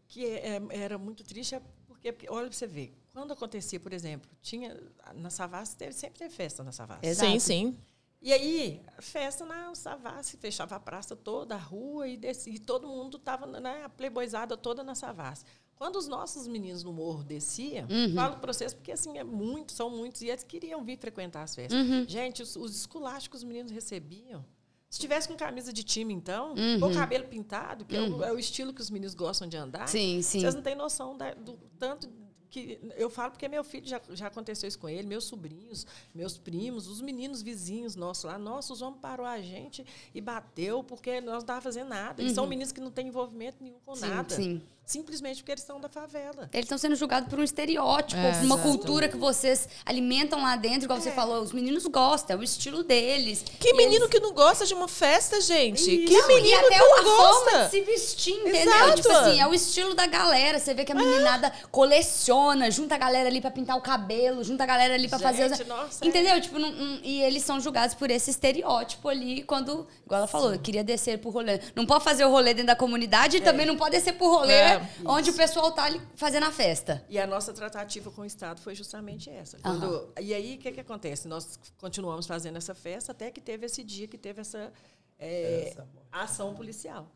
que 0.08 0.26
é- 0.26 0.58
é- 0.58 0.78
era 0.80 0.98
muito 0.98 1.24
triste 1.24 1.56
é 1.56 1.62
porque, 1.88 2.12
porque, 2.12 2.30
olha 2.30 2.48
pra 2.48 2.56
você 2.58 2.68
ver, 2.68 2.94
quando 3.14 3.34
acontecia, 3.34 3.80
por 3.80 3.92
exemplo, 3.94 4.30
tinha 4.42 4.78
na 5.16 5.30
Savassi, 5.30 5.76
teve, 5.76 5.94
sempre 5.94 6.20
teve 6.20 6.34
festa 6.34 6.64
na 6.64 6.72
Savassi. 6.72 7.06
Exato. 7.06 7.32
Sim, 7.32 7.40
sim. 7.40 7.78
E 8.22 8.34
aí, 8.34 8.82
festa 9.00 9.46
na 9.46 9.74
Savassi, 9.76 10.38
fechava 10.38 10.76
a 10.76 10.80
praça 10.80 11.16
toda, 11.16 11.56
a 11.56 11.58
rua, 11.58 12.08
e, 12.08 12.18
descia, 12.18 12.54
e 12.54 12.58
todo 12.60 12.88
mundo 12.88 13.18
estava, 13.18 13.46
né, 13.46 13.84
a 13.86 13.90
playboyzada 13.90 14.58
toda 14.58 14.84
na 14.84 14.96
Savassi. 14.96 15.44
Quando 15.78 15.96
os 15.98 16.08
nossos 16.08 16.48
meninos 16.48 16.84
no 16.84 16.92
morro 16.92 17.24
desciam, 17.24 17.88
falo 18.16 18.38
para 18.38 18.52
vocês, 18.52 18.74
porque 18.74 18.92
assim, 18.92 19.18
é 19.18 19.24
muito, 19.24 19.72
são 19.74 19.90
muitos, 19.90 20.22
e 20.24 20.28
eles 20.30 20.44
queriam 20.44 20.84
vir 20.84 20.98
frequentar 20.98 21.44
as 21.44 21.54
festas. 21.54 21.78
Gente, 22.08 22.42
os, 22.42 22.56
os 22.56 22.76
esculachos 22.76 23.28
que 23.28 23.36
os 23.36 23.44
meninos 23.44 23.72
recebiam, 23.72 24.44
se 24.90 25.00
tivesse 25.00 25.28
com 25.28 25.36
camisa 25.36 25.72
de 25.72 25.84
time, 25.84 26.14
então, 26.14 26.56
com 26.80 26.92
cabelo 26.94 27.26
pintado, 27.26 27.86
que 27.86 27.96
é, 27.96 28.02
o, 28.02 28.24
é 28.24 28.32
o 28.34 28.40
estilo 28.40 28.74
que 28.74 28.82
os 28.82 28.90
meninos 28.90 29.14
gostam 29.14 29.48
de 29.48 29.56
andar, 29.56 29.88
Sim, 29.88 30.22
sim. 30.24 30.40
vocês 30.40 30.56
não 30.56 30.62
têm 30.64 30.76
noção 30.76 31.16
da- 31.16 31.34
do 31.34 31.54
tanto 31.78 32.10
que 32.50 32.80
eu 32.96 33.10
falo 33.10 33.32
porque 33.32 33.48
meu 33.50 33.62
filho 33.62 33.86
já, 33.86 34.02
já 34.12 34.28
aconteceu 34.28 34.70
isso 34.70 34.80
com 34.80 34.88
ele, 34.88 35.06
meus 35.06 35.26
sobrinhos, 35.26 35.86
meus 36.16 36.38
primos, 36.38 36.88
os 36.88 37.02
meninos 37.02 37.42
vizinhos 37.42 37.94
nossos 37.98 38.24
lá, 38.24 38.40
nossa, 38.40 38.72
os 38.72 38.82
homens 38.82 39.02
parou 39.02 39.26
a 39.26 39.40
gente 39.42 39.86
e 40.16 40.22
bateu 40.22 40.82
porque 40.82 41.20
nós 41.20 41.34
não 41.34 41.40
estávamos 41.40 41.64
fazendo 41.66 41.90
nada. 41.90 42.22
Eles 42.24 42.32
são 42.32 42.48
meninos 42.48 42.72
que 42.72 42.80
não 42.80 42.90
têm 42.90 43.10
envolvimento 43.10 43.58
nenhum 43.62 43.78
com 43.86 43.92
Uhum. 43.92 43.98
Sim, 43.98 44.08
nada. 44.08 44.34
sim. 44.34 44.62
Simplesmente 44.88 45.40
porque 45.44 45.52
eles 45.52 45.64
são 45.66 45.82
da 45.82 45.90
favela. 45.90 46.50
Eles 46.54 46.64
estão 46.64 46.78
sendo 46.78 46.96
julgados 46.96 47.28
por 47.30 47.38
um 47.38 47.44
estereótipo, 47.44 48.22
É, 48.22 48.32
por 48.32 48.46
uma 48.46 48.56
exato. 48.56 48.62
cultura 48.70 49.10
que 49.10 49.18
vocês 49.18 49.68
alimentam 49.86 50.42
lá 50.42 50.56
dentro, 50.56 50.86
igual 50.86 51.02
você 51.02 51.12
falou. 51.12 51.44
Os 51.44 51.52
meninos 51.52 51.86
gostam, 51.88 52.38
é 52.38 52.40
o 52.40 52.44
estilo 52.44 52.84
deles. 52.84 53.44
Que 53.60 53.68
E 53.72 53.74
menino 53.74 54.06
eles- 54.06 54.10
que 54.10 54.20
não 54.22 54.32
gosta 54.34 54.66
de 54.66 54.74
uma 54.74 54.88
festa, 54.88 55.42
gente? 55.42 55.82
Isso. 55.82 56.08
Que 56.08 56.18
Não, 56.18 56.28
menino 56.30 56.48
e 56.48 56.54
até 56.54 56.70
que 56.70 56.78
não 56.80 56.94
a 56.94 57.04
forma 57.04 57.18
gosta? 57.52 57.66
de 57.66 57.70
se 57.72 57.82
vestir, 57.82 58.34
entendeu? 58.36 58.62
Exato. 58.62 58.96
Tipo 59.02 59.12
assim, 59.12 59.42
é 59.42 59.46
o 59.48 59.54
estilo 59.54 59.94
da 59.94 60.08
galera. 60.08 60.58
Você 60.58 60.74
vê 60.74 60.86
que 60.86 60.92
a 60.94 60.96
meninada 60.96 61.52
coleciona, 61.70 62.72
junta 62.72 62.96
a 62.96 62.98
galera 62.98 63.28
ali 63.28 63.42
pra 63.42 63.52
pintar 63.52 63.76
o 63.76 63.82
cabelo, 63.82 64.42
junta 64.42 64.64
a 64.64 64.68
galera 64.68 64.94
ali 64.94 65.10
pra 65.10 65.20
fazer... 65.20 65.50
Gente, 65.50 65.64
os- 65.64 65.68
nossa, 65.68 66.06
é. 66.06 66.08
entendeu? 66.08 66.40
Tipo, 66.40 66.60
não- 66.60 66.72
não- 66.72 67.00
e 67.04 67.22
eles 67.24 67.44
são 67.44 67.60
julgados 67.60 67.94
por 67.94 68.10
esse 68.10 68.30
estereótipo 68.32 69.10
ali, 69.10 69.44
quando, 69.44 69.86
igual 70.06 70.20
ela 70.20 70.28
falou, 70.28 70.54
eu 70.54 70.60
queria 70.60 70.84
descer 70.84 71.18
pro 71.20 71.30
rolê. 71.30 71.60
Não 71.76 71.86
pode 71.86 72.06
fazer 72.06 72.24
o 72.24 72.30
rolê 72.30 72.54
dentro 72.54 72.68
da 72.68 72.76
comunidade 72.76 73.36
e 73.38 73.42
também 73.42 73.66
não 73.66 73.76
pode 73.76 73.92
descer 73.92 74.14
pro 74.14 74.28
rolê 74.30 74.77
É, 74.78 74.90
onde 75.06 75.30
o 75.30 75.34
pessoal 75.34 75.72
tá 75.72 75.84
ali 75.84 76.02
fazendo 76.16 76.46
a 76.46 76.52
festa. 76.52 77.04
E 77.10 77.18
a 77.20 77.26
nossa 77.28 77.54
tratativa 77.54 78.10
com 78.12 78.22
o 78.22 78.26
Estado 78.26 78.62
foi 78.62 78.74
justamente 78.76 79.30
essa. 79.30 79.58
Quando- 79.60 80.14
E 80.20 80.34
aí, 80.34 80.56
o 80.56 80.58
que, 80.60 80.72
que 80.72 80.80
acontece? 80.80 81.28
Nós 81.28 81.60
continuamos 81.80 82.26
fazendo 82.28 82.58
essa 82.58 82.74
festa 82.76 83.12
até 83.12 83.32
que 83.32 83.42
teve 83.42 83.66
esse 83.66 83.84
dia 83.84 84.08
que 84.08 84.18
teve 84.18 84.42
essa 84.42 84.72
é, 85.20 85.70
Essa 85.70 85.88
ação 86.12 86.54
policial. 86.54 87.08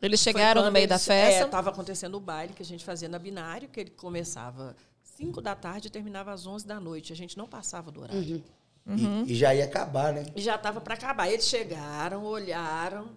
Eles 0.00 0.18
chegaram 0.20 0.64
no 0.64 0.72
meio 0.72 0.88
da 0.88 0.94
eles- 0.94 1.04
festa. 1.04 1.44
É, 1.44 1.48
tava 1.48 1.68
acontecendo 1.68 2.14
o 2.16 2.20
baile 2.20 2.54
que 2.54 2.62
a 2.62 2.66
gente 2.66 2.82
fazia 2.84 3.06
na 3.08 3.18
binário, 3.18 3.68
que 3.68 3.78
ele 3.80 3.90
começava 3.90 4.74
5 5.02 5.42
da 5.42 5.54
tarde 5.54 5.88
e 5.88 5.90
terminava 5.90 6.32
às 6.32 6.46
11 6.46 6.66
da 6.66 6.80
noite. 6.80 7.12
A 7.12 7.16
gente 7.16 7.36
não 7.36 7.46
passava 7.46 7.90
do 7.90 8.00
horário. 8.00 8.42
Uhum. 8.86 9.24
E, 9.26 9.32
e 9.32 9.34
já 9.36 9.54
ia 9.54 9.66
acabar, 9.66 10.10
né? 10.14 10.24
E 10.34 10.40
já 10.40 10.54
estava 10.54 10.80
para 10.80 10.94
acabar. 10.94 11.28
Eles 11.30 11.44
chegaram, 11.44 12.24
olharam, 12.24 13.10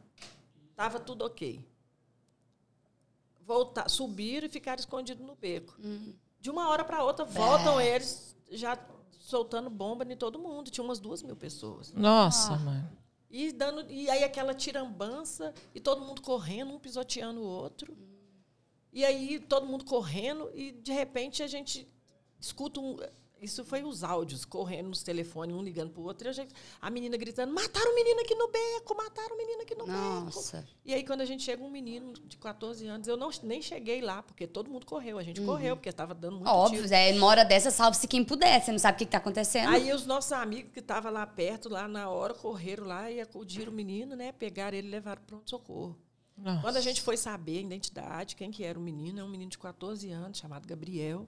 estava 0.72 1.00
tudo 1.00 1.24
ok. 1.24 1.62
Voltar, 3.46 3.90
subiram 3.90 4.48
e 4.48 4.50
ficaram 4.50 4.80
escondidos 4.80 5.26
no 5.26 5.36
beco. 5.36 5.76
De 6.40 6.50
uma 6.50 6.70
hora 6.70 6.84
para 6.84 7.04
outra, 7.04 7.26
voltam 7.26 7.80
eles 7.80 8.36
já 8.52 8.78
soltando 9.20 9.70
bomba 9.70 10.04
em 10.06 10.16
todo 10.16 10.40
mundo. 10.40 10.70
Tinha 10.70 10.84
umas 10.84 11.00
duas 11.00 11.22
mil 11.22 11.36
pessoas. 11.36 11.92
Nossa, 11.94 12.56
mano. 12.58 12.90
E, 13.30 13.52
dando, 13.52 13.90
e 13.90 14.10
aí 14.10 14.24
aquela 14.24 14.54
tirambança, 14.54 15.54
e 15.74 15.80
todo 15.80 16.06
mundo 16.06 16.22
correndo, 16.22 16.72
um 16.72 16.80
pisoteando 16.80 17.42
o 17.42 17.46
outro. 17.46 17.98
E 18.92 19.04
aí 19.04 19.40
todo 19.40 19.66
mundo 19.66 19.84
correndo, 19.86 20.52
e 20.54 20.72
de 20.72 20.92
repente 20.92 21.42
a 21.42 21.48
gente 21.48 21.88
escuta 22.40 22.80
um. 22.80 22.98
Isso 23.44 23.66
foi 23.66 23.84
os 23.84 24.06
áudios, 24.06 24.46
correndo 24.46 24.88
nos 24.88 25.04
telefones, 25.04 25.54
um 25.54 25.62
ligando 25.62 25.92
pro 25.92 26.02
outro, 26.04 26.28
e 26.28 26.30
a, 26.30 26.32
gente, 26.32 26.54
a 26.82 26.90
menina 26.90 27.18
gritando: 27.18 27.54
mataram 27.54 27.92
o 27.92 27.96
menino 27.96 28.22
aqui 28.22 28.34
no 28.36 28.48
beco, 28.48 28.96
mataram 28.96 29.36
o 29.36 29.38
menino 29.38 29.62
aqui 29.62 29.76
no 29.76 29.86
beco. 29.86 29.98
Nossa. 29.98 30.66
E 30.86 30.94
aí, 30.94 31.04
quando 31.04 31.22
a 31.22 31.26
gente 31.26 31.44
chega, 31.44 31.62
um 31.62 31.70
menino 31.70 32.14
de 32.14 32.38
14 32.38 32.88
anos, 32.88 33.06
eu 33.06 33.18
não, 33.18 33.30
nem 33.44 33.62
cheguei 33.62 34.02
lá, 34.02 34.24
porque 34.24 34.48
todo 34.48 34.70
mundo 34.70 34.86
correu. 34.86 35.18
A 35.20 35.24
gente 35.24 35.42
correu, 35.42 35.76
porque 35.76 35.90
estava 35.90 36.14
dando 36.14 36.38
muito 36.38 36.48
Óbvio, 36.48 36.84
tiro. 36.84 36.94
é, 36.96 37.12
numa 37.12 37.28
hora 37.28 37.44
dessa, 37.44 37.70
salve-se 37.70 38.08
quem 38.08 38.24
puder. 38.24 38.62
Você 38.62 38.72
não 38.72 38.80
sabe 38.80 38.96
o 38.96 39.00
que, 39.00 39.06
que 39.06 39.12
tá 39.12 39.18
acontecendo. 39.18 39.70
Aí 39.70 39.92
os 39.92 40.06
nossos 40.06 40.32
amigos 40.32 40.72
que 40.72 40.80
estavam 40.80 41.12
lá 41.12 41.28
perto, 41.28 41.68
lá 41.68 41.86
na 41.86 42.10
hora, 42.10 42.34
correram 42.34 42.86
lá 42.86 43.12
e 43.12 43.20
acudiram 43.20 43.74
o 43.74 43.76
menino, 43.76 44.16
né? 44.16 44.32
Pegaram 44.32 44.78
ele 44.78 44.88
e 44.88 44.92
levaram 44.92 45.22
para 45.22 45.36
pronto-socorro. 45.36 45.98
Nossa. 46.38 46.62
Quando 46.62 46.78
a 46.78 46.82
gente 46.82 47.02
foi 47.02 47.18
saber 47.18 47.58
a 47.58 47.62
identidade, 47.62 48.36
quem 48.38 48.52
que 48.52 48.64
era 48.64 48.80
o 48.80 48.82
menino, 48.82 49.20
é 49.20 49.24
um 49.24 49.30
menino 49.30 49.52
de 49.52 49.58
14 49.58 50.10
anos, 50.12 50.38
chamado 50.38 50.66
Gabriel. 50.66 51.28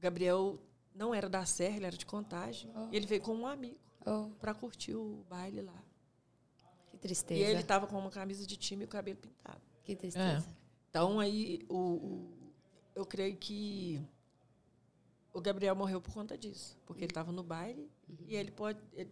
Gabriel 0.00 0.58
não 0.94 1.14
era 1.14 1.28
da 1.28 1.44
Serra, 1.44 1.76
ele 1.76 1.86
era 1.86 1.96
de 1.96 2.06
Contagem. 2.06 2.70
E 2.90 2.96
ele 2.96 3.06
veio 3.06 3.20
com 3.22 3.34
um 3.34 3.46
amigo 3.46 3.78
Oh, 4.04 4.30
para 4.40 4.52
curtir 4.52 4.94
o 4.96 5.24
baile 5.30 5.60
lá. 5.62 5.80
que 6.90 6.96
tristeza. 6.98 7.40
E 7.40 7.44
ele 7.44 7.60
estava 7.60 7.86
com 7.86 7.96
uma 7.98 8.10
camisa 8.10 8.44
de 8.46 8.56
time 8.56 8.82
e 8.82 8.86
o 8.86 8.88
cabelo 8.88 9.16
pintado. 9.18 9.60
Que 9.84 9.94
tristeza. 9.94 10.46
Então, 10.90 11.18
aí, 11.20 11.64
o, 11.68 11.76
o- 11.76 12.52
eu 12.94 13.06
creio 13.06 13.36
que 13.36 14.00
o 15.32 15.40
Gabriel 15.40 15.74
morreu 15.74 16.00
por 16.00 16.12
conta 16.12 16.36
disso. 16.36 16.76
Porque 16.84 17.04
ele 17.04 17.10
estava 17.10 17.32
no 17.32 17.42
baile 17.42 17.88
e 18.26 18.34
ele 18.36 18.50
pode. 18.50 18.78
ele- 18.92 19.10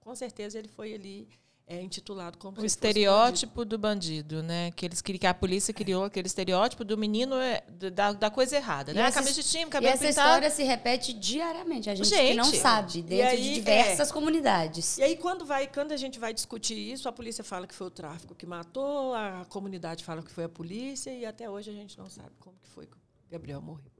com 0.00 0.14
certeza 0.14 0.58
ele 0.58 0.68
foi 0.68 0.92
ali 0.92 1.28
é, 1.66 1.80
intitulado 1.80 2.36
como 2.36 2.60
O 2.60 2.64
estereótipo 2.64 3.64
do 3.64 3.78
bandido, 3.78 4.42
né? 4.42 4.70
Que 4.72 4.84
eles 4.84 5.00
que 5.00 5.26
a 5.26 5.32
polícia 5.32 5.72
criou 5.72 6.04
aquele 6.04 6.26
estereótipo 6.26 6.84
do 6.84 6.96
menino 6.98 7.36
é, 7.36 7.62
da, 7.90 8.12
da 8.12 8.30
coisa 8.30 8.56
errada, 8.56 8.92
E 8.92 8.94
né? 8.94 9.02
essa 9.02 9.20
Camisa 9.20 9.42
de 9.42 9.48
time, 9.48 9.64
E 9.64 9.68
cabelo 9.70 9.94
essa 9.94 10.06
pintado. 10.06 10.28
história 10.28 10.50
se 10.50 10.62
repete 10.62 11.12
diariamente. 11.14 11.88
A 11.88 11.94
gente, 11.94 12.10
que 12.10 12.34
não 12.34 12.44
Gente. 12.44 12.58
sabe, 12.58 13.02
dentro 13.02 13.28
aí, 13.28 13.42
de 13.42 13.54
diversas 13.54 14.12
comunidades. 14.12 14.98
E 14.98 15.02
aí, 15.02 15.16
quando, 15.16 15.46
vai, 15.46 15.66
quando 15.66 15.92
a 15.92 15.96
gente 15.96 16.18
vai 16.18 16.34
discutir 16.34 16.76
isso, 16.76 17.08
a 17.08 17.12
polícia 17.12 17.42
fala 17.42 17.66
que 17.66 17.74
foi 17.74 17.86
o 17.86 17.90
tráfico 17.90 18.34
que 18.34 18.44
matou, 18.44 19.14
a 19.14 19.46
comunidade 19.48 20.04
fala 20.04 20.22
que 20.22 20.30
foi 20.30 20.44
a 20.44 20.48
polícia, 20.48 21.10
e 21.10 21.24
até 21.24 21.48
hoje 21.48 21.70
a 21.70 21.74
gente 21.74 21.96
não 21.96 22.10
sabe 22.10 22.30
como 22.40 22.56
que 22.62 22.68
foi 22.68 22.86
que 22.86 22.92
o 22.96 23.00
Gabriel 23.30 23.62
morreu. 23.62 23.90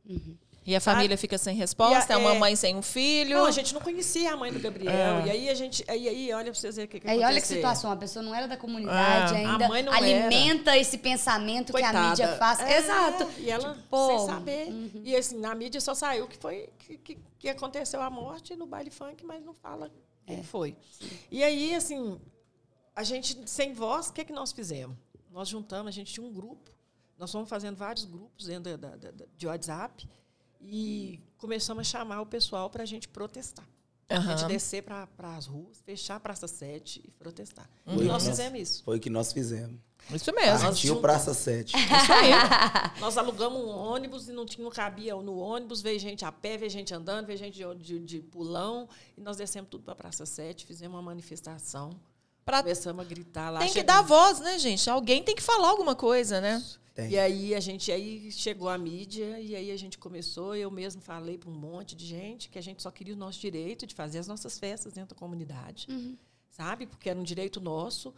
E 0.66 0.74
a 0.74 0.80
família 0.80 1.16
fica 1.18 1.36
sem 1.36 1.54
resposta, 1.54 2.12
E 2.12 2.16
a- 2.16 2.18
é 2.18 2.20
uma 2.20 2.34
é- 2.34 2.38
mãe 2.38 2.56
sem 2.56 2.74
um 2.74 2.80
filho. 2.80 3.36
Não, 3.38 3.44
a 3.44 3.50
gente 3.50 3.74
não 3.74 3.80
conhecia 3.82 4.32
a 4.32 4.36
mãe 4.36 4.50
do 4.50 4.58
Gabriel. 4.58 4.90
É. 5.18 5.26
E 5.26 5.30
aí 5.30 5.48
a 5.50 5.54
gente. 5.54 5.84
Aí, 5.86 6.08
aí 6.08 6.32
olha 6.32 6.50
pra 6.50 6.54
vocês 6.54 6.76
verem 6.76 6.86
o 6.86 6.90
que, 6.90 7.00
que 7.00 7.08
Aí 7.10 7.22
olha 7.22 7.38
que 7.40 7.46
situação, 7.46 7.90
a 7.92 7.96
pessoa 7.96 8.22
não 8.22 8.34
era 8.34 8.48
da 8.48 8.56
comunidade 8.56 9.34
É, 9.34 9.44
a 9.44 9.52
ainda, 9.52 9.68
mãe 9.68 9.82
não 9.82 9.92
alimenta 9.92 10.76
esse 10.78 10.96
pensamento 10.96 11.72
que 11.72 11.82
a 11.82 11.90
Coitada. 11.92 12.08
mídia 12.08 12.36
faz. 12.36 12.60
É, 12.60 12.78
Exato. 12.78 13.30
E 13.38 13.50
ela 13.50 13.74
Tipo, 13.74 14.06
sem 14.06 14.26
saber. 14.26 14.68
E 15.04 15.14
assim, 15.14 15.38
na 15.38 15.54
mídia 15.54 15.80
só 15.82 15.94
saiu 15.94 16.26
que 16.26 16.38
foi 16.38 16.70
que, 16.78 16.96
que, 16.98 17.18
que 17.38 17.48
aconteceu 17.50 18.00
a 18.00 18.08
morte 18.08 18.56
no 18.56 18.66
baile 18.66 18.90
funk, 18.90 19.22
mas 19.24 19.44
não 19.44 19.52
fala 19.52 19.90
quem 20.26 20.42
foi. 20.42 20.74
E 21.30 21.44
aí, 21.44 21.74
assim, 21.74 22.18
a 22.96 23.02
gente, 23.02 23.38
sem 23.44 23.74
voz, 23.74 24.08
o 24.08 24.12
que, 24.14 24.24
que 24.24 24.32
nós 24.32 24.50
fizemos? 24.50 24.96
Nós 25.30 25.48
juntamos, 25.48 25.88
a 25.88 25.90
gente 25.90 26.10
tinha 26.12 26.26
um 26.26 26.32
grupo, 26.32 26.70
nós 27.18 27.30
fomos 27.30 27.48
fazendo 27.50 27.76
vários 27.76 28.04
grupos 28.06 28.46
dentro 28.46 28.78
da, 28.78 28.88
da- 28.96 29.10
da- 29.10 29.26
de 29.36 29.46
WhatsApp 29.46 30.08
e 30.64 31.20
começamos 31.36 31.82
a 31.82 31.84
chamar 31.84 32.20
o 32.20 32.26
pessoal 32.26 32.70
para 32.70 32.82
a 32.82 32.86
gente 32.86 33.08
protestar. 33.08 33.66
A 34.08 34.20
gente 34.20 34.46
descer 34.46 34.82
para 34.82 35.08
as 35.18 35.46
ruas, 35.46 35.80
fechar 35.80 36.16
a 36.16 36.20
Praça 36.20 36.46
7 36.46 37.02
e 37.04 37.10
protestar. 37.12 37.68
Foi 37.84 38.04
E 38.04 38.08
nós 38.08 38.26
fizemos 38.26 38.60
isso. 38.60 38.84
Foi 38.84 38.98
o 38.98 39.00
que 39.00 39.08
nós 39.08 39.32
fizemos. 39.32 39.80
Isso 40.12 40.32
mesmo. 40.34 40.60
Partiu. 40.60 41.00
Praça 41.00 41.32
7. 41.32 41.72
Isso 41.74 42.12
aí. 42.12 42.30
Nós 43.00 43.16
alugamos 43.16 43.58
um 43.58 43.68
ônibus 43.68 44.28
e 44.28 44.32
não 44.32 44.44
tinha, 44.44 44.62
não 44.62 44.70
cabia 44.70 45.14
no 45.14 45.38
ônibus, 45.38 45.80
veio 45.80 45.98
gente 45.98 46.26
a 46.26 46.30
pé, 46.30 46.58
veio 46.58 46.70
gente 46.70 46.92
andando, 46.92 47.26
veio 47.26 47.38
gente 47.38 47.54
de, 47.54 47.74
de, 47.76 47.98
de 48.00 48.20
pulão. 48.20 48.86
E 49.16 49.22
nós 49.22 49.38
descemos 49.38 49.70
tudo 49.70 49.82
para 49.82 49.94
a 49.94 49.96
Praça 49.96 50.26
7, 50.26 50.66
fizemos 50.66 50.94
uma 50.94 51.02
manifestação. 51.02 51.98
Pra- 52.44 52.62
Começamos 52.62 53.04
a 53.04 53.08
gritar 53.08 53.50
lá. 53.50 53.58
Tem 53.60 53.72
que 53.72 53.82
dar 53.82 54.02
voz, 54.02 54.40
né, 54.40 54.58
gente? 54.58 54.88
Alguém 54.90 55.22
tem 55.22 55.34
que 55.34 55.42
falar 55.42 55.68
alguma 55.68 55.94
coisa, 55.94 56.40
né? 56.40 56.62
Tem. 56.94 57.10
E 57.10 57.18
aí 57.18 57.54
a 57.54 57.60
gente 57.60 57.90
aí 57.90 58.30
chegou 58.30 58.68
a 58.68 58.78
mídia 58.78 59.40
e 59.40 59.56
aí 59.56 59.70
a 59.72 59.76
gente 59.76 59.98
começou, 59.98 60.54
eu 60.54 60.70
mesmo 60.70 61.02
falei 61.02 61.36
para 61.36 61.50
um 61.50 61.54
monte 61.54 61.96
de 61.96 62.06
gente 62.06 62.48
que 62.48 62.58
a 62.58 62.62
gente 62.62 62.80
só 62.82 62.90
queria 62.90 63.14
o 63.14 63.16
nosso 63.16 63.40
direito 63.40 63.84
de 63.86 63.94
fazer 63.94 64.18
as 64.18 64.28
nossas 64.28 64.58
festas 64.58 64.92
dentro 64.92 65.14
da 65.14 65.18
comunidade. 65.18 65.86
Sabe? 66.50 66.86
Porque 66.86 67.10
era 67.10 67.18
um 67.18 67.24
direito 67.24 67.60
nosso. 67.60 68.14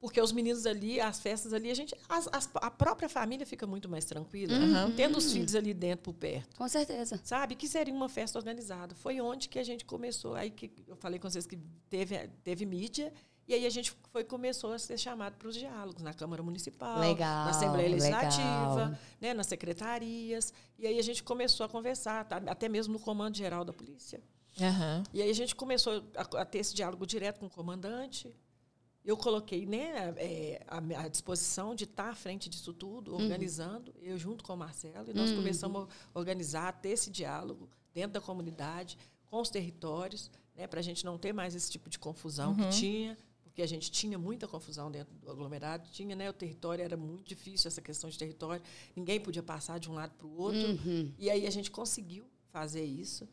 Porque 0.00 0.20
os 0.20 0.32
meninos 0.32 0.66
ali, 0.66 1.00
as 1.00 1.18
festas 1.18 1.52
ali, 1.54 1.70
a 1.70 1.74
gente 1.74 1.94
as- 2.08 2.28
as- 2.30 2.50
a 2.54 2.70
própria 2.70 3.08
família 3.08 3.46
fica 3.46 3.66
muito 3.66 3.88
mais 3.88 4.04
tranquila, 4.04 4.54
tendo 4.96 5.16
os 5.18 5.32
filhos 5.32 5.54
ali 5.54 5.72
dentro 5.74 6.04
por 6.04 6.12
perto. 6.14 6.56
Com 6.56 6.68
certeza. 6.68 7.18
Sabe? 7.24 7.54
Que 7.54 7.66
seria 7.66 7.92
uma 7.92 8.08
festa 8.08 8.38
organizada. 8.38 8.94
Foi 8.94 9.18
onde 9.20 9.48
que 9.48 9.58
a 9.58 9.62
gente 9.62 9.84
começou. 9.84 10.34
Aí 10.34 10.50
que 10.50 10.70
eu 10.86 10.96
falei 10.96 11.18
com 11.18 11.28
vocês 11.28 11.46
que 11.46 11.58
teve, 11.88 12.18
teve 12.42 12.64
mídia. 12.66 13.12
E 13.46 13.52
aí 13.52 13.66
a 13.66 13.70
gente 13.70 13.94
foi, 14.10 14.24
começou 14.24 14.72
a 14.72 14.78
ser 14.78 14.98
chamado 14.98 15.36
para 15.36 15.48
os 15.48 15.54
diálogos 15.54 16.02
na 16.02 16.14
Câmara 16.14 16.42
Municipal, 16.42 16.98
Legal, 17.00 17.44
na 17.44 17.50
Assembleia 17.50 17.88
Legislativa, 17.90 18.74
legal. 18.74 18.98
né, 19.20 19.34
nas 19.34 19.46
secretarias. 19.46 20.52
E 20.78 20.86
aí 20.86 20.98
a 20.98 21.02
gente 21.02 21.22
começou 21.22 21.66
a 21.66 21.68
conversar, 21.68 22.24
tá? 22.24 22.36
até 22.46 22.68
mesmo 22.68 22.94
no 22.94 22.98
Comando 22.98 23.36
Geral 23.36 23.64
da 23.64 23.72
Polícia. 23.72 24.22
Aham. 24.60 25.02
E 25.12 25.20
aí 25.20 25.30
a 25.30 25.34
gente 25.34 25.54
começou 25.54 26.02
a, 26.16 26.40
a 26.40 26.44
ter 26.44 26.58
esse 26.58 26.74
diálogo 26.74 27.06
direto 27.06 27.40
com 27.40 27.46
o 27.46 27.50
comandante. 27.50 28.34
Eu 29.04 29.16
coloquei 29.16 29.66
né, 29.66 30.14
é, 30.16 30.64
a, 30.66 30.78
à 31.02 31.08
disposição 31.08 31.74
de 31.74 31.84
estar 31.84 32.08
à 32.08 32.14
frente 32.14 32.48
disso 32.48 32.72
tudo, 32.72 33.14
organizando, 33.14 33.92
eu 34.00 34.16
junto 34.16 34.42
com 34.42 34.54
o 34.54 34.56
Marcelo, 34.56 35.10
e 35.10 35.14
nós 35.14 35.30
começamos 35.30 35.86
a 36.14 36.18
organizar, 36.18 36.68
a 36.68 36.72
ter 36.72 36.90
esse 36.90 37.10
diálogo 37.10 37.68
dentro 37.92 38.12
da 38.12 38.20
comunidade, 38.22 38.96
com 39.26 39.42
os 39.42 39.50
territórios, 39.50 40.30
né, 40.56 40.66
para 40.66 40.80
a 40.80 40.82
gente 40.82 41.04
não 41.04 41.18
ter 41.18 41.34
mais 41.34 41.54
esse 41.54 41.70
tipo 41.70 41.90
de 41.90 41.98
confusão 41.98 42.54
que 42.54 42.68
tinha, 42.70 43.18
porque 43.54 43.62
a 43.62 43.68
gente 43.68 43.88
tinha 43.88 44.18
muita 44.18 44.48
confusão 44.48 44.90
dentro 44.90 45.14
do 45.14 45.30
aglomerado, 45.30 45.88
tinha, 45.92 46.16
né, 46.16 46.28
o 46.28 46.32
território 46.32 46.84
era 46.84 46.96
muito 46.96 47.28
difícil, 47.28 47.68
essa 47.68 47.80
questão 47.80 48.10
de 48.10 48.18
território, 48.18 48.60
ninguém 48.96 49.20
podia 49.20 49.44
passar 49.44 49.78
de 49.78 49.88
um 49.88 49.94
lado 49.94 50.12
para 50.18 50.26
o 50.26 50.36
outro, 50.36 50.76
e 51.16 51.30
aí 51.30 51.46
a 51.46 51.50
gente 51.50 51.70
conseguiu 51.70 52.24
fazer 52.52 52.84
isso. 52.84 53.28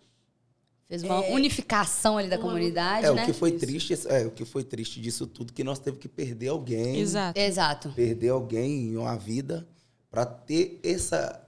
Fez 0.87 1.01
uma 1.01 1.21
unificação 1.29 2.19
ali 2.19 2.29
da 2.29 2.35
uma- 2.35 2.43
comunidade, 2.43 3.07
É, 3.07 3.11
né? 3.11 3.23
o 3.23 3.25
que 3.25 3.33
foi 3.33 3.49
Isso. 3.49 3.59
triste, 3.65 3.93
é, 4.09 4.27
o 4.27 4.29
que 4.31 4.45
foi 4.45 4.63
triste 4.63 5.01
disso 5.01 5.25
tudo, 5.25 5.53
que 5.53 5.63
nós 5.63 5.79
teve 5.79 5.97
que 5.97 6.07
perder 6.07 6.49
alguém. 6.49 6.97
Exato. 6.99 7.39
Exato. 7.39 7.91
Perder 7.93 8.29
alguém 8.29 8.89
em 8.89 8.97
uma 8.97 9.17
vida 9.17 9.67
para 10.11 10.23
ter 10.25 10.79
essa, 10.83 11.47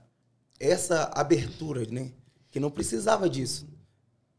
essa 0.58 1.04
abertura, 1.14 1.86
né? 1.86 2.10
Que 2.50 2.58
não 2.58 2.70
precisava 2.72 3.28
disso. 3.30 3.68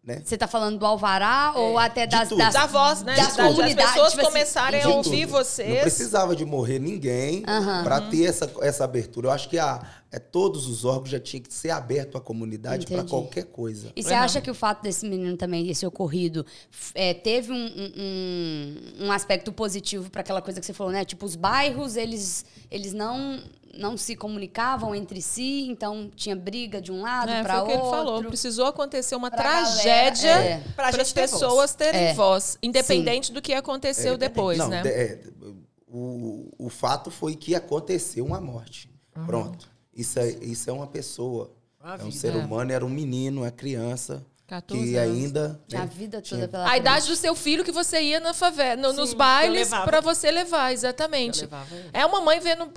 Né? 0.06 0.22
Você 0.24 0.38
tá 0.38 0.48
falando 0.48 0.78
do 0.78 0.86
Alvará 0.86 1.54
ou 1.56 1.80
até 1.80 2.06
das, 2.06 2.30
tudo. 2.30 2.38
das, 2.38 2.54
Da 2.54 2.68
voz, 2.68 3.02
né? 3.02 3.16
das 3.16 3.36
Da- 3.36 3.44
das 3.44 3.56
comunidades, 3.56 3.92
pessoas 3.94 4.12
tipo 4.12 4.22
assim, 4.22 4.32
começarem 4.32 4.80
a 4.82 4.84
De 4.86 4.90
ouvir 4.92 5.26
tudo. 5.26 5.32
vocês. 5.32 5.70
Não 5.74 5.82
precisava 5.82 6.36
de 6.36 6.46
morrer 6.46 6.78
ninguém 6.78 7.42
para 7.42 8.02
ter 8.02 8.26
essa, 8.26 8.48
essa 8.62 8.84
abertura. 8.84 9.30
Eu 9.30 9.32
acho 9.32 9.50
que 9.50 9.58
a, 9.58 9.82
é, 10.12 10.20
todos 10.20 10.68
os 10.68 10.86
órgãos 10.86 11.10
já 11.10 11.20
tinham 11.20 11.42
que 11.42 11.52
ser 11.52 11.72
abertos 11.72 12.16
à 12.16 12.24
comunidade 12.24 12.86
para 12.86 13.04
qualquer 13.04 13.46
coisa. 13.46 13.92
E 13.96 14.04
você 14.04 14.14
Uhum. 14.14 14.20
acha 14.20 14.40
que 14.42 14.52
o 14.52 14.54
fato 14.54 14.84
desse 14.84 15.08
menino 15.10 15.36
também, 15.38 15.68
esse 15.72 15.88
ocorrido, 15.88 16.46
é, 16.94 17.12
teve 17.16 17.52
um, 17.52 17.56
um- 17.56 19.02
um, 19.02 19.06
um 19.08 19.12
aspecto 19.12 19.52
positivo 19.52 20.12
para 20.12 20.22
aquela 20.22 20.42
coisa 20.42 20.60
que 20.60 20.66
você 20.68 20.74
falou, 20.74 20.94
né? 20.94 21.04
Tipo, 21.04 21.26
os 21.26 21.36
bairros, 21.36 21.96
eles, 21.96 22.46
eles 22.70 22.94
não, 22.94 23.42
não 23.78 23.98
se 23.98 24.16
comunicavam 24.16 24.94
entre 24.96 25.22
si, 25.22 25.68
então 25.70 26.10
tinha 26.16 26.36
briga 26.36 26.82
de 26.82 26.92
um 26.92 27.02
lado 27.02 27.30
É, 27.32 27.44
para 27.44 27.56
o 27.56 27.60
outro. 27.62 27.74
que 27.74 27.82
ele 27.82 27.90
falou. 27.92 28.24
Precisou 28.24 28.66
acontecer 28.68 29.16
uma 29.16 29.30
Pra 29.30 29.40
tragédia 29.42 30.30
é. 30.30 30.64
Para 30.76 30.90
as 30.90 30.96
gente 30.96 31.14
ter 31.14 31.22
pessoas 31.22 31.74
terem 31.76 32.02
É. 32.08 32.14
voz, 32.14 32.58
independente 32.64 33.32
do 33.32 33.42
que 33.42 33.54
aconteceu 33.54 34.18
depois, 34.18 34.58
Não, 34.58 34.70
né? 34.70 34.82
de- 34.82 34.90
é, 34.90 35.20
o, 35.88 36.50
o 36.58 36.70
fato 36.70 37.10
foi 37.12 37.36
que 37.36 37.56
aconteceu 37.56 38.26
uma 38.26 38.42
morte. 38.42 38.90
Pronto. 39.26 39.70
Isso 39.96 40.20
é, 40.20 40.30
isso 40.30 40.70
é 40.70 40.74
uma 40.74 40.88
pessoa. 40.88 41.52
Uma 41.82 41.94
é 41.94 42.04
um 42.04 42.06
vida. 42.10 42.18
ser 42.18 42.34
É. 42.34 42.38
humano, 42.38 42.72
era 42.72 42.86
um 42.86 42.90
menino, 42.90 43.42
uma 43.42 43.52
criança. 43.52 44.26
14 44.48 44.84
que 44.84 44.96
anos. 44.96 45.16
ainda. 45.18 45.60
A 45.74 45.78
né, 45.80 45.86
vida 45.92 46.18
toda 46.18 46.22
tinha- 46.22 46.48
pela 46.48 46.64
A 46.64 46.68
frente. 46.68 46.82
idade 46.82 47.08
do 47.08 47.16
seu 47.16 47.34
filho 47.36 47.64
que 47.64 47.72
você 47.72 48.00
ia 48.02 48.20
na 48.20 48.34
favela, 48.34 48.80
no- 48.82 48.92
Sim, 48.92 48.98
nos 48.98 49.14
bailes 49.14 49.70
para 49.70 50.02
você 50.02 50.30
levar, 50.30 50.72
exatamente. 50.72 51.50
É 51.92 52.06
uma 52.06 52.22
mãe 52.22 52.40
vendo 52.40 52.70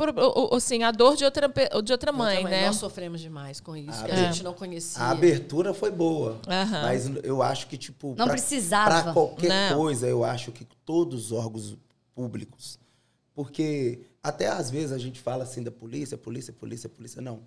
assim, 0.52 0.82
a 0.82 0.90
dor 0.90 1.16
de 1.16 1.24
outra, 1.24 1.52
de 1.84 1.92
outra 1.92 2.10
mãe, 2.10 2.38
Outra 2.38 2.50
né? 2.50 2.66
Nós 2.66 2.76
sofremos 2.76 3.20
demais 3.20 3.60
com 3.60 3.76
isso, 3.76 4.02
que 4.04 4.10
a 4.10 4.14
é. 4.14 4.32
gente 4.32 4.42
não 4.42 4.54
conhecia. 4.54 5.02
A 5.02 5.10
abertura 5.10 5.74
foi 5.74 5.90
boa. 5.90 6.40
Aham. 6.48 6.82
Mas 6.82 7.10
eu 7.22 7.42
acho 7.42 7.66
que, 7.66 7.76
tipo. 7.76 8.08
Não 8.16 8.24
pra- 8.26 8.28
precisava. 8.34 9.02
Pra 9.02 9.12
qualquer 9.12 9.48
Não. 9.70 9.76
coisa, 9.78 10.06
eu 10.06 10.24
acho 10.24 10.50
que 10.52 10.64
todos 10.86 11.26
os 11.26 11.32
órgãos 11.32 11.76
públicos. 12.14 12.78
Porque 13.34 14.00
até 14.22 14.48
às 14.48 14.70
vezes 14.70 14.90
a 14.92 14.98
gente 14.98 15.20
fala 15.20 15.44
assim 15.44 15.62
da 15.62 15.70
polícia, 15.70 16.16
polícia, 16.18 16.52
polícia, 16.52 16.88
polícia. 16.88 17.20
Não. 17.22 17.40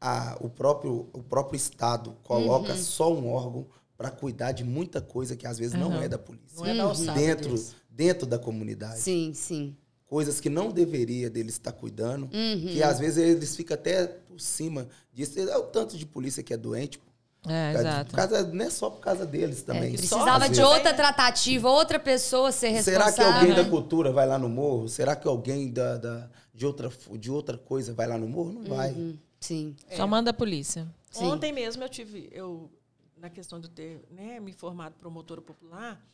A- 0.00 0.36
o, 0.40 0.48
próprio, 0.48 1.08
o 1.12 1.22
próprio 1.22 1.56
Estado 1.56 2.16
coloca 2.22 2.72
Uhum. 2.72 2.78
só 2.78 3.12
um 3.12 3.28
órgão 3.32 3.66
para 3.96 4.10
cuidar 4.10 4.52
de 4.52 4.62
muita 4.62 5.00
coisa 5.00 5.34
que 5.36 5.46
às 5.46 5.58
vezes 5.58 5.74
não 5.78 6.00
é 6.00 6.08
da 6.08 6.18
polícia. 6.18 6.56
Não 6.56 6.66
é 6.66 6.74
da 6.76 6.84
alçada 6.84 7.18
dentro, 7.18 7.54
dentro 7.90 8.26
da 8.26 8.38
comunidade. 8.38 9.00
Sim, 9.00 9.32
sim. 9.34 9.76
Coisas 10.06 10.40
que 10.40 10.48
não 10.48 10.70
deveria 10.70 11.28
deles 11.28 11.54
estar 11.54 11.72
cuidando. 11.72 12.24
Uhum. 12.32 12.68
Que 12.72 12.82
às 12.82 12.98
vezes 13.00 13.18
eles 13.18 13.56
ficam 13.56 13.74
até 13.74 14.06
por 14.06 14.40
cima 14.40 14.88
disso. 15.12 15.38
É 15.38 15.56
o 15.58 15.64
tanto 15.64 15.98
de 15.98 16.06
polícia 16.06 16.42
que 16.44 16.54
é 16.54 16.56
doente. 16.56 17.00
É, 17.46 17.72
exato. 17.74 18.14
Causa, 18.14 18.42
não 18.46 18.64
é 18.64 18.70
só 18.70 18.90
por 18.90 19.00
causa 19.00 19.26
deles 19.26 19.62
também. 19.62 19.94
É, 19.94 19.96
precisava 19.96 20.48
de 20.48 20.56
vezes. 20.56 20.64
outra 20.64 20.94
tratativa, 20.94 21.68
outra 21.70 21.98
pessoa 21.98 22.52
ser 22.52 22.82
Será 22.82 23.06
responsável. 23.06 23.40
que 23.40 23.50
alguém 23.50 23.64
da 23.64 23.68
cultura 23.70 24.12
vai 24.12 24.26
lá 24.26 24.38
no 24.38 24.48
morro? 24.48 24.88
Será 24.88 25.14
que 25.16 25.26
alguém 25.26 25.70
da, 25.72 25.96
da- 25.98 26.30
de, 26.54 26.64
outra, 26.66 26.90
de 27.18 27.30
outra 27.30 27.56
coisa 27.58 27.92
vai 27.94 28.06
lá 28.06 28.16
no 28.18 28.28
morro? 28.28 28.52
Não 28.52 28.62
vai. 28.64 28.94
Sim. 29.40 29.76
Só 29.96 30.06
manda 30.06 30.30
a 30.30 30.34
polícia. 30.34 30.86
Sim. 31.10 31.24
Ontem 31.24 31.52
mesmo 31.52 31.82
eu 31.82 31.88
tive, 31.88 32.28
eu, 32.32 32.70
na 33.16 33.30
questão 33.30 33.60
de 33.60 33.70
ter 33.70 34.04
né, 34.10 34.40
me 34.40 34.52
formado 34.52 34.94
promotora 34.94 35.40
popular, 35.40 36.04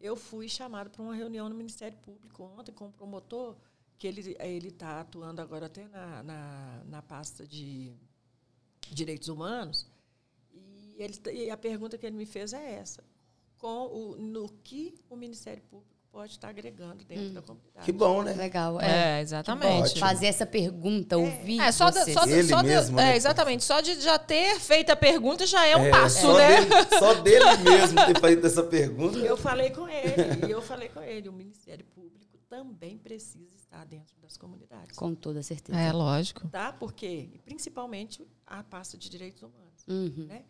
eu 0.00 0.16
fui 0.16 0.48
chamada 0.48 0.90
para 0.90 1.02
uma 1.02 1.14
reunião 1.14 1.48
no 1.48 1.54
Ministério 1.54 1.96
Público 1.98 2.42
ontem 2.58 2.72
com 2.72 2.88
o 2.88 2.92
promotor, 2.92 3.56
que 3.96 4.06
ele 4.06 4.36
ele 4.38 4.68
está 4.68 5.00
atuando 5.00 5.40
agora 5.40 5.66
até 5.66 5.88
na, 5.88 6.22
na, 6.22 6.82
na 6.84 7.02
pasta 7.02 7.46
de 7.46 7.94
direitos 8.90 9.28
humanos. 9.28 9.86
E, 10.52 10.94
ele, 10.98 11.14
e 11.32 11.50
a 11.50 11.56
pergunta 11.56 11.96
que 11.96 12.04
ele 12.04 12.16
me 12.16 12.26
fez 12.26 12.52
é 12.52 12.74
essa: 12.74 13.02
com 13.56 13.86
o, 13.86 14.16
no 14.16 14.48
que 14.62 14.94
o 15.08 15.16
Ministério 15.16 15.62
Público 15.62 15.93
pode 16.14 16.30
estar 16.30 16.48
agregando 16.48 17.04
dentro 17.04 17.30
da 17.30 17.42
comunidade? 17.42 17.84
Que 17.84 17.90
bom, 17.90 18.22
né? 18.22 18.32
Legal. 18.34 18.80
É. 18.80 19.18
É, 19.18 19.20
exatamente. 19.20 19.98
Fazer 19.98 20.26
essa 20.26 20.46
pergunta, 20.46 21.18
ouvir 21.18 21.60
É, 21.60 21.72
só, 21.72 21.90
da- 21.90 22.06
só, 22.06 22.24
Ele 22.24 22.44
só 22.44 22.62
mesmo, 22.62 23.00
é, 23.00 23.04
né? 23.06 23.16
exatamente. 23.16 23.64
Só 23.64 23.80
de 23.80 24.00
já 24.00 24.16
ter 24.16 24.60
feito 24.60 24.90
a 24.90 24.96
pergunta 24.96 25.44
já 25.44 25.66
é 25.66 25.76
um 25.76 25.86
É, 25.86 25.90
passo, 25.90 26.20
só 26.20 26.38
né? 26.38 26.60
Dele, 26.60 26.70
só 27.00 27.14
dele 27.14 27.56
mesmo 27.64 28.06
ter 28.06 28.20
feito 28.20 28.46
essa 28.46 28.62
pergunta. 28.62 29.18
Eu 29.18 29.36
falei 29.36 29.70
com 29.70 29.88
ele, 29.88 30.46
e 30.46 30.50
eu 30.50 30.62
falei 30.62 30.88
com 30.88 31.02
ele, 31.02 31.28
o 31.28 31.32
Ministério 31.32 31.84
Público 31.86 32.38
também 32.48 32.96
precisa 32.96 33.56
estar 33.56 33.84
dentro 33.84 34.14
das 34.22 34.36
comunidades. 34.36 34.96
Com 34.96 35.12
toda 35.16 35.42
certeza. 35.42 35.76
É, 35.76 35.90
lógico. 35.92 36.46
Tá? 36.48 36.72
Porque, 36.72 37.40
principalmente, 37.44 38.24
a 38.46 38.62
pasta 38.62 38.96
de 38.96 39.08
direitos 39.10 39.42
humanos. 39.42 39.82
Uhum. 39.88 40.26
Né? 40.28 40.42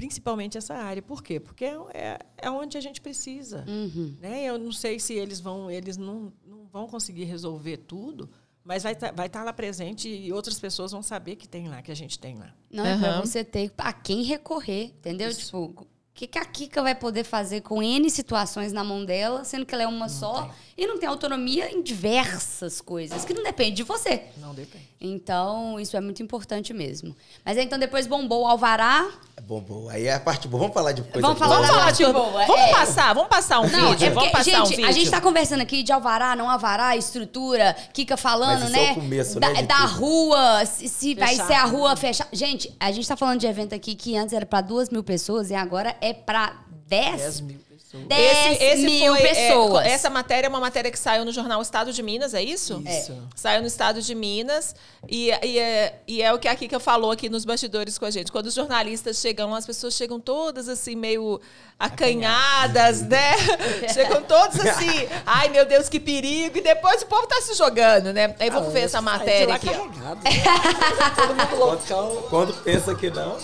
Principalmente 0.00 0.56
essa 0.56 0.72
área. 0.74 1.02
Por 1.02 1.22
quê? 1.22 1.38
Porque 1.38 1.62
é, 1.62 1.76
é, 1.92 2.18
é 2.38 2.50
onde 2.50 2.78
a 2.78 2.80
gente 2.80 3.02
precisa. 3.02 3.66
Uhum. 3.68 4.16
Né? 4.18 4.44
Eu 4.44 4.58
não 4.58 4.72
sei 4.72 4.98
se 4.98 5.12
eles 5.12 5.40
vão, 5.40 5.70
eles 5.70 5.98
não, 5.98 6.32
não 6.46 6.64
vão 6.72 6.86
conseguir 6.86 7.24
resolver 7.24 7.76
tudo, 7.76 8.30
mas 8.64 8.82
vai 8.82 8.92
estar 8.92 9.12
vai 9.12 9.28
tá 9.28 9.44
lá 9.44 9.52
presente 9.52 10.08
e 10.08 10.32
outras 10.32 10.58
pessoas 10.58 10.92
vão 10.92 11.02
saber 11.02 11.36
que 11.36 11.46
tem 11.46 11.68
lá, 11.68 11.82
que 11.82 11.92
a 11.92 11.94
gente 11.94 12.18
tem 12.18 12.38
lá. 12.38 12.50
Não 12.70 12.86
é 12.86 12.96
pra 12.96 13.08
Aham. 13.10 13.20
você 13.20 13.44
ter 13.44 13.70
a 13.76 13.92
quem 13.92 14.22
recorrer, 14.22 14.84
entendeu? 14.84 15.34
Tipo, 15.34 15.58
o 15.58 15.86
que, 16.14 16.26
que 16.26 16.38
a 16.38 16.44
Kika 16.44 16.82
vai 16.82 16.94
poder 16.94 17.24
fazer 17.24 17.62
com 17.62 17.82
N 17.82 18.08
situações 18.10 18.72
na 18.72 18.84
mão 18.84 19.04
dela, 19.04 19.44
sendo 19.44 19.64
que 19.64 19.74
ela 19.74 19.84
é 19.84 19.86
uma 19.86 20.08
só 20.08 20.50
e 20.76 20.86
não 20.86 20.98
tem 20.98 21.08
autonomia 21.08 21.70
em 21.70 21.82
diversas 21.82 22.80
coisas, 22.80 23.24
que 23.24 23.34
não 23.34 23.42
depende 23.42 23.76
de 23.76 23.82
você. 23.82 24.24
Não 24.38 24.54
depende. 24.54 24.88
Então, 25.00 25.80
isso 25.80 25.96
é 25.96 26.00
muito 26.00 26.22
importante 26.22 26.74
mesmo. 26.74 27.16
Mas 27.42 27.56
aí, 27.56 27.64
então, 27.64 27.78
depois 27.78 28.06
bombou 28.06 28.42
o 28.42 28.46
Alvará. 28.46 29.08
É 29.34 29.40
bom, 29.40 29.60
bom. 29.60 29.88
Aí 29.88 30.06
é 30.06 30.14
a 30.14 30.20
parte 30.20 30.46
boa. 30.46 30.60
Vamos 30.60 30.74
falar 30.74 30.92
de 30.92 31.02
coisa 31.02 31.20
Vamos 31.20 31.38
falar 31.38 31.56
boa. 31.56 31.66
da 31.66 31.66
Vamos 31.68 31.80
falar 31.80 31.84
parte 31.86 32.04
de 32.04 32.12
boa, 32.12 32.46
Vamos 32.46 32.62
é. 32.62 32.70
passar, 32.70 33.14
vamos 33.14 33.28
passar 33.30 33.60
um 33.60 33.68
Não, 33.70 33.90
vídeo. 33.92 34.06
é 34.06 34.10
vamos 34.10 34.30
porque, 34.30 34.50
passar 34.50 34.50
gente, 34.50 34.66
um 34.66 34.76
vídeo. 34.76 34.86
a 34.86 34.92
gente 34.92 35.10
tá 35.10 35.20
conversando 35.20 35.62
aqui 35.62 35.82
de 35.82 35.90
Alvará, 35.90 36.36
não 36.36 36.50
Alvará, 36.50 36.94
estrutura, 36.96 37.74
Kika 37.94 38.18
falando, 38.18 38.60
Mas 38.60 38.70
isso 38.70 38.78
é 38.78 38.84
né? 38.84 38.92
o 38.92 38.94
começo, 38.96 39.40
da, 39.40 39.48
né, 39.48 39.62
de 39.62 39.68
da 39.68 39.86
rua, 39.86 40.66
se, 40.66 40.88
se 40.88 41.14
vai 41.14 41.34
ser 41.34 41.54
a 41.54 41.64
rua 41.64 41.96
fechada. 41.96 42.28
Gente, 42.32 42.74
a 42.78 42.92
gente 42.92 43.08
tá 43.08 43.16
falando 43.16 43.40
de 43.40 43.46
evento 43.46 43.74
aqui 43.74 43.94
que 43.94 44.16
antes 44.16 44.34
era 44.34 44.44
pra 44.44 44.60
duas 44.60 44.90
mil 44.90 45.02
pessoas 45.02 45.50
e 45.50 45.54
agora 45.54 45.96
é 46.00 46.12
pra 46.12 46.54
10, 46.86 47.16
10 47.16 47.40
mil 47.42 47.58
pessoas. 47.58 48.04
10 48.06 48.80
mil 48.84 49.16
foi, 49.16 49.22
é, 49.26 49.28
pessoas. 49.34 49.86
essa 49.86 50.08
matéria 50.10 50.46
é 50.46 50.48
uma 50.48 50.60
matéria 50.60 50.90
que 50.92 50.98
saiu 50.98 51.24
no 51.24 51.32
jornal 51.32 51.60
Estado 51.60 51.92
de 51.92 52.02
Minas, 52.04 52.34
é 52.34 52.42
isso? 52.42 52.80
Isso. 52.86 53.16
Saiu 53.34 53.60
no 53.62 53.66
Estado 53.66 54.00
de 54.00 54.14
Minas 54.14 54.76
e, 55.08 55.30
e, 55.42 55.58
é, 55.58 56.00
e 56.06 56.22
é 56.22 56.32
o 56.32 56.38
que 56.38 56.46
a 56.46 56.54
Kika 56.54 56.78
falou 56.78 57.10
aqui 57.10 57.28
nos 57.28 57.44
bastidores 57.44 57.98
com 57.98 58.04
a 58.04 58.10
gente. 58.10 58.30
Quando 58.30 58.46
os 58.46 58.54
jornalistas 58.54 59.18
chegam 59.18 59.52
as 59.54 59.66
pessoas 59.66 59.94
chegam 59.94 60.20
todas 60.20 60.68
assim, 60.68 60.94
meio 60.94 61.40
acanhadas, 61.78 63.02
né? 63.02 63.32
chegam 63.92 64.22
todos 64.22 64.58
assim, 64.60 65.08
ai 65.26 65.48
meu 65.48 65.64
Deus, 65.66 65.88
que 65.88 65.98
perigo. 65.98 66.58
E 66.58 66.60
depois 66.60 67.02
o 67.02 67.06
povo 67.06 67.26
tá 67.26 67.40
se 67.42 67.54
jogando, 67.54 68.12
né? 68.12 68.34
Aí 68.38 68.50
vamos 68.50 68.68
Ah, 68.68 68.72
ver 68.72 68.80
essa 68.82 69.00
matéria 69.00 69.54
aqui. 69.54 69.68
carregado. 69.68 70.20
Todo 71.16 71.34
mundo 71.34 71.56
loucão. 71.56 72.22
Quando 72.30 72.54
pensa 72.62 72.94
que 72.94 73.10
não, 73.10 73.36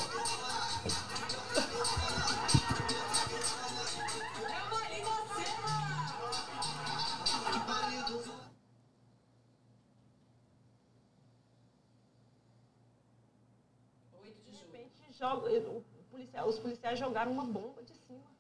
os 16.49 16.59
policiais 16.59 16.99
jogaram 16.99 17.33
uma 17.33 17.45
bomba 17.45 17.83
de 17.83 17.93
cima, 17.93 18.31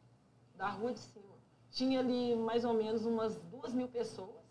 da 0.55 0.69
rua 0.69 0.93
de 0.93 1.01
cima. 1.01 1.35
Tinha 1.71 2.01
ali 2.01 2.35
mais 2.37 2.65
ou 2.65 2.73
menos 2.73 3.05
umas 3.05 3.37
duas 3.37 3.73
mil 3.73 3.89
pessoas. 3.89 4.45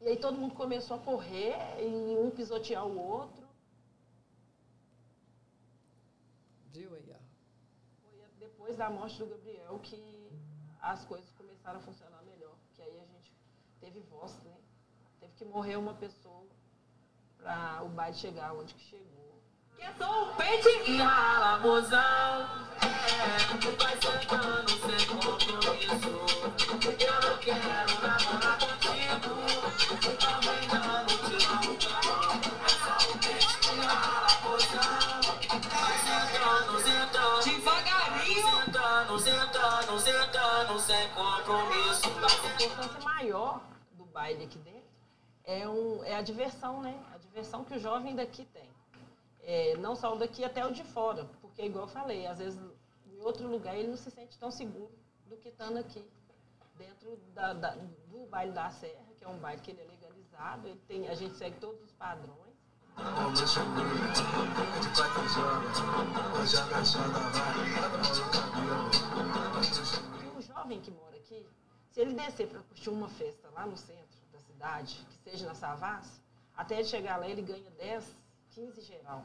E 0.00 0.08
aí 0.08 0.18
todo 0.18 0.38
mundo 0.38 0.54
começou 0.54 0.96
a 0.98 1.00
correr 1.00 1.56
e 1.80 2.16
um 2.18 2.30
pisotear 2.30 2.86
o 2.86 2.98
outro. 2.98 3.44
Viu 6.72 6.94
aí, 6.94 7.10
ó. 7.10 7.20
Foi 8.02 8.28
depois 8.38 8.76
da 8.76 8.90
morte 8.90 9.18
do 9.18 9.26
Gabriel 9.26 9.78
que 9.78 9.98
as 10.80 11.04
coisas 11.06 11.30
começaram 11.32 11.78
a 11.80 11.82
funcionar 11.82 12.22
melhor. 12.22 12.54
Que 12.74 12.82
aí 12.82 13.00
a 13.00 13.06
gente 13.06 13.32
teve 13.80 14.00
voz, 14.00 14.36
né? 14.42 14.56
Teve 15.20 15.32
que 15.34 15.44
morrer 15.46 15.76
uma 15.76 15.94
pessoa 15.94 16.44
para 17.38 17.82
o 17.84 17.88
baile 17.88 18.16
chegar 18.16 18.54
onde 18.54 18.74
que 18.74 18.82
chegou. 18.82 19.13
Que 19.84 19.92
sou 20.02 20.22
o 20.22 20.26
peito 20.36 20.66
e 20.86 20.98
a 20.98 21.58
mozão. 21.60 22.48
É, 22.80 23.36
vai 23.76 23.94
sentando 24.00 24.70
sem 24.70 25.06
compromisso. 25.08 26.08
Eu 27.00 27.20
não 27.20 27.36
quero 27.36 27.92
namorar 28.00 28.58
contigo. 28.60 29.28
Não 29.84 30.16
tirar 30.16 31.60
um 31.60 31.76
pau. 31.76 32.32
É 32.64 32.68
só 32.70 32.96
o 33.10 33.18
peito 33.18 33.60
e 33.68 33.84
a 33.84 33.92
mozão. 34.42 35.20
Vai 35.68 35.96
sentando, 35.98 36.72
sentando. 36.80 37.44
Devagarinho. 37.44 38.48
Sentando, 38.64 39.18
sentando, 39.18 40.00
sentando 40.00 40.80
sem 40.80 41.08
compromisso. 41.10 42.06
A 42.06 42.64
importância 42.64 43.00
maior 43.00 43.60
do 43.92 44.06
baile 44.06 44.44
aqui 44.44 44.58
dentro 44.60 44.88
é, 45.44 45.68
um, 45.68 46.02
é 46.04 46.16
a 46.16 46.22
diversão, 46.22 46.80
né? 46.80 46.94
A 47.14 47.18
diversão 47.18 47.64
que 47.64 47.74
o 47.74 47.78
jovem 47.78 48.16
daqui 48.16 48.46
tem. 48.46 48.72
É, 49.46 49.76
não 49.76 49.94
só 49.94 50.14
o 50.14 50.18
daqui, 50.18 50.42
até 50.44 50.64
o 50.66 50.72
de 50.72 50.82
fora. 50.84 51.24
Porque, 51.40 51.62
igual 51.64 51.84
eu 51.84 51.88
falei, 51.88 52.26
às 52.26 52.38
vezes 52.38 52.58
em 53.06 53.20
outro 53.20 53.46
lugar 53.48 53.76
ele 53.76 53.88
não 53.88 53.96
se 53.96 54.10
sente 54.10 54.38
tão 54.38 54.50
seguro 54.50 54.90
do 55.26 55.36
que 55.36 55.48
estando 55.50 55.76
aqui. 55.78 56.04
Dentro 56.76 57.16
da, 57.34 57.52
da- 57.52 57.76
do 58.08 58.26
baile 58.26 58.52
da 58.52 58.70
Serra, 58.70 59.04
que 59.16 59.24
é 59.24 59.28
um 59.28 59.38
baile 59.38 59.60
que 59.60 59.70
ele 59.70 59.82
é 59.82 59.84
legalizado, 59.84 60.66
ele 60.66 60.80
tem, 60.88 61.08
a 61.08 61.14
gente 61.14 61.36
segue 61.36 61.56
todos 61.60 61.80
os 61.82 61.92
padrões. 61.92 62.54
E 70.24 70.38
o 70.38 70.40
jovem 70.42 70.80
que 70.80 70.90
mora 70.90 71.16
aqui, 71.16 71.46
se 71.90 72.00
ele 72.00 72.14
descer 72.14 72.48
para 72.48 72.60
curtir 72.60 72.90
uma 72.90 73.08
festa 73.08 73.48
lá 73.50 73.66
no 73.66 73.76
centro 73.76 74.18
da 74.32 74.38
cidade, 74.40 75.04
que 75.10 75.30
seja 75.30 75.46
na 75.46 75.54
Savassi, 75.54 76.20
até 76.56 76.76
ele 76.76 76.84
chegar 76.84 77.16
lá 77.18 77.28
ele 77.28 77.42
ganha 77.42 77.70
10, 77.72 78.16
15 78.54 78.80
geral. 78.82 79.24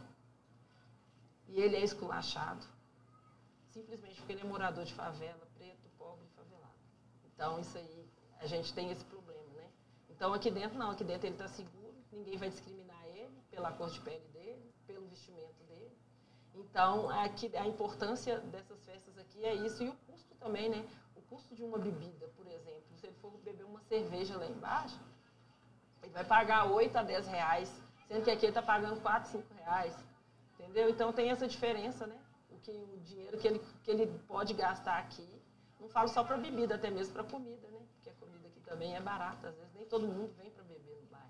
E 1.47 1.59
ele 1.59 1.75
é 1.75 1.83
esculachado, 1.83 2.65
simplesmente 3.69 4.15
porque 4.17 4.33
ele 4.33 4.41
é 4.41 4.45
morador 4.45 4.85
de 4.85 4.93
favela, 4.93 5.47
preto, 5.57 5.89
pobre 5.97 6.25
e 6.25 6.35
favelado. 6.35 6.79
Então 7.25 7.59
isso 7.59 7.77
aí, 7.77 8.09
a 8.39 8.45
gente 8.45 8.73
tem 8.73 8.91
esse 8.91 9.03
problema, 9.05 9.53
né? 9.53 9.67
Então 10.09 10.33
aqui 10.33 10.51
dentro 10.51 10.77
não, 10.77 10.91
aqui 10.91 11.03
dentro 11.03 11.27
ele 11.27 11.35
está 11.35 11.47
seguro, 11.47 11.95
ninguém 12.11 12.37
vai 12.37 12.49
discriminar 12.49 13.03
ele 13.07 13.41
pela 13.49 13.71
cor 13.71 13.89
de 13.89 13.99
pele 14.01 14.27
dele, 14.29 14.73
pelo 14.85 15.07
vestimento 15.07 15.63
dele. 15.63 15.97
Então, 16.55 17.09
aqui, 17.09 17.55
a 17.55 17.65
importância 17.65 18.39
dessas 18.39 18.83
festas 18.85 19.17
aqui 19.17 19.45
é 19.45 19.53
isso. 19.55 19.81
E 19.83 19.89
o 19.89 19.95
custo 20.07 20.35
também, 20.35 20.69
né? 20.69 20.85
O 21.15 21.21
custo 21.21 21.55
de 21.55 21.63
uma 21.63 21.77
bebida, 21.77 22.27
por 22.35 22.45
exemplo. 22.47 22.83
Se 22.97 23.07
ele 23.07 23.15
for 23.21 23.31
beber 23.39 23.63
uma 23.63 23.81
cerveja 23.81 24.37
lá 24.37 24.45
embaixo, 24.47 24.99
ele 26.03 26.11
vai 26.11 26.25
pagar 26.25 26.65
8 26.65 26.97
a 26.97 27.03
10 27.03 27.27
reais, 27.27 27.88
sendo 28.09 28.23
que 28.23 28.31
aqui 28.31 28.45
ele 28.45 28.49
está 28.49 28.61
pagando 28.61 28.99
4, 28.99 29.29
5 29.29 29.53
reais. 29.53 29.95
Entendeu? 30.59 30.89
Então, 30.89 31.13
tem 31.13 31.29
essa 31.29 31.47
diferença, 31.47 32.07
né? 32.07 32.17
O, 32.49 32.57
que, 32.57 32.71
o 32.71 32.99
dinheiro 33.05 33.37
que 33.37 33.47
ele, 33.47 33.61
que 33.83 33.91
ele 33.91 34.07
pode 34.27 34.53
gastar 34.55 34.97
aqui. 34.97 35.27
Não 35.79 35.87
falo 35.87 36.09
só 36.09 36.23
para 36.23 36.35
bebida, 36.35 36.75
até 36.75 36.89
mesmo 36.89 37.13
para 37.13 37.23
comida, 37.23 37.67
né? 37.69 37.79
Porque 37.93 38.09
a 38.09 38.13
comida 38.13 38.47
aqui 38.47 38.59
também 38.61 38.95
é 38.95 38.99
barata. 38.99 39.49
Às 39.49 39.55
vezes 39.55 39.73
nem 39.75 39.85
todo 39.85 40.07
mundo 40.07 40.33
vem 40.37 40.49
para 40.49 40.63
beber 40.63 40.97
no 41.01 41.07
bairro. 41.07 41.29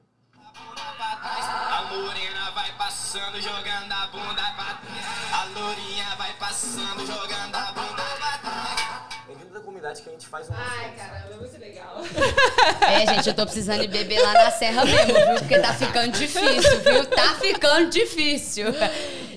A 1.35 1.91
Lorena 1.91 2.51
vai 2.51 2.76
passando, 2.77 3.41
jogando 3.41 3.91
a 3.91 4.07
bunda 4.07 4.41
pra 4.56 4.73
trás. 4.76 5.34
A 5.34 5.60
Lourinha 5.60 6.15
vai 6.15 6.34
passando, 6.38 7.06
jogando 7.06 7.56
a 7.56 7.72
bunda 7.73 8.03
pra 8.18 8.38
trás. 8.39 9.19
Bem-vindo 9.30 9.53
da 9.53 9.60
comunidade 9.60 10.01
que 10.01 10.10
a 10.10 10.11
gente 10.11 10.26
faz 10.26 10.49
um. 10.49 10.53
Ai, 10.56 10.91
caramba, 10.95 11.34
é 11.35 11.38
muito 11.38 11.57
legal. 11.60 11.97
É, 12.81 13.14
gente, 13.14 13.27
eu 13.30 13.35
tô 13.35 13.45
precisando 13.45 13.81
de 13.81 13.88
beber 13.88 14.19
lá 14.22 14.34
na 14.34 14.49
serra 14.51 14.84
mesmo, 14.85 15.06
viu? 15.14 15.35
Porque 15.39 15.60
tá 15.60 15.73
ficando 15.76 16.11
difícil, 16.18 16.80
viu? 16.81 17.06
Tá 17.06 17.35
ficando 17.35 17.89
difícil. 17.91 18.65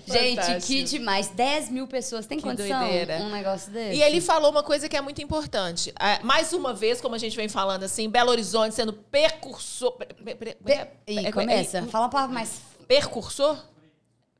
Gente, 0.06 0.36
que 0.36 0.36
Fantástico. 0.36 0.85
demais. 0.89 1.28
10 1.28 1.69
mil 1.70 1.86
pessoas. 1.86 2.24
Tem 2.27 2.39
Que 2.39 2.44
condição 2.44 2.81
doideira. 2.81 3.16
um 3.19 3.31
negócio 3.31 3.70
desse? 3.70 3.98
E 3.98 4.02
ele 4.02 4.20
falou 4.23 4.51
uma 4.51 4.62
coisa 4.62 4.89
que 4.89 4.97
é 4.97 5.01
muito 5.02 5.20
importante. 5.23 5.93
Ah, 6.01 6.20
Mais 6.23 6.52
uma 6.55 6.73
vez, 6.73 6.98
como 7.01 7.14
a 7.14 7.19
gente 7.19 7.36
vem 7.36 7.48
falando 7.48 7.82
assim, 7.85 8.09
Belo 8.09 8.31
Horizonte 8.31 8.74
sendo 8.74 8.94
percursor. 8.94 9.93
pre- 9.93 10.35
pre- 10.35 10.55
pre- 10.55 10.89
Ih, 11.06 11.27
é- 11.27 11.32
começa. 11.32 11.78
é- 11.78 11.82
Fala 11.82 12.05
uma 12.06 12.10
palavra 12.10 12.32
mais... 12.35 12.60
Percursor? 12.89 13.59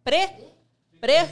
Pre? 0.03 0.31
Pre? 1.01 1.29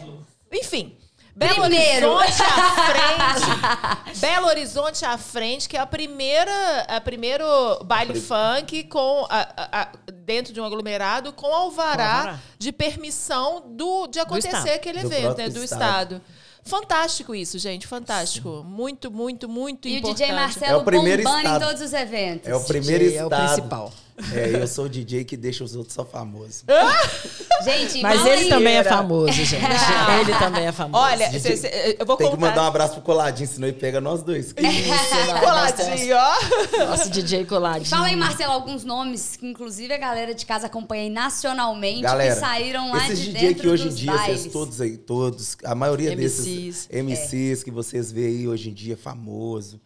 Enfim. 0.53 0.97
Belo 1.41 1.63
Primeiro. 1.63 2.11
Horizonte 2.11 2.43
à 2.43 4.05
frente. 4.05 4.19
Belo 4.21 4.47
Horizonte 4.47 5.05
à 5.07 5.17
frente, 5.17 5.69
que 5.69 5.77
é 5.77 5.81
a 5.81 5.87
primeira, 5.87 6.83
a 6.87 7.01
primeiro 7.01 7.45
baile 7.83 8.21
funk 8.21 8.85
com 8.85 9.27
a- 9.31 9.49
a- 9.57 9.89
dentro 10.13 10.53
de 10.53 10.61
um 10.61 10.65
aglomerado 10.67 11.33
com 11.33 11.47
alvará, 11.47 12.13
alvará. 12.19 12.39
de 12.59 12.71
permissão 12.71 13.65
do, 13.67 14.07
de 14.07 14.19
acontecer 14.21 14.49
Estado. 14.55 14.69
aquele 14.75 15.01
Do 15.01 15.07
evento, 15.07 15.39
né, 15.39 15.49
do 15.49 15.65
Estado. 15.65 15.83
estado. 16.17 16.23
Fantástico 16.63 17.35
isso, 17.35 17.59
gente, 17.59 17.87
fantástico. 17.87 18.63
Muito, 18.69 19.11
muito, 19.11 19.49
muito 19.49 19.89
E 19.89 19.95
o 19.95 19.97
importante. 19.97 20.19
DJ 20.19 20.35
Marcelo 20.35 20.73
É 20.73 20.77
o 20.77 20.85
primeiro 20.85 21.23
bombando 21.23 21.39
estado. 21.43 21.63
em 21.65 21.67
todos 21.67 21.81
os 21.83 21.93
eventos. 21.95 22.49
É 22.49 22.55
o 22.55 22.61
primeiro 22.65 23.03
DJ 23.05 23.17
é 23.19 23.25
o 23.25 23.29
estado. 23.29 23.47
principal. 23.55 23.93
É, 24.35 24.63
eu 24.63 24.67
sou 24.67 24.85
o 24.85 24.89
DJ 24.89 25.25
que 25.25 25.37
deixa 25.37 25.65
os 25.65 25.75
outros 25.75 25.95
só 25.95 26.05
famosos. 26.05 26.65
Gente, 27.65 28.01
Mas 28.01 28.25
ele 28.25 28.49
também 28.49 28.77
é 28.77 28.85
famoso, 28.85 29.33
gente. 29.33 29.55
ele 30.21 30.35
também 30.39 30.67
é 30.67 30.73
famoso. 30.73 31.05
Olha, 31.05 31.29
DJ 31.29 31.41
cê- 31.41 31.69
cê- 31.69 31.97
eu 32.01 32.07
vou 32.07 32.17
Tem 32.17 32.27
que 32.31 32.35
contar. 32.35 32.49
mandar 32.49 32.63
um 32.63 32.67
abraço 32.67 32.95
pro 32.95 33.03
Coladinho, 33.03 33.47
senão 33.47 33.69
ele 33.69 33.77
pega 33.77 34.01
nós 34.01 34.23
dois. 34.23 34.47
Isso, 34.57 35.27
nós- 35.27 35.41
Coladinho, 35.41 36.17
ó. 36.17 36.87
Nosso 36.87 37.11
DJ 37.11 37.45
coladinho. 37.45 37.85
Fala 37.91 38.07
aí, 38.07 38.17
Marcelo, 38.17 38.53
alguns 38.55 38.83
nomes 38.83 39.37
que 39.37 39.47
inclusive 39.47 39.93
a 39.93 39.99
galera 39.99 40.35
de 40.35 40.47
casa 40.47 40.67
acompanha 40.69 41.03
aí 41.03 41.11
nacionalmente 41.11 42.01
Galera, 42.01 42.33
que 42.35 42.41
saíram 42.41 42.91
lá 42.93 43.05
esses 43.05 43.19
de 43.19 43.33
DJ 43.33 43.49
dentro 43.49 43.63
que 43.63 43.69
hoje 43.69 43.89
em 43.89 43.95
dia, 43.95 44.13
bailes. 44.15 44.41
vocês 44.41 44.53
todos 44.53 44.81
aí, 44.81 44.97
todos, 44.97 45.57
a 45.63 45.75
maioria 45.75 46.17
MCs. 46.17 46.45
desses 46.47 46.89
MCs 46.91 47.63
que 47.63 47.71
vocês 47.71 48.11
veem 48.11 48.39
aí 48.39 48.49
hoje 48.49 48.71
em 48.71 48.73
dia, 48.73 48.97
famoso. 48.97 49.79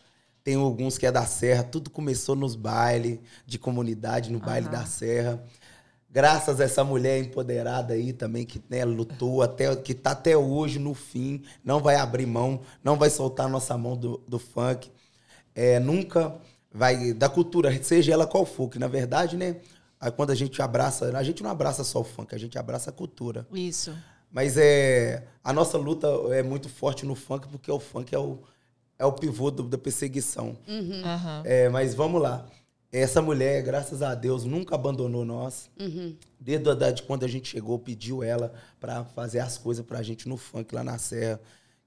Tem 0.44 0.56
alguns 0.56 0.98
que 0.98 1.06
é 1.06 1.10
da 1.10 1.24
Serra, 1.24 1.62
tudo 1.62 1.88
começou 1.88 2.36
nos 2.36 2.54
bailes 2.54 3.18
de 3.46 3.58
comunidade, 3.58 4.30
no 4.30 4.38
baile 4.38 4.68
da 4.68 4.84
Serra. 4.84 5.42
Graças 6.10 6.60
a 6.60 6.64
essa 6.64 6.84
mulher 6.84 7.18
empoderada 7.18 7.94
aí 7.94 8.12
também, 8.12 8.44
que 8.44 8.62
né, 8.68 8.84
lutou 8.84 9.40
até, 9.42 9.74
que 9.74 9.94
tá 9.94 10.10
até 10.10 10.36
hoje 10.36 10.78
no 10.78 10.92
fim, 10.92 11.42
não 11.64 11.80
vai 11.80 11.96
abrir 11.96 12.26
mão, 12.26 12.60
não 12.84 12.96
vai 12.96 13.08
soltar 13.08 13.46
a 13.46 13.48
nossa 13.48 13.76
mão 13.78 13.96
do, 13.96 14.22
do 14.28 14.38
funk. 14.38 14.92
É, 15.54 15.80
nunca 15.80 16.36
vai, 16.70 17.14
da 17.14 17.28
cultura, 17.30 17.82
seja 17.82 18.12
ela 18.12 18.26
qual 18.26 18.44
for, 18.44 18.68
que 18.68 18.78
na 18.78 18.86
verdade, 18.86 19.38
né, 19.38 19.56
quando 20.14 20.30
a 20.30 20.34
gente 20.34 20.60
abraça, 20.60 21.16
a 21.16 21.22
gente 21.22 21.42
não 21.42 21.50
abraça 21.50 21.82
só 21.82 22.00
o 22.02 22.04
funk, 22.04 22.34
a 22.34 22.38
gente 22.38 22.58
abraça 22.58 22.90
a 22.90 22.92
cultura. 22.92 23.46
Isso. 23.50 23.96
Mas 24.30 24.58
é, 24.58 25.26
a 25.42 25.52
nossa 25.54 25.78
luta 25.78 26.06
é 26.32 26.42
muito 26.42 26.68
forte 26.68 27.06
no 27.06 27.14
funk, 27.14 27.48
porque 27.48 27.70
o 27.70 27.80
funk 27.80 28.14
é 28.14 28.18
o, 28.18 28.40
é 28.98 29.04
o 29.04 29.12
pivô 29.12 29.50
do- 29.50 29.62
da 29.64 29.78
perseguição. 29.78 30.56
Aham. 31.04 31.42
É, 31.44 31.68
mas 31.68 31.94
vamos 31.94 32.20
lá. 32.22 32.46
Essa 32.92 33.20
mulher, 33.20 33.60
graças 33.62 34.02
a 34.02 34.14
Deus, 34.14 34.44
nunca 34.44 34.76
abandonou 34.76 35.24
nós. 35.24 35.68
Desde 36.38 36.68
a 36.68 36.72
idade 36.72 37.02
quando 37.02 37.24
a 37.24 37.28
gente 37.28 37.48
chegou, 37.48 37.76
pediu 37.78 38.22
ela 38.22 38.52
para 38.78 39.04
fazer 39.04 39.40
as 39.40 39.58
coisas 39.58 39.84
pra 39.84 40.00
gente 40.02 40.28
no 40.28 40.36
funk 40.36 40.72
lá 40.74 40.84
na 40.84 40.96
Serra. 40.98 41.40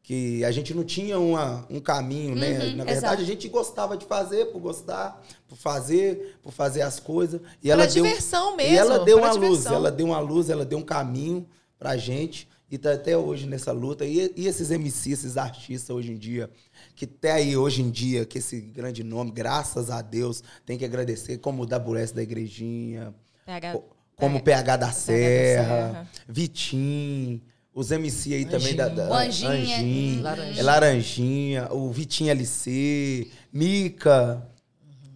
Que 0.04 0.44
a 0.46 0.52
gente 0.52 0.74
não 0.74 0.84
tinha 0.86 1.20
uma, 1.20 1.66
um 1.70 1.80
caminho, 1.82 2.34
né? 2.34 2.54
Na 2.76 2.84
verdade, 2.86 2.92
exato. 2.92 3.22
a 3.22 3.26
gente 3.26 3.48
gostava 3.50 3.98
de 3.98 4.06
fazer 4.06 4.46
por 4.48 4.60
gostar, 4.60 5.22
por 5.50 5.58
fazer, 5.58 6.38
por 6.42 6.54
fazer 6.54 6.82
as 6.82 6.98
coisas. 7.00 7.42
E 7.62 7.68
Pela 7.68 7.84
ela 7.84 7.92
deu, 7.94 8.04
diversão 8.06 8.54
E 8.54 8.58
mesmo, 8.58 8.76
ela 8.78 9.00
deu 9.00 9.18
uma 9.18 9.32
luz, 9.32 9.42
diversão. 9.42 9.74
ela 9.76 9.92
deu 9.92 10.06
uma 10.08 10.20
luz, 10.20 10.50
ela 10.50 10.64
deu 10.64 10.78
um 10.80 10.84
caminho 10.84 11.46
pra 11.78 11.98
gente. 11.98 12.48
E 12.70 12.78
tá 12.78 12.92
até 12.94 13.18
hoje 13.18 13.48
nessa 13.48 13.72
luta. 13.72 14.06
E, 14.06 14.32
e 14.36 14.46
esses 14.48 14.70
MCs, 14.72 15.20
esses 15.20 15.38
artistas 15.38 15.90
hoje 15.96 16.12
em 16.12 16.18
dia, 16.18 16.50
que 16.96 17.06
até 17.06 17.32
aí 17.32 17.56
hoje 17.56 17.82
em 17.82 17.90
dia, 17.90 18.26
que 18.26 18.40
esse 18.40 18.60
grande 18.60 19.04
nome, 19.04 19.32
graças 19.32 19.90
a 19.90 20.02
Deus, 20.02 20.44
tem 20.66 20.78
que 20.78 20.84
agradecer, 20.84 21.38
como 21.38 21.64
o 21.64 21.66
da 21.66 21.80
Burés 21.80 22.12
da 22.12 22.22
Igrejinha, 22.22 23.14
PH, 23.46 23.72
co- 23.74 23.84
como 24.18 24.38
o 24.40 24.44
PH 24.44 24.76
da 24.78 24.92
Serra, 24.92 25.64
Serra. 25.92 26.10
Vitim, 26.28 27.42
os 27.74 27.90
MC 27.92 28.34
aí 28.34 28.46
também 28.46 28.76
da, 28.76 28.90
da 28.90 29.10
O 29.10 29.14
Anjinha. 29.14 29.50
Anjinho, 29.52 30.22
Laranjinha. 30.24 30.64
Laranjinha, 30.64 31.68
o 31.74 31.92
Vitinho 31.92 32.32
LC, 32.32 33.28
Mica, 33.54 34.46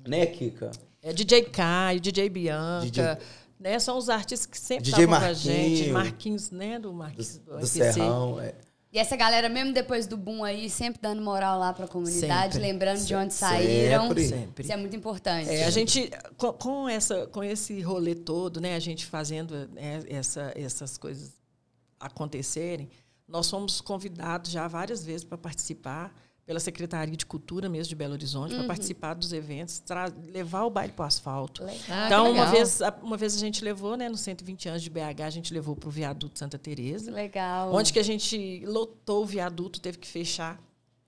né, 0.07 0.25
Kika? 0.25 0.71
É 1.03 1.11
DJ 1.11 1.43
Caio, 1.45 1.99
DJ 1.99 2.29
Bianca. 2.29 2.85
DJ 2.85 3.03
Né? 3.61 3.77
São 3.77 3.95
os 3.95 4.09
artistas 4.09 4.47
que 4.47 4.59
sempre 4.59 4.85
DJ 4.85 5.03
estavam 5.03 5.19
com 5.19 5.25
a 5.25 5.33
gente. 5.33 5.91
Marquinho. 5.91 5.93
Marquinhos, 5.93 6.51
né? 6.51 6.79
Do 6.79 6.89
Do, 6.89 6.93
Marquinhos 6.95 7.37
do, 7.37 7.51
do 7.51 7.57
MPC. 7.59 7.93
Serrão. 7.93 8.41
É. 8.41 8.55
E 8.91 8.99
essa 8.99 9.15
galera, 9.15 9.47
mesmo 9.47 9.71
depois 9.71 10.05
do 10.05 10.17
boom 10.17 10.43
aí, 10.43 10.69
sempre 10.69 10.99
dando 11.01 11.21
moral 11.21 11.57
lá 11.57 11.71
pra 11.71 11.87
comunidade, 11.87 12.55
Sempre. 12.55 12.67
lembrando 12.67 13.05
de 13.05 13.15
onde 13.15 13.33
saíram. 13.33 14.07
sempre. 14.07 14.27
Sempre. 14.27 14.63
Isso 14.63 14.73
é 14.73 14.77
muito 14.77 14.95
importante. 14.95 15.49
É, 15.49 15.63
a 15.63 15.69
gente, 15.69 16.11
com, 16.35 16.51
com 16.51 16.89
essa, 16.89 17.25
com 17.27 17.41
esse 17.41 17.79
rolê 17.81 18.15
todo, 18.15 18.59
né, 18.59 18.75
a 18.75 18.79
gente 18.79 19.05
fazendo 19.05 19.69
né, 19.69 20.03
essa, 20.09 20.51
essas 20.57 20.97
coisas 20.97 21.31
acontecerem, 21.97 22.89
nós 23.25 23.49
fomos 23.49 23.79
convidados 23.79 24.51
já 24.51 24.67
várias 24.67 25.05
vezes 25.05 25.23
para 25.23 25.37
participar 25.37 26.13
pela 26.51 26.59
Secretaria 26.59 27.15
de 27.15 27.25
Cultura 27.25 27.69
mesmo 27.69 27.87
de 27.87 27.95
Belo 27.95 28.11
Horizonte, 28.11 28.53
para 28.53 28.65
participar 28.65 29.13
dos 29.13 29.31
eventos, 29.31 29.81
levar 30.33 30.65
o 30.65 30.69
baile 30.69 30.91
para 30.91 31.03
o 31.03 31.05
asfalto. 31.07 31.63
Ah, 31.89 32.07
então, 32.07 32.25
uma 32.25 32.31
legal. 32.41 32.51
vez, 32.51 32.81
a- 32.81 32.93
uma 33.01 33.15
vez 33.15 33.33
a 33.33 33.39
gente 33.39 33.63
levou, 33.63 33.95
né, 33.95 34.09
nos 34.09 34.19
120 34.19 34.67
anos 34.67 34.81
de 34.81 34.89
BH, 34.89 35.21
a 35.25 35.29
gente 35.29 35.53
levou 35.53 35.77
para 35.77 35.87
o 35.87 35.91
viaduto 35.91 36.37
Santa 36.37 36.59
Teresa, 36.59 37.09
Legal. 37.09 37.73
onde 37.73 37.93
que 37.93 37.99
a 37.99 38.03
gente 38.03 38.65
lotou 38.65 39.23
o 39.23 39.25
viaduto, 39.25 39.79
teve 39.79 39.97
que 39.97 40.05
fechar 40.09 40.61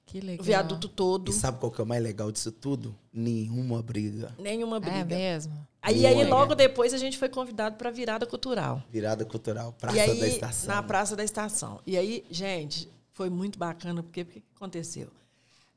Que 0.05 0.21
legal. 0.21 0.39
o 0.39 0.43
viaduto 0.45 0.87
todo, 0.87 1.29
E 1.29 1.33
sabe 1.33 1.59
qual 1.59 1.69
que 1.69 1.81
é 1.81 1.83
o 1.83 1.87
mais 1.87 2.01
legal 2.01 2.31
disso 2.31 2.49
tudo? 2.49 2.95
Nenhuma 3.11 3.81
briga. 3.83 4.33
nenhuma 4.39 4.79
briga. 4.79 4.99
É 4.99 5.03
mesmo? 5.03 5.67
Aí, 5.81 6.05
aí 6.05 6.23
logo 6.25 6.55
depois 6.55 6.93
a 6.93 6.97
gente 6.97 7.17
foi 7.17 7.27
convidado 7.27 7.75
para 7.75 7.89
a 7.89 7.91
virada 7.91 8.25
cultural. 8.25 8.81
Virada 8.89 9.25
cultural, 9.25 9.73
Praça 9.73 9.97
e 9.97 9.99
aí, 9.99 10.19
da 10.21 10.27
Estação. 10.29 10.73
Na 10.73 10.81
Praça 10.81 11.17
da 11.17 11.23
Estação. 11.25 11.81
E 11.85 11.97
aí, 11.97 12.23
gente, 12.31 12.89
foi 13.11 13.29
muito 13.29 13.59
bacana, 13.59 14.01
porque 14.01 14.21
o 14.21 14.25
que 14.25 14.41
aconteceu? 14.55 15.09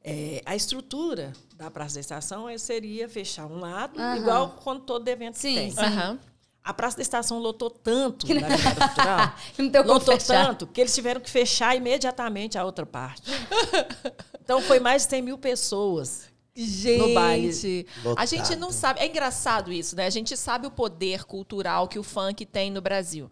É, 0.08 0.40
a 0.46 0.54
estrutura 0.54 1.32
da 1.56 1.68
Praça 1.68 1.94
da 1.96 2.00
Estação 2.00 2.48
eh, 2.48 2.56
seria 2.58 3.08
fechar 3.08 3.46
um 3.46 3.58
lado, 3.58 3.98
Aham. 4.00 4.16
igual 4.16 4.56
quando 4.62 4.82
todo 4.82 5.08
evento 5.08 5.36
Sim, 5.36 5.54
tem. 5.56 5.70
sim. 5.72 5.80
Aham. 5.80 6.18
A 6.62 6.72
Praça 6.72 6.96
da 6.96 7.02
Estação 7.02 7.38
lotou 7.40 7.68
tanto 7.70 8.26
na 8.32 8.46
virada 8.48 8.86
cultural. 8.86 9.34
Não 9.58 9.70
tem 9.70 9.82
como 9.82 9.94
lotou 9.94 10.14
fechar. 10.18 10.46
tanto 10.46 10.66
que 10.68 10.80
eles 10.80 10.94
tiveram 10.94 11.20
que 11.20 11.28
fechar 11.30 11.76
imediatamente 11.76 12.56
a 12.56 12.64
outra 12.64 12.86
parte. 12.86 13.22
Então, 14.46 14.62
foi 14.62 14.78
mais 14.78 15.02
de 15.02 15.10
100 15.10 15.22
mil 15.22 15.38
pessoas. 15.38 16.28
Gente, 16.54 16.98
No 17.00 17.12
baile. 17.14 17.84
a 18.16 18.24
gente 18.24 18.54
não 18.54 18.70
sabe. 18.70 19.00
É 19.00 19.06
engraçado 19.06 19.72
isso, 19.72 19.96
né? 19.96 20.06
A 20.06 20.10
gente 20.10 20.36
sabe 20.36 20.68
o 20.68 20.70
poder 20.70 21.24
cultural 21.24 21.88
que 21.88 21.98
o 21.98 22.02
funk 22.04 22.46
tem 22.46 22.70
no 22.70 22.80
Brasil. 22.80 23.28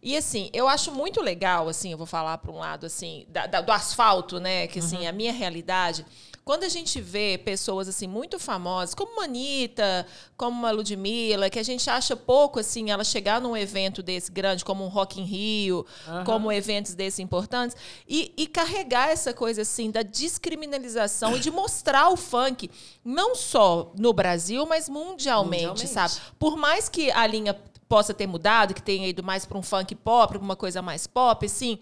E 0.00 0.16
assim, 0.16 0.48
eu 0.52 0.68
acho 0.68 0.92
muito 0.92 1.20
legal, 1.20 1.68
assim, 1.68 1.90
eu 1.90 1.98
vou 1.98 2.06
falar 2.06 2.38
para 2.38 2.52
um 2.52 2.58
lado 2.58 2.86
assim, 2.86 3.26
da- 3.28 3.46
da- 3.48 3.60
do 3.60 3.72
asfalto, 3.72 4.38
né? 4.38 4.68
Que 4.68 4.78
assim, 4.78 5.06
a 5.08 5.12
minha 5.12 5.32
realidade. 5.32 6.06
Quando 6.44 6.62
a 6.64 6.68
gente 6.68 6.98
vê 7.00 7.36
pessoas 7.36 7.88
assim 7.88 8.06
muito 8.06 8.38
famosas, 8.38 8.94
como 8.94 9.12
uma 9.14 9.24
Anitta, 9.24 10.06
como 10.36 10.56
uma 10.56 10.70
Ludmilla, 10.70 11.50
que 11.50 11.58
a 11.58 11.62
gente 11.62 11.90
acha 11.90 12.16
pouco 12.16 12.58
assim, 12.60 12.90
ela 12.90 13.02
chegar 13.04 13.38
num 13.40 13.54
evento 13.56 14.02
desse 14.02 14.30
grande, 14.32 14.64
como 14.64 14.82
um 14.84 14.88
Rock 14.88 15.20
in 15.20 15.24
Rio, 15.24 15.84
como 16.24 16.50
eventos 16.50 16.94
desses 16.94 17.18
importantes, 17.18 17.76
e, 18.08 18.32
e 18.36 18.46
carregar 18.46 19.10
essa 19.10 19.34
coisa 19.34 19.60
assim 19.62 19.90
da 19.90 20.02
descriminalização 20.02 21.36
e 21.36 21.40
de 21.40 21.50
mostrar 21.50 22.08
o 22.08 22.16
funk, 22.16 22.70
não 23.04 23.34
só 23.34 23.92
no 23.98 24.12
Brasil, 24.12 24.64
mas 24.64 24.88
mundialmente, 24.88 25.66
Mundialmente. 25.66 25.88
sabe? 25.88 26.14
Por 26.38 26.56
mais 26.56 26.88
que 26.88 27.10
a 27.10 27.26
linha 27.26 27.54
possa 27.88 28.12
ter 28.12 28.26
mudado, 28.26 28.74
que 28.74 28.82
tenha 28.82 29.08
ido 29.08 29.22
mais 29.22 29.46
para 29.46 29.58
um 29.58 29.62
funk 29.62 29.94
pop, 29.94 30.34
para 30.34 30.42
uma 30.42 30.56
coisa 30.56 30.82
mais 30.82 31.06
pop, 31.06 31.46
assim, 31.46 31.78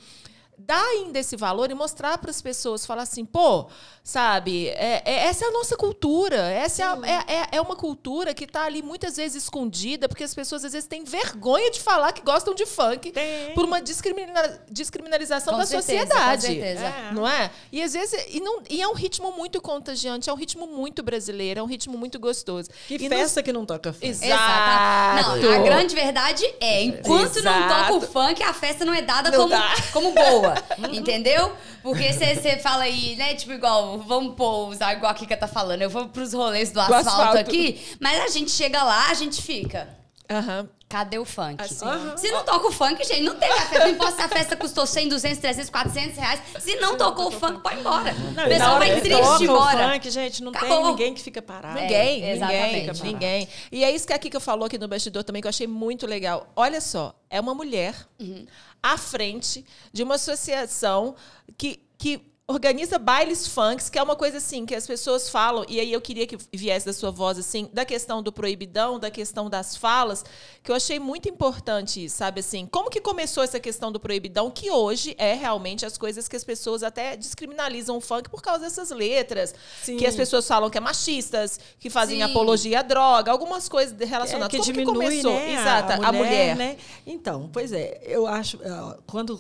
dar 0.59 0.83
ainda 0.85 1.19
esse 1.19 1.37
valor 1.37 1.71
e 1.71 1.75
mostrar 1.75 2.19
para 2.19 2.31
as 2.31 2.41
pessoas, 2.41 2.85
falar 2.87 3.03
assim, 3.03 3.25
pô, 3.25 3.67
sabe, 4.03 4.69
é, 4.69 5.03
é- 5.05 5.27
essa 5.27 5.45
é 5.45 5.49
a 5.49 5.51
nossa 5.51 5.77
cultura, 5.77 6.37
essa 6.51 6.83
é, 6.83 6.87
a- 6.87 6.99
é, 7.05 7.35
é- 7.35 7.49
é 7.53 7.61
uma 7.61 7.77
cultura 7.77 8.33
que 8.33 8.45
está 8.45 8.65
ali 8.65 8.83
muitas 8.83 9.17
vezes 9.17 9.43
escondida, 9.45 10.09
porque 10.09 10.25
as 10.25 10.35
pessoas 10.35 10.65
às 10.65 10.73
vezes 10.73 10.89
têm 10.89 11.05
vergonha 11.05 11.71
de 11.71 11.81
falar 11.81 12.13
que 12.13 12.23
gostam 12.23 12.55
de 12.55 12.65
funk 12.65 13.13
Tem. 13.13 13.53
por 13.55 13.65
uma 13.65 13.81
discrimina- 13.83 14.61
descriminalização 14.71 15.53
Com 15.55 15.59
da 15.61 15.67
certeza, 15.67 16.07
sociedade. 16.07 16.47
com 16.47 16.53
certeza. 16.53 16.85
É. 16.87 17.13
Não 17.13 17.29
é? 17.29 17.51
E 17.71 17.83
às 17.83 17.93
vezes 17.93 18.27
e, 18.31 18.41
não, 18.41 18.63
e 18.71 18.81
é 18.81 18.89
um 18.89 18.95
ritmo 18.95 19.33
muito 19.33 19.61
contagiante, 19.61 20.31
é 20.31 20.33
um 20.33 20.37
ritmo 20.37 20.67
muito 20.67 21.03
brasileiro, 21.03 21.61
é 21.61 21.63
um 21.63 21.67
ritmo 21.67 21.99
muito 21.99 22.19
gostoso. 22.19 22.71
Que 22.89 22.95
E 22.95 23.09
nos- 23.09 23.19
festa 23.19 23.43
que 23.43 23.53
não 23.53 23.67
toca 23.67 23.93
funk. 23.93 24.07
Exato. 24.07 24.33
Exato. 24.33 25.41
Não, 25.43 25.53
a 25.53 25.59
grande 25.59 25.95
verdade 25.95 26.45
é, 26.61 26.83
enquanto 26.83 27.43
não 27.43 27.53
Exato. 27.67 27.75
toca 27.75 27.95
o 27.95 28.01
funk, 28.01 28.43
a 28.43 28.55
festa 28.55 28.85
não 28.85 28.95
é 28.95 29.03
dada 29.03 29.31
Não 29.31 29.39
como, 29.39 29.51
dá. 29.51 29.75
como 29.93 30.13
boa. 30.13 30.46
Entendeu? 30.93 31.53
Porque 31.83 32.13
você 32.13 32.59
fala 32.59 32.85
aí, 32.85 33.17
né? 33.17 33.35
Tipo, 33.35 33.53
igual, 33.53 33.99
vamos 33.99 34.35
pôr, 34.35 34.69
usar 34.69 34.95
igual 34.95 35.11
a 35.11 35.15
Kika 35.15 35.37
tá 35.37 35.49
falando, 35.49 35.83
eu 35.83 35.91
vou 35.91 36.09
pros 36.09 36.33
rolês 36.33 36.71
do 36.71 36.81
asfalto, 36.81 37.09
asfalto. 37.09 37.39
aqui, 37.39 37.81
mas 38.01 38.21
a 38.21 38.29
gente 38.29 38.51
chega 38.51 38.83
lá, 38.83 39.11
a 39.11 39.15
gente 39.15 39.43
fica. 39.43 39.89
Aham. 40.31 40.69
Cadê 40.89 41.19
o 41.19 41.25
funk? 41.25 41.61
Assim, 41.63 41.85
Aham. 41.85 42.17
Se 42.17 42.31
não 42.31 42.45
toca 42.45 42.69
o 42.69 42.73
funk, 42.73 43.03
gente, 43.05 43.23
não 43.23 43.35
tem 43.35 43.49
a 43.51 43.57
festa. 43.57 43.79
Não 43.81 43.89
importa 43.89 44.17
se 44.17 44.23
a 44.23 44.29
festa 44.29 44.57
custou 44.57 44.87
100, 44.87 45.09
200, 45.09 45.39
300, 45.39 45.71
400 45.71 46.17
reais. 46.17 46.41
Se 46.61 46.77
não 46.77 46.97
tocou 46.97 47.27
o 47.27 47.31
funk, 47.33 47.61
pode 47.61 47.77
ir 47.77 47.81
embora. 47.81 48.13
Não, 48.13 48.45
o 48.45 48.49
pessoal 48.49 48.79
vai 48.79 48.95
que 48.95 49.01
triste 49.01 49.21
toca 49.21 49.39
o 49.41 49.45
embora. 49.45 49.93
funk, 49.93 50.11
gente, 50.11 50.43
não 50.45 50.51
Acabou. 50.53 50.77
tem 50.83 50.87
ninguém 50.87 51.15
que 51.15 51.23
fica 51.23 51.43
parado. 51.43 51.81
Ninguém, 51.81 52.23
É, 52.23 52.33
exatamente. 52.37 53.03
ninguém, 53.03 53.13
ninguém. 53.13 53.49
E 53.73 53.83
é 53.85 53.91
isso 53.91 54.07
que 54.07 54.13
a 54.13 54.19
Kika 54.19 54.39
falou 54.39 54.65
aqui 54.67 54.79
no 54.79 54.87
bastidor 54.87 55.25
também, 55.25 55.43
que 55.43 55.47
eu 55.47 55.51
achei 55.51 55.67
muito 55.67 56.07
legal. 56.07 56.47
Olha 56.55 56.81
só, 56.81 57.15
é 57.29 57.41
uma 57.41 57.55
mulher 57.55 57.95
Uhum. 58.21 58.47
à 58.81 58.97
frente 58.97 59.65
de 59.93 60.05
uma 60.05 60.15
associação 60.15 61.17
que, 61.59 61.81
que 61.99 62.21
organiza 62.57 62.97
bailes 62.97 63.49
funks, 63.49 63.91
que 63.91 63.99
é 63.99 64.03
uma 64.03 64.15
coisa 64.15 64.37
assim, 64.39 64.65
que 64.65 64.73
as 64.75 64.87
pessoas 64.87 65.29
falam, 65.29 65.65
e 65.69 65.81
aí 65.81 65.93
eu 65.93 66.01
queria 66.01 66.29
que 66.29 66.39
viesse 66.55 66.87
da 66.87 66.93
sua 66.93 67.11
voz, 67.11 67.37
assim, 67.39 67.69
da 67.73 67.85
questão 67.85 68.23
do 68.23 68.33
proibidão, 68.33 69.01
da 69.01 69.11
questão 69.11 69.51
das 69.51 69.77
falas, 69.77 70.25
que 70.63 70.71
eu 70.71 70.77
achei 70.77 71.01
muito 71.01 71.29
importante 71.29 72.09
sabe 72.09 72.39
assim? 72.39 72.65
Como 72.71 72.89
que 72.89 73.01
começou 73.01 73.43
essa 73.43 73.59
questão 73.59 73.91
do 73.91 73.99
proibidão, 73.99 74.49
que 74.49 74.71
hoje 74.71 75.17
é 75.19 75.35
realmente 75.35 75.85
as 75.85 75.99
coisas 75.99 76.29
que 76.29 76.37
as 76.37 76.45
pessoas 76.45 76.85
até 76.85 77.17
descriminalizam 77.17 77.97
o 77.97 78.01
funk 78.01 78.31
por 78.31 78.41
causa 78.41 78.61
dessas 78.61 78.91
letras, 78.91 79.53
Sim. 79.83 79.97
que 79.97 80.07
as 80.07 80.15
pessoas 80.15 80.47
falam 80.47 80.71
que 80.71 80.79
é 80.79 80.81
machistas, 80.81 81.59
que 81.81 81.91
fazem 81.91 82.19
Sim. 82.19 82.23
apologia 82.23 82.79
à 82.79 82.83
droga, 82.83 83.33
algumas 83.33 83.69
coisas 83.69 84.01
É, 84.01 84.05
relacionadas. 84.05 84.53
que 84.53 84.59
Como 84.59 84.73
diminui, 84.73 84.93
que 84.95 85.01
começou? 85.23 85.33
né, 85.33 85.53
Exato, 85.53 85.93
a 86.05 86.13
mulher. 86.13 86.55
né? 86.55 86.77
Então, 87.05 87.51
pois 87.53 87.73
é, 87.73 88.01
eu 88.05 88.25
acho, 88.25 88.61
quando, 89.05 89.37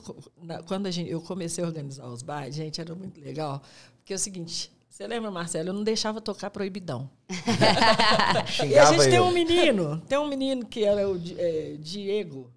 quando 0.66 0.86
a 0.86 0.90
gente, 0.90 1.08
eu 1.08 1.20
comecei 1.20 1.62
a 1.62 1.68
organizar 1.68 2.06
os 2.08 2.22
bailes, 2.22 2.56
gente, 2.56 2.80
era 2.80 2.95
muito 2.96 3.20
legal, 3.20 3.62
porque 3.98 4.12
é 4.12 4.16
o 4.16 4.18
seguinte, 4.18 4.72
você 4.88 5.06
lembra, 5.06 5.30
Marcelo, 5.30 5.68
eu 5.68 5.72
não 5.74 5.84
deixava 5.84 6.20
tocar 6.20 6.50
proibidão. 6.50 7.08
E 8.66 8.78
a 8.78 8.86
gente 8.92 9.10
tem 9.10 9.20
um 9.20 9.30
menino, 9.32 10.00
tem 10.08 10.18
um 10.18 10.26
menino 10.28 10.64
que 10.66 10.84
era 10.84 11.08
o 11.08 11.18
Di- 11.18 11.36
é, 11.38 11.76
Diego. 11.78 12.50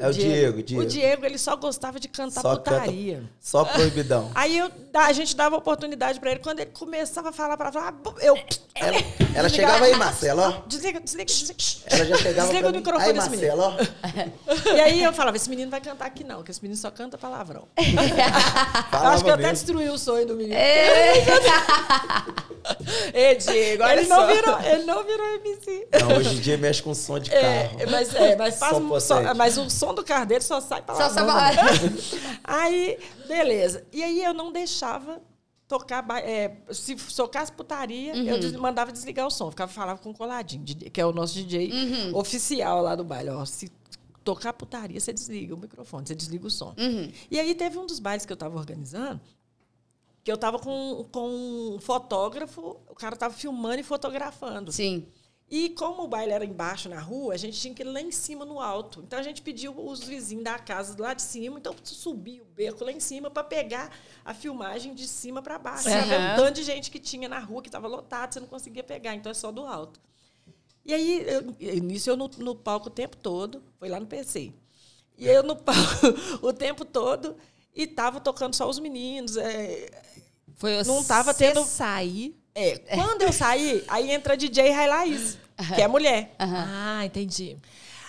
É 0.00 0.08
o 0.08 0.12
Diego, 0.12 0.62
Diego. 0.62 0.82
O 0.82 0.86
Diego, 0.86 1.26
ele 1.26 1.36
só 1.38 1.54
gostava 1.56 2.00
de 2.00 2.08
cantar 2.08 2.40
Só 2.40 2.56
canta- 2.56 2.70
putaria. 2.80 3.22
Só 3.40 3.64
proibidão. 3.64 4.30
Aí 4.34 4.56
eu, 4.58 4.70
a 4.94 5.12
gente 5.12 5.36
dava 5.36 5.56
oportunidade 5.56 6.18
pra 6.18 6.30
ele. 6.30 6.40
Quando 6.40 6.60
ele 6.60 6.70
começava 6.70 7.28
a 7.28 7.32
falar 7.32 7.56
para 7.56 7.70
falar, 7.70 7.94
eu. 8.20 8.34
Ela, 8.74 8.96
ela 9.34 9.48
chegava 9.50 9.84
aí, 9.84 9.94
Marcelo, 9.96 10.40
ó. 10.42 10.62
Desliga, 10.66 11.00
desliga, 11.00 11.26
desliga. 11.26 11.54
Ela 11.86 12.04
já 12.06 12.16
chegava 12.16 12.48
Desliga 12.48 12.68
o 12.68 12.72
microfone 12.72 13.04
Aí, 13.06 13.12
desse 13.12 13.30
menino. 13.30 13.56
Marcelo, 13.56 13.76
ó. 13.78 14.70
E 14.74 14.80
aí 14.80 15.02
eu 15.02 15.12
falava, 15.12 15.36
esse 15.36 15.50
menino 15.50 15.70
vai 15.70 15.80
cantar 15.80 16.06
aqui 16.06 16.24
não, 16.24 16.36
porque 16.36 16.50
esse 16.50 16.62
menino 16.62 16.80
só 16.80 16.90
canta 16.90 17.18
palavrão. 17.18 17.68
Falava 18.90 19.14
Acho 19.14 19.24
que 19.24 19.30
eu 19.30 19.34
até 19.34 19.50
destruí 19.50 19.88
o 19.90 19.98
sonho 19.98 20.26
do 20.26 20.34
menino. 20.34 20.54
Ê, 23.12 23.34
Diego, 23.36 23.82
olha 23.82 24.00
ele, 24.00 24.08
não 24.08 24.26
virou, 24.26 24.60
ele 24.60 24.82
não 24.84 25.04
virou 25.04 25.26
MC. 25.36 25.88
Não, 26.00 26.16
hoje 26.16 26.36
em 26.36 26.40
dia 26.40 26.56
mexe 26.58 26.82
com 26.82 26.94
som 26.94 27.18
de 27.18 27.32
É, 27.34 27.40
carro. 27.68 27.90
mas, 27.90 28.14
é, 28.14 28.36
mas, 28.36 28.58
faz 28.58 28.76
um- 28.78 29.00
só- 29.00 29.34
mas 29.34 29.58
o 29.58 29.68
som 29.70 29.89
do 29.94 30.04
carro 30.04 30.26
dele 30.26 30.40
só 30.42 30.60
sai 30.60 30.80
Só 30.80 30.86
palavrão. 30.86 31.14
só 31.14 31.24
Aí, 32.44 32.98
beleza. 33.26 33.84
E 33.92 34.02
aí 34.02 34.22
eu 34.24 34.32
não 34.34 34.50
deixava 34.52 35.20
tocar. 35.68 36.04
é, 36.24 36.56
se 36.72 36.96
tocasse 37.14 37.52
putaria, 37.52 38.14
eu 38.16 38.38
des- 38.40 38.52
mandava 38.56 38.90
desligar 38.92 39.26
o 39.26 39.30
som. 39.30 39.50
Ficava, 39.50 39.70
falava 39.72 39.98
com 40.00 40.10
o 40.10 40.14
coladinho, 40.14 40.64
que 40.64 41.00
é 41.00 41.06
o 41.06 41.12
nosso 41.12 41.34
DJ 41.34 41.70
oficial 42.14 42.82
lá 42.82 42.94
do 42.94 43.04
baile. 43.04 43.30
Ó, 43.30 43.44
se 43.44 43.70
tocar 44.24 44.52
putaria, 44.52 45.00
você 45.00 45.12
desliga 45.12 45.54
o 45.54 45.58
microfone, 45.58 46.06
você 46.06 46.14
desliga 46.14 46.46
o 46.46 46.50
som. 46.50 46.74
E 47.30 47.38
aí 47.38 47.54
teve 47.54 47.78
um 47.78 47.86
dos 47.86 47.98
bailes 47.98 48.26
que 48.26 48.32
eu 48.32 48.34
estava 48.34 48.56
organizando. 48.58 49.20
Que 50.22 50.30
eu 50.30 50.34
estava 50.34 50.58
com, 50.58 51.06
com 51.10 51.74
um 51.76 51.78
fotógrafo, 51.80 52.76
o 52.90 52.94
cara 52.94 53.14
estava 53.14 53.32
filmando 53.32 53.80
e 53.80 53.82
fotografando. 53.82 54.70
Sim. 54.70 55.06
E 55.50 55.70
como 55.70 56.04
o 56.04 56.08
baile 56.08 56.32
era 56.32 56.44
embaixo 56.44 56.88
na 56.88 57.00
rua, 57.00 57.34
a 57.34 57.36
gente 57.36 57.58
tinha 57.60 57.74
que 57.74 57.82
ir 57.82 57.86
lá 57.86 58.00
em 58.00 58.12
cima 58.12 58.44
no 58.44 58.60
alto. 58.60 59.00
Então 59.04 59.18
a 59.18 59.22
gente 59.22 59.42
pediu 59.42 59.74
os 59.84 60.00
vizinhos 60.04 60.44
da 60.44 60.56
casa 60.60 60.94
lá 60.96 61.12
de 61.12 61.22
cima, 61.22 61.58
então 61.58 61.74
subi 61.82 62.40
o 62.40 62.44
beco 62.44 62.84
lá 62.84 62.92
em 62.92 63.00
cima 63.00 63.28
para 63.30 63.42
pegar 63.42 63.90
a 64.24 64.32
filmagem 64.32 64.94
de 64.94 65.08
cima 65.08 65.42
para 65.42 65.58
baixo. 65.58 65.88
Sabe? 65.90 66.06
Um 66.06 66.36
tanto 66.36 66.54
de 66.54 66.62
gente 66.62 66.88
que 66.88 67.00
tinha 67.00 67.28
na 67.28 67.40
rua 67.40 67.62
que 67.62 67.68
estava 67.68 67.88
lotado, 67.88 68.32
você 68.32 68.38
não 68.38 68.46
conseguia 68.46 68.84
pegar, 68.84 69.16
então 69.16 69.30
é 69.32 69.34
só 69.34 69.50
do 69.50 69.66
alto. 69.66 69.98
E 70.84 70.94
aí, 70.94 71.24
eu, 71.26 71.54
eu- 71.58 71.82
nisso 71.82 72.08
eu 72.08 72.16
no, 72.16 72.28
no 72.38 72.54
palco 72.54 72.86
o 72.86 72.90
tempo 72.90 73.16
todo, 73.16 73.60
foi 73.78 73.88
lá 73.88 73.98
no 73.98 74.06
PC. 74.06 74.52
E 75.18 75.26
eu 75.26 75.42
no 75.42 75.56
palco 75.56 76.06
o 76.46 76.52
tempo 76.52 76.84
todo 76.84 77.36
e 77.74 77.88
tava 77.88 78.20
tocando 78.20 78.54
só 78.54 78.68
os 78.68 78.78
meninos. 78.78 79.36
é, 79.36 79.90
Foi 80.54 80.82
Não 80.84 81.02
tava 81.04 81.34
tendo- 81.34 81.64
sair. 81.64 82.39
É, 82.60 82.78
quando 82.94 83.22
eu 83.22 83.32
saí, 83.32 83.84
aí 83.88 84.10
entra 84.10 84.36
DJ 84.36 84.70
Rai 84.70 84.88
Laís, 84.88 85.38
que 85.74 85.80
é 85.80 85.88
mulher. 85.88 86.34
Ah, 86.38 87.04
entendi. 87.04 87.56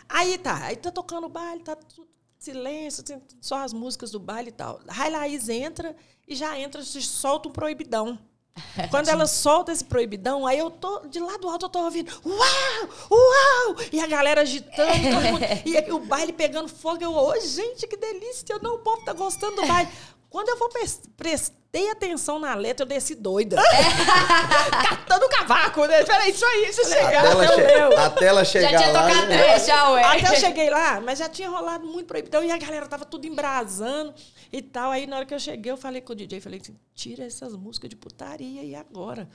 Aí 0.10 0.38
tá, 0.38 0.66
aí 0.66 0.76
tá 0.76 0.92
tocando 0.92 1.28
o 1.28 1.30
baile, 1.30 1.64
tá 1.64 1.76
tudo 1.76 2.08
silêncio, 2.38 3.04
tem 3.04 3.22
só 3.40 3.58
as 3.58 3.72
músicas 3.72 4.12
do 4.12 4.20
baile 4.20 4.50
e 4.50 4.52
tal. 4.52 4.82
Rai 4.90 5.10
Laís 5.10 5.48
entra 5.48 5.96
e 6.28 6.36
já 6.36 6.58
entra, 6.58 6.84
se 6.84 7.02
solta 7.02 7.48
um 7.48 7.52
proibidão. 7.52 8.20
Quando 8.90 9.08
ela 9.08 9.28
solta 9.28 9.72
esse 9.72 9.86
proibidão, 9.86 10.46
aí 10.46 10.58
eu 10.58 10.70
tô, 10.70 11.08
de 11.08 11.20
lá 11.20 11.38
do 11.38 11.48
alto, 11.48 11.68
eu 11.68 11.70
tô 11.70 11.80
ouvindo, 11.80 12.12
uau, 12.26 12.90
uau! 13.10 13.76
E 13.92 14.00
a 14.00 14.08
galera 14.08 14.42
agitando, 14.42 14.92
todo 14.92 15.24
mundo, 15.24 15.46
e 15.66 15.92
o 15.92 16.00
baile 16.00 16.34
pegando 16.34 16.68
fogo. 16.68 17.02
Eu, 17.02 17.14
ô, 17.14 17.40
gente, 17.40 17.88
que 17.88 17.96
delícia! 17.96 18.60
Não, 18.62 18.76
o 18.76 18.80
povo 18.80 19.06
tá 19.06 19.14
gostando 19.14 19.56
do 19.56 19.68
baile. 19.68 19.90
Quando 20.32 20.48
eu 20.50 20.58
vou 20.58 20.70
pres- 20.70 21.02
prestei 21.18 21.92
atenção 21.92 22.40
na 22.40 22.56
letra, 22.56 22.84
eu 22.86 22.88
desci 22.88 23.14
doida. 23.16 23.58
Catando 24.90 25.28
cavaco, 25.28 25.86
né? 25.86 26.04
Peraí, 26.06 26.32
isso 26.32 26.46
aí, 26.46 26.62
deixa 26.62 26.82
eu 26.82 26.86
Até 26.88 26.96
chegar. 26.96 27.14
ela, 27.26 27.44
até 27.44 27.52
o 27.52 27.56
che- 27.56 27.64
meu. 27.64 28.00
até 28.00 28.26
ela 28.28 28.44
Já 28.46 28.52
chegar 28.52 28.68
tinha 28.82 28.92
lá. 28.94 29.08
tocado 29.10 29.28
né? 29.28 29.60
já, 29.60 29.90
ué. 29.90 30.04
Até 30.04 30.30
eu 30.36 30.40
cheguei 30.40 30.70
lá, 30.70 31.02
mas 31.02 31.20
já 31.20 31.28
tinha 31.28 31.50
rolado 31.50 31.86
muito 31.86 32.08
proibidão 32.08 32.42
e 32.44 32.50
a 32.50 32.58
galera 32.58 32.88
tava 32.88 33.04
tudo 33.04 33.28
embrasando 33.28 34.14
e 34.54 34.62
tal. 34.62 34.90
Aí 34.92 35.06
na 35.06 35.18
hora 35.18 35.26
que 35.26 35.34
eu 35.34 35.40
cheguei, 35.40 35.70
eu 35.72 35.76
falei 35.78 36.00
com 36.00 36.14
o 36.14 36.16
DJ, 36.16 36.40
falei 36.40 36.62
assim, 36.62 36.78
tira 36.96 37.26
essas 37.26 37.54
músicas 37.54 37.90
de 37.90 37.98
putaria 37.98 38.64
e 38.64 38.74
agora? 38.74 39.28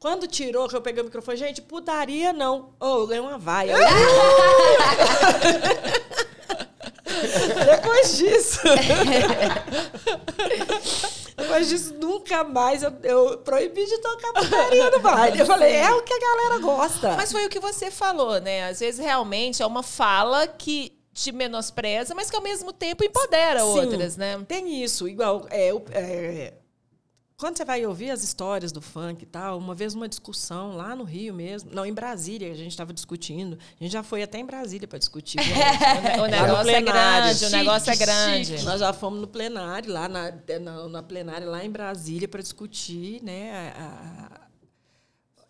Quando 0.00 0.26
tirou, 0.26 0.68
que 0.68 0.74
eu 0.74 0.82
peguei 0.82 1.00
o 1.02 1.04
microfone, 1.06 1.36
gente, 1.36 1.62
putaria 1.62 2.32
não. 2.32 2.74
Oh, 2.80 3.02
eu 3.02 3.06
ganhei 3.06 3.22
uma 3.24 3.38
vaia. 3.38 3.76
Depois 7.90 8.16
disso. 8.16 8.60
Depois 11.36 11.68
disso, 11.68 11.94
nunca 11.94 12.44
mais 12.44 12.82
eu, 12.82 12.92
eu 13.02 13.38
proibi 13.38 13.84
de 13.84 13.98
tocar 13.98 14.32
putaria 14.32 14.90
no 14.90 15.00
baile. 15.00 15.40
Eu 15.40 15.46
falei, 15.46 15.74
é 15.74 15.92
o 15.92 16.02
que 16.02 16.12
a 16.12 16.18
galera 16.18 16.58
gosta. 16.58 17.16
Mas 17.16 17.32
foi 17.32 17.46
o 17.46 17.48
que 17.48 17.58
você 17.58 17.90
falou, 17.90 18.40
né? 18.40 18.68
Às 18.68 18.80
vezes 18.80 19.00
realmente 19.00 19.62
é 19.62 19.66
uma 19.66 19.82
fala 19.82 20.46
que 20.46 20.92
te 21.12 21.32
menospreza, 21.32 22.14
mas 22.14 22.30
que 22.30 22.36
ao 22.36 22.42
mesmo 22.42 22.72
tempo 22.72 23.04
empodera 23.04 23.60
Sim, 23.60 23.66
outras, 23.66 24.16
né? 24.16 24.42
Tem 24.46 24.82
isso, 24.82 25.08
igual. 25.08 25.46
É, 25.50 25.70
é, 25.92 26.52
quando 27.40 27.56
você 27.56 27.64
vai 27.64 27.84
ouvir 27.86 28.10
as 28.10 28.22
histórias 28.22 28.70
do 28.70 28.80
funk 28.82 29.22
e 29.22 29.26
tal, 29.26 29.58
uma 29.58 29.74
vez 29.74 29.94
uma 29.94 30.06
discussão 30.08 30.76
lá 30.76 30.94
no 30.94 31.04
Rio 31.04 31.32
mesmo, 31.34 31.70
não, 31.72 31.86
em 31.86 31.92
Brasília, 31.92 32.52
a 32.52 32.54
gente 32.54 32.70
estava 32.70 32.92
discutindo. 32.92 33.58
A 33.80 33.82
gente 33.82 33.92
já 33.92 34.02
foi 34.02 34.22
até 34.22 34.38
em 34.38 34.44
Brasília 34.44 34.86
para 34.86 34.98
discutir. 34.98 35.38
O 35.40 36.20
Lá 36.20 36.26
no 36.28 36.28
negócio 36.28 36.70
é 36.70 36.82
grande, 36.82 37.44
o 37.46 37.50
negócio 37.50 37.90
é 37.90 37.96
grande. 37.96 38.46
chique. 38.46 38.62
Nós 38.64 38.78
já 38.80 38.92
fomos 38.92 39.20
no 39.20 39.26
plenário, 39.26 39.92
lá 39.92 40.08
na, 40.08 40.30
na, 40.60 40.88
na 40.88 41.02
plenária 41.02 41.48
lá 41.48 41.64
em 41.64 41.70
Brasília, 41.70 42.28
para 42.28 42.42
discutir 42.42 43.22
né, 43.24 43.72
a- 43.76 44.40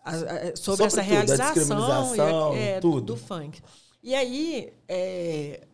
a- 0.05 0.11
a- 0.15 0.55
sobre, 0.55 0.57
Sobre 0.57 0.85
essa 0.85 1.01
tudo, 1.01 1.09
realização 1.11 2.55
e 2.55 2.59
é, 2.59 2.79
tudo. 2.79 3.01
do 3.01 3.17
funk. 3.17 3.61
E 4.01 4.15
aí 4.15 4.73
é, 4.87 5.67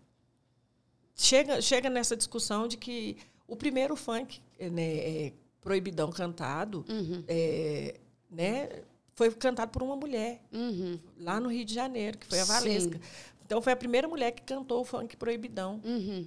chega, 1.15 1.61
chega 1.61 1.89
nessa 1.89 2.15
discussão 2.15 2.67
de 2.67 2.75
que 2.77 3.17
o 3.47 3.55
primeiro 3.55 3.95
funk 3.95 4.41
né, 4.59 4.83
é, 4.97 5.33
proibidão 5.67 6.09
cantado 6.11 6.85
é, 7.27 7.99
né, 8.31 8.69
foi 9.15 9.29
cantado 9.31 9.71
por 9.71 9.83
uma 9.83 9.95
mulher 9.95 10.41
Uhum. 10.51 10.97
lá 11.19 11.39
no 11.39 11.49
Rio 11.49 11.65
de 11.65 11.73
Janeiro, 11.73 12.17
que 12.17 12.25
foi 12.27 12.39
a 12.39 12.45
Sim. 12.45 12.51
Valesca. 12.53 13.01
Então 13.45 13.61
foi 13.61 13.73
a 13.73 13.75
primeira 13.75 14.07
mulher 14.07 14.31
que 14.31 14.43
cantou 14.43 14.81
o 14.81 14.85
funk 14.85 15.17
proibidão 15.17 15.81
Uhum. 15.83 16.25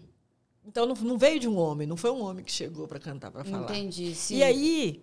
Então 0.67 0.85
não, 0.87 0.95
não 0.95 1.17
veio 1.17 1.41
de 1.41 1.49
um 1.49 1.57
homem, 1.57 1.87
não 1.87 1.97
foi 1.97 2.11
um 2.11 2.23
homem 2.23 2.45
que 2.45 2.53
chegou 2.53 2.87
para 2.87 2.99
cantar, 2.99 3.31
para 3.31 3.45
falar. 3.45 3.71
Entendi, 3.71 4.15
sim. 4.15 4.37
E 4.37 4.43
aí, 4.43 5.03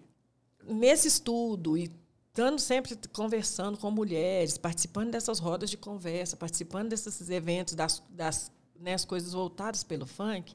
nesse 0.63 1.07
estudo 1.07 1.75
e 1.75 1.89
estando 2.29 2.59
sempre 2.59 2.95
conversando 3.11 3.75
com 3.79 3.89
mulheres, 3.89 4.55
participando 4.59 5.09
dessas 5.09 5.39
rodas 5.39 5.71
de 5.71 5.77
conversa, 5.77 6.37
participando 6.37 6.89
desses 6.89 7.27
eventos, 7.31 7.73
das, 7.73 8.03
das 8.11 8.51
né, 8.79 8.93
as 8.93 9.03
coisas 9.03 9.33
voltadas 9.33 9.83
pelo 9.83 10.05
funk, 10.05 10.53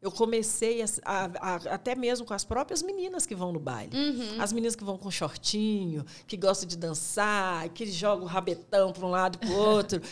eu 0.00 0.10
comecei 0.12 0.82
a, 0.82 0.86
a- 1.04 1.30
a- 1.40 1.74
até 1.74 1.94
mesmo 1.94 2.24
com 2.26 2.34
as 2.34 2.44
próprias 2.44 2.82
meninas 2.82 3.26
que 3.26 3.34
vão 3.34 3.52
no 3.52 3.58
baile. 3.58 3.96
Uhum. 3.96 4.40
As 4.40 4.52
meninas 4.52 4.76
que 4.76 4.84
vão 4.84 4.96
com 4.98 5.10
shortinho, 5.10 6.04
que 6.26 6.36
gostam 6.36 6.68
de 6.68 6.76
dançar, 6.76 7.68
que 7.70 7.86
jogam 7.86 8.24
o 8.24 8.28
rabetão 8.28 8.92
para 8.92 9.06
um 9.06 9.10
lado 9.10 9.36
e 9.36 9.38
para 9.38 9.48
o 9.50 9.56
outro. 9.58 10.00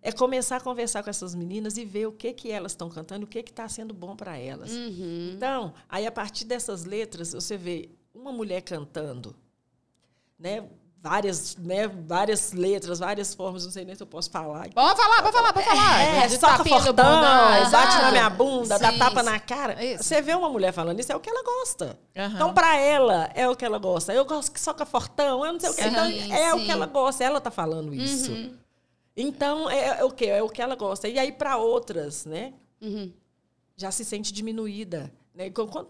É 0.00 0.12
começar 0.12 0.56
a 0.56 0.60
conversar 0.60 1.02
com 1.02 1.10
essas 1.10 1.34
meninas 1.34 1.76
e 1.76 1.84
ver 1.84 2.06
o 2.06 2.12
que, 2.12 2.32
que 2.32 2.52
elas 2.52 2.70
estão 2.70 2.88
cantando, 2.88 3.26
o 3.26 3.28
que 3.28 3.40
está 3.40 3.68
sendo 3.68 3.92
bom 3.92 4.14
para 4.14 4.38
elas. 4.38 4.70
Uhum. 4.70 5.32
Então, 5.34 5.74
aí 5.88 6.06
a 6.06 6.12
partir 6.12 6.44
dessas 6.44 6.84
letras, 6.84 7.32
você 7.32 7.56
vê 7.56 7.90
uma 8.14 8.30
mulher 8.32 8.62
cantando, 8.62 9.34
né? 10.38 10.68
Várias, 11.00 11.56
né? 11.56 11.86
várias 11.86 12.52
letras, 12.52 12.98
várias 12.98 13.32
formas, 13.32 13.64
não 13.64 13.70
sei 13.70 13.84
nem 13.84 13.94
se 13.94 14.02
eu 14.02 14.06
posso 14.06 14.28
falar. 14.30 14.68
Pode 14.70 15.00
falar, 15.00 15.22
pode 15.22 15.32
falar, 15.36 15.52
pode 15.52 15.66
falar. 15.66 16.00
É, 16.02 16.26
De 16.26 16.36
soca 16.38 16.64
fortão, 16.64 16.92
bundão. 16.92 17.70
bate 17.70 17.98
na 18.02 18.10
minha 18.10 18.28
bunda, 18.28 18.78
dá 18.80 18.90
Sim, 18.90 18.98
tapa 18.98 19.20
sim. 19.20 19.26
na 19.26 19.38
cara. 19.38 19.84
Isso. 19.84 20.02
Você 20.02 20.20
vê 20.20 20.34
uma 20.34 20.48
mulher 20.48 20.72
falando 20.72 20.98
isso, 20.98 21.12
é 21.12 21.16
o 21.16 21.20
que 21.20 21.30
ela 21.30 21.44
gosta. 21.44 21.96
Aham. 22.16 22.34
Então, 22.34 22.52
pra 22.52 22.76
ela, 22.76 23.30
é 23.32 23.48
o 23.48 23.54
que 23.54 23.64
ela 23.64 23.78
gosta. 23.78 24.12
Eu 24.12 24.24
gosto 24.24 24.50
que 24.50 24.60
soca 24.60 24.84
fortão, 24.84 25.46
eu 25.46 25.52
não 25.52 25.60
sei 25.60 25.70
o 25.70 25.74
que. 25.74 25.82
Sim, 25.82 25.88
Então, 25.88 26.04
é 26.36 26.52
o 26.54 26.58
que 26.64 26.70
ela 26.70 26.86
gosta, 26.86 27.22
ela 27.22 27.40
tá 27.40 27.50
falando 27.50 27.94
isso. 27.94 28.32
Uhum. 28.32 28.54
Então, 29.16 29.70
é, 29.70 30.00
é 30.00 30.04
o 30.04 30.10
que? 30.10 30.26
É 30.26 30.42
o 30.42 30.48
que 30.48 30.60
ela 30.60 30.74
gosta. 30.74 31.06
E 31.08 31.16
aí, 31.18 31.30
para 31.30 31.56
outras, 31.58 32.24
né? 32.26 32.52
Uhum. 32.82 33.12
já 33.76 33.90
se 33.92 34.04
sente 34.04 34.32
diminuída. 34.32 35.12
Né? 35.34 35.48
Quan- 35.50 35.68
quan- 35.68 35.86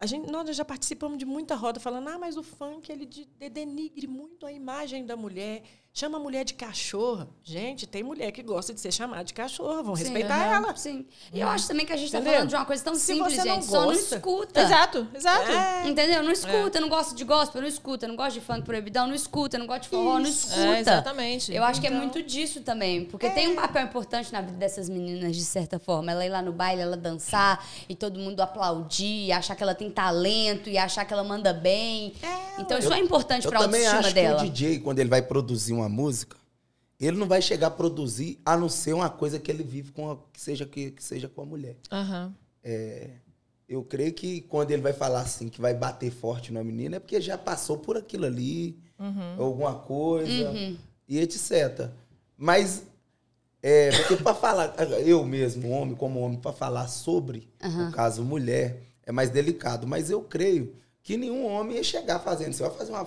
A 0.00 0.06
gente, 0.06 0.30
nós 0.30 0.54
já 0.56 0.64
participamos 0.64 1.18
de 1.18 1.24
muita 1.24 1.54
roda 1.56 1.80
falando, 1.80 2.08
ah, 2.08 2.18
mas 2.18 2.36
o 2.36 2.42
funk 2.42 2.90
ele 2.90 3.04
de- 3.04 3.24
de- 3.24 3.48
denigre 3.50 4.06
muito 4.06 4.46
a 4.46 4.52
imagem 4.52 5.04
da 5.04 5.16
mulher, 5.16 5.62
chama 5.98 6.16
a 6.16 6.20
mulher 6.20 6.44
de 6.44 6.54
cachorra. 6.54 7.26
Gente, 7.42 7.86
tem 7.86 8.02
mulher 8.04 8.30
que 8.30 8.42
gosta 8.42 8.72
de 8.72 8.80
ser 8.80 8.92
chamada 8.92 9.24
de 9.24 9.34
cachorra, 9.34 9.82
vão 9.82 9.96
Sim, 9.96 10.04
respeitar 10.04 10.34
aham, 10.36 10.66
ela. 10.66 10.76
Sim. 10.76 11.06
E 11.32 11.40
eu 11.40 11.48
acho 11.48 11.66
também 11.66 11.84
que 11.84 11.92
a 11.92 11.96
gente 11.96 12.12
tá 12.12 12.18
Entendeu? 12.18 12.34
falando 12.34 12.48
de 12.50 12.54
uma 12.54 12.64
coisa 12.64 12.84
tão 12.84 12.94
Se 12.94 13.00
simples, 13.00 13.34
você 13.34 13.44
não 13.44 13.54
gente. 13.56 13.66
Só 13.66 13.80
não 13.80 13.86
gosta- 13.86 14.14
escuta. 14.16 14.60
Exato, 14.60 15.08
exato. 15.14 15.50
É. 15.50 15.88
Entendeu? 15.88 16.22
Não 16.22 16.30
escuta, 16.30 16.80
não 16.80 16.88
gosto 16.88 17.14
de 17.16 17.24
gospel, 17.24 17.60
não 17.62 17.68
escuta, 17.68 18.06
não 18.06 18.14
gosto 18.14 18.34
de 18.34 18.40
funk 18.40 18.62
proibidão, 18.62 19.06
não 19.08 19.14
escuta, 19.14 19.58
não 19.58 19.66
gosto 19.66 19.82
de 19.82 19.88
forró, 19.88 20.18
não 20.20 20.28
escuta. 20.28 20.60
É, 20.60 20.80
exatamente. 20.80 21.52
Eu 21.52 21.64
acho 21.64 21.80
que 21.80 21.86
é 21.86 21.90
muito 21.90 22.22
disso 22.22 22.60
também, 22.60 23.04
porque 23.04 23.28
tem 23.30 23.48
um 23.48 23.56
papel 23.56 23.84
importante 23.84 24.32
na 24.32 24.40
vida 24.40 24.56
dessas 24.56 24.88
meninas, 24.88 25.34
de 25.34 25.44
certa 25.44 25.78
forma. 25.78 26.12
Ela 26.12 26.24
ir 26.24 26.28
lá 26.30 26.42
no 26.42 26.52
baile, 26.52 26.80
ela 26.82 26.96
dançar 26.96 27.64
e 27.88 27.94
todo 27.96 28.18
mundo 28.20 28.40
aplaudir, 28.40 29.26
e 29.26 29.32
achar 29.32 29.56
que 29.56 29.62
ela 29.62 29.74
tem 29.74 29.90
talento 29.90 30.68
e 30.70 30.78
achar 30.78 31.04
que 31.04 31.12
ela 31.12 31.24
manda 31.24 31.52
bem. 31.52 32.12
então 32.58 32.78
isso 32.78 32.92
é 32.92 32.98
importante 33.00 33.44
Eu 33.46 33.50
pra 33.50 33.60
também 33.60 33.80
autoestima 33.86 34.06
acho 34.06 34.14
dela. 34.14 34.40
que 34.42 34.46
o 34.46 34.50
DJ, 34.50 34.78
quando 34.80 34.98
ele 35.00 35.08
vai 35.08 35.22
produzir 35.22 35.72
uma 35.72 35.87
música, 35.88 36.36
ele 37.00 37.16
não 37.16 37.28
vai 37.28 37.40
chegar 37.40 37.68
a 37.68 37.70
produzir 37.70 38.40
a 38.44 38.56
não 38.56 38.68
ser 38.68 38.92
uma 38.92 39.08
coisa 39.08 39.38
que 39.38 39.50
ele 39.50 39.62
vive 39.62 39.92
com 39.92 40.10
a, 40.10 40.16
que 40.32 40.40
seja 40.40 40.66
que, 40.66 40.90
que 40.90 41.02
seja 41.02 41.28
com 41.28 41.42
a 41.42 41.46
mulher. 41.46 41.76
Aham. 41.90 42.34
Eu 43.68 43.84
creio 43.84 44.14
que 44.14 44.40
quando 44.42 44.70
ele 44.70 44.80
vai 44.80 44.94
falar 44.94 45.20
assim, 45.20 45.48
que 45.48 45.60
vai 45.60 45.74
bater 45.74 46.10
forte 46.10 46.52
na 46.52 46.64
menina, 46.64 46.96
é 46.96 46.98
porque 46.98 47.20
já 47.20 47.36
passou 47.36 47.76
por 47.76 47.98
aquilo 47.98 48.24
ali, 48.24 48.78
alguma 49.38 49.74
coisa, 49.74 50.52
e 51.06 51.18
etc. 51.18 51.90
Mas, 52.36 52.82
é, 53.62 53.90
porque 53.90 54.16
para 54.16 54.34
falar, 54.34 54.74
eu 55.04 55.22
mesmo, 55.24 55.70
homem 55.70 55.94
como 55.94 56.20
homem, 56.20 56.38
para 56.38 56.52
falar 56.52 56.88
sobre, 56.88 57.46
no 57.62 57.92
caso, 57.92 58.24
mulher, 58.24 58.82
é 59.04 59.12
mais 59.12 59.28
delicado. 59.28 59.86
Mas 59.86 60.08
eu 60.10 60.22
creio 60.22 60.74
que 61.02 61.16
nenhum 61.18 61.46
homem 61.46 61.76
ia 61.76 61.84
chegar 61.84 62.20
fazendo. 62.20 62.54
Você 62.54 62.62
vai 62.62 62.72
fazer 62.72 62.92
uma, 62.92 63.06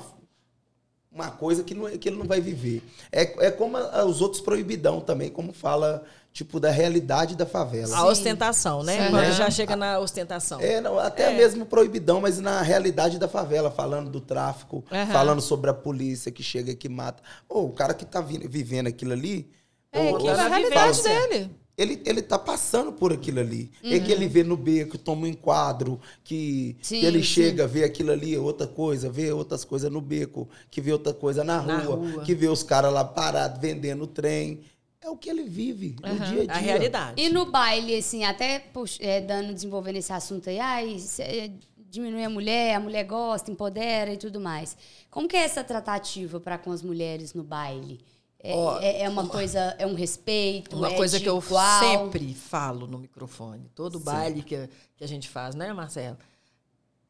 uma 1.12 1.30
coisa 1.30 1.64
que, 1.64 1.74
não, 1.74 1.88
é- 1.88 1.98
que 1.98 2.08
ele 2.10 2.18
não 2.18 2.26
vai 2.26 2.40
viver. 2.40 2.82
É, 3.12 3.48
é 3.48 3.52
como 3.52 3.78
a- 3.78 4.06
os 4.06 4.22
outros 4.22 4.42
proibidão 4.42 5.02
também, 5.02 5.30
como 5.30 5.52
fala, 5.52 6.04
tipo, 6.32 6.60
da 6.60 6.72
realidade 6.72 7.36
da 7.36 7.46
favela. 7.46 7.98
A 7.98 8.06
ostentação, 8.08 8.82
né? 8.82 9.06
Sim. 9.06 9.10
Quando 9.12 9.24
É. 9.26 9.32
já 9.34 9.50
chega 9.52 9.76
na 9.76 10.00
ostentação. 10.00 10.62
É, 10.62 10.80
não, 10.80 10.98
até 10.98 11.34
mesmo 11.34 11.66
proibidão, 11.66 12.22
mas 12.22 12.40
na 12.40 12.62
realidade 12.62 13.20
da 13.20 13.28
favela, 13.28 13.70
falando 13.70 14.10
do 14.10 14.22
tráfico, 14.22 14.84
Aham. 14.92 15.12
falando 15.12 15.42
sobre 15.42 15.70
a 15.70 15.74
polícia 15.74 16.32
que 16.32 16.42
chega 16.42 16.72
e 16.72 16.76
que 16.76 16.88
mata. 16.88 17.22
Ô, 17.50 17.64
o 17.66 17.72
cara 17.74 17.94
que 17.94 18.06
tá 18.06 18.22
vi- 18.22 18.48
vivendo 18.48 18.88
aquilo 18.88 19.12
ali. 19.12 19.50
É, 19.92 20.08
que 20.14 20.24
ô, 20.24 20.30
é 20.30 20.32
a 20.34 20.38
na 20.38 20.48
realidade 20.48 21.04
dele. 21.04 21.52
Ele, 21.78 22.02
ele 22.06 22.22
tá 22.22 22.38
passando 22.38 22.92
por 22.92 23.12
aquilo 23.14 23.40
ali. 23.40 23.72
É 23.84 23.96
Uhum. 23.98 24.04
que 24.04 24.12
ele 24.12 24.28
vê 24.28 24.44
no 24.44 24.56
beco, 24.58 24.98
toma 24.98 25.24
um 25.24 25.28
enquadro, 25.28 26.00
que 26.24 26.76
Sim, 26.82 27.00
que 27.00 27.06
ele 27.06 27.20
sim. 27.20 27.26
chega, 27.26 27.68
vê 27.68 27.84
aquilo 27.84 28.12
ali, 28.12 28.38
outra 28.38 28.68
coisa, 28.68 29.10
vê 29.10 29.32
outras 29.32 29.64
coisas 29.66 29.92
no 29.92 30.02
beco, 30.02 30.48
que 30.70 30.82
vê 30.82 30.92
outra 30.92 31.14
coisa 31.14 31.44
na 31.44 31.58
rua, 31.60 31.74
Na 31.74 32.12
rua. 32.12 32.24
que 32.24 32.36
vê 32.36 32.48
os 32.48 32.64
caras 32.64 32.94
lá 32.94 33.04
parados 33.04 33.60
vendendo 33.60 34.06
trem. 34.08 34.62
É 35.04 35.10
o 35.10 35.18
que 35.18 35.30
ele 35.30 35.44
vive 35.46 35.96
no 36.04 36.20
dia 36.20 36.42
a 36.44 36.46
dia. 36.46 36.54
A 36.54 36.58
realidade. 36.58 37.20
E 37.22 37.28
no 37.30 37.46
baile, 37.50 37.96
assim, 37.98 38.24
até 38.24 38.60
puxa, 38.60 39.02
é, 39.04 39.20
dando, 39.20 39.52
desenvolvendo 39.54 39.96
esse 39.96 40.14
assunto 40.14 40.48
aí, 40.48 40.60
ai, 40.60 40.98
é, 41.20 41.50
diminui 41.90 42.24
a 42.24 42.30
mulher, 42.30 42.76
a 42.76 42.80
mulher 42.80 43.04
gosta, 43.06 43.50
empodera 43.52 44.14
e 44.14 44.18
tudo 44.18 44.40
mais. 44.40 44.78
Como 45.10 45.28
que 45.28 45.36
é 45.36 45.42
essa 45.44 45.64
tratativa 45.64 46.40
para 46.40 46.58
com 46.60 46.72
as 46.72 46.84
mulheres 46.84 47.34
no 47.34 47.44
baile? 47.44 48.00
É, 48.44 48.56
Ó, 48.56 48.80
é- 48.80 49.02
é 49.04 49.10
uma 49.10 49.28
coisa, 49.28 49.76
é 49.78 49.86
um 49.86 49.94
respeito, 49.94 50.76
Uma 50.76 50.90
é 50.92 50.96
coisa 50.96 51.18
de 51.20 51.24
que 51.24 51.30
eu 51.30 51.38
igual? 51.38 51.80
sempre 51.80 52.34
falo 52.34 52.88
no 52.88 52.98
microfone, 52.98 53.70
todo 53.76 54.00
baile 54.00 54.42
que, 54.42 54.68
que 54.98 55.04
a 55.04 55.08
gente 55.08 55.30
faz, 55.30 55.54
né, 55.54 55.72
Marcelo? 55.74 56.18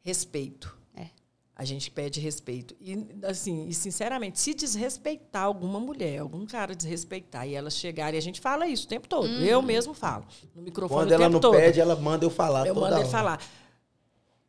Respeito. 0.02 0.76
É. 0.96 1.08
A 1.56 1.64
gente 1.64 1.92
pede 1.92 2.20
respeito. 2.20 2.76
E, 2.82 3.08
assim, 3.24 3.68
e 3.68 3.74
sinceramente, 3.74 4.40
se 4.40 4.54
desrespeitar 4.54 5.44
alguma 5.44 5.80
mulher, 5.80 6.20
algum 6.20 6.46
cara 6.46 6.76
desrespeitar 6.76 7.48
e 7.48 7.54
elas 7.56 7.76
chegarem, 7.76 8.18
a 8.18 8.22
gente 8.22 8.42
fala 8.42 8.68
isso 8.68 8.86
o 8.86 8.90
tempo 8.90 9.08
todo. 9.08 9.28
Uhum. 9.28 9.42
Eu 9.44 9.62
mesmo 9.62 9.94
falo. 9.94 10.26
No 10.56 10.62
microfone 10.62 11.02
Quando 11.02 11.12
o 11.12 11.14
ela 11.14 11.24
tempo 11.26 11.34
não 11.34 11.40
todo. 11.40 11.56
pede, 11.56 11.80
ela 11.80 11.96
manda 11.96 12.26
eu 12.26 12.30
falar 12.30 12.66
Eu 12.68 12.74
toda 12.74 12.88
mando 12.88 12.96
ele 12.98 13.04
hora. 13.04 13.12
falar. 13.12 13.42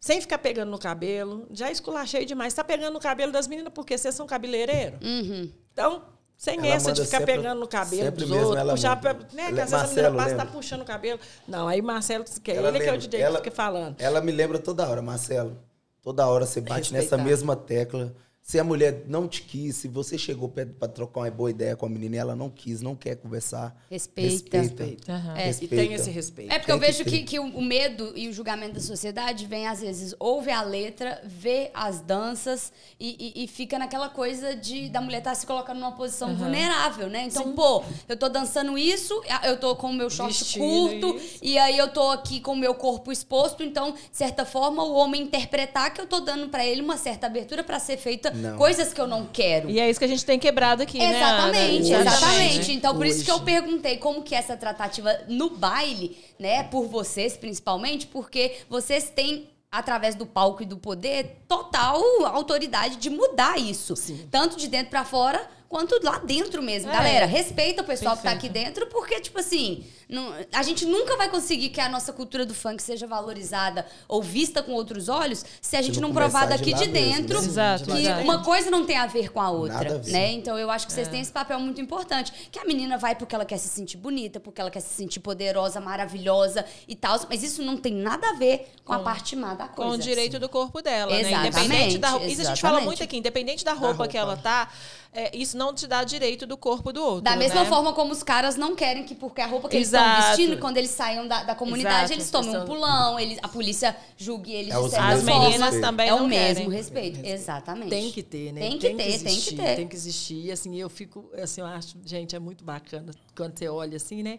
Sem 0.00 0.20
ficar 0.20 0.38
pegando 0.38 0.70
no 0.70 0.78
cabelo. 0.78 1.46
Já 1.52 1.70
esculachei 1.70 2.24
demais. 2.24 2.52
Tá 2.54 2.64
pegando 2.64 2.94
no 2.94 2.98
cabelo 3.00 3.30
das 3.30 3.46
meninas 3.46 3.72
porque 3.72 3.96
vocês 3.96 4.14
são 4.14 4.26
cabeleireiros? 4.26 4.98
Uhum. 5.00 5.48
Então, 5.72 6.02
sem 6.42 6.58
Ela 6.58 6.66
essa 6.74 6.92
de 6.92 7.04
ficar 7.04 7.18
sempre- 7.18 7.36
pegando 7.36 7.60
no 7.60 7.68
cabelo 7.68 8.10
dos 8.10 8.28
mesmo 8.28 8.36
outros, 8.46 8.60
ela 8.60 8.72
puxar, 8.72 8.96
pra- 9.00 9.14
né? 9.32 9.52
Que 9.52 9.60
às 9.60 9.70
vezes 9.70 9.72
a 9.74 9.86
menina 9.86 10.10
passa 10.12 10.30
tá 10.30 10.36
lembra? 10.42 10.46
puxando 10.46 10.80
o 10.80 10.84
cabelo. 10.84 11.20
Não, 11.46 11.68
aí 11.68 11.80
Marcelo, 11.80 12.24
que 12.42 12.50
é 12.50 12.56
Ela 12.56 12.68
ele 12.68 12.78
que 12.80 12.84
é 12.84 12.88
o 12.88 12.92
lembra. 12.94 13.08
DJ 13.08 13.20
Ela- 13.20 13.38
que 13.40 13.44
fica 13.44 13.54
falando. 13.56 13.94
Ela 14.00 14.20
me 14.20 14.32
lembra 14.32 14.58
toda 14.58 14.88
hora, 14.88 15.00
Marcelo. 15.00 15.56
Toda 16.02 16.26
hora 16.26 16.44
você 16.44 16.60
bate 16.60 16.92
nessa 16.92 17.02
Respeitar. 17.16 17.24
mesma 17.24 17.54
tecla. 17.54 18.12
Se 18.44 18.58
a 18.58 18.64
mulher 18.64 19.04
não 19.06 19.28
te 19.28 19.40
quis, 19.42 19.76
se 19.76 19.86
você 19.86 20.18
chegou 20.18 20.48
perto 20.48 20.74
pra 20.74 20.88
trocar 20.88 21.20
uma 21.20 21.30
boa 21.30 21.48
ideia 21.48 21.76
com 21.76 21.86
a 21.86 21.88
menina 21.88 22.16
e 22.16 22.18
ela 22.18 22.34
não 22.34 22.50
quis, 22.50 22.82
não 22.82 22.96
quer 22.96 23.14
conversar, 23.14 23.74
Respeita. 23.88 24.58
Respeita. 24.58 25.12
Aham. 25.12 25.36
É. 25.38 25.50
E 25.50 25.68
tem 25.68 25.92
esse 25.94 26.10
respeito. 26.10 26.52
É 26.52 26.58
porque 26.58 26.72
eu 26.72 26.78
Tem 26.80 26.90
que 26.90 26.92
vejo 26.98 27.04
ter. 27.04 27.10
que, 27.18 27.22
que 27.22 27.38
o 27.38 27.62
medo 27.62 28.12
e 28.16 28.26
o 28.28 28.32
julgamento 28.32 28.74
da 28.74 28.80
sociedade 28.80 29.46
vem, 29.46 29.68
às 29.68 29.80
vezes, 29.80 30.12
ouve 30.18 30.50
a 30.50 30.60
letra, 30.60 31.22
vê 31.24 31.70
as 31.72 32.00
danças 32.00 32.72
e, 32.98 33.32
e- 33.38 33.44
e 33.44 33.46
fica 33.46 33.78
naquela 33.78 34.08
coisa 34.08 34.56
de 34.56 34.88
da 34.88 35.00
mulher 35.00 35.18
estar 35.18 35.36
se 35.36 35.46
colocando 35.46 35.78
numa 35.78 35.92
posição 35.92 36.34
vulnerável, 36.34 37.08
né? 37.08 37.24
Então, 37.26 37.52
pô, 37.52 37.84
eu 38.08 38.16
tô 38.16 38.28
dançando 38.28 38.76
isso, 38.76 39.14
eu 39.44 39.56
tô 39.60 39.76
com 39.76 39.86
o 39.90 39.94
meu 39.94 40.10
short 40.10 40.36
Vestindo 40.36 40.62
curto, 40.64 41.16
isso. 41.16 41.38
e 41.42 41.56
aí 41.58 41.78
eu 41.78 41.88
tô 41.92 42.10
aqui 42.10 42.40
com 42.40 42.52
o 42.52 42.56
meu 42.56 42.74
corpo 42.74 43.12
exposto, 43.12 43.62
então, 43.62 43.92
de 43.92 44.00
certa 44.16 44.44
forma, 44.44 44.82
o 44.82 44.94
homem 44.94 45.22
interpretar 45.22 45.94
que 45.94 46.00
eu 46.00 46.06
tô 46.08 46.18
dando 46.18 46.48
pra 46.48 46.66
ele 46.66 46.82
uma 46.82 46.96
certa 46.96 47.28
abertura 47.28 47.62
pra 47.62 47.78
ser 47.78 47.96
feita 47.96 48.31
Não. 48.34 48.56
coisas 48.56 48.92
que 48.92 49.00
eu 49.00 49.06
não 49.06 49.26
quero. 49.26 49.70
E 49.70 49.78
é 49.80 49.88
isso 49.88 49.98
que 49.98 50.04
a 50.04 50.08
gente 50.08 50.24
tem 50.24 50.38
quebrado 50.38 50.82
aqui, 50.82 50.98
né? 50.98 51.22
Ana? 51.22 51.48
Exatamente, 51.48 51.82
Hoje- 51.82 51.94
exatamente. 51.94 52.72
Então, 52.72 52.96
por 52.96 53.06
isso 53.06 53.24
que 53.24 53.30
eu 53.30 53.36
Hoje. 53.36 53.44
perguntei 53.44 53.96
como 53.96 54.22
que 54.22 54.34
é 54.34 54.38
essa 54.38 54.56
tratativa 54.56 55.16
no 55.28 55.50
baile, 55.50 56.16
né? 56.38 56.62
Por 56.64 56.86
vocês, 56.88 57.36
principalmente, 57.36 58.06
porque 58.06 58.56
vocês 58.68 59.10
têm, 59.10 59.48
através 59.70 60.14
do 60.14 60.26
palco 60.26 60.62
e 60.62 60.66
do 60.66 60.76
poder, 60.76 61.42
total 61.48 62.00
autoridade 62.26 62.96
de 62.96 63.08
mudar 63.10 63.58
isso. 63.58 63.94
Tanto 64.30 64.56
de 64.56 64.68
dentro 64.68 64.90
pra 64.90 65.04
fora, 65.04 65.48
quanto 65.72 65.98
lá 66.04 66.18
dentro 66.18 66.62
mesmo. 66.62 66.90
É. 66.90 66.92
Galera, 66.92 67.24
respeita 67.24 67.80
o 67.80 67.84
pessoal 67.84 68.14
que 68.14 68.22
tá 68.22 68.30
Perfeito. 68.32 68.52
aqui 68.52 68.64
dentro, 68.66 68.86
porque, 68.88 69.18
tipo 69.22 69.40
assim, 69.40 69.82
não- 70.06 70.30
a 70.52 70.62
gente 70.62 70.84
nunca 70.84 71.16
vai 71.16 71.30
conseguir 71.30 71.70
que 71.70 71.80
a 71.80 71.88
nossa 71.88 72.12
cultura 72.12 72.44
do 72.44 72.54
funk 72.54 72.82
seja 72.82 73.06
valorizada 73.06 73.86
ou 74.06 74.22
vista 74.22 74.62
com 74.62 74.72
outros 74.72 75.08
olhos 75.08 75.42
se 75.62 75.74
a 75.74 75.80
gente 75.80 75.98
não 75.98 76.08
não, 76.08 76.14
provar 76.14 76.46
daqui 76.46 76.74
de 76.74 76.82
de 76.82 76.88
mesmo, 76.88 77.16
dentro 77.16 77.40
né? 77.40 77.46
Exato, 77.46 77.84
que 77.86 78.08
uma 78.22 78.42
coisa 78.44 78.70
não 78.70 78.84
tem 78.84 78.98
a 78.98 79.06
ver 79.06 79.30
com 79.32 79.40
a 79.40 79.50
outra, 79.50 79.78
Nada 79.78 79.94
a 79.94 79.98
ver. 79.98 80.12
né? 80.12 80.32
Então 80.32 80.58
eu 80.58 80.70
acho 80.70 80.86
que 80.86 80.92
vocês 80.92 81.08
têm 81.08 81.20
esse 81.22 81.32
papel 81.32 81.58
muito 81.58 81.80
importante, 81.80 82.32
que 82.50 82.58
a 82.58 82.64
menina 82.66 82.98
vai 82.98 83.14
porque 83.14 83.34
ela 83.34 83.44
quer 83.46 83.56
se 83.56 83.68
sentir 83.68 83.96
bonita, 83.96 84.38
porque 84.38 84.60
ela 84.60 84.70
quer 84.70 84.80
se 84.80 84.92
sentir 84.94 85.20
poderosa, 85.20 85.80
maravilhosa 85.80 86.66
e 86.86 86.94
tal, 86.94 87.18
mas 87.30 87.42
isso 87.42 87.62
não 87.62 87.78
tem 87.78 87.94
nada 87.94 88.28
a 88.28 88.34
ver 88.34 88.72
com, 88.84 88.92
a 88.92 88.98
parte 88.98 89.34
má 89.34 89.54
da 89.54 89.68
coisa. 89.68 89.90
Com 89.90 89.96
o 89.96 89.98
direito 89.98 90.38
do 90.38 90.48
corpo 90.48 90.82
dela, 90.82 91.12
né? 91.12 91.20
Exatamente, 91.20 91.48
Independente 91.48 91.98
da 91.98 92.10
roupa. 92.10 92.26
Isso 92.26 92.42
a 92.42 92.44
gente 92.44 92.60
fala 92.60 92.80
muito 92.80 93.02
aqui, 93.02 93.16
independente 93.16 93.64
da 93.64 93.72
roupa, 93.72 94.06
que 94.06 94.18
ela 94.18 94.36
tá. 94.36 94.68
É, 95.14 95.36
isso 95.36 95.58
não 95.58 95.74
te 95.74 95.86
dá 95.86 96.02
direito 96.04 96.46
do 96.46 96.56
corpo 96.56 96.90
do 96.90 97.02
outro. 97.02 97.20
Da 97.20 97.36
mesma 97.36 97.64
né? 97.64 97.68
forma 97.68 97.92
como 97.92 98.12
os 98.12 98.22
caras 98.22 98.56
não 98.56 98.74
querem 98.74 99.04
que, 99.04 99.14
porque 99.14 99.42
a 99.42 99.46
roupa 99.46 99.68
que 99.68 99.76
eles 99.76 99.88
Exato. 99.88 100.08
estão 100.08 100.28
vestindo, 100.36 100.58
quando 100.58 100.78
eles 100.78 100.90
saiam 100.90 101.28
da, 101.28 101.42
da 101.44 101.54
comunidade, 101.54 102.12
Exato. 102.12 102.12
eles 102.14 102.30
tomem 102.30 102.56
um 102.56 102.64
pulão, 102.64 103.20
eles, 103.20 103.38
a 103.42 103.48
polícia 103.48 103.94
julgue 104.16 104.52
eles 104.52 104.74
É 104.74 104.80
de 104.80 104.88
certa 104.88 105.06
As 105.08 105.14
mesmos 105.22 105.32
forma. 105.32 105.48
meninas 105.50 105.80
também 105.80 106.08
É 106.08 106.14
o 106.14 106.26
mesmo 106.26 106.64
querem. 106.64 106.70
respeito. 106.70 107.20
Exatamente. 107.26 107.90
Tem 107.90 108.10
que 108.10 108.22
ter, 108.22 108.52
né? 108.52 108.60
Tem 108.62 108.78
que 108.78 108.88
ter, 108.88 108.96
tem 108.96 108.96
que 108.96 109.14
existir, 109.14 109.56
ter. 109.56 109.76
Tem 109.76 109.88
que 109.88 109.96
existir. 109.96 110.50
Assim, 110.50 110.76
eu 110.76 110.88
fico, 110.88 111.30
assim, 111.42 111.60
eu 111.60 111.66
acho, 111.66 111.98
gente, 112.06 112.34
é 112.34 112.38
muito 112.38 112.64
bacana 112.64 113.12
quando 113.36 113.58
você 113.58 113.68
olha 113.68 113.96
assim, 113.96 114.22
né? 114.22 114.38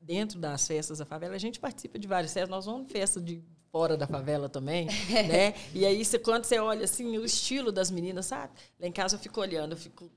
Dentro 0.00 0.38
das 0.38 0.66
festas 0.66 0.98
da 0.98 1.04
favela, 1.04 1.34
a 1.34 1.38
gente 1.38 1.60
participa 1.60 1.98
de 1.98 2.08
várias 2.08 2.32
festas. 2.32 2.48
Nós 2.50 2.64
vamos 2.64 2.90
festa 2.90 3.20
de 3.20 3.42
fora 3.72 3.96
da 3.96 4.06
favela 4.06 4.48
também, 4.50 4.86
né? 5.10 5.54
E 5.74 5.86
aí, 5.86 6.04
você, 6.04 6.18
quando 6.18 6.44
você 6.44 6.58
olha 6.58 6.84
assim, 6.84 7.16
o 7.16 7.24
estilo 7.24 7.72
das 7.72 7.90
meninas, 7.90 8.26
sabe? 8.26 8.52
Lá 8.78 8.86
em 8.86 8.92
casa 8.92 9.16
eu 9.16 9.18
fico 9.18 9.40
olhando, 9.40 9.72
eu 9.72 9.78
fico 9.78 10.10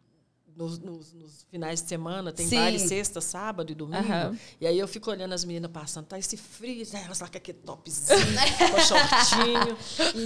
nos, 0.58 0.78
nos- 0.80 1.14
nos 1.14 1.44
finais 1.50 1.82
de 1.82 1.88
semana, 1.88 2.32
tem 2.34 2.48
Sim. 2.48 2.58
baile 2.58 2.80
sexta, 2.80 3.20
sábado 3.22 3.72
e 3.72 3.76
domingo. 3.76 3.98
Aham. 3.98 4.38
E 4.60 4.68
aí 4.68 4.78
eu 4.78 4.88
fico 4.88 5.10
olhando 5.10 5.34
as 5.34 5.44
meninas 5.46 5.72
passando, 5.72 6.06
tá 6.06 6.20
esse 6.20 6.36
frio, 6.38 6.86
né? 6.94 7.04
elas 7.06 7.20
lá 7.22 7.28
com 7.30 7.38
aquele 7.38 7.58
topzinho, 7.60 8.20
com 8.72 8.80
shortinho, 8.82 9.78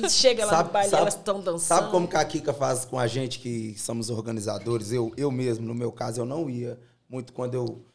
e 0.05 0.09
chega 0.09 0.45
lá 0.45 0.63
no 0.63 0.69
baile, 0.71 0.93
elas 0.95 1.15
estão 1.15 1.39
dançando. 1.39 1.79
Sabe 1.79 1.91
como 1.91 2.07
que 2.07 2.15
a 2.15 2.25
Kika 2.25 2.53
faz 2.53 2.83
com 2.83 2.97
a 2.99 3.05
gente 3.07 3.39
que 3.39 3.75
somos 3.77 4.09
organizadores? 4.09 4.91
Eu, 4.91 5.11
eu 5.15 5.31
mesmo, 5.31 5.65
no 5.67 5.75
meu 5.75 5.91
caso, 5.91 6.19
eu 6.21 6.25
não 6.25 6.49
ia 6.49 6.79
muito 7.07 7.31
quando 7.31 7.53
eu. 7.53 7.85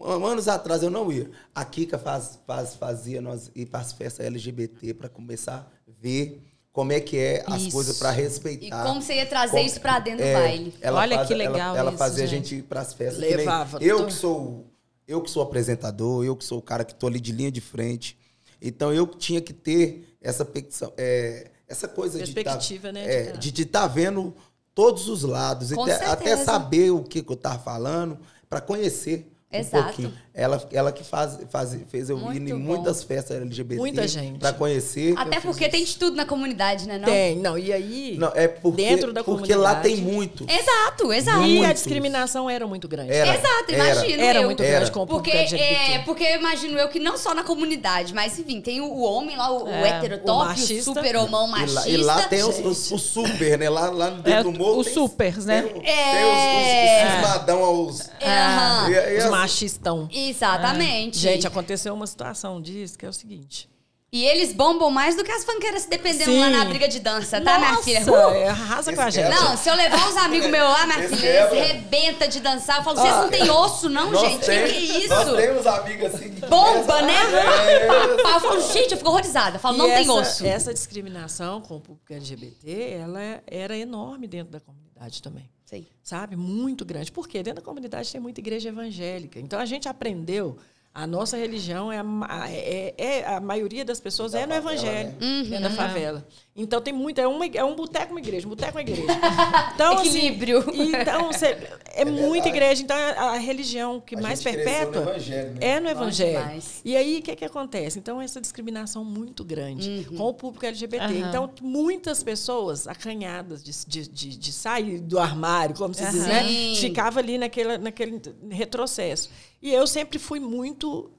Anos 0.00 0.48
atrás 0.48 0.82
eu 0.82 0.90
não 0.90 1.10
ia. 1.12 1.30
A 1.54 1.64
Kika 1.64 1.98
faz, 1.98 2.38
faz, 2.46 2.74
fazia 2.74 3.20
nós 3.20 3.50
ir 3.54 3.66
para 3.66 3.80
as 3.80 3.92
festas 3.92 4.26
LGBT 4.26 4.94
para 4.94 5.08
começar 5.08 5.70
a 5.86 5.90
ver 6.00 6.42
como 6.72 6.92
é 6.92 7.00
que 7.00 7.16
é 7.16 7.44
as 7.46 7.62
Isso. 7.62 7.70
coisas 7.72 7.98
para 7.98 8.12
E 8.12 8.16
respeitar. 8.16 8.82
como 8.84 9.00
você 9.00 9.14
ia 9.14 9.26
trazer 9.26 9.52
Como- 9.52 9.64
isso 9.66 9.80
pra 9.80 10.00
dentro 10.00 10.18
do 10.24 10.28
É, 10.28 10.34
baile. 10.34 10.74
ela 10.80 11.00
Olha 11.00 11.16
faz- 11.16 11.28
que 11.28 11.34
ela- 11.34 11.52
legal 11.52 11.76
Ela, 11.76 11.90
isso, 11.90 11.98
fazia 11.98 12.24
a 12.24 12.26
gente. 12.26 12.48
gente 12.50 12.58
ir 12.60 12.62
para 12.62 12.80
as 12.80 12.92
festas. 12.92 13.22
que 13.24 13.36
Levava 13.36 13.78
Eu 13.82 14.06
que 14.06 14.12
sou 14.12 14.66
eu 15.06 15.20
que 15.20 15.30
sou 15.30 15.42
apresentador, 15.42 16.24
eu 16.24 16.34
que 16.34 16.44
sou 16.44 16.58
o 16.58 16.62
cara 16.62 16.82
que 16.82 16.94
tô 16.94 17.06
ali 17.06 17.20
de 17.20 17.30
linha 17.30 17.52
de 17.52 17.60
frente. 17.60 18.18
Então 18.60 18.92
eu 18.92 19.06
tinha 19.06 19.40
que 19.40 19.52
ter 19.52 20.16
essa 20.20 20.44
petição, 20.44 20.92
é, 20.96 21.50
essa 21.68 21.86
coisa 21.86 22.18
de 22.18 22.32
Perspectiva, 22.32 22.88
tá, 22.88 22.92
né, 22.92 23.04
é, 23.28 23.32
de- 23.32 23.52
de 23.52 23.62
estar 23.62 23.86
vendo 23.86 24.34
todos 24.74 25.08
os 25.08 25.22
lados 25.22 25.70
e 25.70 25.78
até, 25.78 26.06
até 26.06 26.36
saber 26.38 26.90
o 26.90 27.04
que, 27.04 27.22
que 27.22 27.30
eu 27.30 27.36
tava 27.36 27.58
falando 27.58 28.18
para 28.48 28.60
conhecer 28.62 29.30
Exato. 29.58 29.84
pouquinho. 29.84 30.12
Ela, 30.36 30.60
ela 30.72 30.90
que 30.90 31.04
faz, 31.04 31.38
faz, 31.48 31.76
fez 31.88 32.10
eu 32.10 32.18
ir 32.32 32.38
em 32.42 32.46
bom. 32.48 32.56
muitas 32.58 33.04
festas 33.04 33.36
LGBT 33.36 33.76
Muita 33.76 34.08
gente. 34.08 34.40
para 34.40 34.52
conhecer. 34.52 35.14
Até 35.16 35.38
porque 35.38 35.68
tem 35.68 35.84
de 35.84 35.96
tudo 35.96 36.16
na 36.16 36.26
comunidade, 36.26 36.88
né? 36.88 36.98
Não? 36.98 37.04
Tem, 37.04 37.36
não, 37.36 37.56
e 37.56 37.72
aí... 37.72 38.16
Não, 38.18 38.32
é 38.34 38.48
porque, 38.48 38.82
Dentro 38.82 39.12
da 39.12 39.22
porque 39.22 39.54
lá 39.54 39.76
comunidade. 39.76 39.94
tem 40.02 40.12
muito. 40.12 40.44
Exato, 40.50 41.12
exato. 41.12 41.38
E 41.42 41.58
a 41.58 41.60
Muitos. 41.60 41.74
discriminação 41.74 42.50
era 42.50 42.66
muito 42.66 42.88
grande. 42.88 43.12
Era, 43.12 43.32
Exato, 43.32 43.64
era. 43.72 43.76
imagino 43.92 44.22
Era 44.24 44.40
eu. 44.40 44.46
muito 44.46 44.60
Era. 44.62 44.76
grande 44.78 44.90
com 44.90 45.02
o 45.02 45.06
Porque, 45.06 45.30
é, 45.30 46.02
porque 46.04 46.24
eu 46.24 46.36
imagino 46.40 46.76
eu 46.80 46.88
que 46.88 46.98
não 46.98 47.16
só 47.16 47.32
na 47.32 47.44
comunidade, 47.44 48.12
mas 48.12 48.36
enfim, 48.36 48.60
tem 48.60 48.80
o, 48.80 48.86
o 48.86 49.02
homem 49.02 49.36
lá, 49.36 49.52
o, 49.52 49.66
o 49.66 49.68
É, 49.68 49.98
heterotop, 49.98 50.30
o 50.30 50.34
o, 50.42 50.44
machista. 50.46 50.82
super 50.82 51.16
homão 51.16 51.46
E 51.46 51.50
machista. 51.52 51.80
lá, 51.80 51.88
e 51.88 51.96
lá 51.96 52.22
tem 52.24 52.42
os, 52.42 52.58
os, 52.58 52.90
os 52.90 53.02
super, 53.02 53.56
né? 53.56 53.70
Lá, 53.70 53.88
lá 53.88 54.10
dentro 54.10 54.32
É, 54.32 54.42
do 54.42 54.52
morro. 54.52 54.80
os 54.80 54.88
supers, 54.88 55.44
né? 55.46 55.62
Tem, 55.62 55.72
o- 55.80 55.84
É. 55.84 56.10
tem 56.12 56.24
os, 56.24 57.04
os, 57.04 57.04
os 57.06 57.12
cismadão, 57.14 57.86
os. 57.86 58.10
Aham. 58.20 58.90
E- 58.90 59.14
e 59.14 59.18
Os 59.18 59.24
machistão. 59.44 60.08
Exatamente. 60.12 61.18
Gente, 61.18 61.46
aconteceu 61.46 61.94
uma 61.94 62.06
situação 62.06 62.60
disso 62.60 62.98
que 62.98 63.06
é 63.06 63.08
o 63.08 63.12
seguinte. 63.12 63.68
E 64.12 64.24
eles 64.24 64.52
bombam 64.52 64.92
mais 64.92 65.16
do 65.16 65.24
que 65.24 65.32
as 65.32 65.44
funkeiras 65.44 65.82
se 65.82 65.90
dependendo 65.90 66.30
Sim. 66.30 66.38
lá 66.38 66.48
na 66.48 66.64
briga 66.66 66.86
de 66.86 67.00
dança, 67.00 67.40
tá, 67.40 67.58
minha 67.58 67.72
Nossa, 67.72 67.82
filha? 67.82 68.00
Uh! 68.04 68.30
é, 68.30 68.48
arrasa 68.48 68.92
com 68.94 69.00
a 69.00 69.10
gente. 69.10 69.28
Não, 69.28 69.56
se 69.56 69.68
eu 69.68 69.74
levar 69.74 70.08
uns 70.08 70.16
amigos 70.16 70.48
meus 70.48 70.70
lá, 70.70 70.86
minha 70.86 71.08
filha, 71.08 71.26
eles 71.26 71.50
quebra. 71.50 71.64
rebenta 71.64 72.28
de 72.28 72.38
dançar. 72.38 72.76
Eu 72.76 72.84
falo, 72.84 73.00
vocês 73.00 73.12
não 73.12 73.28
têm 73.28 73.50
osso, 73.50 73.90
não, 73.90 74.12
Nós 74.12 74.20
gente? 74.20 74.38
Que 74.38 74.46
tem- 74.46 74.66
que 74.68 74.72
é 74.72 74.98
isso? 74.98 75.08
Nós 75.08 75.36
temos 75.36 75.66
amigos 75.66 76.14
assim. 76.14 76.28
Bomba, 76.48 77.02
né? 77.02 77.12
É. 77.12 78.14
Eu 78.34 78.40
falo, 78.40 78.60
gente, 78.72 78.92
eu 78.92 78.98
fico 78.98 79.10
horrorizada. 79.10 79.56
Eu 79.56 79.60
falo, 79.60 79.74
E 79.74 79.78
não 79.78 79.86
tem 79.86 80.02
essa, 80.02 80.12
osso. 80.12 80.46
Essa 80.46 80.72
discriminação 80.74 81.60
com 81.60 81.76
o 81.76 81.80
público 81.80 82.12
LGBT, 82.12 82.98
ela 83.00 83.42
era 83.48 83.76
enorme 83.76 84.28
dentro 84.28 84.52
da 84.52 84.60
comunidade 84.60 85.20
também. 85.22 85.50
Sei. 85.74 85.88
Sabe? 86.04 86.36
Muito 86.36 86.84
grande. 86.84 87.10
Por 87.10 87.26
quê? 87.26 87.42
Dentro 87.42 87.60
da 87.60 87.66
comunidade 87.66 88.12
tem 88.12 88.20
muita 88.20 88.40
igreja 88.40 88.68
evangélica. 88.68 89.40
Então 89.40 89.58
a 89.58 89.64
gente 89.64 89.88
aprendeu. 89.88 90.56
A 90.96 91.08
nossa 91.08 91.36
religião 91.36 91.90
é 91.90 91.98
a, 91.98 92.04
ma- 92.04 92.48
é, 92.48 92.94
é- 92.96 93.26
a 93.26 93.40
maioria 93.40 93.84
das 93.84 93.98
pessoas 93.98 94.32
é 94.32 94.46
no 94.46 94.54
evangelho, 94.54 95.10
dentro 95.18 95.62
da 95.64 95.70
favela. 95.70 96.24
Então 96.54 96.80
tem 96.80 96.94
muito, 96.94 97.20
é, 97.20 97.26
uma, 97.26 97.44
é 97.46 97.64
um 97.64 97.74
boteco, 97.74 98.12
uma 98.12 98.20
igreja, 98.20 98.46
um 98.46 98.50
boteco, 98.50 98.72
uma 98.78 98.80
igreja. 98.80 99.02
Então, 99.74 99.94
assim, 99.98 100.18
Equilíbrio. 100.28 100.64
então, 100.72 101.32
cê- 101.34 101.56
é, 101.94 102.04
muita 102.04 102.48
igreja. 102.48 102.80
Então, 102.80 102.96
a, 102.96 103.32
a 103.32 103.36
religião 103.38 104.00
que 104.00 104.14
A 104.14 104.20
mais 104.20 104.40
perpétua 104.40 105.02
no 105.02 105.10
evangelho, 105.10 105.50
né? 105.54 105.58
é 105.60 105.80
no 105.80 105.88
evangelho. 105.88 106.62
E 106.84 106.96
aí, 106.96 107.18
o 107.18 107.22
que, 107.22 107.34
que 107.34 107.44
acontece? 107.44 107.98
Então, 107.98 108.20
essa 108.22 108.40
discriminação 108.40 109.04
muito 109.04 109.42
grande 109.44 110.06
com 110.16 110.22
o 110.28 110.32
público 110.32 110.64
LGBT. 110.64 111.04
Aham. 111.04 111.28
Então, 111.28 111.50
muitas 111.60 112.22
pessoas 112.22 112.86
acanhadas 112.86 113.64
de, 113.64 113.72
de, 113.86 114.08
de, 114.08 114.36
de 114.36 114.52
sair 114.52 115.00
do 115.00 115.18
armário, 115.18 115.74
como 115.74 115.92
se 115.92 116.04
diz, 116.08 116.24
né? 116.24 116.44
Ficava 116.76 117.18
ali 117.18 117.36
naquele, 117.36 117.78
naquele 117.78 118.22
retrocesso. 118.48 119.28
E 119.64 119.72
eu 119.72 119.86
sempre 119.86 120.18
fui 120.18 120.38
muito 120.38 121.10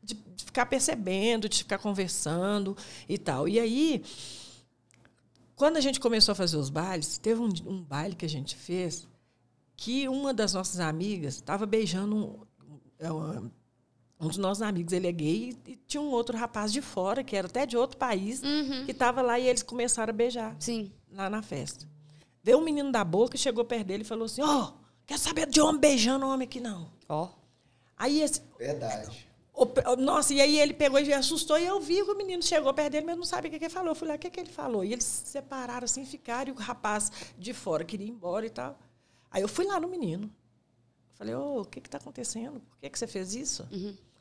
de, 0.00 0.14
de 0.14 0.44
ficar 0.44 0.66
percebendo, 0.66 1.48
de 1.48 1.58
ficar 1.58 1.78
conversando 1.78 2.76
e 3.08 3.18
tal. 3.18 3.48
E 3.48 3.58
aí, 3.58 4.04
quando 5.56 5.78
a 5.78 5.80
gente 5.80 5.98
começou 5.98 6.30
a 6.30 6.36
fazer 6.36 6.56
os 6.58 6.70
bailes, 6.70 7.18
teve 7.18 7.40
um, 7.40 7.48
um 7.66 7.82
baile 7.82 8.14
que 8.14 8.24
a 8.24 8.28
gente 8.28 8.54
fez 8.54 9.04
que 9.76 10.08
uma 10.08 10.32
das 10.32 10.54
nossas 10.54 10.78
amigas 10.78 11.34
estava 11.34 11.66
beijando 11.66 12.14
um, 12.14 12.40
é, 13.00 13.12
um, 13.12 13.50
um 14.20 14.28
dos 14.28 14.36
nossos 14.36 14.62
amigos. 14.62 14.92
Ele 14.92 15.08
é 15.08 15.12
gay 15.12 15.56
e 15.66 15.74
tinha 15.84 16.00
um 16.00 16.12
outro 16.12 16.38
rapaz 16.38 16.72
de 16.72 16.80
fora, 16.80 17.24
que 17.24 17.34
era 17.34 17.48
até 17.48 17.66
de 17.66 17.76
outro 17.76 17.96
país, 17.96 18.40
que 18.84 18.92
estava 18.92 19.22
lá 19.22 19.40
e 19.40 19.48
eles 19.48 19.64
começaram 19.64 20.10
a 20.10 20.16
beijar 20.16 20.54
Sim. 20.60 20.92
lá 21.10 21.28
na 21.28 21.42
festa. 21.42 21.84
Veio 22.44 22.58
um 22.58 22.64
menino 22.64 22.92
da 22.92 23.02
boca, 23.02 23.36
chegou 23.36 23.64
perto 23.64 23.88
dele 23.88 24.04
e 24.04 24.06
falou 24.06 24.26
assim: 24.26 24.42
Ó, 24.42 24.70
quer 25.04 25.18
saber 25.18 25.48
de 25.48 25.60
homem 25.60 25.80
beijando 25.80 26.24
homem 26.24 26.46
aqui 26.46 26.60
não? 26.60 26.92
Ó. 27.08 27.37
Aí 27.98 28.20
esse, 28.22 28.40
Verdade. 28.58 29.28
o- 29.52 29.64
o- 29.64 29.96
nossa, 29.96 30.32
e 30.32 30.40
aí 30.40 30.58
ele 30.58 30.72
pegou 30.72 31.00
e 31.00 31.12
assustou, 31.12 31.58
e 31.58 31.66
eu 31.66 31.80
vi 31.80 31.96
que 32.04 32.10
o 32.10 32.16
menino 32.16 32.42
chegou 32.42 32.72
perto 32.72 32.92
dele, 32.92 33.06
mas 33.06 33.16
não 33.16 33.24
sabia 33.24 33.48
o 33.48 33.52
que, 33.52 33.58
que 33.58 33.64
ele 33.64 33.74
falou. 33.74 33.90
Eu 33.90 33.94
fui 33.96 34.06
lá, 34.08 34.14
o 34.14 34.18
que, 34.18 34.30
que 34.30 34.38
ele 34.40 34.50
falou? 34.50 34.84
E 34.84 34.92
eles 34.92 35.04
se 35.04 35.26
separaram 35.28 35.84
assim, 35.84 36.04
ficaram, 36.04 36.50
e 36.52 36.56
o 36.56 36.58
rapaz 36.58 37.10
de 37.36 37.52
fora 37.52 37.84
queria 37.84 38.06
ir 38.06 38.10
embora 38.10 38.46
e 38.46 38.50
tal. 38.50 38.78
Aí 39.30 39.42
eu 39.42 39.48
fui 39.48 39.66
lá 39.66 39.78
no 39.80 39.88
menino. 39.88 40.30
Falei, 41.14 41.34
ô, 41.34 41.62
o 41.62 41.64
que 41.64 41.80
está 41.80 41.98
acontecendo? 41.98 42.60
Por 42.60 42.78
que, 42.78 42.88
que 42.88 42.98
você 42.98 43.06
fez 43.06 43.34
isso? 43.34 43.66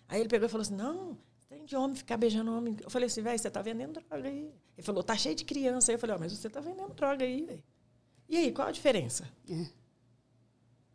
Aí 0.10 0.20
ele 0.20 0.28
pegou 0.30 0.48
e 0.48 0.50
falou 0.50 0.64
assim: 0.64 0.74
não, 0.76 1.16
tem 1.48 1.64
de 1.64 1.76
homem 1.76 1.96
ficar 1.96 2.18
beijando 2.18 2.52
homem. 2.52 2.76
Eu 2.84 2.90
falei 2.90 3.06
assim, 3.06 3.22
velho, 3.22 3.38
você 3.38 3.48
está 3.48 3.62
vendendo 3.62 4.02
droga 4.02 4.28
aí. 4.28 4.52
Ele 4.76 4.84
falou, 4.86 5.04
tá 5.04 5.16
cheio 5.16 5.36
de 5.36 5.46
criança. 5.46 5.92
Aí 5.92 5.96
eu 5.96 6.00
falei, 6.00 6.16
ó, 6.16 6.20
mas 6.20 6.32
você 6.34 6.48
está 6.48 6.60
vendendo 6.60 6.94
droga 6.96 7.24
aí, 7.24 7.46
velho. 7.46 7.64
E 8.28 8.36
aí, 8.38 8.52
qual 8.52 8.68
a 8.68 8.72
diferença? 8.72 9.30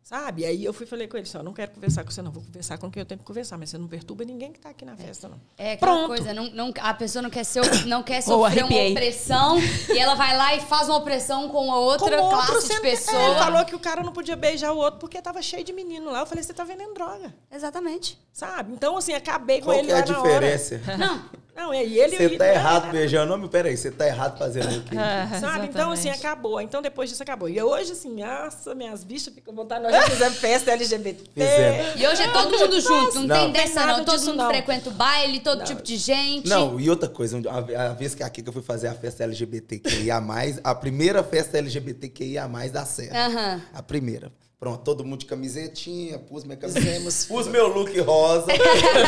Sabe? 0.03 0.43
Aí 0.45 0.65
eu 0.65 0.73
fui 0.73 0.85
e 0.85 0.89
falei 0.89 1.07
com 1.07 1.15
ele, 1.15 1.25
assim, 1.25 1.37
ó, 1.37 1.41
não 1.43 1.53
quero 1.53 1.71
conversar 1.71 2.03
com 2.03 2.11
você, 2.11 2.21
não. 2.21 2.29
Vou 2.31 2.43
conversar 2.43 2.77
com 2.77 2.91
quem 2.91 2.99
eu 2.99 3.05
tenho 3.05 3.19
que 3.19 3.25
conversar, 3.25 3.57
mas 3.57 3.69
você 3.69 3.77
não 3.77 3.87
perturba 3.87 4.25
ninguém 4.25 4.51
que 4.51 4.57
está 4.59 4.69
aqui 4.69 4.83
na 4.83 4.97
festa, 4.97 5.29
não. 5.29 5.39
É 5.57 5.73
aquela 5.73 5.93
Pronto. 5.93 6.07
coisa, 6.09 6.33
não, 6.33 6.49
não- 6.51 6.73
a 6.81 6.93
pessoa 6.93 7.21
não 7.21 7.29
quer, 7.29 7.45
ser, 7.45 7.85
não 7.85 8.03
quer 8.03 8.21
sofrer 8.21 8.65
uma 8.65 8.89
opressão 8.91 9.57
e 9.89 9.97
ela 9.97 10.13
vai 10.15 10.35
lá 10.35 10.55
e 10.55 10.59
faz 10.61 10.89
uma 10.89 10.97
opressão 10.97 11.47
com 11.47 11.71
a 11.71 11.79
outra 11.79 12.21
outro 12.21 12.37
classe 12.37 12.67
de 12.67 12.73
sendo- 12.73 12.81
pessoa. 12.81 13.17
É, 13.17 13.25
ele 13.29 13.39
falou 13.39 13.65
que 13.65 13.75
o 13.75 13.79
cara 13.79 14.03
não 14.03 14.11
podia 14.11 14.35
beijar 14.35 14.73
o 14.73 14.77
outro 14.77 14.99
porque 14.99 15.17
estava 15.17 15.41
cheio 15.41 15.63
de 15.63 15.71
menino 15.71 16.11
lá. 16.11 16.19
Eu 16.19 16.25
falei, 16.25 16.43
você 16.43 16.53
tá 16.53 16.65
vendendo 16.65 16.93
droga, 16.93 17.33
Exatamente. 17.49 18.19
sabe? 18.33 18.73
Então, 18.73 18.97
assim, 18.97 19.13
acabei 19.13 19.59
com 19.59 19.67
Qual 19.67 19.77
ele 19.77 19.87
que 19.87 19.93
é 19.93 19.95
a 19.95 19.99
lá 19.99 20.05
na 20.11 20.19
hora. 20.19 20.31
diferença? 20.57 20.81
Não, 20.97 21.43
Não, 21.55 21.71
é, 21.71 21.85
e 21.85 21.99
ele... 21.99 22.17
Você 22.17 22.35
tá 22.35 22.47
errado 22.47 22.85
não, 22.85 22.91
beijando 22.91 23.31
homem? 23.33 23.47
Peraí, 23.47 23.77
você 23.77 23.91
tá 23.91 24.07
errado 24.07 24.39
fazendo 24.39 24.75
o 24.79 24.83
quê? 24.83 24.95
Ah, 24.97 25.27
Sabe? 25.39 25.67
Então, 25.67 25.91
assim, 25.91 26.09
exatamente. 26.09 26.25
acabou. 26.25 26.59
Então, 26.59 26.81
depois 26.81 27.11
disso, 27.11 27.21
acabou. 27.21 27.47
E 27.47 27.61
hoje, 27.61 27.91
assim, 27.91 28.09
nossa, 28.23 28.73
minhas 28.73 29.03
bichas 29.03 29.31
ficam 29.33 29.53
vontade. 29.53 29.83
Nós 29.83 29.92
já 29.93 30.09
fizemos 30.09 30.37
festa 30.39 30.71
LGBT. 30.71 31.23
Fizemos. 31.33 32.01
E 32.01 32.07
hoje 32.07 32.21
é 32.21 32.27
todo 32.29 32.57
mundo 32.59 32.81
junto, 32.81 33.15
não, 33.15 33.27
Não. 33.27 33.35
tem 33.35 33.45
Não 33.45 33.51
dessa 33.51 33.85
não. 33.85 34.03
Todo 34.05 34.15
disso, 34.15 34.29
mundo 34.29 34.37
não. 34.37 34.49
frequenta 34.49 34.89
o 34.89 34.93
baile, 34.93 35.39
todo 35.39 35.63
tipo 35.63 35.81
de 35.81 35.97
gente. 35.97 36.47
Não, 36.49 36.79
e 36.79 36.89
outra 36.89 37.07
coisa, 37.09 37.39
a, 37.49 37.89
a 37.89 37.93
vez 37.93 38.13
que 38.15 38.23
aqui 38.23 38.41
que 38.41 38.49
eu 38.49 38.53
fui 38.53 38.61
fazer 38.63 38.87
a 38.87 38.93
festa 38.93 39.23
LGBTQIA+, 39.23 40.21
a 40.63 40.75
primeira 40.75 41.23
festa 41.23 41.57
LGBTQIA+, 41.57 42.47
da 42.71 42.85
Serra. 42.85 43.61
A 43.73 43.83
primeira. 43.83 44.31
Pronto, 44.63 44.81
todo 44.81 45.03
mundo 45.03 45.19
de 45.19 45.25
camisetinha, 45.25 46.17
pus 46.17 46.45
minha 46.45 46.55
camiseta, 46.55 47.09
pus 47.27 47.47
meu 47.47 47.67
look 47.67 47.99
rosa. 47.99 48.47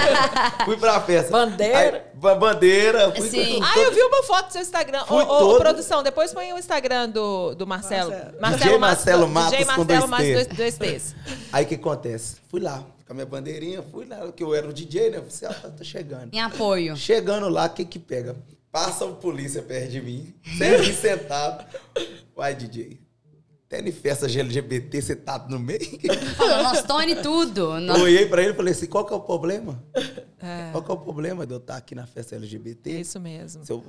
fui 0.66 0.76
pra 0.76 1.00
festa. 1.00 1.32
Bandeira. 1.32 1.80
Aí, 2.14 2.20
ba- 2.20 2.36
bandeira. 2.36 3.16
Fui 3.16 3.30
Sim. 3.30 3.62
Ah, 3.64 3.80
eu 3.80 3.94
vi 3.94 4.02
uma 4.02 4.22
foto 4.24 4.48
do 4.48 4.52
seu 4.52 4.62
Instagram. 4.62 5.04
Ô, 5.04 5.06
Fui 5.06 5.24
ô, 5.24 5.26
todo- 5.28 5.60
produção, 5.60 6.04
depois 6.04 6.34
põe 6.34 6.52
o 6.52 6.58
Instagram 6.60 7.08
do, 7.10 7.56
do 7.56 7.66
Marcelo. 7.66 8.12
Marcelo. 8.38 8.58
DJ 8.58 8.78
Marcelo 8.78 9.28
Matos 9.30 9.52
DJ 9.52 9.66
com 9.66 9.68
Marcelo 9.72 9.86
dois 9.88 10.10
Matos, 10.10 10.28
dois, 10.34 10.48
dois 10.48 10.78
T's. 10.78 11.16
Aí 11.54 11.64
o 11.64 11.68
que 11.70 11.76
acontece? 11.76 12.36
Fui 12.50 12.60
lá, 12.60 12.84
com 13.08 13.14
a 13.14 13.16
minha 13.16 13.26
bandeirinha, 13.26 13.82
fui 13.82 14.06
lá, 14.06 14.30
que 14.34 14.44
eu 14.44 14.54
era 14.54 14.68
o 14.68 14.74
DJ, 14.74 15.10
né? 15.10 15.18
Eu 15.20 15.24
falei 15.24 15.56
assim, 15.56 15.68
ah, 15.68 15.70
tô 15.72 15.84
chegando. 15.86 16.34
Em 16.34 16.42
apoio. 16.42 16.98
Chegando 16.98 17.48
lá, 17.48 17.68
o 17.68 17.70
que 17.70 17.86
que 17.86 17.98
pega? 17.98 18.36
Passa 18.74 19.06
o 19.06 19.16
polícia 19.16 19.62
perto 19.62 19.90
de 19.90 20.02
mim, 20.02 20.36
sempre 20.58 20.92
sentado. 20.94 21.64
Vai, 22.36 22.54
DJ. 22.54 23.05
Tênis 23.76 23.98
festa 23.98 24.26
de 24.28 24.40
LGBT, 24.40 25.02
você 25.02 25.16
tá 25.16 25.46
no 25.50 25.60
meio? 25.60 25.80
Falou, 26.38 26.64
nós 26.64 26.82
Tony 26.84 27.16
tudo. 27.18 27.62
Eu 27.76 27.80
Nós- 27.82 28.02
olhei 28.02 28.26
pra 28.26 28.42
ele 28.42 28.52
e 28.52 28.56
falei 28.56 28.72
assim, 28.74 28.86
qual 28.86 29.06
que 29.06 29.14
é 29.14 29.18
o 29.18 29.20
problema? 29.20 29.84
Qual 30.72 30.82
que 30.84 30.92
é 30.92 30.94
o 30.94 30.98
problema 30.98 31.46
de 31.46 31.54
eu 31.54 31.58
estar 31.58 31.76
aqui 31.76 31.94
na 31.94 32.08
festa 32.08 32.36
LGBT? 32.36 33.02
Isso 33.02 33.20
mesmo. 33.20 33.66
Se 33.66 33.72
eu, 33.74 33.84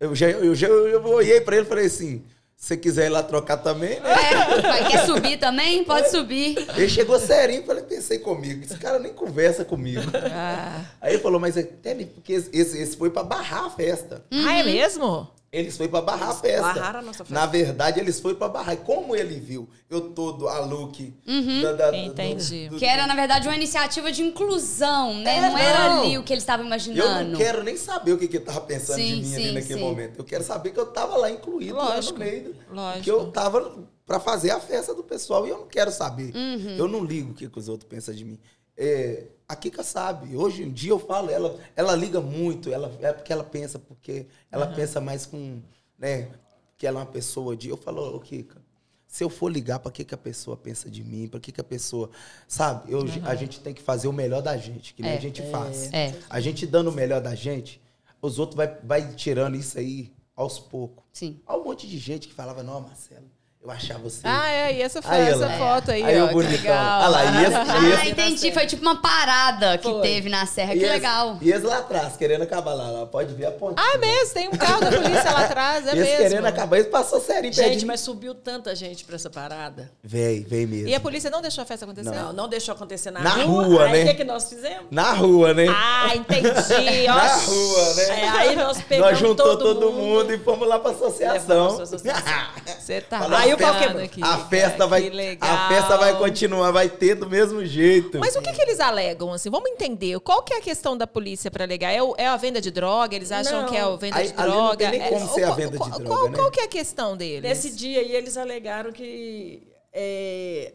eu, 0.00 0.14
já, 0.14 0.30
eu, 0.30 0.54
já, 0.54 0.66
eu 0.68 1.04
olhei 1.04 1.40
pra 1.42 1.56
ele 1.56 1.66
e 1.66 1.68
falei 1.68 1.86
assim, 1.86 2.22
se 2.56 2.68
você 2.68 2.76
quiser 2.78 3.06
ir 3.06 3.10
lá 3.10 3.22
trocar 3.22 3.58
também, 3.58 4.00
né? 4.00 4.10
É, 4.10 4.88
quer 4.90 5.04
subir 5.04 5.38
também? 5.38 5.84
Pode 5.84 6.10
subir. 6.10 6.56
Ele 6.74 6.88
chegou 6.88 7.18
serinho, 7.20 7.64
falei, 7.66 7.82
pensei 7.82 8.18
comigo. 8.18 8.64
Esse 8.64 8.78
cara 8.78 8.98
nem 8.98 9.12
conversa 9.12 9.62
comigo. 9.62 10.00
Ah, 10.32 10.84
Aí 11.02 11.12
ele 11.14 11.22
falou, 11.22 11.38
mas 11.38 11.54
é 11.58 11.62
tênis, 11.62 12.08
porque 12.14 12.32
esse, 12.32 12.48
esse, 12.50 12.78
esse 12.80 12.96
foi 12.96 13.10
pra 13.10 13.22
barrar 13.22 13.66
a 13.66 13.70
festa. 13.70 14.24
Ah, 14.32 14.58
é 14.58 14.62
mesmo? 14.62 15.28
Eles 15.52 15.76
foi 15.76 15.88
pra 15.88 16.02
barrar 16.02 16.30
a 16.30 16.34
festa. 16.34 16.60
barraram 16.74 16.98
a 16.98 17.02
nossa 17.02 17.18
festa. 17.24 17.32
Na 17.32 17.46
verdade, 17.46 18.00
eles 18.00 18.20
foi 18.20 18.34
pra 18.34 18.48
barrar. 18.48 18.74
E 18.74 18.78
como 18.78 19.14
ele 19.16 19.38
viu 19.40 19.68
eu 19.88 20.10
todo 20.10 20.48
a 20.48 20.58
look 20.60 21.14
da- 21.62 21.72
da- 21.72 21.90
do- 21.92 21.96
Entendi. 21.96 22.68
do- 22.68 22.76
Que 22.76 22.84
era, 22.84 23.06
na 23.06 23.14
verdade, 23.14 23.46
uma 23.48 23.56
iniciativa 23.56 24.10
de 24.12 24.22
inclusão, 24.22 25.14
né? 25.14 25.36
É, 25.36 25.40
não 25.40 25.56
era 25.58 25.88
não. 25.88 26.02
ali 26.02 26.18
o 26.18 26.22
que 26.24 26.32
eles 26.32 26.42
estavam 26.42 26.64
Eu 26.64 26.68
imaginando. 26.68 27.30
não 27.30 27.38
quero 27.38 27.62
nem 27.62 27.76
saber 27.76 28.12
o 28.12 28.18
que, 28.18 28.28
que 28.28 28.36
ele 28.38 28.44
tava 28.44 28.60
pensando 28.62 28.96
Sim, 28.96 29.06
de 29.06 29.16
mim 29.16 29.24
sim, 29.24 29.34
ali 29.36 29.52
naquele 29.52 29.74
sim. 29.78 29.84
momento. 29.84 30.18
Eu 30.18 30.24
quero 30.24 30.44
saber 30.44 30.70
que 30.72 30.80
eu 30.80 30.86
tava 30.86 31.16
lá 31.16 31.30
incluído 31.30 31.74
Lógico, 31.76 32.18
lá 32.18 32.24
no 32.24 32.30
meio. 32.30 32.56
lógico. 32.70 33.04
Que 33.04 33.10
eu 33.10 33.30
tava 33.30 33.86
pra 34.04 34.20
fazer 34.20 34.50
a 34.50 34.60
festa 34.60 34.94
do 34.94 35.02
pessoal 35.04 35.46
e 35.46 35.50
eu 35.50 35.58
não 35.58 35.66
quero 35.68 35.90
saber. 35.92 36.32
Uhum. 36.34 36.76
Eu 36.76 36.88
não 36.88 37.04
ligo 37.04 37.30
o 37.30 37.34
que, 37.34 37.48
que 37.48 37.58
os 37.58 37.68
outros 37.68 37.88
pensam 37.88 38.14
de 38.14 38.24
mim. 38.24 38.38
É, 38.76 39.24
a 39.48 39.54
Kika 39.56 39.82
sabe. 39.82 40.36
Hoje 40.36 40.62
em 40.62 40.70
dia 40.70 40.90
eu 40.90 40.98
falo, 40.98 41.30
ela, 41.30 41.58
ela 41.74 41.94
liga 41.94 42.20
muito, 42.20 42.72
ela, 42.72 42.92
é 43.00 43.12
porque 43.12 43.32
ela 43.32 43.44
pensa, 43.44 43.78
porque 43.78 44.26
ela 44.50 44.66
pensa 44.66 45.00
mais 45.00 45.24
com, 45.26 45.60
né, 45.98 46.30
que 46.76 46.86
ela 46.86 47.00
é 47.00 47.02
uma 47.04 47.10
pessoa 47.10 47.56
de. 47.56 47.68
Eu 47.68 47.76
falo, 47.76 48.16
ô 48.16 48.20
Kika, 48.20 48.60
se 49.06 49.22
eu 49.22 49.30
for 49.30 49.50
ligar, 49.50 49.78
pra 49.78 49.90
que, 49.92 50.04
que 50.04 50.14
a 50.14 50.18
pessoa 50.18 50.56
pensa 50.56 50.90
de 50.90 51.02
mim? 51.04 51.28
Pra 51.28 51.38
que, 51.40 51.52
que 51.52 51.60
a 51.60 51.64
pessoa. 51.64 52.10
Sabe, 52.48 52.92
eu, 52.92 53.00
a 53.24 53.34
gente 53.34 53.60
tem 53.60 53.72
que 53.72 53.80
fazer 53.80 54.08
o 54.08 54.12
melhor 54.12 54.42
da 54.42 54.56
gente, 54.56 54.92
que 54.92 55.02
nem 55.02 55.12
É. 55.12 55.16
a 55.16 55.20
gente 55.20 55.42
faz. 55.50 55.92
É. 55.92 56.14
A 56.28 56.40
gente 56.40 56.66
dando 56.66 56.90
o 56.90 56.92
melhor 56.92 57.20
da 57.20 57.34
gente, 57.34 57.80
os 58.20 58.38
outros 58.38 58.56
vai, 58.56 58.78
vai 58.82 59.14
tirando 59.14 59.54
isso 59.56 59.78
aí 59.78 60.12
aos 60.34 60.58
poucos. 60.58 61.04
Sim. 61.12 61.40
Há 61.46 61.56
um 61.56 61.64
monte 61.64 61.86
de 61.86 61.96
gente 61.98 62.28
que 62.28 62.34
falava, 62.34 62.62
não, 62.62 62.80
Marcelo, 62.80 63.30
eu 63.66 63.70
achava 63.72 63.98
você. 64.00 64.20
Ah, 64.22 64.48
é, 64.48 64.74
e 64.76 64.82
essa, 64.82 65.02
fo- 65.02 65.08
Aí, 65.10 65.28
essa 65.28 65.48
foto 65.50 65.90
aí, 65.90 66.04
aí 66.04 66.20
ó, 66.20 66.24
o 66.24 66.28
que 66.28 66.34
bonitão. 66.34 66.56
legal. 66.58 66.76
Ah 67.02 67.08
lá, 67.08 67.24
e 67.24 67.44
esse- 67.44 67.54
Ah, 67.56 68.00
esse- 68.00 68.10
entendi. 68.10 68.52
Foi 68.52 68.66
tipo 68.66 68.82
uma 68.82 68.96
parada 69.02 69.76
que 69.78 69.88
Foi. 69.90 70.02
teve 70.02 70.28
na 70.28 70.46
Serra. 70.46 70.74
E 70.74 70.78
Que 70.78 70.84
esse- 70.84 70.92
legal. 70.94 71.38
E 71.40 71.50
eles 71.50 71.62
lá 71.64 71.78
atrás, 71.78 72.16
querendo 72.16 72.42
acabar 72.42 72.74
lá, 72.74 72.88
lá. 72.90 73.06
Pode 73.06 73.34
ver 73.34 73.46
a 73.46 73.50
ponte. 73.50 73.74
Ah, 73.76 73.94
é 73.94 73.98
mesmo, 73.98 74.34
tem 74.34 74.48
um 74.48 74.52
carro 74.52 74.80
da 74.80 74.92
polícia 74.92 75.30
lá 75.32 75.44
atrás, 75.44 75.86
é 75.86 75.90
eles 75.96 76.04
mesmo. 76.04 76.16
querendo 76.18 76.46
acabar, 76.46 76.76
eles 76.78 76.90
passou 76.90 77.20
sério 77.20 77.52
Gente, 77.52 77.84
mas 77.84 78.00
subiu 78.00 78.34
tanta 78.34 78.74
gente 78.74 79.04
pra 79.04 79.16
essa 79.16 79.28
parada. 79.30 79.90
Véi, 80.02 80.40
vem 80.48 80.66
mesmo. 80.66 80.88
E 80.88 80.94
a 80.94 81.00
polícia 81.00 81.30
não 81.30 81.40
deixou 81.42 81.62
a 81.62 81.66
festa 81.66 81.84
acontecer? 81.84 82.10
Não, 82.10 82.32
não 82.32 82.48
deixou 82.48 82.74
acontecer 82.74 83.10
na, 83.10 83.20
Na 83.20 83.30
rua, 83.30 83.84
Aí 83.86 83.92
né? 83.92 84.02
o 84.04 84.06
que, 84.08 84.14
que 84.14 84.24
nós 84.24 84.48
fizemos? 84.48 84.86
Na 84.90 85.12
rua, 85.12 85.52
né? 85.54 85.66
Ah, 85.68 86.14
entendi. 86.14 86.46
Na 87.06 87.34
rua, 87.36 87.94
né? 87.94 88.20
É, 88.20 88.28
aí 88.28 88.56
nós 88.56 88.80
pegamos 88.82 89.10
Nós 89.10 89.18
juntou 89.18 89.56
todo, 89.56 89.74
todo 89.80 89.92
mundo. 89.92 90.32
e 90.32 90.38
fomos 90.38 90.68
lá 90.68 90.78
pra 90.78 90.90
associação. 90.92 91.76
Você 91.78 93.00
tá 93.08 93.26
Aí 93.38 93.55
aqui. 93.64 94.22
a 94.22 94.38
festa 94.46 94.86
vai, 94.86 95.02
Que 95.02 95.10
legal. 95.10 95.50
a 95.54 95.68
festa 95.68 95.96
vai 95.96 96.16
continuar, 96.18 96.70
vai 96.70 96.88
ter 96.88 97.14
do 97.14 97.28
mesmo 97.28 97.64
jeito. 97.64 98.18
Mas 98.18 98.36
o 98.36 98.42
que, 98.42 98.52
que 98.52 98.62
eles 98.62 98.80
alegam, 98.80 99.32
assim? 99.32 99.50
Vamos 99.50 99.70
entender. 99.70 100.18
Qual 100.20 100.42
que 100.42 100.54
é 100.54 100.58
a 100.58 100.60
questão 100.60 100.96
da 100.96 101.06
polícia 101.06 101.50
para 101.50 101.64
alegar? 101.64 101.90
É, 101.92 102.02
o- 102.02 102.14
é 102.18 102.26
a 102.26 102.36
venda 102.36 102.60
de 102.60 102.70
droga? 102.70 103.14
Eles 103.16 103.32
acham 103.32 103.62
Não. 103.62 103.68
que 103.68 103.76
é 103.76 103.80
a 103.80 103.96
venda 103.96 104.16
Aí- 104.16 104.28
de 104.28 104.34
ali 104.36 104.48
não 104.48 104.56
droga? 104.56 104.76
tem 104.76 104.90
nem 104.90 105.02
É- 105.02 105.08
como 105.08 105.28
ser 105.34 105.42
a 105.42 105.46
qual- 105.46 105.56
venda 105.56 105.70
de 105.72 105.78
qual- 105.78 105.90
droga, 105.90 106.06
qual, 106.06 106.28
né? 106.28 106.36
qual 106.36 106.50
que 106.50 106.60
é 106.60 106.64
a 106.64 106.68
questão 106.68 107.16
deles? 107.16 107.42
Nesse 107.42 107.70
dia 107.70 108.00
aí, 108.00 108.14
eles 108.14 108.36
alegaram 108.36 108.92
que 108.92 109.62
é, 109.92 110.72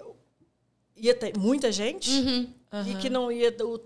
ia 0.97 1.13
ter 1.13 1.37
muita 1.37 1.71
gente 1.71 2.09
e 2.87 2.95
que 2.95 3.09
não 3.09 3.29
ia. 3.29 3.53
O, 3.61 3.79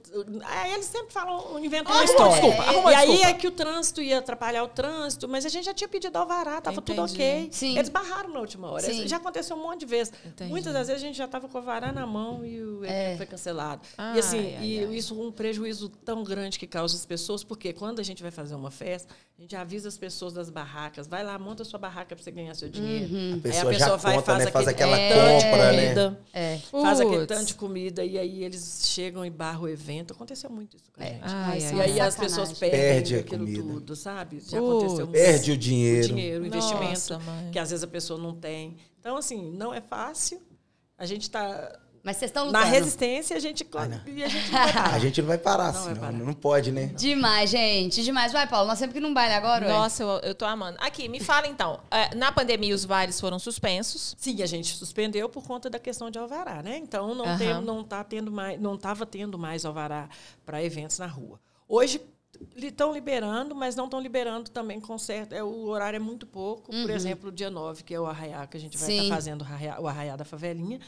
eles 0.71 0.85
sempre 0.85 1.11
falam, 1.11 1.57
inventam 1.63 1.91
uma 1.91 2.01
Arruma 2.01 2.05
história. 2.11 2.31
desculpa, 2.33 2.61
arruma 2.69 2.91
e 2.91 2.95
aí 2.95 3.07
desculpa. 3.07 3.29
é 3.29 3.33
que 3.33 3.47
o 3.47 3.51
trânsito 3.51 4.01
ia 4.01 4.19
atrapalhar 4.19 4.63
o 4.63 4.67
trânsito, 4.67 5.27
mas 5.27 5.43
a 5.43 5.49
gente 5.49 5.65
já 5.65 5.73
tinha 5.73 5.87
pedido 5.87 6.15
alvará, 6.17 6.61
tava 6.61 6.81
tudo 6.81 7.01
ok. 7.01 7.49
Sim. 7.51 7.75
Eles 7.77 7.89
barraram 7.89 8.29
na 8.29 8.39
última 8.39 8.69
hora. 8.69 8.83
Sim. 8.83 9.07
Já 9.07 9.17
aconteceu 9.17 9.55
um 9.55 9.61
monte 9.63 9.79
de 9.81 9.85
vezes. 9.87 10.13
Entendi. 10.23 10.51
Muitas 10.51 10.71
das 10.71 10.87
vezes 10.87 11.01
a 11.01 11.05
gente 11.05 11.17
já 11.17 11.25
estava 11.25 11.47
com 11.47 11.55
o 11.55 11.57
alvará 11.61 11.91
na 11.91 12.05
mão 12.05 12.45
e 12.45 12.61
o 12.61 12.85
evento 12.85 13.17
foi 13.17 13.25
cancelado. 13.25 13.81
Ai, 13.97 14.17
e 14.17 14.19
assim, 14.19 14.37
ai, 14.37 14.57
e 14.63 14.79
ai. 14.85 14.95
isso 14.95 15.19
um 15.19 15.31
prejuízo 15.31 15.89
tão 15.89 16.23
grande 16.23 16.59
que 16.59 16.67
causa 16.67 16.95
as 16.95 17.05
pessoas, 17.05 17.43
porque 17.43 17.73
quando 17.73 17.99
a 17.99 18.03
gente 18.03 18.21
vai 18.21 18.31
fazer 18.31 18.53
uma 18.53 18.69
festa, 18.69 19.13
a 19.37 19.41
gente 19.41 19.55
avisa 19.55 19.87
as 19.89 19.97
pessoas 19.97 20.31
das 20.31 20.49
barracas, 20.49 21.07
vai 21.07 21.23
lá, 21.23 21.37
monta 21.39 21.63
sua 21.63 21.79
barraca 21.79 22.15
para 22.15 22.23
você 22.23 22.31
ganhar 22.31 22.53
seu 22.53 22.69
dinheiro. 22.69 23.13
A 23.15 23.33
Aí 23.35 23.39
pessoa 23.41 23.73
já 23.73 23.97
conta, 23.97 24.37
né? 24.37 24.47
Faz 24.51 24.67
aquela 24.67 24.95
aquele 24.95 25.13
tanto 25.13 25.39
de 25.39 25.45
compra, 25.45 25.71
né? 25.71 25.81
comida, 25.81 26.19
É. 26.33 26.57
Faz 26.71 26.99
aquele 27.01 27.25
tanto 27.25 27.45
de 27.47 27.53
comida 27.55 28.05
e 28.05 28.17
aí 28.17 28.43
eles 28.43 28.74
chegam 28.83 29.25
e 29.25 29.29
barram 29.29 29.63
o 29.63 29.67
evento. 29.69 30.13
Aconteceu 30.13 30.49
muito 30.49 30.75
isso 30.77 30.91
com 30.91 31.01
a 31.01 31.05
gente. 31.05 31.21
Ai, 31.23 31.57
isso 31.57 31.67
ai, 31.67 31.73
é 31.73 31.77
E 31.77 31.81
aí 31.81 31.99
as 31.99 32.13
sacanagem. 32.13 32.19
pessoas 32.19 32.59
perdem 32.59 32.79
Perde 32.79 33.15
aquilo 33.15 33.45
comida. 33.45 33.63
tudo, 33.63 33.95
sabe? 33.95 34.39
Já 34.39 34.57
aconteceu 34.57 34.97
muito. 35.07 35.11
Perde 35.11 35.51
o 35.51 35.57
dinheiro. 35.57 36.05
O 36.05 36.07
dinheiro, 36.09 36.43
o 36.43 36.47
investimento, 36.47 36.83
Nossa, 37.13 37.19
que 37.51 37.59
às 37.59 37.69
vezes 37.69 37.83
a 37.83 37.87
pessoa 37.87 38.19
não 38.19 38.35
tem. 38.35 38.77
Então, 38.99 39.17
assim, 39.17 39.51
não 39.51 39.73
é 39.73 39.81
fácil. 39.81 40.41
A 40.97 41.05
gente 41.05 41.23
está 41.23 41.77
Mas 42.05 42.17
vocês 42.17 42.29
estão 42.29 42.51
na 42.51 42.59
lutando. 42.59 42.75
resistência, 42.75 43.35
a 43.35 43.39
gente, 43.39 43.67
Ah, 43.73 43.87
não. 43.87 43.97
a 43.97 44.09
gente 44.09 44.51
não 44.51 44.57
vai 44.57 44.69
parar. 44.69 44.93
A 44.93 44.99
gente 44.99 45.21
não 45.21 45.27
vai 45.27 45.37
parar 45.39 45.63
Não 45.63 45.69
assim, 45.71 45.85
vai 45.85 45.93
não. 45.95 46.01
parar. 46.01 46.13
Não 46.13 46.33
pode, 46.33 46.71
né? 46.71 46.85
Demais, 46.95 47.49
gente. 47.49 48.03
Demais. 48.03 48.31
Vai, 48.31 48.47
Paulo. 48.47 48.67
Nós 48.67 48.77
sempre 48.77 48.93
que 48.93 48.99
num 48.99 49.11
baile 49.13 49.33
agora. 49.33 49.67
Nossa, 49.67 50.03
eu, 50.03 50.09
eu 50.19 50.35
tô 50.35 50.45
amando. 50.45 50.77
Aqui, 50.79 51.09
me 51.09 51.19
fala 51.19 51.47
então. 51.47 51.79
é, 51.89 52.13
na 52.13 52.31
pandemia, 52.31 52.75
os 52.75 52.85
bailes 52.85 53.19
foram 53.19 53.39
suspensos. 53.39 54.15
Sim, 54.19 54.41
a 54.43 54.45
gente 54.45 54.75
suspendeu 54.75 55.27
por 55.27 55.43
conta 55.43 55.67
da 55.67 55.79
questão 55.79 56.11
de 56.11 56.19
alvará, 56.19 56.61
né? 56.61 56.77
Então 56.77 57.15
não 57.15 57.25
Aham. 57.25 57.37
tem, 57.39 57.61
não 57.63 57.83
tá 57.83 58.03
tendo 58.03 58.31
mais, 58.31 58.61
não 58.61 58.75
estava 58.75 59.03
tendo 59.05 59.39
mais 59.39 59.65
alvará 59.65 60.07
para 60.45 60.61
eventos 60.63 60.99
na 60.99 61.07
rua. 61.07 61.39
Hoje 61.67 61.99
estão 62.57 62.93
liberando, 62.93 63.55
mas 63.55 63.75
não 63.75 63.85
estão 63.85 63.99
liberando 63.99 64.51
também 64.51 64.79
com 64.79 64.97
certo. 64.97 65.33
É, 65.33 65.43
o 65.43 65.65
horário 65.67 65.97
é 65.97 65.99
muito 65.99 66.27
pouco. 66.27 66.71
Por 66.71 66.89
exemplo, 66.89 67.29
o 67.29 67.31
dia 67.31 67.49
9, 67.49 67.83
que 67.83 67.95
é 67.95 67.99
o 67.99 68.05
arraiá, 68.05 68.45
que 68.45 68.57
a 68.57 68.59
gente 68.59 68.77
vai 68.77 68.91
estar 68.91 69.15
fazendo 69.15 69.41
o 69.41 69.43
arraiá, 69.45 69.79
o 69.79 69.87
arraiá 69.87 70.15
da 70.15 70.25
favelinha. 70.25 70.79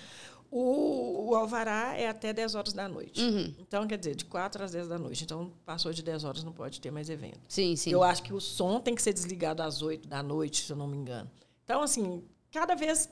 O, 0.49 1.29
o 1.29 1.35
alvará 1.35 1.95
é 1.97 2.07
até 2.07 2.31
10 2.31 2.55
horas 2.55 2.73
da 2.73 2.87
noite. 2.87 3.21
Então, 3.59 3.85
quer 3.85 3.97
dizer, 3.97 4.15
de 4.15 4.25
4 4.25 4.63
às 4.63 4.71
10 4.71 4.87
da 4.87 4.97
noite. 4.97 5.23
Então, 5.23 5.51
passou 5.65 5.91
de 5.91 6.01
10 6.01 6.23
horas, 6.23 6.43
não 6.43 6.53
pode 6.53 6.79
ter 6.79 6.89
mais 6.91 7.09
evento. 7.09 7.39
Sim, 7.49 7.75
sim. 7.75 7.91
Eu 7.91 8.01
acho 8.03 8.23
que 8.23 8.33
o 8.33 8.39
som 8.39 8.79
tem 8.79 8.95
que 8.95 9.01
ser 9.01 9.11
desligado 9.13 9.61
às 9.61 9.81
8 9.81 10.07
da 10.07 10.23
noite, 10.23 10.63
se 10.63 10.71
eu 10.71 10.77
não 10.77 10.87
me 10.87 10.95
engano. 10.97 11.29
Então, 11.63 11.81
assim, 11.83 12.23
cada 12.51 12.75
vez 12.75 13.09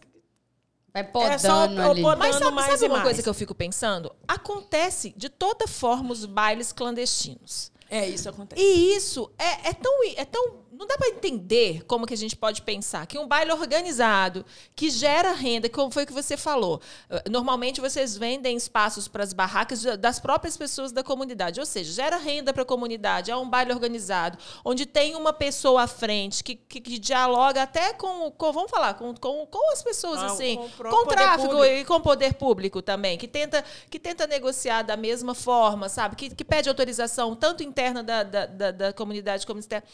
Vai 0.94 1.04
É 1.04 1.38
só 1.38 1.68
podando 1.68 1.82
o- 1.82 1.88
o 1.88 1.92
ali. 1.92 2.02
pod- 2.02 2.18
Mas 2.20 2.36
sabe, 2.38 2.52
mais 2.56 2.72
sabe 2.72 2.86
uma 2.86 2.90
mais. 2.94 3.04
coisa 3.04 3.22
que 3.22 3.28
eu 3.28 3.34
fico 3.34 3.54
pensando? 3.54 4.16
Acontece 4.26 5.14
de 5.18 5.28
toda 5.28 5.68
forma 5.68 6.14
os 6.14 6.26
bailes 6.26 6.72
clandestinos. 6.72 7.70
é 7.90 8.08
isso 8.08 8.30
acontece. 8.30 8.62
E 8.62 8.96
isso 8.96 9.30
é, 9.38 9.70
é 9.70 9.74
tão, 9.74 9.94
é 10.16 10.24
tão. 10.24 10.65
Não 10.78 10.86
dá 10.88 10.98
para 10.98 11.10
entender 11.10 11.84
como 11.86 12.06
que 12.06 12.14
a 12.14 12.18
gente 12.18 12.36
pode 12.36 12.62
pensar 12.62 13.06
que 13.08 13.18
um 13.18 13.28
baile 13.28 13.52
organizado, 13.52 14.46
que 14.76 14.90
gera 14.90 15.32
renda, 15.34 15.70
como 15.70 15.90
foi 15.92 16.06
que 16.06 16.14
você 16.14 16.36
falou. 16.36 16.82
eh, 17.10 17.24
Normalmente 17.30 17.80
vocês 17.82 18.18
vendem 18.18 18.58
espaços 18.58 19.08
para 19.08 19.24
as 19.24 19.32
barracas 19.34 19.84
das 20.00 20.20
próprias 20.20 20.58
pessoas 20.58 20.92
da 20.92 21.04
comunidade. 21.04 21.60
Ou 21.60 21.66
seja, 21.66 21.92
gera 21.94 22.18
renda 22.18 22.54
para 22.54 22.64
a 22.64 22.66
comunidade. 22.66 23.32
É 23.32 23.36
um 23.38 23.50
baile 23.50 23.72
organizado, 23.72 24.38
onde 24.64 24.86
tem 24.86 25.16
uma 25.16 25.32
pessoa 25.34 25.84
à 25.84 25.88
frente 25.88 26.44
que, 26.44 26.56
que, 26.56 26.82
que 26.82 27.00
dialoga 27.00 27.64
até 27.64 27.94
com, 27.94 28.30
com- 28.32 28.52
Vamos 28.52 28.72
falar, 28.72 28.94
com, 28.96 29.14
com, 29.16 29.46
com 29.46 29.72
as 29.72 29.82
pessoas, 29.84 30.20
Ah, 30.20 30.26
assim, 30.28 30.56
com 30.58 30.64
o 30.66 30.70
com, 30.70 30.76
próprio 30.78 31.00
o 31.02 31.04
poder 31.06 31.16
tráfico 31.16 31.50
público. 31.50 31.76
e 31.76 31.86
com 31.86 31.94
o 31.96 32.02
poder 32.02 32.34
público 32.34 32.82
também, 32.82 33.18
que 33.18 33.28
tenta, 33.28 33.64
que 33.90 34.00
tenta 34.00 34.26
negociar 34.28 34.82
da 34.82 34.98
mesma 34.98 35.34
forma, 35.36 35.90
sabe? 35.90 36.16
Que, 36.16 36.30
que 36.34 36.44
pede 36.44 36.70
autorização 36.70 37.36
tanto 37.36 37.64
interna 37.64 38.02
da, 38.04 38.24
da, 38.24 38.46
da, 38.46 38.72
da 38.72 38.94
comunidade 38.94 39.46
como 39.48 39.60
externa. 39.60 39.86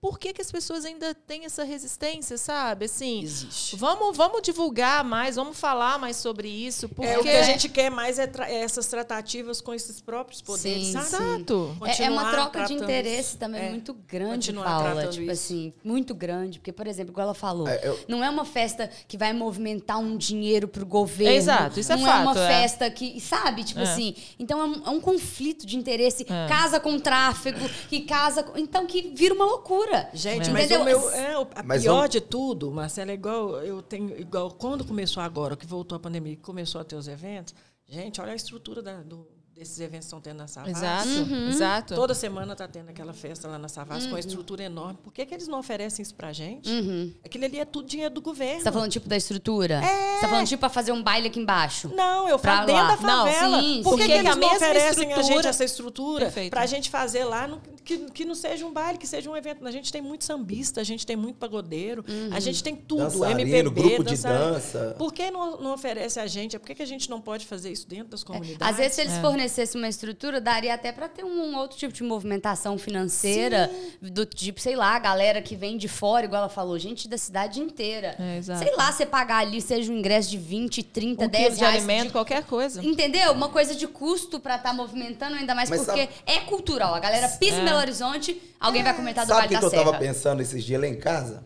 Por 0.00 0.16
que, 0.16 0.32
que 0.32 0.40
as 0.40 0.52
pessoas 0.52 0.84
ainda 0.84 1.12
têm 1.12 1.44
essa 1.44 1.64
resistência, 1.64 2.38
sabe? 2.38 2.84
Assim, 2.84 3.20
Existe. 3.22 3.74
vamos, 3.74 4.16
vamos 4.16 4.40
divulgar 4.42 5.02
mais, 5.02 5.34
vamos 5.34 5.58
falar 5.58 5.98
mais 5.98 6.16
sobre 6.16 6.48
isso, 6.48 6.88
porque 6.88 7.10
É, 7.10 7.18
o 7.18 7.22
que 7.22 7.28
a 7.28 7.42
gente 7.42 7.68
quer 7.68 7.90
mais 7.90 8.16
é, 8.16 8.26
tra- 8.28 8.48
é 8.48 8.58
essas 8.62 8.86
tratativas 8.86 9.60
com 9.60 9.74
esses 9.74 10.00
próprios 10.00 10.40
poderes, 10.40 10.86
Sim, 10.86 10.92
sabe? 10.92 11.06
Exato. 11.24 11.76
É, 11.84 12.04
é 12.04 12.10
uma 12.10 12.30
troca 12.30 12.60
de 12.60 12.66
tratando 12.68 12.82
interesse 12.84 13.28
isso. 13.30 13.38
também 13.38 13.60
É. 13.66 13.70
muito 13.70 13.92
grande, 13.92 14.52
Continuar 14.52 14.64
Paula. 14.84 15.06
Tipo 15.08 15.22
isso. 15.24 15.30
assim, 15.32 15.72
muito 15.82 16.14
grande. 16.14 16.60
Porque, 16.60 16.72
por 16.72 16.86
exemplo, 16.86 17.10
igual 17.12 17.24
ela 17.24 17.34
falou, 17.34 17.66
É, 17.66 17.80
eu- 17.82 17.98
não 18.06 18.22
é 18.22 18.30
uma 18.30 18.44
festa 18.44 18.88
que 19.08 19.18
vai 19.18 19.32
movimentar 19.32 19.98
um 19.98 20.16
dinheiro 20.16 20.68
pro 20.68 20.86
governo. 20.86 21.34
Exato, 21.34 21.80
isso 21.80 21.92
é 21.92 21.96
não 21.96 22.06
fato, 22.06 22.20
é 22.20 22.22
uma 22.22 22.44
é. 22.44 22.46
festa 22.60 22.88
que, 22.88 23.20
sabe? 23.20 23.64
Tipo 23.64 23.80
É. 23.80 23.82
assim, 23.82 24.14
então 24.38 24.60
é 24.60 24.64
um, 24.64 24.86
é 24.86 24.90
um 24.90 25.00
conflito 25.00 25.66
de 25.66 25.76
interesse. 25.76 26.22
É. 26.22 26.46
Casa 26.48 26.78
com 26.78 27.00
tráfego, 27.00 27.68
que 27.88 28.02
casa 28.02 28.44
com... 28.44 28.56
Então, 28.56 28.86
que 28.86 29.12
vira 29.16 29.34
uma 29.34 29.44
loucura. 29.44 29.87
Gente, 30.12 30.48
É. 30.48 30.52
mas 30.52 30.64
Entendeu? 30.70 30.80
o 30.80 30.84
meu, 30.84 31.10
é, 31.10 31.38
o- 31.38 31.48
a 31.54 31.62
Mas 31.62 31.82
pior 31.82 31.94
vamos- 31.96 32.10
de 32.10 32.20
tudo, 32.20 32.70
Marcela, 32.70 33.10
é 33.10 33.14
igual 33.14 33.56
eu 33.62 33.82
tenho 33.82 34.18
igual 34.20 34.50
quando 34.50 34.84
começou 34.84 35.22
agora, 35.22 35.56
que 35.56 35.66
voltou 35.66 35.96
a 35.96 35.98
pandemia, 36.00 36.36
que 36.36 36.42
começou 36.42 36.80
a 36.80 36.84
ter 36.84 36.96
os 36.96 37.08
eventos. 37.08 37.54
Gente, 37.86 38.20
olha 38.20 38.32
a 38.32 38.36
estrutura 38.36 38.82
da- 38.82 39.02
do, 39.02 39.26
desses 39.58 39.78
eventos 39.80 39.98
que 40.00 40.04
estão 40.06 40.20
tendo 40.20 40.38
na 40.38 40.46
Savassi. 40.46 40.70
Exato, 40.78 41.08
Uhum. 41.08 41.48
exato. 41.48 41.94
Toda 41.94 42.14
semana 42.14 42.52
está 42.52 42.66
tendo 42.68 42.88
aquela 42.90 43.12
festa 43.12 43.48
lá 43.48 43.58
na 43.58 43.68
Savassi 43.68 44.02
Uhum. 44.04 44.08
com 44.10 44.14
uma 44.14 44.20
estrutura 44.20 44.62
enorme. 44.64 44.98
Por 45.02 45.12
que, 45.12 45.26
que 45.26 45.34
eles 45.34 45.48
não 45.48 45.58
oferecem 45.58 46.02
isso 46.02 46.14
pra 46.14 46.32
gente? 46.32 46.70
Uhum. 46.70 47.12
Aquilo 47.24 47.44
ali 47.44 47.58
é 47.58 47.64
tudo 47.64 47.86
dinheiro 47.88 48.14
do 48.14 48.20
governo. 48.20 48.58
Você 48.58 48.64
tá 48.64 48.72
falando 48.72 48.90
tipo 48.90 49.08
da 49.08 49.16
estrutura? 49.16 49.80
Você 49.80 50.20
tá 50.20 50.28
falando 50.28 50.46
tipo 50.46 50.60
pra 50.60 50.68
fazer 50.68 50.92
um 50.92 51.02
baile 51.02 51.28
aqui 51.28 51.40
embaixo? 51.40 51.90
Não, 51.94 52.28
eu 52.28 52.38
Pra 52.38 52.56
falo 52.56 52.66
dentro 52.66 52.86
da 52.86 52.96
Não, 53.06 53.26
favela. 53.26 53.60
sim, 53.60 53.82
Por 53.82 53.96
que, 53.98 54.06
que 54.06 54.12
eles 54.12 54.32
a 54.32 54.36
não 54.36 54.54
oferecem 54.54 55.12
a 55.12 55.22
gente 55.22 55.46
essa 55.46 55.64
estrutura 55.64 56.26
Perfeito. 56.26 56.50
pra 56.50 56.66
gente 56.66 56.90
fazer 56.90 57.24
lá, 57.24 57.46
no- 57.46 57.60
que, 57.84 57.98
que 58.10 58.24
não 58.24 58.34
seja 58.34 58.66
um 58.66 58.72
baile, 58.72 58.98
que 58.98 59.06
seja 59.06 59.30
um 59.30 59.36
evento. 59.36 59.66
A 59.66 59.70
gente 59.70 59.90
tem 59.90 60.02
muito 60.02 60.24
sambista, 60.24 60.80
a 60.80 60.84
gente 60.84 61.06
tem 61.06 61.16
muito 61.16 61.36
pagodeiro, 61.36 62.04
Uhum. 62.06 62.28
a 62.32 62.38
gente 62.40 62.62
tem 62.62 62.76
tudo, 62.76 62.98
Dançarino, 63.04 63.40
MPB, 63.40 63.70
grupo 63.80 64.04
de 64.04 64.10
dançarino. 64.10 64.52
dança. 64.52 64.94
Por 64.98 65.12
que 65.12 65.30
não, 65.30 65.58
não 65.60 65.72
oferece 65.72 66.20
a 66.20 66.26
gente? 66.26 66.58
Por 66.58 66.66
que, 66.66 66.74
que 66.74 66.82
a 66.82 66.86
gente 66.86 67.08
não 67.08 67.20
pode 67.20 67.46
fazer 67.46 67.72
isso 67.72 67.88
dentro 67.88 68.08
das 68.08 68.22
comunidades? 68.22 68.60
Às 68.68 68.76
vezes, 68.76 68.98
eles 68.98 69.14
É. 69.14 69.20
fornecessem 69.48 69.80
uma 69.80 69.88
estrutura, 69.88 70.40
daria 70.40 70.74
até 70.74 70.92
pra 70.92 71.08
ter 71.08 71.24
um 71.24 71.56
outro 71.56 71.76
tipo 71.76 71.92
de 71.92 72.02
movimentação 72.02 72.76
financeira, 72.78 73.70
do 74.00 74.24
tipo, 74.26 74.60
sei 74.60 74.76
lá, 74.76 74.94
a 74.94 74.98
galera 74.98 75.40
que 75.40 75.56
vem 75.56 75.76
de 75.78 75.88
fora, 75.88 76.26
igual 76.26 76.42
ela 76.42 76.48
falou, 76.48 76.78
gente 76.78 77.08
da 77.08 77.16
cidade 77.16 77.60
inteira. 77.60 78.14
É, 78.18 78.42
sei 78.42 78.74
lá, 78.76 78.92
você 78.92 79.06
pagar 79.06 79.38
ali, 79.38 79.60
seja 79.60 79.90
um 79.90 79.96
ingresso 79.96 80.30
de 80.30 80.36
20, 80.38 80.82
30, 80.82 81.24
um 81.24 81.28
10 81.28 81.42
quilo 81.44 81.54
de 81.56 81.60
reais. 81.62 81.76
alimento, 81.76 82.06
de- 82.08 82.12
qualquer 82.12 82.44
coisa. 82.44 82.84
Entendeu? 82.84 83.32
Uma 83.32 83.48
coisa 83.48 83.74
de 83.74 83.86
custo 83.88 84.38
pra 84.38 84.56
estar 84.56 84.72
movimentando, 84.74 85.36
ainda 85.36 85.54
mais 85.54 85.70
Mas 85.70 85.84
porque 85.84 86.08
é 86.26 86.40
cultural. 86.40 86.94
A 86.94 87.00
galera 87.00 87.28
pisa 87.28 87.60
em 87.60 87.64
Belo 87.64 87.78
Horizonte, 87.78 88.40
alguém 88.60 88.82
vai 88.82 88.94
comentar 88.94 89.24
do 89.24 89.28
Sabe 89.28 89.38
o 89.38 89.42
Vale 89.42 89.48
que, 89.48 89.54
da 89.54 89.60
que 89.60 89.66
eu 89.66 89.70
Serra. 89.70 89.84
tava 89.84 89.98
pensando 89.98 90.42
esses 90.42 90.62
dias 90.62 90.80
lá 90.80 90.86
em 90.86 90.96
casa? 90.96 91.42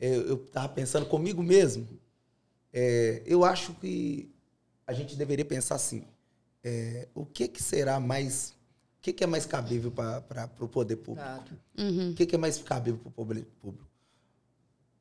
Eu, 0.00 0.28
eu 0.28 0.36
tava 0.38 0.68
pensando 0.68 1.06
comigo 1.06 1.42
mesmo. 1.42 1.86
É, 2.72 3.22
eu 3.26 3.44
acho 3.44 3.72
que 3.74 4.30
a 4.86 4.92
gente 4.92 5.16
deveria 5.16 5.44
pensar 5.44 5.74
assim: 5.76 6.04
é, 6.66 7.06
o 7.14 7.24
que, 7.24 7.46
que 7.46 7.62
será 7.62 8.00
mais. 8.00 8.50
O 8.98 9.02
que, 9.06 9.12
que 9.12 9.22
é 9.22 9.26
mais 9.26 9.46
cabível 9.46 9.92
para 9.92 10.50
o 10.58 10.66
poder 10.66 10.96
público? 10.96 11.54
Uhum. 11.78 12.10
O 12.10 12.14
que, 12.14 12.26
que 12.26 12.34
é 12.34 12.38
mais 12.38 12.58
cabível 12.58 12.98
para 12.98 13.08
o 13.08 13.12
poder 13.12 13.44
público? 13.62 13.88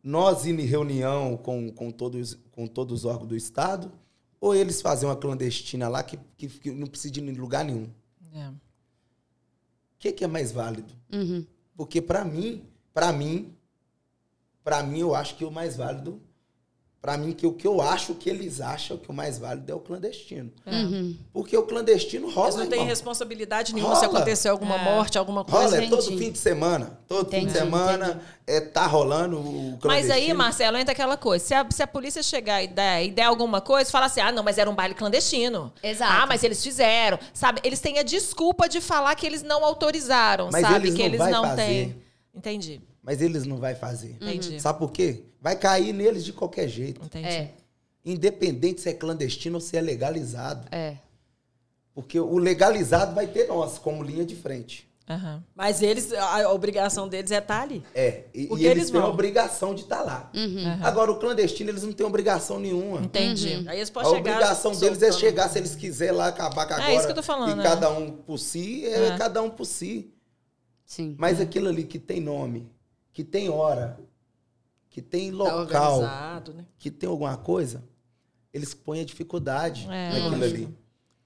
Nós 0.04 0.46
ir 0.46 0.60
em 0.60 0.66
reunião 0.66 1.36
com, 1.36 1.72
com, 1.72 1.90
todos, 1.90 2.38
com 2.52 2.68
todos 2.68 3.00
os 3.00 3.06
órgãos 3.06 3.30
do 3.30 3.36
Estado, 3.36 3.92
ou 4.40 4.54
eles 4.54 4.80
fazem 4.80 5.10
uma 5.10 5.16
clandestina 5.16 5.88
lá 5.88 6.04
que, 6.04 6.20
que, 6.38 6.48
que 6.48 6.70
não 6.70 6.86
precisa 6.86 7.12
de 7.16 7.20
ir 7.20 7.28
em 7.28 7.34
lugar 7.34 7.66
nenhum? 7.66 7.90
É. 8.32 8.50
O 8.50 8.54
que, 9.98 10.12
que 10.12 10.24
é 10.24 10.28
mais 10.28 10.52
válido? 10.52 10.94
Uhum. 11.12 11.44
Porque 11.76 12.00
para 12.00 12.24
mim, 12.24 12.64
para 12.94 13.12
mim, 13.12 13.56
para 14.64 14.84
mim 14.84 15.00
eu 15.00 15.16
acho 15.16 15.36
que 15.36 15.44
o 15.44 15.50
mais 15.50 15.78
válido, 15.78 16.22
para 17.06 17.20
mim 17.20 17.34
que 17.34 17.46
o 17.46 17.54
que 17.54 17.68
eu 17.68 17.84
acho 17.84 18.16
que 18.16 18.28
eles 18.28 18.60
acham 18.60 18.98
que 18.98 19.08
o 19.12 19.14
mais 19.14 19.38
válido 19.38 19.72
é 19.72 19.76
o 19.76 19.80
clandestino. 19.80 20.52
Uhum. 20.66 21.16
Porque 21.32 21.56
o 21.56 21.62
clandestino 21.62 22.28
rola, 22.32 22.48
Eles 22.48 22.56
não 22.56 22.66
têm 22.66 22.80
irmão. 22.80 22.88
responsabilidade 22.90 23.76
nenhuma 23.76 23.94
Rola. 23.94 24.00
se 24.10 24.16
acontecer 24.16 24.50
alguma 24.50 24.74
É. 24.74 24.84
morte, 24.84 25.16
alguma 25.16 25.46
coisa. 25.46 25.66
Rola, 25.76 25.84
é 25.84 25.88
todo 25.88 26.02
Entendi. 26.02 26.18
fim 26.18 26.32
de 26.32 26.40
semana. 26.40 27.00
Todo 27.08 27.26
fim 27.30 27.42
de 27.42 27.44
Entendi, 27.44 27.60
semana 27.60 28.22
é, 28.48 28.60
tá 28.60 28.88
rolando 28.88 29.38
o 29.38 29.78
clandestino. 29.78 29.88
Mas 29.88 30.10
aí, 30.10 30.34
Marcelo, 30.34 30.78
entra 30.78 30.94
aquela 30.94 31.16
coisa. 31.16 31.46
Se 31.46 31.54
a, 31.54 31.68
se 31.70 31.84
a 31.84 31.86
polícia 31.86 32.24
chegar 32.24 32.64
e 32.64 32.68
der, 32.70 33.06
e 33.06 33.12
der 33.12 33.26
alguma 33.26 33.62
coisa, 33.62 33.92
fala 33.92 34.08
assim: 34.08 34.22
ah, 34.22 34.32
não, 34.32 34.42
mas 34.42 34.58
era 34.58 34.68
um 34.68 34.74
baile 34.74 34.96
clandestino. 34.96 35.72
Exato. 35.84 36.12
Ah, 36.12 36.26
mas 36.26 36.44
eles 36.44 36.64
fizeram. 36.64 37.20
Sabe? 37.36 37.62
Eles 37.64 37.80
têm 37.80 38.00
a 38.00 38.04
desculpa 38.04 38.68
de 38.68 38.82
falar 38.82 39.14
que 39.14 39.28
eles 39.28 39.44
não 39.44 39.64
autorizaram, 39.64 40.50
Mas 40.52 40.64
sabe? 40.64 40.88
eles 40.88 40.94
que 40.96 41.00
não 41.02 41.06
eles 41.06 41.20
vai 41.20 41.32
não 41.32 41.44
fazer. 41.44 41.56
têm. 41.62 41.96
Entendi. 42.34 42.82
Mas 43.04 43.22
eles 43.22 43.46
não 43.46 43.58
vai 43.58 43.76
fazer. 43.76 44.18
Entendi. 44.20 44.60
Sabe 44.60 44.80
por 44.80 44.92
quê? 44.92 45.26
Vai 45.46 45.56
cair 45.56 45.94
neles 45.94 46.26
de 46.26 46.34
qualquer 46.34 46.68
jeito. 46.68 47.06
Entendi. 47.06 47.28
É, 47.28 47.54
Independente 48.04 48.82
se 48.82 48.90
é 48.90 48.94
clandestino 48.94 49.58
ou 49.58 49.62
se 49.62 49.78
é 49.78 49.82
legalizado. 49.82 50.68
é. 50.72 50.98
Porque 51.94 52.20
o 52.20 52.38
legalizado 52.40 53.14
vai 53.14 53.28
ter 53.28 53.48
nós 53.48 53.78
como 53.78 54.02
linha 54.04 54.26
de 54.26 54.36
frente. 54.36 54.90
Aham. 55.08 55.44
Mas 55.56 55.84
eles, 55.84 56.12
a 56.14 56.46
a 56.46 56.52
obrigação 56.52 57.08
deles 57.08 57.30
é 57.30 57.38
estar 57.38 57.62
ali. 57.62 57.84
É, 57.94 58.24
e, 58.34 58.42
e 58.48 58.52
eles, 58.54 58.62
eles 58.66 58.90
têm 58.90 59.00
a 59.00 59.08
obrigação 59.08 59.76
de 59.76 59.84
estar 59.84 60.02
lá. 60.02 60.30
Uhum. 60.34 60.80
Agora, 60.84 61.12
o 61.12 61.20
clandestino, 61.20 61.70
eles 61.70 61.84
não 61.84 61.94
têm 61.94 62.06
obrigação 62.06 62.60
nenhuma. 62.60 63.02
Entendi. 63.02 63.64
Aí 63.70 63.78
eles 63.78 63.90
A 63.92 63.94
podem 63.94 64.10
chegar. 64.16 64.32
obrigação 64.36 64.72
deles 64.76 65.02
é 65.04 65.12
chegar, 65.12 65.48
se 65.48 65.60
eles 65.60 65.76
quiserem 65.76 66.16
lá, 66.16 66.28
acabar 66.28 66.66
com 66.68 66.74
É 66.74 66.78
agora. 66.78 66.94
isso 66.96 67.06
que 67.06 67.12
eu 67.12 67.16
tô 67.16 67.24
falando, 67.24 67.52
E 67.54 67.56
né? 67.58 67.64
cada 67.64 67.90
um 67.92 68.12
por 68.12 68.40
si, 68.40 68.84
é, 68.88 69.10
É. 69.10 69.18
cada 69.18 69.42
um 69.44 69.50
por 69.52 69.66
si. 69.66 70.12
Sim. 70.86 71.16
Mas 71.20 71.40
aquilo 71.40 71.70
ali 71.70 71.84
que 71.86 72.00
tem 72.00 72.20
nome, 72.20 72.68
que 73.14 73.24
tem 73.24 73.48
hora, 73.48 73.98
que 74.96 75.02
tem 75.02 75.30
Tá 75.30 75.36
local, 75.38 75.60
organizado, 75.98 76.54
né? 76.54 76.66
que 76.80 76.90
tem 76.90 77.10
alguma 77.10 77.36
coisa, 77.36 77.84
eles 78.54 78.74
põem 78.74 79.02
a 79.02 79.04
dificuldade 79.04 79.86
É, 79.92 80.14
naquilo 80.14 80.36
ali. 80.46 80.70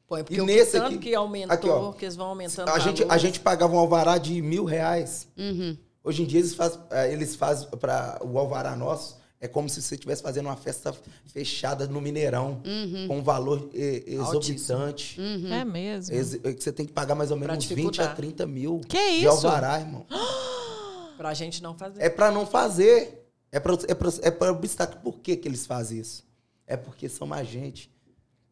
Põe, 0.07 0.23
porque 0.23 0.41
E 0.41 0.43
nesse 0.43 0.71
que 0.71 0.77
tanto 0.79 0.87
aqui- 0.87 0.97
que 0.97 1.13
aumentou, 1.13 1.53
aqui, 1.53 1.69
ó. 1.69 1.91
que 1.91 2.03
eles 2.05 2.15
vão 2.15 2.25
aumentando. 2.29 2.67
A 2.69 2.79
gente, 2.79 3.05
a 3.07 3.15
gente 3.19 3.39
pagava 3.39 3.71
um 3.75 3.77
alvará 3.77 4.17
de 4.17 4.41
mil 4.41 4.65
reais. 4.65 5.27
Uhum. 5.37 5.77
Hoje 6.03 6.23
em 6.23 6.25
dia 6.25 6.39
eles 6.39 6.55
fazem, 6.55 6.79
eles 7.11 7.35
fazem 7.35 7.67
para 7.79 8.19
o 8.25 8.39
alvará 8.39 8.75
nosso, 8.75 9.19
é 9.39 9.47
como 9.47 9.69
se 9.69 9.83
você 9.83 9.93
estivesse 9.93 10.23
fazendo 10.23 10.47
uma 10.47 10.55
festa 10.57 10.91
fechada 11.27 11.85
no 11.85 12.01
Mineirão, 12.01 12.63
Uhum. 12.65 13.07
com 13.07 13.17
um 13.19 13.23
valor 13.23 13.69
eh, 13.75 14.03
exorbitante. 14.07 15.21
É 15.51 15.63
mesmo. 15.63 16.15
Ex- 16.15 16.37
que 16.37 16.63
você 16.63 16.71
tem 16.71 16.87
que 16.87 16.91
pagar 16.91 17.13
mais 17.13 17.29
ou 17.29 17.37
menos 17.37 17.55
uns 17.57 17.65
20 17.65 17.69
dificultar. 17.77 18.11
a 18.13 18.15
30 18.15 18.47
mil 18.47 18.81
Que 18.89 18.97
de 18.97 19.25
isso? 19.27 19.29
alvará, 19.29 19.79
irmão. 19.79 20.07
Pra 21.17 21.33
gente 21.33 21.61
não 21.61 21.77
fazer. 21.77 22.01
É 22.01 22.09
para 22.09 22.31
não 22.31 22.45
fazer. 22.47 23.18
É 23.51 23.59
para 23.59 23.73
é 23.87 23.95
pra, 23.95 24.09
é 24.21 24.31
pra 24.31 24.51
obstáculo. 24.51 25.01
Por 25.01 25.19
que, 25.19 25.35
que 25.35 25.47
eles 25.47 25.65
fazem 25.65 25.99
isso? 25.99 26.27
É 26.67 26.77
porque 26.77 27.09
são 27.09 27.33
a 27.33 27.43
gente. 27.43 27.91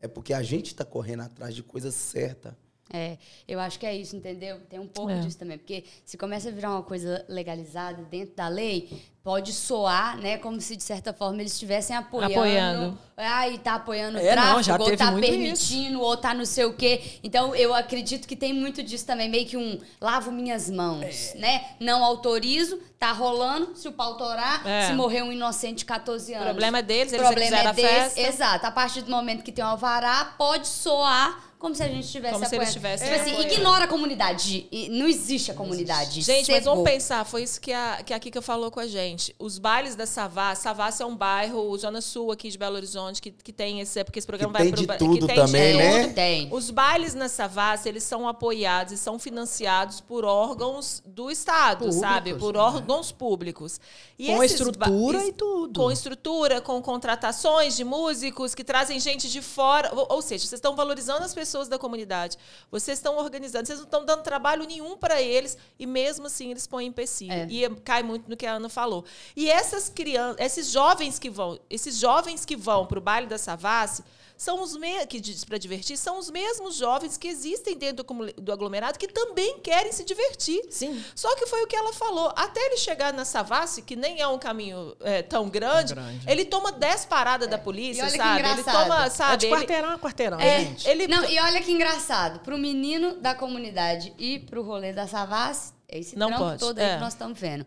É 0.01 0.07
porque 0.07 0.33
a 0.33 0.41
gente 0.43 0.67
está 0.67 0.85
correndo 0.85 1.21
atrás 1.21 1.55
de 1.55 1.63
coisas 1.63 1.93
certas. 1.95 2.53
É, 2.91 3.17
eu 3.47 3.59
acho 3.59 3.77
que 3.77 3.85
é 3.85 3.93
isso, 3.95 4.15
entendeu? 4.15 4.61
Tem 4.69 4.79
um 4.79 4.87
pouco 4.87 5.11
É. 5.11 5.19
disso 5.19 5.37
também, 5.37 5.57
porque 5.57 5.83
se 6.05 6.17
começa 6.17 6.47
a 6.47 6.51
virar 6.53 6.71
uma 6.71 6.83
coisa 6.83 7.25
legalizada 7.27 8.01
dentro 8.03 8.33
da 8.33 8.47
lei, 8.47 8.89
pode 9.27 9.51
soar, 9.51 10.15
né, 10.19 10.37
como 10.37 10.61
se 10.61 10.77
de 10.77 10.83
certa 10.83 11.11
forma 11.11 11.41
eles 11.41 11.51
estivessem 11.51 11.93
apoiando. 11.93 12.33
Apoiando. 12.33 12.97
Ai, 13.17 13.57
tá 13.57 13.73
apoiando 13.75 14.17
o 14.17 14.21
É, 14.21 14.33
não, 14.33 14.41
tráfico, 14.43 14.63
já 14.63 14.77
ou 14.79 14.95
tá 14.95 15.11
permitindo, 15.11 15.99
ou 15.99 16.15
tá 16.15 16.33
não 16.33 16.45
sei 16.45 16.63
o 16.63 16.71
quê. 16.73 17.19
Então, 17.21 17.53
eu 17.53 17.73
acredito 17.73 18.25
que 18.25 18.37
tem 18.37 18.53
muito 18.53 18.81
disso 18.81 19.05
também, 19.05 19.27
meio 19.27 19.45
que 19.45 19.57
um 19.57 19.81
lavo 19.99 20.31
minhas 20.31 20.69
mãos, 20.69 21.33
É. 21.35 21.39
né? 21.39 21.65
Não 21.77 22.05
autorizo, 22.05 22.79
tá 22.97 23.11
rolando, 23.11 23.75
se 23.75 23.85
o 23.89 23.91
pau 23.91 24.15
torar, 24.15 24.65
É. 24.65 24.87
se 24.87 24.93
morrer 24.93 25.23
um 25.23 25.31
inocente 25.33 25.79
de 25.79 25.85
14 25.85 26.31
O 26.31 26.35
anos. 26.35 26.47
problema 26.47 26.77
é 26.79 26.81
deles, 26.81 27.11
eles 27.11 27.25
problema 27.27 27.57
é 27.57 27.67
a 27.67 27.71
desse, 27.73 27.85
festa. 27.89 28.21
exato. 28.21 28.65
A 28.65 28.71
partir 28.71 29.01
do 29.01 29.11
momento 29.11 29.43
que 29.43 29.51
tem 29.51 29.65
um 29.65 29.67
alvará, 29.67 30.23
pode 30.37 30.69
soar 30.69 31.46
como 31.59 31.73
se 31.73 31.81
a 31.81 31.87
gente 31.87 32.05
estivesse 32.05 32.33
Como 32.33 32.45
se 32.45 32.55
eles 32.55 32.71
Tipo 32.73 32.85
assim, 32.87 33.31
apoiando. 33.31 33.53
ignora 33.53 33.85
a 33.85 33.87
comunidade. 33.87 34.67
E 34.71 34.89
Não 34.89 35.07
existe 35.07 35.49
a 35.51 35.55
comunidade. 35.55 36.21
Gente, 36.21 36.51
mas 36.51 36.63
Cegou. 36.63 36.75
vamos 36.75 36.89
pensar, 36.89 37.25
foi 37.25 37.41
isso 37.43 37.59
que 37.59 37.73
a, 37.73 38.03
que 38.05 38.13
a 38.13 38.19
Kika 38.19 38.41
falou 38.43 38.69
com 38.69 38.79
a 38.79 38.85
gente. 38.85 39.35
Os 39.39 39.57
bailes 39.57 39.95
da 39.95 40.05
Savassi, 40.05 40.61
Savassi 40.61 41.01
é 41.01 41.05
um 41.05 41.15
bairro, 41.15 41.75
Zona 41.77 41.99
Sul 41.99 42.31
aqui 42.31 42.49
de 42.49 42.57
Belo 42.59 42.75
Horizonte, 42.75 43.19
que, 43.19 43.31
que 43.31 43.51
tem 43.51 43.81
esse, 43.81 44.03
porque 44.03 44.19
esse 44.19 44.27
programa 44.27 44.53
Que 44.53 44.59
vai 44.59 44.71
tem 44.71 44.85
pro 44.85 44.93
de 44.93 44.99
tudo 44.99 45.19
que 45.19 45.25
tem 45.25 45.35
também, 45.35 45.71
de 45.71 45.77
né? 45.77 46.07
Tem. 46.09 46.47
Os 46.51 46.69
bailes 46.69 47.15
na 47.15 47.27
Savassi, 47.27 47.89
eles 47.89 48.03
são 48.03 48.27
apoiados 48.27 48.93
e 48.93 48.97
são 48.97 49.17
financiados 49.17 49.99
por 49.99 50.25
órgãos 50.25 51.01
do 51.05 51.31
Estado, 51.31 51.85
Públicos, 51.85 51.99
sabe? 51.99 52.35
Por 52.35 52.53
né? 52.53 52.59
órgãos 52.59 53.11
públicos. 53.11 53.81
E 54.19 54.27
Com 54.27 54.43
estrutura 54.43 55.25
e 55.25 55.33
tudo. 55.33 55.79
Com 55.79 55.91
estrutura, 55.91 56.61
com 56.61 56.79
contratações 56.83 57.75
de 57.75 57.83
músicos 57.83 58.53
que 58.53 58.63
trazem 58.63 58.99
gente 58.99 59.27
de 59.27 59.41
fora. 59.41 59.91
Ou, 59.95 60.07
ou 60.09 60.21
seja, 60.21 60.45
vocês 60.45 60.59
estão 60.59 60.75
valorizando 60.75 61.23
as 61.23 61.33
pessoas 61.33 61.46
da 61.69 61.77
comunidade. 61.77 62.37
Vocês 62.69 62.97
estão 62.97 63.17
organizando, 63.17 63.65
vocês 63.65 63.79
não 63.79 63.85
estão 63.85 64.05
dando 64.05 64.23
trabalho 64.23 64.65
nenhum 64.65 64.97
para 64.97 65.21
eles 65.21 65.57
e 65.79 65.85
mesmo 65.85 66.27
assim 66.27 66.51
eles 66.51 66.67
põem 66.67 66.87
empecilho. 66.87 67.31
É. 67.31 67.47
E 67.49 67.69
cai 67.81 68.03
muito 68.03 68.29
no 68.29 68.35
que 68.35 68.45
a 68.45 68.53
Ana 68.53 68.69
falou. 68.69 69.05
E 69.35 69.49
essas 69.49 69.89
crianças, 69.89 70.37
esses 70.39 70.71
jovens 70.71 71.19
que 71.19 71.29
vão, 71.29 71.59
esses 71.69 71.97
jovens 71.97 72.45
que 72.45 72.55
vão 72.55 72.85
para 72.85 72.99
o 72.99 73.01
baile 73.01 73.27
da 73.27 73.37
Savassi, 73.37 74.03
são 74.37 74.61
os 74.61 74.77
me 74.77 75.05
que 75.07 75.19
diz 75.19 75.43
para 75.43 75.57
divertir, 75.57 75.97
são 75.97 76.19
os 76.19 76.29
mesmos 76.29 76.75
jovens 76.75 77.17
que 77.17 77.27
existem 77.27 77.75
dentro 77.77 78.05
do 78.37 78.51
aglomerado 78.51 78.97
que 78.99 79.07
também 79.07 79.59
querem 79.59 79.91
se 79.91 80.03
divertir. 80.03 80.61
Sim. 80.69 81.03
Só 81.15 81.35
que 81.35 81.47
foi 81.47 81.63
o 81.63 81.67
que 81.67 81.75
ela 81.75 81.91
falou. 81.91 82.31
Até 82.35 82.59
ele 82.67 82.77
chegar 82.77 83.11
na 83.11 83.25
Savassi, 83.25 83.81
que 83.81 83.95
nem 83.95 84.21
é 84.21 84.27
um 84.27 84.37
caminho 84.37 84.95
é, 85.01 85.21
tão 85.21 85.49
grande, 85.49 85.93
grande. 85.93 86.21
ele 86.27 86.45
toma 86.45 86.71
10 86.71 87.05
paradas 87.05 87.49
da 87.49 87.57
polícia, 87.57 88.01
E 88.01 88.03
olha 88.03 88.11
que 88.11 88.17
sabe? 88.17 88.47
Ele 88.47 88.63
toma, 88.63 89.05
É 89.05 89.09
sabe? 89.09 89.37
de 89.37 89.45
ele, 89.47 89.55
quarteirão 89.55 89.89
a 89.91 89.99
quarteirão, 89.99 90.39
é, 90.39 90.59
gente. 90.59 90.87
ele 90.87 91.07
Não, 91.07 91.23
e 91.25 91.39
olha 91.39 91.61
que 91.61 91.71
engraçado. 91.71 92.39
Pro 92.41 92.57
menino 92.57 93.15
da 93.19 93.33
comunidade 93.33 94.13
ir 94.17 94.41
pro 94.45 94.61
rolê 94.61 94.93
da 94.93 95.07
Savassi, 95.07 95.73
é 95.89 95.99
esse 95.99 96.17
Não 96.17 96.27
trampo 96.27 96.43
pode, 96.43 96.59
todo 96.59 96.79
aí 96.79 96.85
é. 96.85 96.93
que 96.95 96.99
nós 97.01 97.13
estamos 97.13 97.39
vendo. 97.39 97.65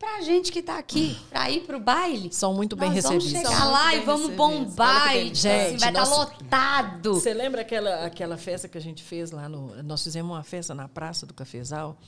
Pra 0.00 0.22
gente 0.22 0.50
que 0.50 0.62
tá 0.62 0.78
aqui, 0.78 1.14
pra 1.28 1.50
ir 1.50 1.60
pro 1.66 1.78
baile, 1.78 2.32
São 2.32 2.54
muito 2.54 2.74
bem 2.74 2.90
nós 2.90 3.04
vamos 3.04 3.22
recebidos. 3.22 3.52
chegar 3.52 3.66
lá 3.70 3.92
e 3.92 3.98
bem 3.98 4.06
vamos 4.06 4.30
recebidos. 4.30 4.74
bombar. 4.74 5.14
E, 5.14 5.20
assim, 5.30 5.34
Gente, 5.34 5.78
vai 5.80 5.90
estar 5.90 5.92
nós- 5.92 6.08
lotado. 6.08 7.14
Você 7.14 7.34
lembra 7.34 7.60
aquela, 7.60 8.06
aquela 8.06 8.38
festa 8.38 8.66
que 8.66 8.78
a 8.78 8.80
gente 8.80 9.02
fez 9.02 9.30
lá 9.30 9.46
no. 9.46 9.82
Nós 9.82 10.02
fizemos 10.02 10.32
uma 10.34 10.42
festa 10.42 10.74
na 10.74 10.88
Praça 10.88 11.26
do 11.26 11.34
Cafezal 11.34 11.98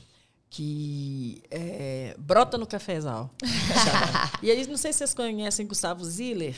que 0.49 1.43
é, 1.51 2.15
brota 2.19 2.57
no 2.59 2.67
cafezal. 2.67 3.31
e 4.43 4.51
aí, 4.51 4.67
não 4.67 4.77
sei 4.79 4.93
se 4.93 4.99
vocês 4.99 5.15
conhecem 5.15 5.67
Gustavo 5.67 6.03
Ziller. 6.05 6.55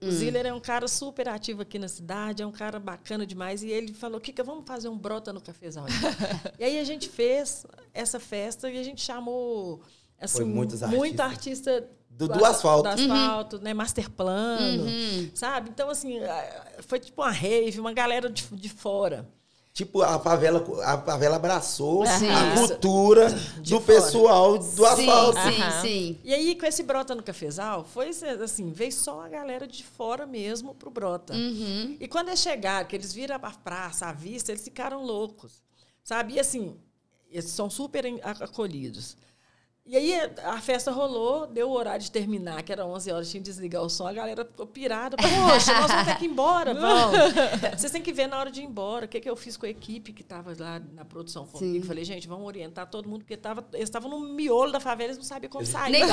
O 0.00 0.10
Ziller 0.10 0.46
é 0.46 0.52
um 0.54 0.60
cara 0.60 0.86
super 0.88 1.28
ativo 1.28 1.62
aqui 1.62 1.76
na 1.78 1.88
cidade, 1.88 2.42
é 2.42 2.46
um 2.46 2.52
cara 2.52 2.78
bacana 2.80 3.24
demais. 3.26 3.62
E 3.62 3.68
ele 3.70 3.92
falou, 3.94 4.20
Kika, 4.20 4.42
vamos 4.44 4.64
fazer 4.66 4.88
um 4.88 4.96
brota 4.98 5.32
no 5.32 5.40
cafezal. 5.40 5.86
e 6.58 6.64
aí 6.64 6.78
a 6.78 6.84
gente 6.84 7.08
fez 7.08 7.64
essa 7.92 8.18
festa 8.20 8.70
e 8.70 8.78
a 8.78 8.82
gente 8.84 9.00
chamou 9.02 9.80
assim, 10.20 10.36
Foi 10.38 10.44
muitos 10.44 10.80
muito 10.82 11.20
artistas. 11.20 11.74
artista 11.78 11.90
Do- 12.10 12.28
do 12.28 12.44
asfalto. 12.44 12.82
do 12.82 12.88
asfalto, 12.88 13.58
né? 13.58 13.74
Master 13.74 14.10
plano, 14.10 14.84
sabe? 15.34 15.70
Então, 15.70 15.90
assim, 15.90 16.18
foi 16.86 16.98
tipo 17.00 17.22
uma 17.22 17.30
rave, 17.30 17.80
uma 17.80 17.92
galera 17.92 18.30
de, 18.30 18.44
de 18.52 18.68
fora. 18.68 19.28
Tipo, 19.72 20.02
a 20.02 20.20
favela, 20.20 20.64
a 20.84 20.98
favela 20.98 21.34
abraçou 21.34 22.06
Sim. 22.06 22.28
a 22.30 22.54
cultura 22.54 23.28
do 23.58 23.80
fora. 23.80 23.82
pessoal 23.82 24.56
do 24.56 24.62
Sim, 24.64 24.84
asfalto. 24.86 25.40
sim, 25.40 25.60
Aham. 25.62 25.82
sim. 25.82 26.18
E 26.22 26.32
aí, 26.32 26.54
com 26.54 26.64
esse 26.64 26.84
Brota 26.84 27.12
no 27.12 27.24
Cafezal, 27.24 27.82
foi 27.84 28.10
assim, 28.10 28.70
veio 28.70 28.92
só 28.92 29.22
a 29.22 29.28
galera 29.28 29.66
de 29.66 29.82
fora 29.82 30.26
mesmo 30.26 30.76
pro 30.76 30.90
Brota. 30.92 31.34
Uhum. 31.34 31.96
E 31.98 32.06
quando 32.06 32.28
eles 32.28 32.38
chegaram, 32.38 32.86
que 32.86 32.94
eles 32.94 33.12
viram 33.12 33.34
a 33.34 33.38
praça, 33.50 34.06
a 34.06 34.12
vista, 34.12 34.52
eles 34.52 34.62
ficaram 34.62 35.02
loucos. 35.04 35.60
Sabe? 36.04 36.34
E 36.34 36.38
assim, 36.40 36.76
eles 37.28 37.50
são 37.50 37.68
super 37.68 38.04
acolhidos. 38.42 39.16
E 39.86 39.98
aí 39.98 40.14
a 40.42 40.58
festa 40.62 40.90
rolou, 40.90 41.46
deu 41.46 41.68
o 41.68 41.72
horário 41.74 42.02
de 42.02 42.10
terminar, 42.10 42.62
que 42.62 42.72
era 42.72 42.86
11 42.86 43.12
horas, 43.12 43.30
tinha 43.30 43.42
que 43.42 43.46
desligar 43.50 43.82
o 43.82 43.90
som, 43.90 44.06
a 44.06 44.14
galera 44.14 44.42
ficou 44.42 44.66
pirada. 44.66 45.14
Poxa, 45.18 45.74
nós 45.74 45.90
vamos 45.90 46.06
ter 46.06 46.16
que 46.16 46.24
ir 46.24 46.28
embora, 46.30 46.72
vamos. 46.72 47.18
Vocês 47.76 47.92
têm 47.92 48.00
que 48.00 48.10
ver 48.10 48.26
na 48.26 48.38
hora 48.38 48.50
de 48.50 48.62
ir 48.62 48.64
embora. 48.64 49.04
O 49.04 49.08
que, 49.08 49.20
que 49.20 49.28
eu 49.28 49.36
fiz 49.36 49.58
com 49.58 49.66
a 49.66 49.68
equipe 49.68 50.14
que 50.14 50.22
estava 50.22 50.54
lá 50.58 50.80
na 50.94 51.04
produção 51.04 51.46
comigo? 51.46 51.82
Sim. 51.82 51.86
Falei, 51.86 52.02
gente, 52.02 52.26
vamos 52.26 52.46
orientar 52.46 52.86
todo 52.88 53.06
mundo, 53.06 53.20
porque 53.24 53.36
tava, 53.36 53.62
eles 53.74 53.84
estavam 53.90 54.08
no 54.10 54.20
miolo 54.20 54.72
da 54.72 54.80
favela, 54.80 55.08
eles 55.08 55.18
não 55.18 55.24
sabiam 55.24 55.50
como 55.50 55.66
sair. 55.66 55.92
Nem- 55.92 56.04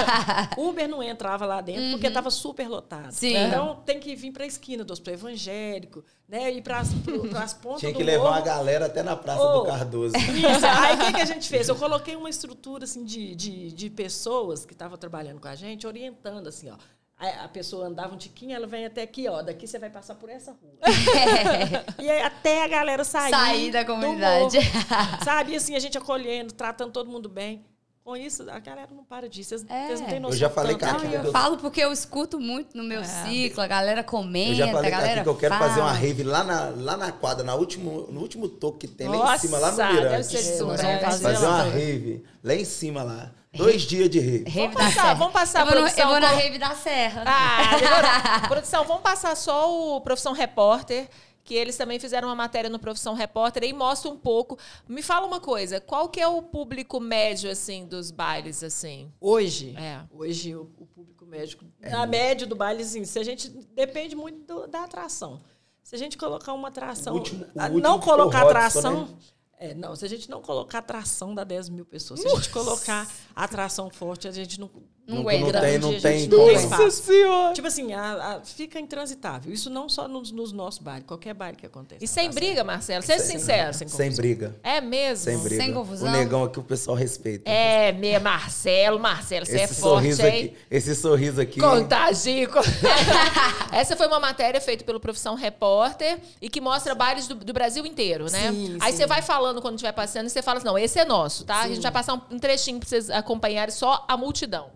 Uber 0.56 0.88
não 0.88 1.02
entrava 1.02 1.44
lá 1.44 1.60
dentro 1.60 1.90
porque 1.90 2.06
estava 2.06 2.30
super 2.30 2.68
lotado. 2.68 3.04
Uhum. 3.06 3.10
Sim. 3.12 3.36
Então 3.36 3.82
tem 3.84 4.00
que 4.00 4.16
vir 4.16 4.32
para 4.32 4.44
a 4.44 4.46
esquina 4.46 4.82
do 4.82 4.94
hospital 4.94 5.12
evangélico, 5.14 6.02
né? 6.30 6.50
Ir 6.52 6.62
para 6.62 6.78
as 6.78 7.52
pontas 7.54 7.80
Tinha 7.80 7.92
do 7.92 7.98
que 7.98 8.04
levar 8.04 8.22
morro. 8.22 8.36
uma 8.36 8.40
galera 8.40 8.86
até 8.86 9.02
na 9.02 9.16
Praça 9.16 9.42
Ô. 9.42 9.60
do 9.60 9.66
Cardoso. 9.66 10.16
Isso. 10.16 10.66
Aí 10.66 10.94
o 10.94 10.98
que, 11.00 11.12
que 11.14 11.20
a 11.20 11.24
gente 11.24 11.48
fez? 11.48 11.68
Eu 11.68 11.74
coloquei 11.74 12.14
uma 12.14 12.30
estrutura 12.30 12.84
assim, 12.84 13.04
de, 13.04 13.34
de, 13.34 13.72
de 13.72 13.90
pessoas 13.90 14.64
que 14.64 14.72
estavam 14.72 14.96
trabalhando 14.96 15.40
com 15.40 15.48
a 15.48 15.56
gente, 15.56 15.86
orientando 15.88 16.46
assim, 16.46 16.70
ó. 16.70 16.76
A 17.18 17.44
a 17.44 17.48
pessoa 17.48 17.86
andava 17.86 18.14
um 18.14 18.16
tiquinho, 18.16 18.54
ela 18.54 18.66
vem 18.66 18.86
até 18.86 19.02
aqui, 19.02 19.28
ó. 19.28 19.42
Daqui 19.42 19.66
você 19.66 19.78
vai 19.78 19.90
passar 19.90 20.14
por 20.14 20.30
essa 20.30 20.52
rua. 20.52 20.78
E 21.98 22.08
aí, 22.08 22.22
até 22.22 22.64
a 22.64 22.68
galera 22.68 23.04
sair. 23.04 23.30
Sair 23.30 23.70
da 23.72 23.82
do 23.82 23.86
comunidade. 23.86 24.56
morro. 24.56 25.24
Sabe? 25.24 25.52
E 25.52 25.56
assim, 25.56 25.74
a 25.74 25.80
gente 25.80 25.98
acolhendo, 25.98 26.54
tratando 26.54 26.92
todo 26.92 27.10
mundo 27.10 27.28
bem. 27.28 27.64
Com 28.10 28.16
isso, 28.16 28.42
a 28.50 28.58
galera 28.58 28.88
não 28.92 29.04
para 29.04 29.28
disso. 29.28 29.50
Vocês, 29.50 29.64
É. 29.70 29.86
vocês 29.86 30.00
não 30.00 30.06
têm 30.08 30.16
Eu 30.16 30.22
noção. 30.22 30.36
já 30.38 30.50
falei, 30.50 30.72
tanto. 30.72 30.80
cara, 30.80 30.92
Não, 30.94 31.00
que 31.00 31.06
e 31.06 31.14
eu 31.14 31.22
eu- 31.26 31.30
falo 31.30 31.56
porque 31.58 31.80
eu 31.80 31.92
escuto 31.92 32.40
muito 32.40 32.76
no 32.76 32.82
meu 32.82 33.04
ciclo, 33.04 33.62
a 33.62 33.68
galera 33.68 34.02
comenta, 34.02 34.50
Eu 34.50 34.54
já 34.56 34.72
falei 34.72 34.92
a 34.92 34.96
galera 34.96 35.12
aqui 35.14 35.22
que 35.22 35.28
eu 35.28 35.36
quero 35.36 35.54
fala. 35.54 35.68
fazer 35.68 35.80
uma 35.80 35.92
rave 35.92 36.24
lá 36.24 36.42
na, 36.42 36.72
lá 36.76 36.96
na 36.96 37.12
quadra, 37.12 37.44
na 37.44 37.54
último, 37.54 38.08
no 38.10 38.20
último 38.20 38.48
toque 38.48 38.88
que 38.88 38.88
tem 38.88 39.06
lá 39.06 39.14
em 39.14 39.18
Nossa, 39.20 39.38
cima, 39.38 39.58
lá 39.58 39.70
no 39.70 39.76
Mirante. 39.94 40.36
É, 40.36 40.40
É, 40.40 40.98
fazer 40.98 41.22
Fazer 41.22 41.46
lá. 41.46 41.54
uma 41.54 41.62
rave 41.62 42.24
lá 42.42 42.54
em 42.56 42.64
cima 42.64 43.02
lá. 43.04 43.30
Dois 43.54 43.82
dias 43.82 44.10
de 44.10 44.18
rave. 44.18 44.44
Rave 44.50 44.58
Vamos 44.58 44.74
passar, 44.74 44.92
Serra. 45.02 45.14
vamos 45.14 45.32
passar 45.32 45.60
eu 45.60 45.66
vou, 45.66 45.74
produção 45.76 46.02
eu 46.04 46.08
vou 46.10 46.20
na 46.20 46.30
com- 46.30 46.36
rave 46.36 46.58
da 46.58 46.74
Serra. 46.74 47.24
Ah. 47.26 48.40
Produção, 48.48 48.84
vamos 48.84 49.02
passar 49.04 49.36
só 49.36 49.72
o 49.96 50.00
Profissão 50.00 50.32
Repórter, 50.32 51.08
que 51.50 51.54
eles 51.56 51.76
também 51.76 51.98
fizeram 51.98 52.28
uma 52.28 52.34
matéria 52.36 52.70
no 52.70 52.78
Profissão 52.78 53.12
Repórter 53.12 53.64
e 53.64 53.72
mostra 53.72 54.08
um 54.08 54.16
pouco. 54.16 54.56
Me 54.88 55.02
fala 55.02 55.26
uma 55.26 55.40
coisa, 55.40 55.80
qual 55.80 56.08
que 56.08 56.20
é 56.20 56.28
o 56.28 56.40
público 56.40 57.00
médio, 57.00 57.50
assim, 57.50 57.86
dos 57.86 58.12
bailes, 58.12 58.62
assim? 58.62 59.10
Hoje, 59.20 59.74
É. 59.76 60.00
hoje 60.12 60.54
o, 60.54 60.70
o 60.78 60.86
público 60.86 61.26
médico, 61.26 61.64
a 61.82 62.06
média 62.06 62.46
do 62.46 62.54
baile, 62.54 62.84
assim, 62.84 63.04
se 63.04 63.18
a 63.18 63.24
gente 63.24 63.48
depende 63.74 64.14
muito 64.14 64.46
do- 64.46 64.68
da 64.68 64.84
atração. 64.84 65.40
Se 65.82 65.96
a 65.96 65.98
gente 65.98 66.16
colocar 66.16 66.52
uma 66.52 66.68
atração, 66.68 67.14
O 67.14 67.18
último- 67.18 67.44
o 67.52 67.60
a- 67.60 67.64
último 67.64 67.80
não 67.80 67.98
colocar 67.98 68.42
Rodson, 68.42 68.50
atração, 68.50 69.06
né? 69.06 69.14
é, 69.58 69.74
não, 69.74 69.96
se 69.96 70.04
a 70.04 70.08
gente 70.08 70.30
não 70.30 70.40
colocar 70.40 70.78
atração 70.78 71.34
dá 71.34 71.42
10 71.42 71.68
mil 71.68 71.84
pessoas. 71.84 72.20
Se 72.20 72.28
a 72.28 72.30
gente 72.36 72.50
colocar 72.50 73.08
atração 73.34 73.90
forte, 73.90 74.28
a 74.28 74.30
gente 74.30 74.60
não 74.60 74.70
Não 75.10 75.22
Não, 75.22 75.28
aguenta. 75.28 75.52
não 75.52 75.60
tem, 76.00 76.28
não 76.28 76.46
tem 76.46 76.54
espaço. 76.54 76.90
Senhora! 77.02 77.52
Tipo 77.52 77.66
assim, 77.68 77.92
a- 77.92 78.36
a- 78.36 78.40
fica 78.44 78.78
intransitável. 78.78 79.52
Isso 79.52 79.68
não 79.68 79.88
só 79.88 80.06
nos, 80.06 80.30
nos 80.30 80.52
nossos 80.52 80.78
bailes, 80.80 81.04
qualquer 81.06 81.34
baile 81.34 81.56
que 81.56 81.66
aconteça. 81.66 82.04
E 82.04 82.06
sem 82.06 82.30
briga, 82.30 82.62
Marcelo? 82.62 83.02
Seja 83.02 83.24
sincero. 83.24 83.74
sem 83.74 83.88
Sem 83.88 84.14
briga. 84.14 84.56
É 84.62 84.80
mesmo? 84.80 85.24
Sem 85.24 85.38
briga. 85.38 85.62
Sem 85.64 85.74
confusão. 85.74 86.08
O 86.08 86.12
negão 86.12 86.44
aqui 86.44 86.58
o 86.58 86.62
pessoal 86.62 86.96
respeita. 86.96 87.50
É, 87.50 87.92
meu 87.92 88.20
Marcelo, 88.20 88.98
Marcelo, 89.00 89.44
você 89.46 89.58
é 89.58 89.64
esse 89.64 89.74
forte, 89.74 90.14
sorriso 90.14 90.22
hein? 90.22 90.28
aqui. 90.44 90.56
Esse 90.70 90.94
sorriso 90.94 91.40
aqui. 91.40 91.60
Contagico. 91.60 92.58
Essa 93.72 93.96
foi 93.96 94.06
uma 94.06 94.20
matéria 94.20 94.60
feita 94.60 94.84
pelo 94.84 95.00
Profissão 95.00 95.34
Repórter 95.34 96.18
e 96.40 96.48
que 96.48 96.60
mostra 96.60 96.94
bailes 96.94 97.26
do, 97.26 97.34
do 97.34 97.52
Brasil 97.52 97.84
inteiro, 97.86 98.24
né? 98.30 98.50
Sim, 98.52 98.76
Aí 98.80 98.92
sim. 98.92 98.98
você 98.98 99.06
vai 99.06 99.22
falando 99.22 99.60
quando 99.60 99.74
estiver 99.74 99.92
passando 99.92 100.26
e 100.26 100.30
você 100.30 100.42
fala 100.42 100.58
assim, 100.58 100.66
não, 100.66 100.78
esse 100.78 100.98
é 100.98 101.04
nosso, 101.04 101.44
tá? 101.44 101.60
A 101.60 101.68
gente 101.68 101.80
vai 101.82 101.92
passar 101.92 102.14
um, 102.14 102.20
um 102.36 102.38
trechinho 102.38 102.78
pra 102.78 102.88
vocês 102.88 103.10
acompanharem 103.10 103.74
só 103.74 104.04
a 104.08 104.16
multidão. 104.16 104.70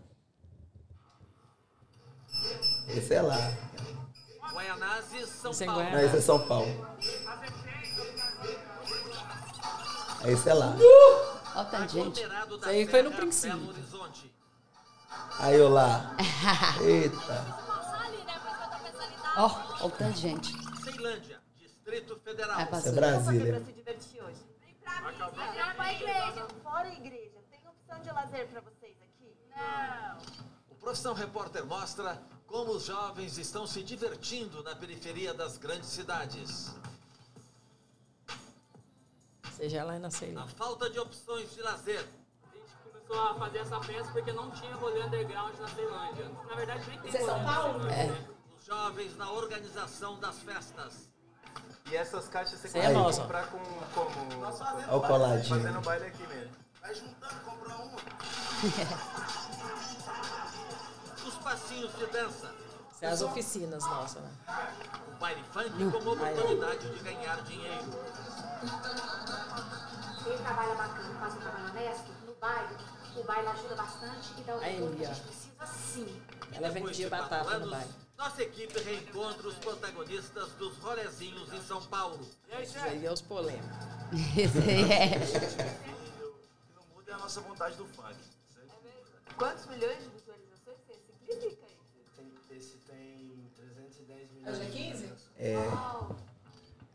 Esse 2.96 3.14
é 3.14 3.22
lá. 3.22 3.52
Guaianazes, 4.52 5.28
São 5.28 5.52
Sem 5.52 5.66
Paulo. 5.66 5.82
Não, 5.82 6.00
esse 6.00 6.16
é 6.16 6.20
São 6.20 6.46
Paulo. 6.46 6.86
Esse 10.24 10.48
é 10.48 10.54
lá. 10.54 10.76
Ó, 11.54 11.60
o 11.60 11.64
tanto 11.64 11.86
de 11.86 11.92
gente. 11.92 12.22
Isso 12.22 12.68
aí 12.68 12.86
foi 12.86 13.02
no 13.02 13.10
princípio. 13.10 13.58
Belo 13.58 13.70
Horizonte. 13.70 14.34
Aí 15.38 15.56
eu 15.56 15.68
lá. 15.68 16.16
Eita. 16.82 17.64
Ó, 19.36 19.50
ó, 19.80 19.86
o 19.86 19.90
tanto 19.90 20.12
de 20.12 20.20
gente. 20.20 20.52
Ceilândia, 20.82 21.40
Distrito 21.56 22.16
Federal. 22.20 22.60
É 22.60 22.66
passando. 22.66 22.94
Brasília. 22.94 23.64
se 23.64 23.72
divertir 23.72 24.22
hoje. 24.22 24.40
Não, 24.84 25.84
a 25.84 25.92
igreja. 25.92 26.46
Fora 26.62 26.88
a 26.88 26.92
igreja. 26.92 27.38
Tem 27.50 27.60
opção 27.68 28.00
de 28.00 28.10
lazer 28.12 28.46
pra 28.46 28.60
vocês 28.60 28.96
aqui? 29.02 29.36
Não. 29.50 30.18
O 30.70 30.74
Profissão 30.76 31.12
Repórter 31.12 31.66
mostra 31.66 32.22
como 32.46 32.72
os 32.72 32.84
jovens 32.84 33.38
estão 33.38 33.66
se 33.66 33.82
divertindo 33.82 34.62
na 34.62 34.74
periferia 34.76 35.32
das 35.34 35.56
grandes 35.58 35.88
cidades. 35.88 36.74
Seja 39.56 39.84
lá 39.84 39.98
na 39.98 40.08
A 40.08 40.10
Ceilândia. 40.10 40.54
falta 40.56 40.90
de 40.90 40.98
opções 40.98 41.52
de 41.54 41.62
lazer. 41.62 42.04
A 42.52 42.56
gente 42.56 42.72
começou 42.82 43.20
a 43.22 43.34
fazer 43.36 43.58
essa 43.58 43.80
festa 43.82 44.12
porque 44.12 44.32
não 44.32 44.50
tinha 44.50 44.74
rolê 44.74 45.02
underground 45.04 45.54
na 45.58 45.68
Ceilândia. 45.68 46.28
Na 46.48 46.54
verdade, 46.56 46.88
nem 46.88 46.98
tem 47.00 47.10
rolê 47.12 47.24
São 47.24 47.38
na 47.42 47.54
Paulo? 47.54 47.80
Ceilândia, 47.82 48.12
né? 48.12 48.28
Os 48.58 48.64
jovens 48.64 49.16
na 49.16 49.30
organização 49.30 50.18
das 50.18 50.38
festas. 50.40 51.08
E 51.90 51.96
essas 51.96 52.28
caixas 52.28 52.58
você 52.58 52.66
Isso 52.68 52.76
é 52.78 52.80
consegue 52.80 52.98
nossa. 52.98 53.22
comprar 53.22 53.46
com 53.50 53.58
como? 53.94 54.44
Olha 54.44 54.96
o 54.96 55.00
coladinho. 55.00 55.56
Fazendo 55.60 55.80
baile 55.82 56.06
aqui 56.06 56.26
mesmo. 56.26 56.52
Os 56.90 57.02
passinhos 61.44 61.94
de 61.96 62.06
dança. 62.06 62.50
Isso 62.90 63.04
é 63.04 63.08
as 63.08 63.20
oficinas 63.20 63.84
nossas, 63.84 64.22
né? 64.22 64.30
O 65.08 65.16
baile 65.20 65.44
funk 65.52 65.70
como 65.92 66.12
oportunidade 66.12 66.90
de 66.90 67.04
ganhar 67.04 67.42
dinheiro. 67.42 67.84
Quem 70.24 70.38
trabalha 70.38 70.74
bacana, 70.74 71.20
faz 71.20 71.34
um 71.34 71.38
trabalho 71.38 71.70
honesto, 71.70 72.10
no 72.26 72.34
baile, 72.36 72.76
o 73.14 73.24
baile 73.24 73.48
ajuda 73.48 73.74
bastante 73.74 74.32
e 74.38 74.42
dá 74.42 74.54
o 74.54 74.58
retorno 74.58 74.96
que 74.96 75.04
a 75.04 75.12
gente 75.12 75.20
precisa 75.20 75.44
sim. 75.66 76.22
Ela 76.52 76.70
vendia 76.70 77.08
batata 77.10 77.44
no 77.44 77.50
anos, 77.50 77.70
baile. 77.70 77.90
Nossa 78.16 78.42
equipe 78.42 78.80
reencontra 78.80 79.48
os 79.48 79.54
protagonistas 79.56 80.48
dos 80.52 80.78
rolezinhos 80.78 81.52
em 81.52 81.62
São 81.62 81.82
Paulo. 81.82 82.26
Isso 82.62 82.78
aí 82.78 83.04
é 83.04 83.12
os 83.12 83.20
polêmicos. 83.20 83.68
Esse 84.36 84.58
aí 84.58 84.92
é. 84.92 85.16
O 85.18 86.32
que 86.62 86.74
não 86.74 86.84
muda 86.94 87.10
é 87.10 87.14
a 87.14 87.18
nossa 87.18 87.40
vontade 87.40 87.76
do 87.76 87.84
funk. 87.86 88.16
Quantos 89.36 89.66
milhões 89.66 89.98
de 89.98 90.08
310 94.44 94.46
É 94.46 94.52
milhões. 94.52 94.58
dia 94.60 94.70
15? 94.70 95.08
É. 95.38 95.56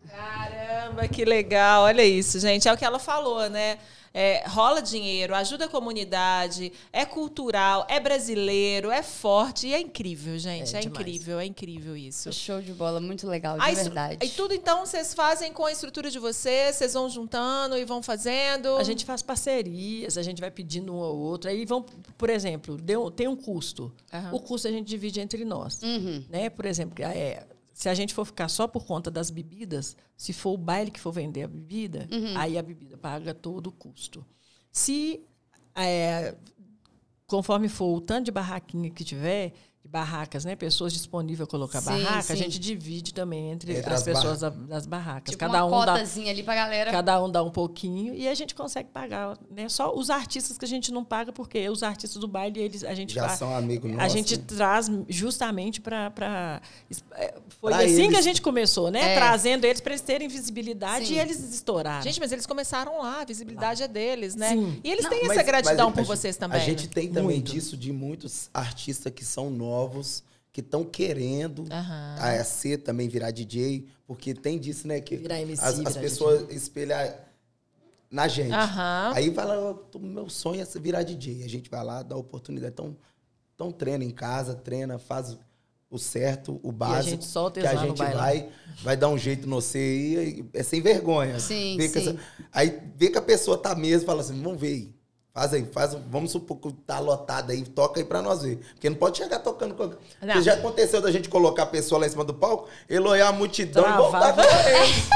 Caramba, 0.09 1.07
que 1.07 1.25
legal. 1.25 1.83
Olha 1.83 2.03
isso, 2.03 2.39
gente. 2.39 2.67
É 2.67 2.73
o 2.73 2.77
que 2.77 2.85
ela 2.85 2.99
falou, 2.99 3.49
né? 3.49 3.77
É, 4.13 4.43
rola 4.47 4.81
dinheiro, 4.81 5.35
ajuda 5.35 5.65
a 5.65 5.67
comunidade, 5.67 6.71
é 6.91 7.05
cultural, 7.05 7.85
é 7.89 7.99
brasileiro, 7.99 8.91
é 8.91 9.03
forte 9.03 9.67
e 9.67 9.73
é 9.73 9.79
incrível, 9.79 10.37
gente. 10.37 10.75
É, 10.75 10.79
É 10.79 10.83
incrível, 10.83 11.39
é 11.39 11.45
incrível 11.45 11.95
isso. 11.95 12.31
Show 12.33 12.61
de 12.61 12.73
bola, 12.73 12.99
muito 12.99 13.27
legal, 13.27 13.57
de 13.57 13.63
A 13.63 13.71
verdade. 13.73 14.25
E 14.25 14.29
tudo 14.29 14.53
então 14.53 14.85
vocês 14.85 15.13
fazem 15.13 15.53
com 15.53 15.65
a 15.65 15.71
estrutura 15.71 16.09
de 16.09 16.19
vocês, 16.19 16.75
vocês 16.75 16.93
vão 16.93 17.09
juntando 17.09 17.77
e 17.77 17.85
vão 17.85 18.01
fazendo. 18.01 18.77
A 18.77 18.83
gente 18.83 19.05
faz 19.05 19.21
parcerias, 19.21 20.17
a 20.17 20.23
gente 20.23 20.39
vai 20.39 20.51
pedindo 20.51 20.93
um 20.93 20.99
ao 21.01 21.15
outro. 21.15 21.49
Aí 21.49 21.65
vão, 21.65 21.83
por 22.17 22.29
exemplo, 22.29 22.77
deu, 22.77 23.11
tem 23.11 23.27
um 23.27 23.35
custo. 23.35 23.91
Aham. 24.13 24.33
O 24.33 24.39
custo 24.39 24.67
a 24.67 24.71
gente 24.71 24.87
divide 24.87 25.19
entre 25.19 25.45
nós. 25.45 25.81
Uhum. 25.81 26.23
Né? 26.29 26.49
Por 26.49 26.65
exemplo, 26.65 27.03
é, 27.03 27.45
se 27.79 27.87
a 27.87 27.93
gente 27.93 28.13
for 28.13 28.25
ficar 28.25 28.49
só 28.49 28.67
por 28.67 28.85
conta 28.85 29.09
das 29.09 29.29
bebidas, 29.29 29.95
se 30.17 30.33
for 30.33 30.51
o 30.51 30.57
baile 30.57 30.91
que 30.91 30.99
for 30.99 31.13
vender 31.13 31.43
a 31.43 31.47
bebida, 31.47 32.09
aí 32.35 32.57
a 32.57 32.61
bebida 32.61 32.97
paga 32.97 33.33
todo 33.33 33.67
o 33.67 33.71
custo. 33.71 34.25
Se, 34.69 35.25
é, 35.73 36.35
conforme 37.25 37.69
for 37.69 37.95
o 37.95 38.01
tanto 38.01 38.25
de 38.25 38.31
barraquinha 38.31 38.89
que 38.89 39.05
tiver, 39.05 39.53
barracas, 39.91 40.45
né? 40.45 40.55
Pessoas 40.55 40.93
disponíveis 40.93 41.47
a 41.47 41.49
colocar 41.49 41.81
Sim, 41.81 41.87
barraca, 42.03 42.21
sim. 42.21 42.33
a 42.33 42.35
gente 42.35 42.59
divide 42.59 43.13
também 43.13 43.51
entre, 43.51 43.75
Entre 43.75 43.91
as, 43.91 43.99
as 43.99 44.03
pessoas 44.03 44.39
da- 44.41 44.49
das 44.49 44.85
barracas. 44.85 45.31
Tipo 45.31 45.39
cada 45.39 45.65
uma 45.65 45.81
um 45.81 45.85
dá 45.85 45.93
ali 45.95 46.43
pra 46.43 46.53
galera. 46.55 46.91
Cada 46.91 47.23
um 47.23 47.29
dá 47.29 47.41
um 47.43 47.49
pouquinho 47.49 48.13
e 48.13 48.27
a 48.27 48.33
gente 48.35 48.53
consegue 48.53 48.89
pagar, 48.89 49.37
né? 49.49 49.67
Só 49.67 49.93
os 49.95 50.09
artistas 50.09 50.57
que 50.57 50.65
a 50.65 50.67
gente 50.67 50.91
não 50.91 51.03
paga, 51.03 51.31
porque 51.33 51.67
os 51.69 51.81
artistas 51.83 52.19
do 52.21 52.27
baile, 52.27 52.59
eles, 52.59 52.83
a 52.83 52.93
gente 52.93 53.13
Já 53.15 53.27
fa- 53.29 53.35
são 53.35 53.55
amigos 53.55 53.91
A 53.91 53.95
nossos. 53.95 54.13
gente 54.13 54.37
traz 54.37 54.89
justamente 55.07 55.81
para. 55.81 56.61
Foi 57.59 57.71
Pra 57.71 57.83
assim 57.83 57.95
que 57.95 58.01
a 58.01 58.05
eles. 58.13 58.23
gente 58.25 58.41
começou, 58.41 58.91
né? 58.91 59.13
É. 59.13 59.15
Trazendo 59.15 59.65
eles 59.65 59.81
para 59.81 59.93
eles 59.93 60.01
terem 60.01 60.27
visibilidade 60.27 61.07
Sim. 61.07 61.15
e 61.15 61.19
eles 61.19 61.39
estouraram. 61.53 62.03
Gente, 62.03 62.19
mas 62.19 62.31
eles 62.31 62.45
começaram 62.45 62.99
lá, 63.01 63.21
a 63.21 63.25
visibilidade 63.25 63.83
é 63.83 63.87
deles, 63.87 64.35
né? 64.35 64.49
Sim. 64.49 64.79
E 64.83 64.91
eles 64.91 65.03
Não, 65.03 65.09
têm 65.09 65.21
Mas- 65.27 65.31
essa 65.37 65.43
gratidão 65.43 65.87
mas 65.87 65.95
por 65.95 66.01
a 66.01 66.15
vocês 66.15 66.37
também. 66.37 66.61
A 66.61 66.63
gente 66.63 66.85
né? 66.85 66.91
tem 66.93 67.07
também 67.07 67.37
Muito. 67.37 67.51
disso 67.51 67.75
de 67.75 67.91
muitos 67.91 68.49
artistas 68.53 69.11
que 69.13 69.25
são 69.25 69.49
novos, 69.49 69.69
que 70.51 70.61
estão 70.61 70.83
querendo 70.83 71.65
a 72.39 72.43
ser 72.43 72.79
também 72.79 73.07
virar 73.07 73.31
DJ, 73.31 73.87
porque 74.07 74.33
tem 74.33 74.59
disso, 74.59 74.87
né? 74.87 74.99
Que 74.99 75.15
MC, 75.15 75.63
as, 75.63 75.79
as 75.79 75.97
pessoas 75.97 76.49
espelham 76.49 76.97
na 78.09 78.27
gente. 78.27 78.53
Aham. 78.53 79.11
Aí 79.15 79.33
fala, 79.33 79.59
"Ó, 79.59 79.73
tô- 79.73 79.99
meu 79.99 80.27
sonho 80.29 80.61
é 80.61 80.79
virar 80.79 81.03
DJ. 81.03 81.43
A 81.43 81.47
gente 81.49 81.69
vai 81.69 81.83
lá, 81.83 82.01
dá 82.01 82.15
oportunidade. 82.15 82.73
Então, 82.73 82.95
então 83.53 83.71
treina 83.71 84.03
em 84.03 84.09
casa, 84.09 84.55
treina, 84.55 84.97
faz 84.97 85.37
o 85.91 85.97
certo, 85.97 86.59
o 86.63 86.71
básico. 86.71 87.09
gente 87.11 87.25
solta 87.25 87.61
que 87.61 87.67
a 87.67 87.73
lá 87.73 87.85
gente 87.87 87.97
bailão. 87.97 88.19
vai, 88.21 88.49
vai 88.83 88.97
dar 88.97 89.09
um 89.09 89.17
jeito 89.17 89.47
no 89.47 89.55
você 89.61 89.77
aí, 90.19 90.45
é 90.53 90.63
sem 90.63 90.81
vergonha. 90.81 91.39
Sim, 91.39 91.77
Vê 91.77 91.87
sim. 91.89 91.99
essa- 91.99 92.15
aí 92.51 92.79
vê 92.95 93.09
que 93.09 93.17
a 93.17 93.21
pessoa 93.21 93.57
tá 93.57 93.73
mesmo, 93.75 94.05
fala 94.05 94.21
assim, 94.21 94.41
vamos 94.41 94.59
ver 94.59 94.67
aí. 94.67 94.98
Faz 95.39 95.53
aí, 95.53 95.65
faz, 95.71 95.93
um- 95.93 96.01
vamos 96.09 96.31
supor 96.33 96.57
que 96.57 96.73
tá 96.85 96.99
lotado 96.99 97.51
aí, 97.53 97.63
toca 97.63 97.97
aí 98.01 98.05
pra 98.05 98.21
nós 98.21 98.41
ver. 98.41 98.57
Porque 98.73 98.89
não 98.89 98.97
pode 98.97 99.17
chegar 99.19 99.39
tocando. 99.39 99.73
Com... 99.73 99.87
Porque 100.19 100.41
já 100.41 100.55
aconteceu 100.55 101.01
da 101.01 101.09
gente 101.11 101.29
colocar 101.29 101.63
a 101.63 101.65
pessoa 101.65 102.01
lá 102.01 102.07
em 102.07 102.09
cima 102.09 102.25
do 102.25 102.33
palco, 102.33 102.67
ele 102.89 103.07
olhar 103.07 103.29
a 103.29 103.31
multidão 103.31 103.87
e 103.89 103.93
voltar 103.95 104.33
correndo. 104.33 105.09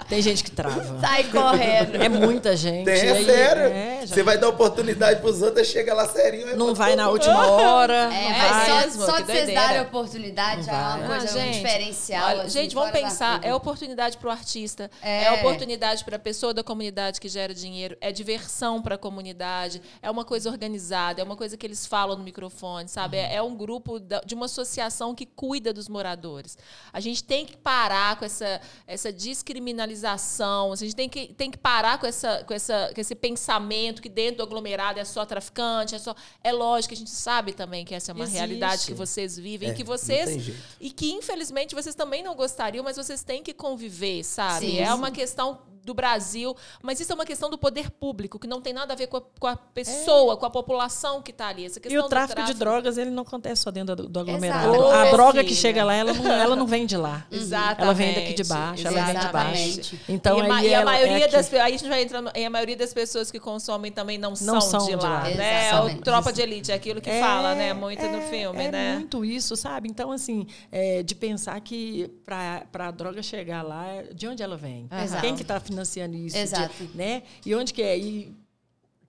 Tem 0.08 0.22
gente 0.22 0.42
que 0.44 0.50
trava. 0.50 0.98
Sai 1.00 1.24
correndo. 1.24 2.02
É 2.02 2.08
muita 2.08 2.56
gente. 2.56 2.86
Tem, 2.86 2.94
é 2.94 3.12
aí- 3.12 3.24
sério. 3.26 3.62
é, 3.64 4.06
já- 4.06 4.14
Você 4.14 4.22
vai 4.22 4.38
dar 4.38 4.48
oportunidade 4.48 5.20
pros 5.20 5.42
outros, 5.42 5.66
chega 5.66 5.92
lá 5.92 6.08
serinho. 6.08 6.56
Não 6.56 6.74
vai 6.74 6.96
na 6.96 7.10
última 7.10 7.46
hora. 7.48 7.94
É, 8.14 8.22
não 8.22 8.38
mas 8.38 8.50
vai. 8.50 8.66
só, 8.66 8.76
mesmo, 8.86 9.04
só 9.04 9.16
de 9.18 9.24
vocês 9.26 9.54
darem 9.54 9.80
oportunidade 9.82 10.62
já 10.64 10.72
é 10.72 10.76
uma 10.76 11.06
coisa, 11.06 11.26
Ah, 11.26 11.30
um 11.30 11.44
gente, 11.44 11.54
diferencial. 11.60 12.28
olha, 12.28 12.42
assim, 12.42 12.50
gente, 12.50 12.74
vamos 12.74 12.92
pensar. 12.92 13.40
É 13.44 13.54
oportunidade 13.54 14.16
para 14.16 14.28
o 14.28 14.30
artista, 14.30 14.90
É. 15.02 15.24
é, 15.24 15.32
oportunidade 15.32 16.04
para 16.04 16.16
a 16.16 16.18
pessoa 16.18 16.54
da 16.54 16.62
comunidade 16.62 17.20
que 17.20 17.28
gera 17.28 17.52
dinheiro, 17.54 17.96
é 18.00 18.10
diversão 18.12 18.80
para 18.86 18.94
a 18.94 18.98
comunidade, 18.98 19.82
é 20.00 20.08
uma 20.08 20.24
coisa 20.24 20.48
organizada, 20.48 21.20
é 21.20 21.24
uma 21.24 21.34
coisa 21.36 21.56
que 21.56 21.66
eles 21.66 21.84
falam 21.86 22.16
no 22.16 22.22
microfone, 22.22 22.88
sabe? 22.88 23.16
É, 23.16 23.34
é 23.34 23.42
um 23.42 23.56
grupo 23.56 23.98
da- 23.98 24.20
de 24.20 24.32
uma 24.36 24.46
associação 24.46 25.12
que 25.12 25.26
cuida 25.26 25.72
dos 25.72 25.88
moradores. 25.88 26.56
A 26.92 27.00
gente 27.00 27.24
tem 27.24 27.44
que 27.44 27.56
parar 27.56 28.16
com 28.16 28.24
essa, 28.24 28.60
essa 28.86 29.12
descriminalização, 29.12 30.72
a 30.72 30.76
gente 30.76 30.94
tem 30.94 31.08
que, 31.08 31.28
tem 31.34 31.50
que 31.50 31.58
parar 31.58 31.98
com, 31.98 32.06
essa, 32.06 32.44
com, 32.44 32.54
essa, 32.54 32.92
com 32.94 33.00
esse 33.00 33.14
pensamento 33.14 34.00
que 34.00 34.08
dentro 34.08 34.36
do 34.38 34.42
aglomerado 34.44 35.00
é 35.00 35.04
só 35.04 35.24
traficante, 35.26 35.94
é 35.94 35.98
só. 35.98 36.14
É 36.44 36.52
lógico 36.52 36.90
que 36.90 36.94
a 36.94 36.98
gente 36.98 37.10
sabe 37.10 37.52
também 37.52 37.84
que 37.84 37.94
essa 37.94 38.12
é 38.12 38.14
uma 38.14 38.22
Existe. 38.24 38.38
realidade 38.38 38.86
que 38.86 38.94
vocês 38.94 39.36
vivem, 39.36 39.70
É, 39.70 39.74
que 39.74 39.82
vocês 39.84 40.54
e 40.80 40.90
que, 40.90 41.12
infelizmente, 41.12 41.74
vocês 41.74 41.94
também 41.96 42.22
não 42.22 42.34
gostariam, 42.36 42.84
mas 42.84 42.96
vocês 42.96 43.22
têm 43.24 43.42
que 43.42 43.52
conviver, 43.52 44.22
sabe? 44.22 44.66
Sim, 44.66 44.78
é 44.78 44.94
uma 44.94 45.10
questão 45.10 45.58
do 45.86 45.94
Brasil, 45.94 46.54
mas 46.82 47.00
isso 47.00 47.12
é 47.12 47.14
uma 47.14 47.24
questão 47.24 47.48
do 47.48 47.56
poder 47.56 47.90
público, 47.90 48.38
que 48.38 48.46
não 48.46 48.60
tem 48.60 48.72
nada 48.72 48.92
a 48.92 48.96
ver 48.96 49.06
com 49.06 49.16
a, 49.18 49.22
com 49.38 49.46
a 49.46 49.56
pessoa, 49.56 50.36
com 50.36 50.44
a 50.44 50.50
população 50.50 51.22
que 51.22 51.30
está 51.30 51.48
ali. 51.48 51.64
Essa 51.64 51.78
E 51.78 51.82
questão 51.82 52.00
o 52.00 52.02
do 52.04 52.08
tráfico, 52.08 52.42
de 52.42 52.52
drogas, 52.54 52.98
ele 52.98 53.10
não 53.10 53.22
acontece 53.22 53.62
só 53.62 53.70
dentro 53.70 53.94
do, 53.96 54.08
do 54.08 54.20
aglomerado. 54.20 54.74
Exato. 54.74 54.90
A 54.90 55.10
droga 55.12 55.44
que 55.44 55.54
chega 55.54 55.84
lá, 55.84 55.94
ela 55.94 56.12
não, 56.12 56.32
ela 56.32 56.56
não 56.56 56.66
vem 56.66 56.84
de 56.84 56.96
lá. 56.96 57.24
Exatamente. 57.30 57.82
Ela 57.82 57.94
vem 57.94 58.14
daqui 58.14 58.34
de 58.34 58.44
baixo, 58.44 58.86
ela 58.86 59.04
vem 59.04 59.14
de 59.20 59.28
baixo. 59.28 59.62
Exatamente. 59.62 60.00
Então, 60.08 60.38
e, 60.38 60.50
aí 60.50 60.66
e 60.68 60.74
a 60.74 60.78
ela- 60.80 60.84
maioria 60.90 61.24
é 61.24 61.28
das 61.28 61.46
que- 61.48 61.52
pe- 61.56 61.60
aí 61.60 61.74
a 61.74 61.78
gente 61.78 61.88
vai 61.88 62.02
entrando, 62.02 62.30
e 62.34 62.44
a 62.44 62.50
maioria 62.50 62.76
das 62.76 62.92
pessoas 62.92 63.30
que 63.30 63.38
consomem 63.38 63.92
também 63.92 64.18
não, 64.18 64.30
Não 64.30 64.36
são, 64.36 64.60
são 64.60 64.80
de 64.80 64.86
de 64.86 64.96
lá, 64.96 65.08
lá. 65.08 65.22
né? 65.24 65.64
É 65.64 65.68
Exatamente. 65.68 65.98
o 65.98 66.02
tropa 66.02 66.32
de 66.32 66.42
elite, 66.42 66.72
é 66.72 66.74
aquilo 66.74 67.00
que 67.00 67.10
É, 67.10 67.20
fala, 67.20 67.54
né? 67.54 67.72
Muito 67.72 68.02
no 68.02 68.18
é- 68.18 68.20
filme, 68.22 68.64
é 68.64 68.70
né? 68.72 68.94
muito 68.94 69.24
isso, 69.24 69.54
sabe? 69.56 69.88
Então, 69.88 70.10
assim, 70.10 70.46
é, 70.72 71.02
de 71.02 71.14
pensar 71.14 71.60
que 71.60 72.10
para 72.24 72.66
a 72.74 72.90
droga 72.90 73.22
chegar 73.22 73.62
lá, 73.62 73.84
de 74.12 74.26
onde 74.26 74.42
ela 74.42 74.56
vem? 74.56 74.88
Exato. 75.04 75.22
Quem 75.22 75.34
que 75.36 75.42
está 75.42 75.60
financiando 75.76 76.16
isso? 76.16 76.36
De- 76.36 76.42
Exato. 76.42 76.88
né? 76.94 77.22
E 77.44 77.54
onde 77.54 77.72
que 77.72 77.82
é? 77.82 77.98
E 77.98 78.34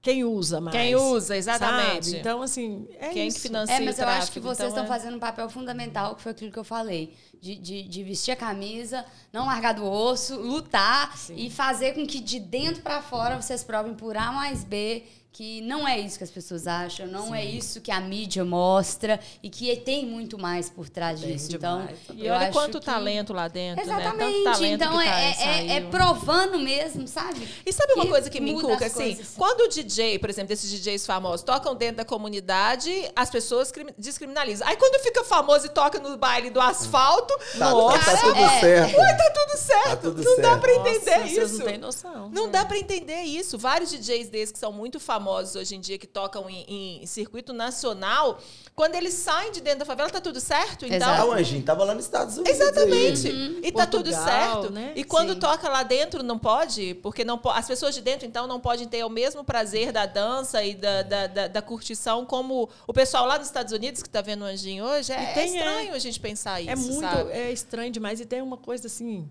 quem 0.02 0.24
usa 0.24 0.62
mais? 0.62 0.76
Quem 0.76 0.96
usa, 0.96 1.36
exatamente. 1.36 2.06
sabe? 2.06 2.18
Então, 2.20 2.42
assim, 2.42 2.88
é 3.00 3.10
Quem 3.10 3.28
isso. 3.28 3.38
que 3.38 3.42
financia 3.44 3.76
É, 3.76 3.80
mas 3.80 3.98
o 3.98 4.02
eu 4.02 4.06
tráfico, 4.06 4.24
acho 4.24 4.32
que 4.32 4.40
vocês 4.40 4.58
então 4.60 4.68
estão 4.70 4.84
é- 4.86 4.88
fazendo 4.88 5.18
um 5.18 5.20
papel 5.20 5.50
fundamental, 5.50 6.16
que 6.16 6.22
foi 6.22 6.32
aquilo 6.32 6.52
que 6.52 6.60
eu 6.60 6.64
falei. 6.64 7.14
De, 7.42 7.56
de, 7.56 7.84
de 7.84 8.04
vestir 8.04 8.32
a 8.32 8.36
camisa, 8.36 9.06
não 9.34 9.46
largar 9.46 9.74
do 9.74 9.86
osso, 9.86 10.36
lutar 10.40 11.14
e 11.36 11.50
fazer 11.50 11.94
com 11.94 12.06
que 12.06 12.20
de 12.20 12.40
dentro 12.40 12.82
pra 12.82 13.02
fora 13.02 13.40
vocês 13.42 13.64
provem 13.64 13.94
por 13.94 14.16
A 14.18 14.32
mais 14.32 14.64
B 14.64 15.04
que 15.38 15.62
não 15.62 15.88
é 15.88 16.00
isso 16.00 16.18
que 16.18 16.24
as 16.24 16.32
pessoas 16.32 16.66
acham, 16.66 17.06
não 17.06 17.34
é 17.36 17.46
isso 17.46 17.80
que 17.80 17.92
a 17.92 18.00
mídia 18.02 18.44
mostra 18.44 19.20
e 19.44 19.52
que 19.52 19.76
tem 19.78 20.04
muito 20.04 20.36
mais 20.36 20.68
por 20.68 20.90
trás 20.90 21.20
Tem 21.22 21.32
disso. 21.34 21.50
demais. 21.50 21.92
Então, 22.06 22.16
E 22.16 22.26
eu 22.26 22.34
olha 22.34 22.46
acho 22.48 22.54
quanto 22.54 22.80
que- 22.80 22.86
talento 22.88 23.34
lá 23.34 23.48
dentro, 23.48 23.86
né? 23.86 23.94
Exatamente. 23.94 24.34
Tanto 24.34 24.44
talento 24.46 24.74
então 24.84 24.98
que 24.98 25.06
tá, 25.06 25.20
é, 25.20 25.36
é, 25.40 25.74
é 25.78 25.82
provando 25.82 26.58
mesmo, 26.58 27.08
sabe? 27.08 27.48
E 27.64 27.72
sabe 27.72 27.94
uma 27.94 28.06
que 28.06 28.10
coisa 28.10 28.30
que 28.32 28.40
me 28.42 28.50
inculca, 28.52 28.86
as 28.88 28.92
assim? 28.94 29.14
coisas. 29.16 29.34
Quando 29.38 29.62
o 29.62 29.68
DJ, 29.68 30.18
por 30.18 30.28
exemplo, 30.28 30.48
desses 30.48 30.72
DJs 30.72 31.06
famosos, 31.06 31.44
tocam 31.44 31.76
dentro 31.76 31.98
da 31.98 32.06
comunidade, 32.06 32.92
as 33.16 33.30
pessoas 33.30 33.72
crimi- 33.72 33.94
descriminalizam. 33.96 34.68
Aí 34.68 34.76
quando 34.76 35.00
fica 35.04 35.24
famoso 35.24 35.68
e 35.68 35.70
toca 35.70 36.00
no 36.00 36.18
baile 36.18 36.50
do 36.50 36.60
asfalto, 36.60 37.38
Tá, 37.60 37.70
nossa, 37.70 38.00
tá 38.12 38.18
tudo 38.22 38.40
é. 38.40 38.60
certo. 38.60 38.98
ué, 38.98 39.14
tá 39.14 39.30
tudo 39.30 39.58
certo. 39.60 39.88
Tá 39.88 39.96
tudo 39.98 40.24
não 40.24 40.36
dá 40.38 40.42
certo. 40.50 40.62
pra 40.62 40.74
Nossa, 40.74 40.90
entender 40.90 41.20
vocês 41.30 41.38
isso. 41.52 41.60
não 41.60 41.66
têm 41.68 41.78
noção. 41.78 42.30
Não 42.34 42.50
dá 42.50 42.66
pra 42.66 42.78
entender 42.80 43.22
isso. 43.22 43.56
Vários 43.56 43.92
DJs 43.92 44.30
desses 44.30 44.52
que 44.52 44.58
são 44.58 44.72
muito 44.74 45.00
famosos 45.00 45.27
hoje 45.30 45.76
em 45.76 45.80
dia, 45.80 45.98
que 45.98 46.08
tocam 46.08 46.50
em, 46.50 47.02
em 47.02 47.06
circuito 47.06 47.54
nacional, 47.54 48.40
quando 48.76 48.96
eles 48.96 49.14
saem 49.14 49.52
de 49.52 49.62
dentro 49.62 49.80
da 49.80 49.86
favela, 49.86 50.10
tá 50.10 50.22
tudo 50.22 50.40
certo? 50.40 50.86
Então, 50.86 50.96
Exato. 50.98 51.22
Ah, 51.22 51.26
o 51.26 51.32
Anjinho 51.32 51.64
tava 51.64 51.84
lá 51.84 51.94
nos 51.94 52.06
Estados 52.06 52.38
Unidos. 52.38 52.60
Exatamente. 52.60 53.28
aí. 53.28 53.60
E 53.64 53.72
tá 53.72 53.86
tudo 53.86 54.10
Portugal, 54.12 54.62
certo. 54.62 54.74
né? 54.74 54.94
E 54.96 55.04
quando 55.04 55.34
Sim. 55.34 55.40
toca 55.40 55.68
lá 55.70 55.84
dentro, 55.84 56.24
não 56.24 56.38
pode? 56.40 56.94
Porque 56.96 57.24
não 57.26 57.38
po- 57.38 57.50
as 57.50 57.68
pessoas 57.68 57.94
de 57.96 58.02
dentro, 58.02 58.26
então, 58.28 58.48
não 58.48 58.60
podem 58.60 58.88
ter 58.88 59.04
o 59.04 59.10
mesmo 59.10 59.44
prazer 59.44 59.92
da 59.92 60.06
dança 60.06 60.64
e 60.64 60.76
da, 60.76 61.02
da, 61.04 61.28
da- 61.28 61.48
da 61.48 61.62
curtição 61.62 62.26
como 62.26 62.70
o 62.88 62.94
pessoal 62.94 63.26
lá 63.26 63.38
nos 63.38 63.48
Estados 63.48 63.74
Unidos 63.74 64.02
que 64.04 64.10
tá 64.10 64.22
vendo 64.22 64.42
o 64.42 64.46
Anjinho 64.46 64.86
hoje. 64.86 65.12
É, 65.12 65.34
tem, 65.34 65.44
é 65.44 65.46
estranho 65.58 65.94
a 65.94 66.00
gente 66.00 66.20
pensar 66.20 66.62
isso, 66.62 66.70
É 66.72 66.76
muito 66.76 67.00
sabe? 67.02 67.32
é 67.32 67.52
estranho 67.52 67.92
demais. 67.92 68.20
E 68.22 68.26
tem 68.26 68.42
uma 68.42 68.58
coisa 68.58 68.88
assim 68.88 69.30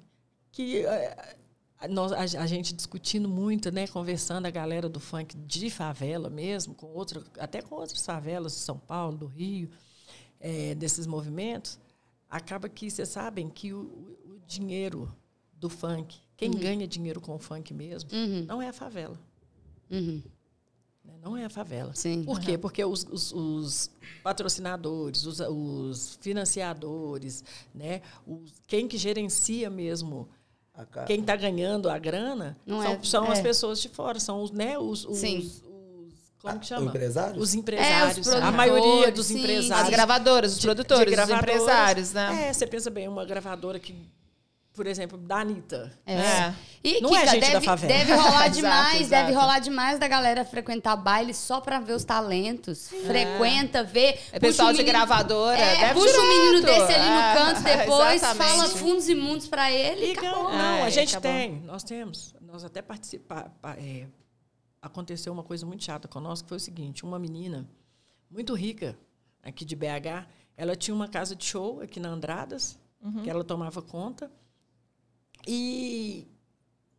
que 0.53 0.85
é, 0.87 1.37
nós, 1.91 2.13
a, 2.13 2.43
a 2.43 2.47
gente 2.47 2.75
discutindo 2.75 3.29
muito, 3.29 3.71
né, 3.71 3.87
conversando 3.87 4.47
a 4.47 4.51
galera 4.51 4.89
do 4.89 4.99
funk 5.01 5.37
de 5.37 5.69
favela 5.71 6.31
mesmo, 6.31 6.75
com 6.75 6.87
outro, 6.87 7.23
até 7.39 7.61
com 7.61 7.75
outras 7.75 8.05
favelas 8.05 8.53
de 8.53 8.59
São 8.61 8.79
Paulo, 8.79 9.17
do 9.19 9.27
Rio, 9.27 9.69
é, 10.41 10.75
desses 10.75 11.07
movimentos, 11.07 11.79
acaba 12.31 12.69
que 12.69 12.91
vocês 12.91 13.09
sabem 13.09 13.49
que 13.49 13.73
o, 13.73 13.81
o- 13.81 14.17
dinheiro 14.47 15.13
do 15.55 15.69
funk, 15.69 16.17
quem 16.37 16.51
ganha 16.51 16.87
dinheiro 16.87 17.21
com 17.21 17.35
o 17.35 17.39
funk 17.39 17.75
mesmo, 17.75 18.09
Uhum. 18.13 18.45
não 18.47 18.63
é 18.63 18.69
a 18.69 18.73
favela. 18.73 19.19
Uhum. 19.91 20.23
né? 21.05 21.15
Não 21.23 21.37
é 21.37 21.45
a 21.45 21.51
favela. 21.51 21.95
Sim. 21.95 22.23
Por 22.25 22.41
quê? 22.41 22.57
Porque 22.57 22.85
os, 22.85 23.05
os- 23.11 23.33
os 23.33 23.91
patrocinadores, 24.23 25.25
os, 25.27 25.41
os 25.41 26.17
financiadores, 26.21 27.43
né? 27.75 28.03
quem 28.67 28.87
que 28.89 28.97
gerencia 28.97 29.69
mesmo, 29.71 30.29
quem 31.07 31.21
está 31.21 31.37
ganhando 31.37 31.89
a 31.89 31.99
grana, 31.99 32.57
Não 32.67 32.83
são, 32.83 32.93
é- 32.93 32.99
são 33.03 33.27
é. 33.27 33.33
as 33.33 33.41
pessoas 33.41 33.81
de 33.81 33.89
fora, 33.89 34.19
são 34.21 34.43
os, 34.43 34.51
né? 34.51 34.79
os, 34.79 35.05
os, 35.05 35.19
Sim. 35.19 35.39
os- 35.39 35.63
como 36.43 36.59
que 36.61 36.65
O 36.67 36.69
chama? 36.69 36.87
empresário? 36.87 37.41
Os 37.41 37.55
empresários. 37.55 38.19
a 38.29 38.31
produtores, 38.31 38.55
maioria 38.57 39.11
dos 39.11 39.27
sim, 39.27 39.39
empresários. 39.41 39.85
As 39.85 39.91
gravadoras, 39.91 40.53
os 40.53 40.59
de- 40.59 40.67
produtores, 40.67 41.05
de 41.07 41.11
os 41.11 41.27
gravadoras. 41.27 41.43
empresários, 41.63 42.13
né? 42.13 42.49
É, 42.49 42.53
você 42.53 42.67
pensa 42.67 42.89
bem, 42.91 43.09
uma 43.09 43.25
gravadora 43.25 43.79
que, 43.81 43.95
por 44.77 44.87
exemplo, 44.87 45.17
da 45.19 45.39
Anitta. 45.39 45.91
É. 46.07 46.15
É. 46.15 46.55
E, 46.85 47.01
Não 47.01 47.17
é 47.17 47.21
Kika, 47.21 47.31
gente 47.33 47.41
da 47.41 47.49
deve, 47.55 47.67
favela. 47.67 47.93
deve 47.95 48.13
rolar 48.13 48.29
Exato, 48.47 48.51
demais, 48.57 49.09
deve 49.09 49.31
exato. 49.31 49.41
rolar 49.41 49.59
demais 49.59 49.99
da 49.99 50.07
galera 50.07 50.45
frequentar 50.45 50.95
baile 50.97 51.35
só 51.35 51.61
pra 51.61 51.81
ver 51.81 51.95
os 51.95 52.05
talentos. 52.05 52.89
Frequenta, 53.07 53.83
vê. 53.83 54.09
É 54.09 54.13
puxa 54.13 54.41
pessoal 54.41 54.69
o 54.69 54.73
de 54.73 54.79
menino- 54.79 54.93
gravadora. 54.99 55.59
É, 55.59 55.81
deve 55.89 55.95
puxa 56.01 56.21
o 56.21 56.29
menino 56.29 56.61
direto. 56.61 56.81
desse 56.87 56.93
ali 57.01 57.09
no 57.11 57.21
É, 57.21 57.35
canto 57.35 57.63
depois, 57.63 58.15
exatamente. 58.23 58.51
fala 58.57 58.69
fundos 58.69 59.09
imundos 59.09 59.49
pra 59.49 59.73
ele 59.73 60.07
e 60.07 60.13
acabou. 60.13 60.53
Não, 60.53 60.85
a 60.85 60.91
gente 60.91 61.17
acabou. 61.17 61.37
tem, 61.39 61.61
nós 61.63 61.83
temos. 61.83 62.35
Nós 62.41 62.63
até 62.65 62.81
participar. 62.83 63.51
aconteceu 64.81 65.33
uma 65.33 65.43
coisa 65.43 65.67
muito 65.67 65.83
chata 65.85 66.07
conosco, 66.07 66.45
que 66.45 66.49
foi 66.51 66.57
o 66.59 66.61
seguinte: 66.61 67.05
uma 67.05 67.19
menina 67.19 67.67
muito 68.31 68.55
rica 68.55 68.97
aqui 69.43 69.65
de 69.65 69.75
BH, 69.77 70.27
ela 70.57 70.75
tinha 70.77 70.95
uma 70.95 71.09
casa 71.09 71.35
de 71.35 71.45
show 71.45 71.81
aqui 71.81 71.99
na 72.01 72.09
Andradas, 72.11 72.79
Uhum. 73.03 73.23
que 73.23 73.31
ela 73.31 73.45
tomava 73.45 73.81
conta. 73.83 74.31
E 75.47 76.27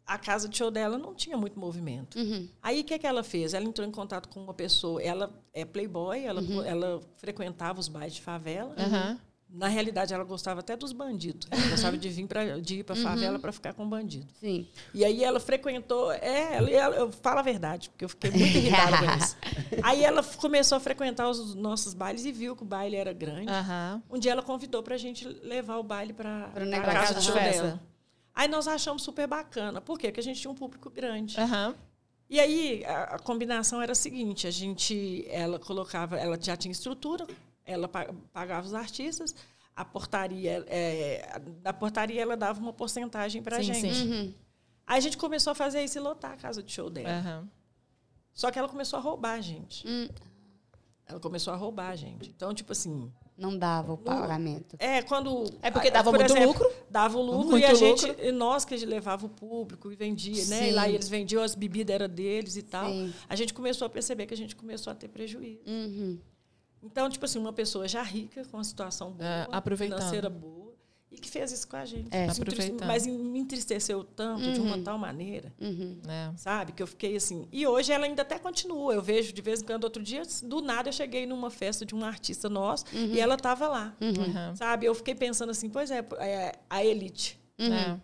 a 0.05 0.17
casa 0.17 0.47
de 0.47 0.57
show 0.57 0.71
dela 0.71 0.97
não 0.97 1.13
tinha 1.13 1.35
muito 1.37 1.59
movimento. 1.59 2.17
Uhum. 2.17 2.47
Aí 2.61 2.79
o 2.79 2.83
que, 2.83 2.97
que 2.97 3.05
ela 3.05 3.23
fez? 3.23 3.53
Ela 3.53 3.65
entrou 3.65 3.85
em 3.87 3.91
contato 3.91 4.29
com 4.29 4.41
uma 4.41 4.53
pessoa. 4.53 5.01
Ela 5.01 5.29
é 5.53 5.65
playboy, 5.65 6.23
ela, 6.23 6.41
Uhum. 6.41 6.63
ela 6.63 7.01
frequentava 7.17 7.79
os 7.79 7.87
bailes 7.89 8.15
de 8.15 8.21
favela. 8.21 8.73
Aham. 8.77 9.19
Na 9.49 9.69
realidade, 9.69 10.13
ela 10.13 10.25
gostava 10.25 10.59
até 10.59 10.75
dos 10.75 10.91
bandidos. 10.91 11.47
Ela 11.49 11.69
gostava 11.69 11.97
de 11.97 12.09
vir 12.09 12.27
pra, 12.27 12.59
de 12.59 12.79
ir 12.79 12.83
para 12.83 12.97
Uhum. 12.97 13.03
favela 13.03 13.39
para 13.39 13.51
ficar 13.53 13.73
com 13.73 13.87
bandido. 13.87 14.27
Sim. 14.41 14.67
E 14.93 15.05
aí 15.05 15.23
ela 15.23 15.39
frequentou, 15.39 16.11
é, 16.11 16.55
ela, 16.57 16.69
ela- 16.69 16.95
eu 16.97 17.09
falo 17.13 17.39
a 17.39 17.41
verdade, 17.41 17.89
porque 17.89 18.03
eu 18.03 18.09
fiquei 18.09 18.29
muito 18.29 18.43
irritada 18.57 18.97
com 18.97 19.17
isso. 19.23 19.37
Aí 19.83 20.03
ela 20.03 20.21
começou 20.21 20.75
a 20.75 20.79
frequentar 20.81 21.29
os 21.29 21.55
nossos 21.55 21.93
bailes 21.93 22.25
e 22.25 22.31
viu 22.33 22.57
que 22.57 22.63
o 22.63 22.65
baile 22.65 22.97
era 22.97 23.13
grande. 23.13 23.49
Um 24.09 24.19
dia 24.19 24.33
ela 24.33 24.41
convidou 24.43 24.83
pra 24.83 24.97
gente 24.97 25.25
levar 25.25 25.77
o 25.77 25.83
baile 25.83 26.11
para 26.11 26.51
a 26.53 26.81
casa 26.93 27.13
de 27.15 27.23
show 27.25 27.33
festa. 27.33 27.63
dela. 27.63 27.79
Aí 28.37 28.47
nós 28.47 28.67
achamos 28.67 29.01
super 29.01 29.25
bacana. 29.25 29.81
Por 29.81 29.97
quê? 29.97 30.09
Porque 30.09 30.19
a 30.19 30.23
gente 30.23 30.39
tinha 30.39 30.51
um 30.51 30.55
público 30.55 30.91
grande. 30.91 31.39
Aham. 31.39 31.73
E 32.29 32.39
aí 32.39 32.85
a, 32.85 33.15
a 33.15 33.19
combinação 33.19 33.81
era 33.81 33.93
a 33.93 33.95
seguinte: 33.95 34.45
a 34.45 34.51
gente, 34.51 35.25
ela 35.27 35.57
colocava, 35.57 36.15
ela 36.19 36.37
já 36.39 36.55
tinha 36.55 36.71
estrutura, 36.71 37.25
ela 37.65 37.87
pa- 37.87 38.13
pagava 38.31 38.67
os 38.67 38.75
artistas, 38.75 39.33
a 39.75 39.83
portaria, 39.83 40.63
é, 40.67 41.39
da 41.63 41.73
portaria 41.73 42.21
ela 42.21 42.37
dava 42.37 42.59
uma 42.59 42.71
porcentagem 42.73 43.41
para 43.41 43.57
a 43.57 43.61
gente. 43.63 43.91
sim. 43.95 44.07
Uhum. 44.11 44.33
Aí 44.85 44.97
a 44.99 45.01
gente 45.01 45.17
começou 45.17 45.49
a 45.49 45.55
fazer 45.55 45.83
isso 45.83 45.97
e 45.97 46.01
lotar 46.01 46.33
a 46.33 46.37
casa 46.37 46.61
de 46.61 46.71
show 46.71 46.91
dela. 46.91 47.09
Aham. 47.09 47.49
Só 48.35 48.51
que 48.51 48.59
ela 48.59 48.69
começou 48.69 48.99
a 48.99 49.01
roubar 49.01 49.33
a 49.33 49.41
gente. 49.41 49.83
Hum. 49.87 50.07
Ela 51.07 51.19
começou 51.19 51.51
a 51.53 51.55
roubar 51.57 51.89
a 51.89 51.95
gente. 51.95 52.29
Então, 52.29 52.53
tipo 52.53 52.71
assim, 52.71 53.11
Não 53.37 53.55
dava 53.55 53.93
o 53.93 53.97
pagamento. 53.97 54.75
é 54.79 55.01
quando 55.03 55.45
É 55.61 55.69
porque 55.69 55.91
dava 55.91 56.09
por 56.09 56.17
muito 56.17 56.31
exemplo, 56.31 56.47
lucro. 56.53 56.71
Dava 56.89 57.17
o 57.17 57.21
lucro 57.21 57.49
Muito 57.51 57.59
e 57.61 57.65
a 57.65 57.73
gente, 57.75 58.07
lucro. 58.07 58.25
e 58.25 58.31
nós 58.31 58.65
que 58.65 58.75
levava 58.85 59.27
o 59.27 59.29
público 59.29 59.91
e 59.91 59.95
vendia, 59.95 60.43
né? 60.47 60.59
Sim. 60.59 60.67
E 60.69 60.71
lá 60.71 60.89
eles 60.89 61.07
vendiam 61.07 61.43
as 61.43 61.53
bebidas 61.53 61.93
era 61.93 62.07
deles 62.07 62.55
e 62.57 62.63
tal. 62.63 62.89
Sim. 62.89 63.13
A 63.29 63.35
gente 63.35 63.53
começou 63.53 63.85
a 63.85 63.89
perceber 63.89 64.25
que 64.25 64.33
a 64.33 64.37
gente 64.37 64.55
começou 64.55 64.89
a 64.91 64.95
ter 64.95 65.07
prejuízo. 65.07 65.61
Uhum. 65.67 66.17
Então, 66.81 67.09
tipo 67.09 67.25
assim, 67.25 67.37
uma 67.39 67.53
pessoa 67.53 67.87
já 67.87 68.01
rica, 68.01 68.43
com 68.45 68.57
uma 68.57 68.63
situação 68.63 69.11
boa, 69.11 69.27
É, 69.29 69.47
aproveitando. 69.51 69.97
financeira 69.99 70.29
boa, 70.29 70.66
e 71.11 71.17
que 71.17 71.29
fez 71.29 71.51
isso 71.51 71.67
com 71.67 71.77
a 71.77 71.85
gente. 71.85 72.09
É. 72.11 72.27
Mas 72.85 73.07
me 73.07 73.39
entristeceu 73.39 74.03
tanto, 74.03 74.51
de 74.51 74.59
uma 74.59 74.77
tal 74.79 74.97
maneira, 74.97 75.53
Uhum. 75.59 75.97
É. 76.07 76.31
sabe? 76.35 76.73
Que 76.73 76.83
eu 76.83 76.87
fiquei 76.87 77.15
assim. 77.15 77.47
E 77.51 77.65
hoje 77.65 77.91
ela 77.93 78.05
ainda 78.05 78.21
até 78.23 78.37
continua. 78.37 78.93
Eu 78.93 79.01
vejo 79.01 79.31
de 79.31 79.41
vez 79.41 79.61
em 79.61 79.65
quando, 79.65 79.85
outro 79.85 80.03
dia, 80.03 80.23
do 80.43 80.61
nada, 80.61 80.89
eu 80.89 80.93
cheguei 80.93 81.25
numa 81.25 81.49
festa 81.49 81.85
de 81.85 81.95
um 81.95 82.03
artista 82.03 82.49
nosso 82.49 82.85
e 82.93 83.19
ela 83.19 83.35
estava 83.35 83.67
lá. 83.67 83.95
Aham. 84.01 84.55
Sabe? 84.55 84.85
Eu 84.85 84.93
fiquei 84.93 85.15
pensando 85.15 85.49
assim, 85.49 85.69
pois 85.69 85.89
é, 85.91 86.05
é 86.19 86.51
a 86.69 86.83
elite 86.83 87.39
É. 87.57 87.97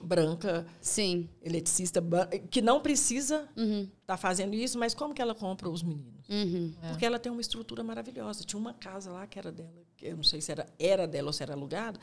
branca, 0.00 0.66
Sim. 0.80 1.28
eletricista, 1.42 2.02
que 2.50 2.60
não 2.60 2.80
precisa 2.80 3.48
Uhum. 3.56 3.88
estar 4.00 4.16
fazendo 4.16 4.54
isso, 4.54 4.78
mas 4.78 4.94
como 4.94 5.14
que 5.14 5.22
ela 5.22 5.34
compra 5.34 5.68
os 5.70 5.82
meninos? 5.82 6.26
Uhum. 6.28 6.74
Porque 6.88 7.06
ela 7.06 7.18
tem 7.18 7.30
uma 7.30 7.40
estrutura 7.40 7.82
maravilhosa. 7.84 8.44
Tinha 8.44 8.58
uma 8.60 8.74
casa 8.74 9.10
lá 9.12 9.26
que 9.26 9.38
era 9.38 9.52
dela, 9.52 9.70
que 9.96 10.06
eu 10.06 10.16
não 10.16 10.24
sei 10.24 10.40
se 10.40 10.50
era, 10.50 10.66
era 10.78 11.06
dela 11.06 11.28
ou 11.28 11.32
se 11.32 11.42
era 11.42 11.54
alugada, 11.54 11.98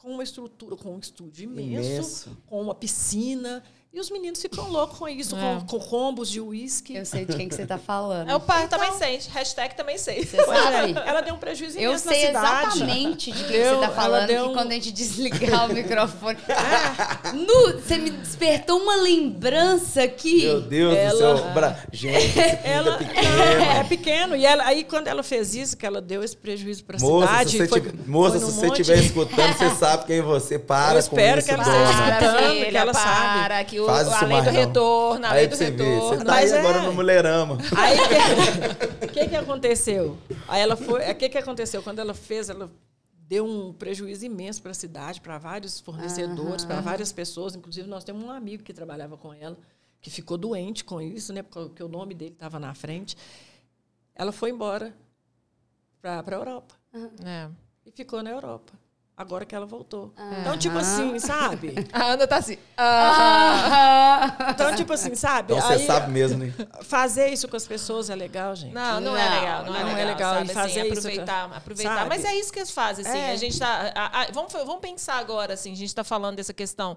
com 0.00 0.12
uma 0.12 0.22
estrutura, 0.22 0.76
com 0.76 0.94
um 0.94 0.98
estúdio 0.98 1.44
imenso, 1.44 1.90
Imenso. 1.90 2.38
com 2.46 2.60
uma 2.62 2.74
piscina. 2.74 3.62
E 3.92 3.98
os 3.98 4.08
meninos 4.08 4.40
ficam 4.40 4.68
loucos 4.70 4.96
com 4.96 5.08
isso, 5.08 5.34
É. 5.36 5.40
com, 5.66 5.66
com 5.66 5.78
combos 5.80 6.30
de 6.30 6.40
uísque. 6.40 6.94
Eu 6.94 7.04
sei 7.04 7.24
de 7.24 7.34
quem 7.34 7.48
que 7.48 7.56
você 7.56 7.66
tá 7.66 7.76
falando. 7.76 8.30
É 8.30 8.36
o 8.36 8.38
pai 8.38 8.68
também 8.68 8.92
sei. 8.92 9.18
Hashtag 9.32 9.74
também 9.74 9.98
sei. 9.98 10.24
Você 10.24 10.36
sabe? 10.44 10.94
Ela 11.04 11.20
deu 11.22 11.34
um 11.34 11.38
prejuízo 11.38 11.76
Eu 11.76 11.90
imenso 11.90 12.06
na 12.06 12.12
sei 12.12 12.26
cidade. 12.28 12.66
exatamente 12.76 13.32
de 13.32 13.42
quem 13.42 13.50
Deu- 13.60 13.74
você 13.74 13.80
tá 13.80 13.86
ela 13.86 13.94
falando, 13.96 14.26
deu 14.28 14.44
que 14.44 14.50
um- 14.50 14.54
quando 14.54 14.70
a 14.70 14.74
gente 14.74 14.92
desligar 14.92 15.68
o 15.68 15.74
microfone. 15.74 16.38
Nu, 17.34 17.72
você 17.80 17.96
me 17.98 18.10
despertou 18.10 18.78
uma 18.80 18.94
lembrança 18.94 20.04
aqui. 20.04 20.42
Meu 20.44 20.60
Deus 20.60 20.94
Ela- 20.96 21.32
do 21.34 21.38
céu. 21.40 21.50
Bra... 21.50 21.76
Gente, 21.92 22.38
Ela 22.62 22.94
é 22.94 22.98
pequeno. 22.98 23.42
é 23.80 23.84
pequeno. 23.88 24.36
E 24.36 24.46
ela, 24.46 24.64
aí, 24.66 24.84
quando 24.84 25.08
ela 25.08 25.24
fez 25.24 25.52
isso, 25.56 25.76
que 25.76 25.84
ela 25.84 26.00
deu 26.00 26.22
esse 26.22 26.36
prejuízo 26.36 26.84
para 26.84 26.96
a 26.96 27.00
Moça, 27.00 27.26
cidade. 27.26 27.50
se 27.50 27.58
você, 27.58 27.66
foi- 27.68 27.80
tiver, 27.80 28.06
moça, 28.08 28.38
foi 28.38 28.50
se 28.50 28.54
você 28.56 28.66
estiver 28.68 28.98
escutando, 29.00 29.52
você 29.58 29.70
sabe 29.70 30.04
quem 30.06 30.20
você 30.22 30.58
para 30.60 30.94
Eu 30.94 30.98
espero 31.00 31.32
com 31.32 31.38
isso, 31.38 31.46
que 31.48 31.52
ela 31.54 31.62
esteja 31.62 31.90
escutando, 31.90 32.70
que 32.70 32.76
ela 32.76 32.94
sabe. 32.94 33.38
para, 33.40 33.64
que 33.64 33.79
o, 33.80 33.86
Faz 33.86 34.08
a 34.08 34.16
isso 34.16 34.26
lei 34.26 34.42
do 34.42 34.50
retorno, 34.50 35.26
a 35.26 35.32
lei 35.32 35.46
do 35.48 35.56
você 35.56 35.64
retorno. 35.66 36.00
você 36.00 36.18
tá 36.18 36.24
Mas 36.32 36.52
aí 36.52 36.58
é. 36.58 36.60
agora 36.60 36.82
no 36.82 36.92
Mulherama. 36.92 37.58
Aí 37.76 37.98
o 37.98 38.98
que, 39.00 39.06
que, 39.20 39.28
que 39.28 39.36
aconteceu? 39.36 40.16
Aí 40.46 40.60
ela 40.60 40.76
foi. 40.76 41.10
O 41.10 41.14
que, 41.14 41.28
que 41.28 41.38
aconteceu? 41.38 41.82
Quando 41.82 41.98
ela 41.98 42.14
fez, 42.14 42.48
ela 42.50 42.70
deu 43.28 43.44
um 43.46 43.72
prejuízo 43.72 44.24
imenso 44.24 44.60
para 44.60 44.72
a 44.72 44.74
cidade, 44.74 45.20
para 45.20 45.38
vários 45.38 45.78
fornecedores, 45.80 46.64
para 46.64 46.80
várias 46.80 47.12
pessoas. 47.12 47.54
Inclusive, 47.54 47.88
nós 47.88 48.02
temos 48.04 48.22
um 48.24 48.30
amigo 48.30 48.62
que 48.62 48.72
trabalhava 48.72 49.16
com 49.16 49.32
ela, 49.32 49.56
que 50.00 50.10
ficou 50.10 50.36
doente 50.36 50.84
com 50.84 51.00
isso, 51.00 51.32
né? 51.32 51.42
Porque 51.42 51.82
o 51.82 51.88
nome 51.88 52.14
dele 52.14 52.32
estava 52.32 52.58
na 52.58 52.74
frente. 52.74 53.16
Ela 54.14 54.32
foi 54.32 54.50
embora 54.50 54.94
para 56.02 56.24
a 56.26 56.32
Europa 56.34 56.74
É. 57.24 57.48
e 57.86 57.90
ficou 57.92 58.22
na 58.22 58.30
Europa. 58.30 58.72
Agora 59.20 59.44
que 59.44 59.54
ela 59.54 59.66
voltou. 59.66 60.14
Então, 60.40 60.56
tipo 60.56 60.78
assim, 60.78 61.18
sabe? 61.18 61.74
A 61.92 62.04
Ana 62.04 62.26
tá 62.26 62.36
assim. 62.38 62.56
ah, 62.78 64.46
Então, 64.50 64.74
tipo 64.74 64.92
assim, 64.94 65.14
sabe? 65.14 65.52
Então 65.52 65.60
você 65.66 65.74
Aí, 65.74 65.86
sabe 65.86 66.10
mesmo, 66.10 66.38
né? 66.38 66.52
fazer 66.84 67.28
isso 67.28 67.46
com 67.46 67.54
as 67.56 67.66
pessoas 67.66 68.08
é 68.08 68.14
legal, 68.14 68.54
gente. 68.56 68.72
Não, 68.72 68.98
não, 68.98 69.14
é 69.16 69.28
Não, 69.28 69.40
legal, 69.40 69.64
não, 69.66 69.76
é 69.76 69.78
não 69.80 69.86
legal. 69.88 69.98
é 70.00 70.04
legal. 70.04 70.34
sabe, 70.34 70.50
E 70.50 70.54
fazer 70.54 70.80
assim, 70.80 70.88
isso, 70.90 70.98
aproveitar, 71.00 71.44
aproveitar. 71.54 71.96
sabe? 71.96 72.08
Mas 72.08 72.24
é 72.24 72.34
isso 72.34 72.50
que 72.50 72.58
eles 72.60 72.70
fazem, 72.70 73.06
assim. 73.06 73.18
É. 73.18 73.32
A 73.32 73.36
gente 73.36 73.58
tá. 73.58 73.92
a- 73.94 74.22
a- 74.22 74.26
vamos, 74.32 74.52
vamos 74.52 74.80
pensar 74.80 75.16
agora, 75.18 75.52
assim, 75.54 75.72
a 75.72 75.76
gente 75.76 75.94
tá 75.94 76.02
falando 76.02 76.36
dessa 76.36 76.54
questão. 76.54 76.96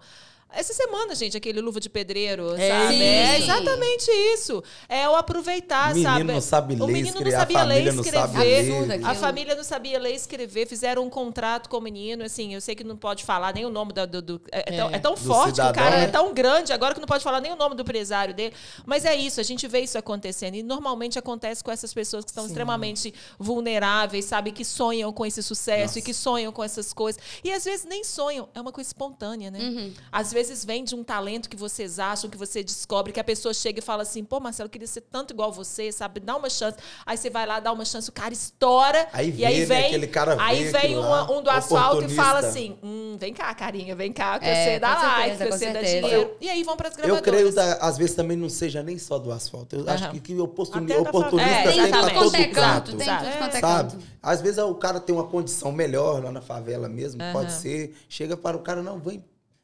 Essa 0.55 0.73
semana, 0.73 1.15
gente, 1.15 1.35
aquele 1.35 1.59
luva 1.61 1.79
de 1.79 1.89
pedreiro, 1.89 2.55
É 2.55 2.69
sabe? 2.69 2.93
isso. 2.95 3.03
É 3.03 3.39
exatamente 3.39 4.11
isso. 4.33 4.63
É 4.87 5.09
o 5.09 5.15
aproveitar, 5.15 5.89
Menino 5.93 6.09
sabe? 6.11 6.23
não 6.23 6.41
sabe 6.41 6.73
o 6.75 6.85
ler, 6.85 6.93
menino 6.93 7.05
não 7.05 7.11
escrever, 7.21 7.35
a 7.35 7.39
sabia 7.39 7.63
ler 7.63 7.63
e 7.63 7.67
família 7.73 7.93
não 7.93 8.03
sabe 8.03 8.33
escrever. 8.33 8.81
ler. 8.87 8.91
A 8.91 8.95
Aquilo. 9.09 9.15
família 9.15 9.55
não 9.55 9.63
sabia 9.63 9.99
ler 9.99 10.11
e 10.11 10.15
escrever. 10.15 10.67
Fizeram 10.67 11.03
um 11.03 11.09
contrato 11.09 11.69
com 11.69 11.77
o 11.77 11.81
menino, 11.81 12.23
assim, 12.23 12.53
eu 12.53 12.61
sei 12.61 12.75
que 12.75 12.83
não 12.83 12.95
pode 12.95 13.23
falar 13.23 13.53
nem 13.53 13.65
o 13.65 13.69
nome 13.69 13.93
do. 13.93 14.05
do- 14.07 14.21
do- 14.21 14.41
é, 14.51 14.73
é 14.73 14.77
tão, 14.77 14.89
é 14.91 14.99
tão 14.99 15.13
Do 15.15 15.19
forte 15.21 15.45
que 15.45 15.51
o 15.51 15.55
cidadão, 15.55 15.83
cara 15.83 15.97
né? 15.97 16.03
é 16.03 16.07
tão 16.07 16.33
grande 16.33 16.71
agora 16.71 16.93
que 16.93 16.99
não 16.99 17.07
pode 17.07 17.23
falar 17.23 17.41
nem 17.41 17.51
o 17.51 17.55
nome 17.55 17.75
do 17.75 17.81
empresário 17.81 18.33
dele. 18.33 18.53
Mas 18.85 19.05
é 19.05 19.15
isso, 19.15 19.39
a 19.39 19.43
gente 19.43 19.67
vê 19.67 19.79
isso 19.81 19.97
acontecendo. 19.97 20.55
E 20.55 20.63
normalmente 20.63 21.17
acontece 21.17 21.63
com 21.63 21.71
essas 21.71 21.93
pessoas 21.93 22.23
que 22.23 22.31
estão 22.31 22.45
extremamente 22.45 23.13
vulneráveis, 23.39 24.25
sabe? 24.25 24.51
Que 24.51 24.63
sonham 24.65 25.11
com 25.13 25.25
esse 25.25 25.41
sucesso 25.41 25.99
e 25.99 26.01
que 26.01 26.13
sonham 26.13 26.51
com 26.51 26.63
essas 26.63 26.93
coisas. 26.93 27.21
E 27.43 27.51
às 27.51 27.63
vezes 27.65 27.85
nem 27.85 28.03
sonham, 28.03 28.47
é 28.53 28.61
uma 28.61 28.71
coisa 28.71 28.89
espontânea, 28.89 29.49
né? 29.51 29.59
Uhum. 29.59 29.93
Às 30.11 30.31
vezes 30.31 30.42
vem 30.65 30.83
de 30.83 30.95
um 30.95 31.03
talento 31.03 31.49
que 31.49 31.55
vocês 31.55 31.99
acham, 31.99 32.29
que 32.29 32.37
você 32.37 32.63
descobre, 32.63 33.11
que 33.13 33.19
a 33.19 33.23
pessoa 33.23 33.53
chega 33.53 33.79
e 33.79 33.81
fala 33.81 34.03
assim: 34.03 34.23
pô, 34.23 34.39
Marcelo, 34.39 34.67
eu 34.67 34.71
queria 34.71 34.87
ser 34.87 35.01
tanto 35.01 35.33
igual 35.33 35.51
você, 35.51 35.91
sabe? 35.91 36.19
Dá 36.19 36.35
uma 36.35 36.49
chance. 36.49 36.77
Aí 37.05 37.17
você 37.17 37.29
vai 37.29 37.45
lá, 37.45 37.59
dá 37.59 37.71
uma 37.71 37.85
chance, 37.85 38.09
o 38.09 38.13
cara 38.13 38.33
estoura. 38.33 39.07
Aí 39.13 39.33
e 39.37 39.45
aí 39.45 39.59
né, 39.61 39.65
vem. 39.65 39.85
aquele 39.85 40.07
cara 40.07 40.35
aí 40.39 40.65
vem 40.65 40.97
um, 40.97 41.01
lá, 41.01 41.31
um 41.31 41.41
do 41.41 41.49
asfalto 41.49 42.03
e 42.05 42.09
fala 42.15 42.39
oportunista. 42.39 42.47
assim: 42.49 42.77
hum, 42.83 43.17
vem 43.19 43.33
cá, 43.33 43.53
carinha, 43.53 43.95
vem 43.95 44.11
cá, 44.11 44.39
que 44.39 44.45
É, 44.45 44.63
você 44.73 44.79
dá 44.79 44.93
like, 44.95 45.37
que 45.37 45.51
você 45.51 45.71
dá 45.71 45.81
dinheiro. 45.81 46.35
E 46.41 46.49
aí 46.49 46.63
vão 46.63 46.75
para 46.75 46.89
as 46.89 46.97
Eu 46.97 47.03
gravadoras. 47.03 47.23
creio, 47.31 47.53
da- 47.53 47.73
às 47.75 47.97
vezes, 47.97 48.15
também 48.15 48.35
não 48.37 48.49
seja 48.49 48.81
nem 48.83 48.97
só 48.97 49.17
do 49.17 49.31
asfalto. 49.31 49.75
Eu 49.75 49.89
acho 49.89 50.03
Aham. 50.05 50.13
que, 50.13 50.19
que 50.19 50.39
oportunista 50.39 51.01
favela. 51.11 51.41
É, 51.41 51.63
tem 51.63 51.73
pra 51.75 51.87
exatamente. 51.87 52.13
todo 52.13 52.31
Quanto 52.31 52.35
é 52.35 52.47
canto, 52.47 52.53
canto. 52.91 52.97
tem 52.97 53.05
sabe? 53.05 53.25
tudo 53.25 53.37
quanto 53.37 53.55
é 53.55 53.59
Sabe? 53.59 53.91
canto. 53.91 54.03
Às 54.21 54.41
vezes 54.41 54.57
o 54.59 54.75
cara 54.75 54.99
tem 54.99 55.15
uma 55.15 55.25
condição 55.25 55.71
melhor 55.71 56.23
lá 56.23 56.31
na 56.31 56.41
favela 56.41 56.87
mesmo, 56.89 57.21
Aham. 57.21 57.33
pode 57.33 57.51
ser. 57.53 57.95
Chega 58.09 58.35
para 58.37 58.55
o 58.57 58.61
cara, 58.61 58.81
não, 58.81 58.99
vem, 58.99 59.23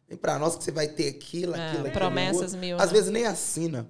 vem 0.09 0.17
para 0.17 0.37
nós 0.39 0.55
que 0.55 0.63
você 0.63 0.71
vai 0.71 0.87
ter 0.87 1.07
aquilo, 1.07 1.55
É, 1.55 1.67
aquilo, 1.67 1.81
aquilo. 1.87 1.93
promessas 1.93 2.55
mil, 2.55 2.77
Às 2.77 2.87
né? 2.87 2.93
vezes 2.97 3.11
nem 3.11 3.25
assina. 3.25 3.87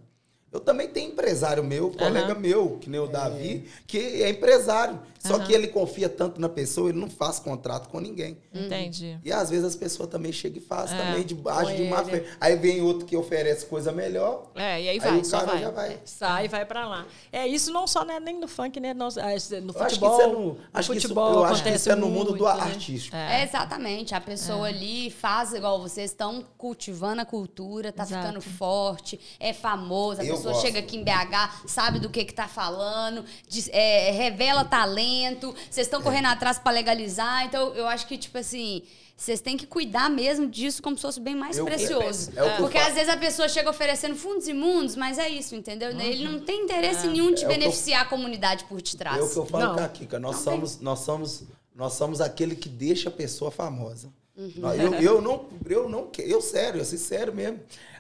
Eu 0.52 0.60
também 0.60 0.88
tenho 0.88 1.12
empresário 1.12 1.64
meu, 1.64 1.92
colega 1.92 2.34
meu, 2.34 2.78
que 2.82 2.90
nem 2.90 3.00
o 3.00 3.06
Davi, 3.08 3.70
que 3.86 4.24
é 4.24 4.30
empresário. 4.30 5.00
Só 5.20 5.36
Aham. 5.36 5.46
que 5.46 5.54
ele 5.54 5.68
confia 5.68 6.08
tanto 6.08 6.40
na 6.40 6.48
pessoa, 6.48 6.90
ele 6.90 6.98
não 6.98 7.10
faz 7.10 7.40
contrato 7.40 7.90
com 7.90 8.00
ninguém. 8.00 8.38
Entendi. 8.54 9.20
E 9.24 9.32
às 9.34 9.50
vezes 9.50 9.66
as 9.66 9.76
pessoas 9.76 10.08
também 10.10 10.32
chegam 10.32 10.60
e 10.60 10.62
fazem 10.66 10.98
É. 10.98 11.06
também 11.06 11.24
debaixo 11.26 11.76
de 11.76 11.84
má 11.84 12.02
Com 12.04 12.10
fé. 12.10 12.24
Aí 12.40 12.56
vem 12.56 12.82
outro 12.82 13.06
que 13.06 13.18
oferece 13.18 13.66
coisa 13.66 13.92
melhor. 13.92 14.50
É, 14.56 14.82
e 14.82 14.88
aí 14.88 14.90
Aí, 14.90 15.00
vai, 15.00 15.18
o 15.20 15.30
cara 15.30 15.46
vai. 15.46 15.60
já 15.62 15.72
vai. 15.72 16.00
Sai 16.06 16.46
e 16.46 16.48
vai 16.48 16.66
pra 16.66 16.88
lá. 16.88 17.06
É 17.34 17.46
isso 17.46 17.70
não 17.72 17.86
só 17.86 18.06
né, 18.06 18.18
nem 18.20 18.40
no 18.40 18.48
funk, 18.48 18.80
né? 18.80 18.92
Ah, 18.92 18.94
no 18.96 19.04
Eu 19.04 19.06
acho 19.06 19.50
que 19.50 19.76
futebol. 19.76 20.12
isso 20.14 20.22
é 20.22 20.28
no, 20.28 20.58
acho 20.74 20.92
que 20.92 20.98
isso- 20.98 21.08
futebol 21.08 21.34
eu 21.34 21.44
acho 21.44 21.54
que 21.64 21.70
acontece 21.70 21.76
isso 21.84 21.92
é 21.92 21.96
no 21.96 22.08
mundo 22.10 22.32
do 22.34 22.44
muito, 22.46 22.58
né? 22.58 22.64
artístico. 22.64 23.16
É, 23.16 23.44
exatamente. 23.44 24.16
A 24.16 24.22
pessoa 24.22 24.68
ali 24.68 25.12
faz 25.12 25.54
igual 25.54 25.82
vocês 25.82 26.12
estão 26.12 26.44
cultivando 26.58 27.22
a 27.22 27.26
cultura, 27.26 27.92
tá 27.92 28.04
Exato. 28.04 28.22
ficando 28.26 28.42
forte, 28.42 29.20
é 29.40 29.52
famoso. 29.54 30.22
A 30.22 30.24
Eu 30.26 30.39
pessoa 30.40 30.53
gosto. 30.53 30.66
chega 30.66 30.80
aqui 30.80 30.98
em 30.98 31.03
BH, 31.03 31.61
sabe 31.68 31.99
do 31.99 32.10
que 32.10 32.26
que 32.26 32.34
tá 32.34 32.48
falando, 32.48 33.24
diz- 33.48 33.70
é, 33.72 34.11
revela 34.11 34.66
talento. 34.66 35.53
Vocês 35.70 35.88
estão 35.88 36.02
correndo 36.02 36.28
atrás 36.28 36.57
pra 36.60 36.72
legalizar. 36.72 37.45
Então, 37.45 37.74
eu 37.76 37.88
acho 37.88 38.07
que, 38.07 38.18
tipo 38.18 38.38
assim. 38.38 38.82
Vocês 39.16 39.41
têm 39.41 39.57
que 39.57 39.68
cuidar 39.68 40.10
mesmo 40.10 40.48
disso 40.48 40.82
como 40.82 40.95
se 40.95 41.02
fosse 41.02 41.20
bem 41.20 41.36
mais 41.36 41.57
Eu- 41.57 41.66
precioso. 41.66 42.32
é 42.38 42.40
eu 42.41 42.56
Porque 42.56 42.78
às 42.78 42.94
vezes 42.94 43.10
a 43.10 43.18
pessoa 43.18 43.49
chega 43.49 43.70
oferecendo 43.70 44.16
fundos 44.16 44.48
imundos, 44.48 44.95
mas 44.95 45.18
é 45.20 45.28
isso, 45.28 45.53
entendeu? 45.56 45.90
Ele 45.90 46.24
não 46.24 46.40
tem 46.40 46.64
interesse 46.64 47.06
nenhum 47.06 47.34
de 47.34 47.34
É 47.34 47.38
que 47.40 47.44
eu- 47.44 47.49
beneficiar 47.60 48.03
a 48.03 48.06
comunidade 48.06 48.64
por 48.64 48.82
detrás. 48.82 49.18
É 49.18 49.22
o 49.22 49.30
que 49.30 49.36
eu 49.36 49.45
falo 49.45 49.66
Não. 49.66 49.76
com 49.76 49.84
a 49.84 49.90
Kika. 49.90 50.20
Nós 50.20 50.38
Não 50.38 50.41
somos, 50.41 50.80
nós 50.80 50.99
somos, 50.99 51.44
nós 51.76 51.94
somos 51.95 52.22
aquele 52.22 52.56
que 52.56 52.70
deixa 52.70 53.10
a 53.10 53.11
pessoa 53.11 53.52
famosa. 53.52 54.10
Uhum. 54.38 54.53
Eu, 54.74 54.94
eu 54.94 55.22
não, 55.22 55.49
eu 55.70 55.90
não, 55.90 56.07
eu 56.18 56.41
sério, 56.41 56.80
eu 56.80 56.86
sincero 56.86 57.36
mesmo. 57.36 57.60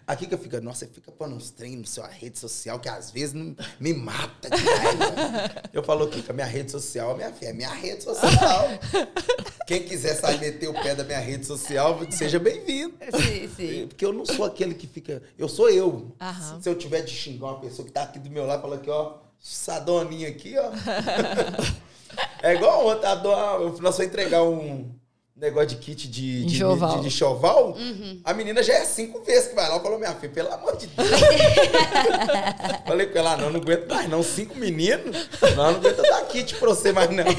A 0.09 0.15
Kika 0.15 0.39
fica, 0.39 0.59
nossa, 0.59 0.87
você 0.87 0.91
fica 0.91 1.11
pondo 1.11 1.35
uns 1.35 1.51
treinos 1.51 1.95
na 1.95 2.03
sua 2.03 2.07
rede 2.11 2.39
social 2.39 2.79
que 2.79 2.89
às 2.89 3.11
vezes 3.11 3.31
não, 3.35 3.55
me 3.79 3.93
mata 3.93 4.49
de 4.49 4.57
raiva. 4.57 5.61
Eu 5.71 5.83
falo, 5.83 6.07
Kika, 6.07 6.33
minha 6.33 6.47
rede 6.47 6.71
social, 6.71 7.15
minha 7.15 7.31
filha, 7.31 7.49
é 7.49 7.53
minha 7.53 7.69
rede 7.69 8.03
social. 8.03 8.69
Quem 9.67 9.83
quiser 9.83 10.15
sair 10.15 10.39
meter 10.39 10.67
o 10.67 10.73
pé 10.73 10.95
da 10.95 11.03
minha 11.03 11.19
rede 11.19 11.45
social, 11.45 11.99
seja 12.09 12.39
bem-vindo. 12.39 12.95
Sim, 13.21 13.49
sim. 13.55 13.87
Porque 13.87 14.03
eu 14.03 14.11
não 14.11 14.25
sou 14.25 14.45
aquele 14.45 14.73
que 14.73 14.87
fica. 14.87 15.21
Eu 15.37 15.47
sou 15.47 15.69
eu. 15.69 16.11
Aham. 16.19 16.59
Se 16.59 16.67
eu 16.67 16.73
tiver 16.75 17.01
de 17.03 17.11
xingar 17.13 17.45
uma 17.45 17.59
pessoa 17.59 17.85
que 17.85 17.91
tá 17.91 18.01
aqui 18.01 18.17
do 18.17 18.31
meu 18.31 18.47
lado, 18.47 18.63
fala 18.63 18.77
aqui, 18.77 18.89
ó, 18.89 19.17
sadoninha 19.39 20.27
aqui, 20.27 20.55
ó. 20.57 20.71
é 22.41 22.55
igual 22.55 22.87
ontem, 22.87 23.05
a 23.05 23.13
dona, 23.13 23.63
eu- 23.63 23.69
nós 23.73 23.79
vamos 23.79 23.99
entregar 23.99 24.41
um 24.41 24.89
negócio 25.39 25.69
de 25.69 25.75
kit 25.77 26.07
de, 26.07 26.45
de, 26.45 26.55
Enxoval. 26.55 26.95
de, 26.95 27.01
de 27.01 27.07
enxoval. 27.07 27.67
Uhum. 27.71 28.19
A 28.23 28.33
menina 28.33 28.61
já 28.61 28.73
é 28.73 28.85
cinco 28.85 29.21
vezes 29.23 29.49
que 29.49 29.55
vai 29.55 29.69
lá. 29.69 29.79
Falou, 29.79 29.97
minha 29.97 30.13
filha, 30.15 30.31
pelo 30.33 30.53
amor 30.53 30.75
de 30.77 30.87
Deus. 30.87 31.09
Falei 32.85 33.07
com 33.07 33.17
ela, 33.17 33.37
não, 33.37 33.49
não 33.49 33.59
aguento 33.61 33.87
mais, 33.89 34.09
não. 34.09 34.21
Cinco 34.23 34.55
meninos? 34.57 35.29
Não, 35.41 35.55
não 35.55 35.65
aguento 35.79 36.01
dar 36.01 36.21
kit 36.27 36.55
pra 36.55 36.69
você 36.69 36.91
mais, 36.91 37.09
não. 37.09 37.23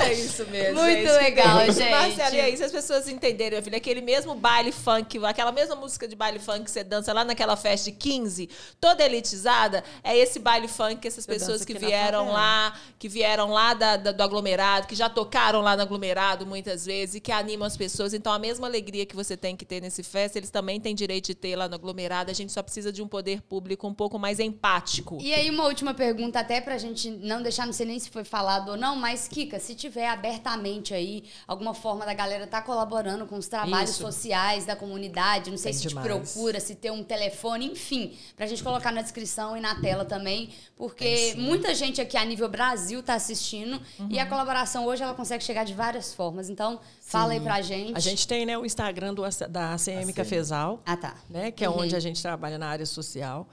É 0.00 0.12
isso 0.12 0.46
mesmo. 0.46 0.80
Muito 0.80 1.02
que 1.02 1.10
legal, 1.10 1.58
tem. 1.58 1.72
gente. 1.72 1.90
Marcelo, 1.90 2.36
e 2.36 2.40
aí, 2.40 2.56
se 2.56 2.62
as 2.62 2.70
pessoas 2.70 3.08
entenderem, 3.08 3.52
meu 3.54 3.62
filho, 3.62 3.76
aquele 3.76 4.00
mesmo 4.00 4.32
baile 4.34 4.70
funk, 4.70 5.18
aquela 5.24 5.50
mesma 5.50 5.74
música 5.74 6.06
de 6.06 6.14
baile 6.14 6.38
funk 6.38 6.64
que 6.64 6.70
você 6.70 6.84
dança 6.84 7.12
lá 7.12 7.24
naquela 7.24 7.56
festa 7.56 7.90
de 7.90 7.96
15, 7.96 8.48
toda 8.80 9.04
elitizada, 9.04 9.82
é 10.04 10.16
esse 10.16 10.38
baile 10.38 10.68
funk 10.68 10.96
que 10.96 11.08
essas 11.08 11.24
Você 11.24 11.32
pessoas 11.32 11.64
que 11.64 11.74
vieram 11.76 12.30
lá, 12.30 12.74
que 12.98 13.08
vieram 13.08 13.50
lá 13.50 13.74
da- 13.74 13.96
da- 13.96 14.12
do 14.12 14.22
aglomerado, 14.22 14.86
que 14.86 14.94
já 14.94 15.08
tocaram 15.08 15.60
lá 15.62 15.74
no 15.76 15.82
aglomerado 15.82 16.17
muitas 16.46 16.84
vezes 16.86 17.16
e 17.16 17.20
que 17.20 17.30
animam 17.32 17.66
as 17.66 17.76
pessoas. 17.76 18.12
Então, 18.14 18.32
a 18.32 18.38
mesma 18.38 18.66
alegria 18.66 19.04
que 19.06 19.14
você 19.14 19.36
tem 19.36 19.56
que 19.56 19.64
ter 19.64 19.80
nesse 19.80 20.02
festa, 20.02 20.38
eles 20.38 20.50
também 20.50 20.80
têm 20.80 20.94
direito 20.94 21.26
de 21.26 21.34
ter 21.34 21.54
lá 21.56 21.68
no 21.68 21.74
aglomerado. 21.74 22.30
A 22.30 22.34
gente 22.34 22.52
só 22.52 22.62
precisa 22.62 22.92
de 22.92 23.02
um 23.02 23.08
poder 23.08 23.40
público 23.42 23.86
um 23.86 23.94
pouco 23.94 24.18
mais 24.18 24.38
empático. 24.40 25.18
E 25.20 25.32
aí, 25.32 25.50
uma 25.50 25.64
última 25.64 25.94
pergunta, 25.94 26.40
até 26.40 26.60
pra 26.60 26.76
gente 26.78 27.10
não 27.10 27.42
deixar, 27.42 27.66
não 27.66 27.72
sei 27.72 27.86
nem 27.86 27.98
se 27.98 28.10
foi 28.10 28.24
falado 28.24 28.70
ou 28.70 28.76
não, 28.76 28.96
mas, 28.96 29.28
Kika, 29.28 29.58
se 29.58 29.74
tiver 29.74 30.08
abertamente 30.08 30.92
aí 30.94 31.24
alguma 31.46 31.74
forma 31.74 32.04
da 32.04 32.14
galera 32.14 32.46
tá 32.46 32.60
colaborando 32.62 33.26
com 33.26 33.36
os 33.36 33.48
trabalhos 33.48 33.90
Isso. 33.90 34.00
sociais 34.02 34.64
da 34.66 34.74
comunidade, 34.76 35.50
não 35.50 35.58
sei 35.58 35.72
Tem 35.72 35.80
se 35.80 35.88
demais. 35.88 36.06
te 36.06 36.34
procura, 36.34 36.60
se 36.60 36.74
tem 36.74 36.90
um 36.90 37.02
telefone, 37.04 37.66
enfim, 37.66 38.16
pra 38.36 38.46
gente 38.46 38.62
colocar 38.62 38.92
na 38.92 39.02
descrição 39.02 39.56
e 39.56 39.60
na 39.60 39.74
tela 39.80 40.04
também, 40.04 40.50
porque 40.76 41.34
muita 41.36 41.74
gente 41.74 42.00
aqui 42.00 42.16
a 42.16 42.24
nível 42.24 42.48
Brasil 42.48 43.02
tá 43.02 43.14
assistindo 43.14 43.80
e 44.10 44.18
a 44.18 44.22
Uhum. 44.24 44.28
colaboração 44.28 44.86
hoje 44.86 45.02
ela 45.02 45.14
consegue 45.14 45.42
chegar 45.44 45.64
de 45.64 45.74
várias 45.74 46.07
formas. 46.14 46.48
Então, 46.48 46.80
fala 47.00 47.32
aí 47.32 47.40
pra 47.40 47.60
gente. 47.62 47.94
A 47.96 48.00
gente 48.00 48.26
tem 48.26 48.44
né, 48.46 48.56
o 48.58 48.64
Instagram 48.64 49.14
do, 49.14 49.22
da 49.48 49.72
ACM 49.74 50.12
Cafezal, 50.14 50.80
Ah, 50.86 50.96
tá. 50.96 51.14
né, 51.28 51.50
que 51.50 51.64
é 51.64 51.68
Uhum. 51.70 51.80
onde 51.80 51.94
a 51.96 52.00
gente 52.00 52.20
trabalha 52.22 52.58
na 52.58 52.68
área 52.68 52.86
social. 52.86 53.46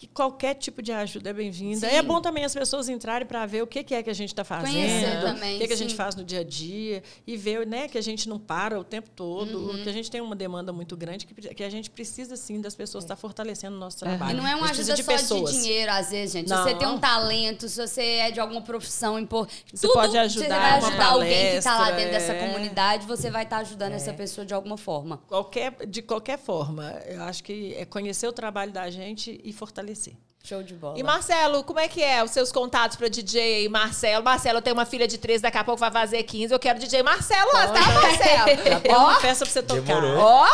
Que 0.00 0.06
qualquer 0.06 0.54
tipo 0.54 0.80
de 0.80 0.92
ajuda 0.92 1.28
é 1.28 1.32
bem-vinda. 1.34 1.86
É 1.86 2.00
bom 2.00 2.22
também 2.22 2.42
as 2.42 2.54
pessoas 2.54 2.88
entrarem 2.88 3.28
para 3.28 3.44
ver 3.44 3.62
o 3.62 3.66
que 3.66 3.84
que 3.84 3.94
é 3.94 4.02
que 4.02 4.08
a 4.08 4.14
gente 4.14 4.30
está 4.30 4.42
fazendo, 4.42 4.72
Conhecer 4.72 5.20
também, 5.20 5.56
o 5.56 5.60
que, 5.60 5.66
que 5.66 5.72
a 5.74 5.76
gente 5.76 5.94
faz 5.94 6.16
no 6.16 6.24
dia 6.24 6.40
a 6.40 6.42
dia 6.42 7.02
e 7.26 7.36
ver 7.36 7.66
né, 7.66 7.86
que 7.86 7.98
a 7.98 8.00
gente 8.00 8.26
não 8.26 8.38
para 8.38 8.80
o 8.80 8.82
tempo 8.82 9.10
todo, 9.14 9.58
Uhum. 9.58 9.82
que 9.82 9.88
a 9.90 9.92
gente 9.92 10.10
tem 10.10 10.22
uma 10.22 10.34
demanda 10.34 10.72
muito 10.72 10.96
grande, 10.96 11.26
que, 11.26 11.34
que 11.34 11.62
a 11.62 11.68
gente 11.68 11.90
precisa, 11.90 12.34
sim, 12.34 12.62
das 12.62 12.74
pessoas 12.74 13.04
estar 13.04 13.14
fortalecendo 13.14 13.76
o 13.76 13.78
nosso 13.78 13.98
trabalho. 13.98 14.30
E 14.30 14.40
não 14.40 14.48
é 14.48 14.56
uma 14.56 14.70
ajuda 14.70 14.94
precisa 14.94 14.96
só 14.96 15.02
de 15.02 15.02
de 15.02 15.22
pessoas. 15.22 15.52
dinheiro, 15.52 15.92
às 15.92 16.10
vezes, 16.10 16.32
gente. 16.32 16.48
Se 16.48 16.54
Não. 16.54 16.62
você 16.62 16.74
tem 16.74 16.88
um 16.88 16.98
talento, 16.98 17.68
se 17.68 17.86
você 17.86 18.02
é 18.02 18.30
de 18.30 18.40
alguma 18.40 18.62
profissão 18.62 19.18
importante. 19.18 19.64
Você 19.74 19.86
pode 19.86 20.16
ajudar 20.16 20.46
Você 20.46 20.48
vai 20.48 20.70
ajudar 20.78 21.06
alguém 21.08 21.50
que 21.50 21.56
está 21.56 21.72
lá 21.72 21.78
palestra, 21.90 21.96
dentro 21.98 22.12
dessa 22.12 22.32
é. 22.32 22.46
comunidade, 22.48 23.06
você 23.06 23.30
vai 23.30 23.42
estar 23.42 23.58
ajudando 23.58 23.92
essa 23.92 24.14
pessoa 24.14 24.46
de 24.46 24.54
alguma 24.54 24.78
forma. 24.78 25.18
Qualquer, 25.28 25.86
de 25.86 26.00
qualquer 26.00 26.38
forma, 26.38 26.90
eu 27.06 27.22
acho 27.24 27.44
que 27.44 27.74
é 27.74 27.84
conhecer 27.84 28.26
o 28.26 28.32
trabalho 28.32 28.72
da 28.72 28.88
gente 28.88 29.38
e 29.44 29.52
fortalecer. 29.52 29.89
laisser. 29.90 30.16
Show 30.42 30.62
de 30.62 30.74
bola. 30.74 30.98
E 30.98 31.02
Marcelo, 31.02 31.62
como 31.62 31.78
é 31.78 31.86
que 31.86 32.02
é 32.02 32.24
os 32.24 32.30
seus 32.30 32.50
contatos 32.50 32.96
para 32.96 33.08
DJ 33.08 33.68
Marcelo? 33.68 34.24
Marcelo, 34.24 34.58
eu 34.58 34.62
tenho 34.62 34.74
uma 34.74 34.86
filha 34.86 35.06
de 35.06 35.18
13, 35.18 35.42
daqui 35.42 35.58
a 35.58 35.62
pouco 35.64 35.78
vai 35.78 35.90
fazer 35.90 36.22
15. 36.22 36.52
Eu 36.52 36.58
quero 36.58 36.78
DJ 36.78 37.02
Marcelo 37.02 37.50
lá, 37.52 37.68
tá, 37.68 37.80
Marcelo? 37.80 38.48
Já 38.66 38.80
tem 38.80 38.94
uma 38.94 39.20
festa 39.20 39.44
para 39.44 39.52
você 39.52 39.62
tocar. 39.62 39.82
Demorou. 39.82 40.18
Ó, 40.18 40.46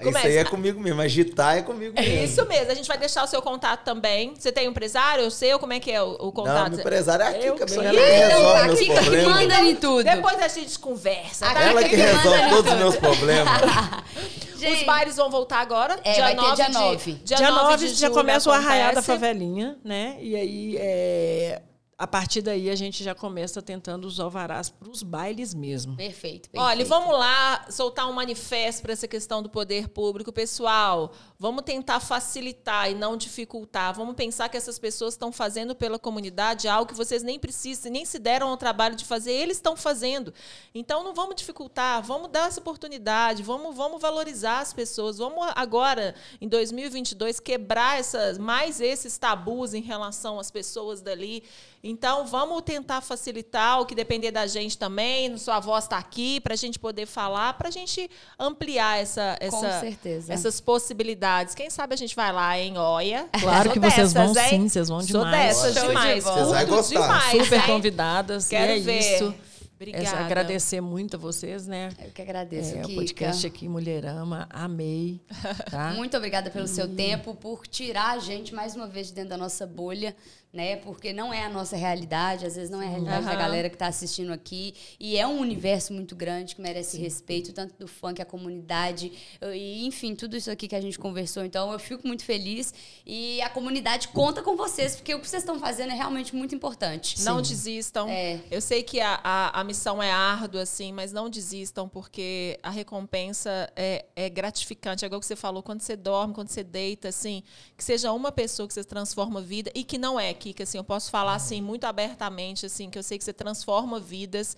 Isso 0.00 0.18
aí 0.18 0.36
é 0.36 0.44
comigo 0.44 0.80
mesmo. 0.80 1.02
Agitar 1.02 1.58
é 1.58 1.62
comigo 1.62 1.92
É 1.98 2.02
mesmo. 2.02 2.24
isso 2.24 2.46
mesmo. 2.46 2.70
A 2.70 2.74
gente 2.74 2.86
vai 2.86 2.96
deixar 2.96 3.24
o 3.24 3.26
seu 3.26 3.42
contato 3.42 3.82
também. 3.84 4.32
Você 4.38 4.52
tem 4.52 4.68
um 4.68 4.70
empresário? 4.70 5.24
Eu 5.24 5.30
sei 5.30 5.58
como 5.58 5.72
é 5.72 5.80
que 5.80 5.90
é 5.90 6.00
o, 6.00 6.16
o 6.20 6.24
Não, 6.26 6.32
contato. 6.32 6.70
meu 6.70 6.80
empresário 6.80 7.24
é 7.24 7.28
a 7.28 7.32
Kika 7.34 7.66
que 7.66 7.72
mesmo. 7.76 7.82
Ela 7.82 7.98
que 8.00 8.10
resolve 8.10 8.58
a 8.60 8.64
meus 8.64 8.78
Kika 8.78 8.94
que 8.94 9.00
problemas. 9.00 9.28
manda 9.40 9.60
em 9.60 9.76
tudo. 9.76 10.04
Depois 10.04 10.40
a 10.40 10.48
gente 10.48 10.78
conversa, 10.78 11.46
tá? 11.52 11.62
Ela 11.62 11.82
que 11.82 11.96
resolve 11.96 12.48
todos 12.48 12.72
os 12.72 12.78
meus 12.78 12.96
problemas. 12.96 13.52
Os 14.62 14.68
Gente, 14.68 14.84
bailes 14.84 15.16
vão 15.16 15.28
voltar 15.28 15.58
agora. 15.58 15.98
É, 16.04 16.20
vai 16.20 16.36
ter 16.36 16.54
dia 16.54 16.66
de- 16.66 16.72
9. 16.72 17.12
Dia, 17.24 17.36
Dia 17.36 17.50
9 17.50 17.62
9 17.64 17.76
de 17.88 17.94
já 17.94 18.06
julho 18.06 18.12
começa 18.12 18.48
o 18.48 18.52
arraial 18.52 18.92
da 18.94 19.00
acontece. 19.00 19.06
Favelinha, 19.32 19.78
né? 19.82 20.18
E 20.20 20.36
aí, 20.36 20.76
é, 20.78 21.62
a 21.98 22.06
partir 22.06 22.42
daí, 22.42 22.68
a 22.68 22.74
gente 22.74 23.02
já 23.02 23.14
começa 23.14 23.62
tentando 23.62 24.06
os 24.06 24.20
alvarás 24.20 24.68
para 24.68 24.90
os 24.90 25.02
bailes 25.02 25.54
mesmo. 25.54 25.96
Perfeito, 25.96 26.50
perfeito. 26.50 26.60
Olha, 26.60 26.84
vamos 26.84 27.12
lá 27.12 27.66
soltar 27.70 28.08
um 28.08 28.12
manifesto 28.12 28.82
para 28.82 28.92
essa 28.92 29.08
questão 29.08 29.42
do 29.42 29.48
poder 29.48 29.88
público. 29.88 30.32
Pessoal, 30.32 31.12
vamos 31.42 31.64
tentar 31.64 31.98
facilitar 31.98 32.88
e 32.88 32.94
não 32.94 33.16
dificultar. 33.16 33.92
Vamos 33.92 34.14
pensar 34.14 34.48
que 34.48 34.56
essas 34.56 34.78
pessoas 34.78 35.14
estão 35.14 35.32
fazendo 35.32 35.74
pela 35.74 35.98
comunidade 35.98 36.68
algo 36.68 36.86
que 36.86 36.96
vocês 36.96 37.20
nem 37.20 37.36
precisam, 37.36 37.90
nem 37.90 38.04
se 38.04 38.20
deram 38.20 38.46
ao 38.46 38.56
trabalho 38.56 38.94
de 38.94 39.04
fazer, 39.04 39.32
eles 39.32 39.56
estão 39.56 39.76
fazendo. 39.76 40.32
Então 40.72 41.02
não 41.02 41.12
vamos 41.12 41.34
dificultar, 41.34 42.00
vamos 42.00 42.30
dar 42.30 42.46
essa 42.46 42.60
oportunidade, 42.60 43.42
vamos, 43.42 43.74
vamos 43.74 44.00
valorizar 44.00 44.60
as 44.60 44.72
pessoas. 44.72 45.18
Vamos 45.18 45.44
agora, 45.56 46.14
em 46.40 46.46
2022, 46.46 47.40
quebrar 47.40 47.98
essas, 47.98 48.38
mais 48.38 48.80
esses 48.80 49.18
tabus 49.18 49.74
em 49.74 49.82
relação 49.82 50.38
às 50.38 50.48
pessoas 50.48 51.00
dali. 51.00 51.42
Então, 51.84 52.24
vamos 52.24 52.62
tentar 52.62 53.00
facilitar 53.00 53.80
o 53.80 53.86
que 53.86 53.96
depender 53.96 54.30
da 54.30 54.46
gente 54.46 54.78
também. 54.78 55.36
Sua 55.36 55.58
voz 55.58 55.82
está 55.82 55.98
aqui 55.98 56.38
para 56.38 56.54
a 56.54 56.56
gente 56.56 56.78
poder 56.78 57.06
falar, 57.06 57.54
para 57.54 57.66
a 57.66 57.72
gente 57.72 58.08
ampliar 58.38 59.00
essa, 59.00 59.36
essa, 59.40 59.80
certeza. 59.80 60.32
essas 60.32 60.60
possibilidades. 60.60 61.31
Quem 61.56 61.70
sabe 61.70 61.94
a 61.94 61.96
gente 61.96 62.14
vai 62.14 62.32
lá, 62.32 62.58
hein? 62.58 62.74
Olha. 62.76 63.26
Claro 63.40 63.64
Sou 63.64 63.72
que 63.72 63.78
vocês 63.80 64.12
dessas, 64.12 64.34
vão 64.34 64.42
hein? 64.44 64.48
sim, 64.50 64.68
vocês 64.68 64.88
vão 64.88 65.00
Sou 65.00 65.24
demais. 65.24 65.46
dessas 65.46 65.74
Show 65.74 65.82
de 65.82 65.88
demais. 65.88 66.24
bola. 66.24 66.36
Vocês 66.36 66.48
vão 66.48 66.58
Curto 66.58 66.74
gostar. 66.74 67.00
demais, 67.02 67.44
Super 67.44 67.56
hein? 67.58 67.66
convidadas. 67.66 68.48
Quero 68.48 68.72
e 68.72 68.76
é 68.76 68.80
ver. 68.80 68.98
isso. 69.16 69.34
Obrigada. 69.82 70.04
Essa- 70.04 70.18
agradecer 70.18 70.80
muito 70.80 71.16
a 71.16 71.18
vocês, 71.18 71.66
né? 71.66 71.88
Eu 72.02 72.10
que 72.10 72.22
agradeço, 72.22 72.76
É, 72.76 72.84
o 72.86 72.94
podcast 72.94 73.46
aqui, 73.46 73.68
Mulherama, 73.68 74.46
amei. 74.50 75.20
Tá? 75.70 75.92
Muito 75.94 76.16
obrigada 76.16 76.50
pelo 76.50 76.68
seu 76.68 76.86
tempo, 76.88 77.34
por 77.34 77.66
tirar 77.66 78.12
a 78.12 78.18
gente 78.18 78.54
mais 78.54 78.76
uma 78.76 78.86
vez 78.86 79.08
de 79.08 79.14
dentro 79.14 79.30
da 79.30 79.36
nossa 79.36 79.66
bolha, 79.66 80.14
né? 80.52 80.76
Porque 80.76 81.12
não 81.14 81.32
é 81.32 81.44
a 81.44 81.48
nossa 81.48 81.76
realidade, 81.76 82.44
às 82.46 82.54
vezes 82.56 82.70
não 82.70 82.80
é 82.82 82.86
a 82.86 82.90
realidade 82.90 83.24
da 83.24 83.30
Aham. 83.32 83.38
galera 83.40 83.68
que 83.70 83.74
está 83.74 83.86
assistindo 83.86 84.32
aqui. 84.32 84.74
E 85.00 85.16
é 85.16 85.26
um 85.26 85.38
universo 85.40 85.92
muito 85.94 86.14
grande 86.14 86.54
que 86.54 86.60
merece 86.60 86.98
respeito, 86.98 87.52
tanto 87.54 87.74
do 87.78 87.88
funk, 87.88 88.20
a 88.20 88.24
comunidade, 88.24 89.10
e 89.54 89.86
enfim, 89.86 90.14
tudo 90.14 90.36
isso 90.36 90.50
aqui 90.50 90.68
que 90.68 90.76
a 90.76 90.80
gente 90.80 90.98
conversou. 90.98 91.42
Então 91.44 91.72
eu 91.72 91.78
fico 91.78 92.06
muito 92.06 92.22
feliz. 92.24 92.72
E 93.06 93.40
a 93.40 93.48
comunidade 93.48 94.08
conta 94.08 94.42
com 94.42 94.54
vocês, 94.56 94.94
porque 94.94 95.14
o 95.14 95.20
que 95.20 95.28
vocês 95.28 95.42
estão 95.42 95.58
fazendo 95.58 95.90
é 95.92 95.94
realmente 95.96 96.36
muito 96.36 96.54
importante. 96.54 97.22
Não 97.22 97.40
desistam. 97.40 98.08
É. 98.08 98.40
Eu 98.50 98.60
sei 98.60 98.82
que 98.82 99.00
a, 99.00 99.18
a, 99.24 99.60
a 99.60 99.64
missão 99.72 100.02
é 100.02 100.10
árdua, 100.12 100.62
assim, 100.62 100.92
mas 100.92 101.12
não 101.12 101.30
desistam, 101.30 101.88
porque 101.88 102.58
a 102.62 102.68
recompensa 102.70 103.72
é, 103.74 104.04
é 104.14 104.28
gratificante. 104.28 105.04
É 105.04 105.06
igual 105.06 105.20
que 105.20 105.26
você 105.26 105.34
falou, 105.36 105.62
quando 105.62 105.80
você 105.80 105.96
dorme, 105.96 106.34
quando 106.34 106.48
você 106.50 106.62
deita, 106.62 107.08
assim, 107.08 107.42
que 107.76 107.82
seja 107.82 108.12
uma 108.12 108.30
pessoa 108.30 108.68
que 108.68 108.74
você 108.74 108.84
transforma 108.84 109.40
a 109.40 109.42
vida, 109.42 109.70
e 109.74 109.82
que 109.82 109.96
não 109.98 110.20
é, 110.20 110.32
Kika, 110.34 110.62
assim, 110.64 110.76
eu 110.78 110.84
posso 110.84 111.10
falar 111.10 111.34
assim, 111.34 111.60
muito 111.62 111.84
abertamente, 111.84 112.66
assim, 112.66 112.90
que 112.90 112.98
eu 112.98 113.02
sei 113.02 113.16
que 113.18 113.24
você 113.24 113.32
transforma 113.32 113.98
vidas. 113.98 114.56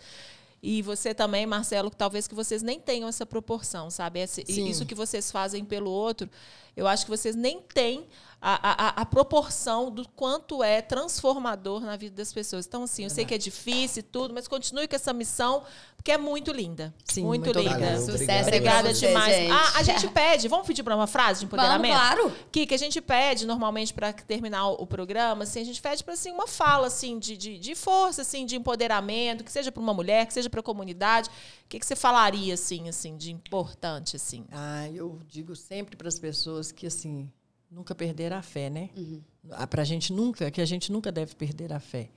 E 0.67 0.81
você 0.83 1.13
também, 1.15 1.45
Marcelo, 1.47 1.91
que 1.91 1.97
talvez 1.97 2.27
que 2.27 2.35
vocês 2.35 2.63
nem 2.63 2.81
tenham 2.81 3.07
essa 3.09 3.27
proporção, 3.27 3.91
sabe? 3.91 4.21
Esse- 4.21 4.45
isso 4.71 4.87
que 4.87 4.95
vocês 4.95 5.31
fazem 5.31 5.63
pelo 5.65 5.91
outro, 5.91 6.29
eu 6.77 6.87
acho 6.87 7.05
que 7.05 7.11
vocês 7.11 7.35
nem 7.35 7.61
têm 7.61 8.07
a, 8.47 8.89
a, 8.89 8.89
a 9.01 9.07
proporção 9.07 9.91
do 9.91 10.07
quanto 10.07 10.63
é 10.63 10.83
transformador 10.83 11.81
na 11.81 11.97
vida 11.97 12.15
das 12.15 12.31
pessoas. 12.31 12.67
Então, 12.67 12.83
assim, 12.83 13.05
eu 13.05 13.11
sei 13.11 13.25
que 13.25 13.33
é 13.33 13.39
difícil 13.39 14.01
e 14.01 14.03
tudo, 14.03 14.35
mas 14.35 14.47
continue 14.47 14.87
com 14.87 14.95
essa 14.95 15.15
missão, 15.15 15.63
porque 15.97 16.13
é 16.13 16.19
muito 16.19 16.53
linda. 16.53 16.95
Sim, 17.07 17.25
muito, 17.25 17.47
muito 17.47 17.59
linda. 17.59 17.75
obrigado. 17.75 18.01
Sucesso 18.05 18.49
Obrigada 18.49 18.93
demais. 18.93 19.35
gente. 19.35 19.51
Ah, 19.51 19.73
a 19.77 19.83
gente 19.83 20.09
pede, 20.09 20.47
vamos 20.47 20.67
pedir 20.67 20.83
para 20.83 20.95
uma 20.95 21.07
frase 21.07 21.41
de 21.41 21.47
empoderamento? 21.47 21.95
claro. 21.95 22.33
Kika, 22.53 22.75
a 22.75 22.79
gente 22.79 23.01
pede 23.01 23.47
normalmente 23.47 23.95
para 23.95 24.13
terminar 24.13 24.69
o, 24.69 24.83
o 24.83 24.87
programa, 24.87 25.45
assim, 25.45 25.63
a 25.63 25.65
gente 25.65 25.81
pede 25.81 26.05
para 26.05 26.13
assim 26.13 26.31
uma 26.31 26.47
fala 26.47 26.89
assim 26.89 27.19
de, 27.19 27.39
de, 27.39 27.59
de 27.59 27.75
força, 27.75 28.21
assim, 28.21 28.45
de 28.45 28.57
empoderamento, 28.57 29.43
que 29.43 29.51
seja 29.51 29.73
para 29.73 29.83
uma 29.83 29.95
mulher, 29.95 30.27
que 30.27 30.35
seja 30.35 30.51
para 30.51 30.61
a 30.61 30.63
comunidade. 30.63 31.31
O 31.65 31.69
que, 31.71 31.79
que 31.79 31.87
você 31.87 31.97
falaria 31.97 32.53
assim, 32.53 32.91
assim, 32.91 33.17
de 33.17 33.33
importante 33.33 34.17
assim? 34.17 34.45
Ah, 34.53 34.87
eu 34.91 35.19
digo 35.27 35.57
sempre 35.57 35.97
para 35.97 36.09
as 36.09 36.19
pessoas 36.19 36.64
que 36.73 36.87
assim 36.87 37.31
nunca 37.71 37.95
perder 37.95 38.33
a 38.33 38.43
fé, 38.43 38.71
né? 38.71 38.91
Uhum. 38.97 39.23
Para 39.69 39.83
a 39.83 39.85
gente 39.85 40.13
nunca, 40.13 40.51
que 40.51 40.61
a 40.61 40.65
gente 40.65 40.91
nunca 40.93 41.11
deve 41.11 41.35
perder 41.35 41.73
a 41.73 41.81
fé, 41.81 42.11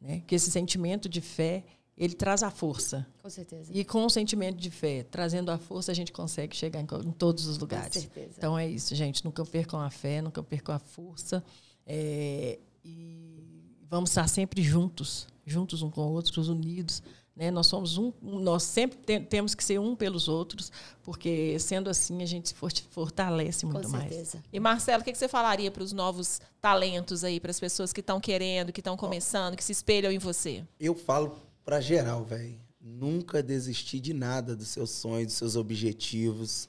né? 0.00 0.22
Que 0.26 0.34
esse 0.34 0.50
sentimento 0.50 1.08
de 1.08 1.20
fé 1.20 1.64
ele 1.96 2.14
traz 2.14 2.42
a 2.42 2.50
força. 2.50 3.06
Com 3.22 3.28
certeza. 3.28 3.70
E 3.72 3.84
com 3.84 4.04
o 4.04 4.10
sentimento 4.10 4.56
de 4.56 4.70
fé, 4.70 5.02
trazendo 5.04 5.50
a 5.50 5.58
força, 5.58 5.92
a 5.92 5.94
gente 5.94 6.10
consegue 6.10 6.56
chegar 6.56 6.80
em, 6.80 6.86
em 7.06 7.12
todos 7.12 7.46
os 7.46 7.58
lugares. 7.58 7.92
certeza. 7.92 8.34
Então 8.36 8.58
é 8.58 8.66
isso, 8.68 8.94
gente. 8.94 9.24
Nunca 9.24 9.44
percam 9.44 9.80
a 9.80 9.90
fé, 9.90 10.22
nunca 10.22 10.42
percam 10.42 10.74
a 10.74 10.78
força. 10.78 11.44
É, 11.86 12.58
e 12.84 13.76
vamos 13.88 14.10
estar 14.10 14.26
sempre 14.28 14.62
juntos, 14.62 15.28
juntos 15.44 15.82
um 15.82 15.90
com 15.90 16.00
outros, 16.02 16.48
unidos. 16.48 17.02
Né? 17.34 17.50
Nós 17.50 17.66
somos 17.66 17.96
um, 17.96 18.12
nós 18.20 18.62
sempre 18.62 18.98
te- 18.98 19.20
temos 19.20 19.54
que 19.54 19.64
ser 19.64 19.80
um 19.80 19.96
pelos 19.96 20.28
outros, 20.28 20.70
porque 21.02 21.58
sendo 21.58 21.88
assim 21.88 22.22
a 22.22 22.26
gente 22.26 22.50
se 22.50 22.54
fortalece 22.90 23.64
Com 23.64 23.72
muito 23.72 23.88
mais. 23.88 24.08
certeza. 24.10 24.42
E 24.52 24.60
Marcelo, 24.60 25.00
o 25.00 25.04
que 25.04 25.12
que 25.12 25.18
você 25.18 25.28
falaria 25.28 25.70
para 25.70 25.82
os 25.82 25.92
novos 25.92 26.40
talentos 26.60 27.24
aí, 27.24 27.40
para 27.40 27.50
as 27.50 27.58
pessoas 27.58 27.90
que 27.90 28.00
estão 28.00 28.20
querendo, 28.20 28.70
que 28.70 28.80
estão 28.80 28.96
começando, 28.98 29.56
que 29.56 29.64
se 29.64 29.72
espelham 29.72 30.12
em 30.12 30.18
você? 30.18 30.62
Eu 30.78 30.94
falo 30.94 31.38
pra 31.64 31.80
geral, 31.80 32.22
velho. 32.22 32.60
Nunca 32.78 33.42
desistir 33.42 34.00
de 34.00 34.12
nada 34.12 34.54
dos 34.54 34.68
seus 34.68 34.90
sonhos, 34.90 35.28
dos 35.28 35.36
seus 35.36 35.56
objetivos. 35.56 36.68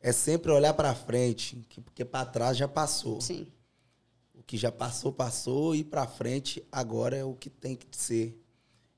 É 0.00 0.12
sempre 0.12 0.52
olhar 0.52 0.74
pra 0.74 0.94
frente, 0.94 1.56
que- 1.68 1.80
porque 1.80 2.04
pra 2.04 2.24
trás 2.24 2.56
já 2.56 2.68
passou. 2.68 3.20
Sim. 3.20 3.48
O 4.34 4.42
que 4.44 4.56
já 4.56 4.70
passou, 4.70 5.12
passou 5.12 5.74
e 5.74 5.82
pra 5.82 6.06
frente 6.06 6.62
agora 6.70 7.16
é 7.16 7.24
o 7.24 7.34
que 7.34 7.48
tem 7.50 7.74
que 7.74 7.86
ser. 7.90 8.38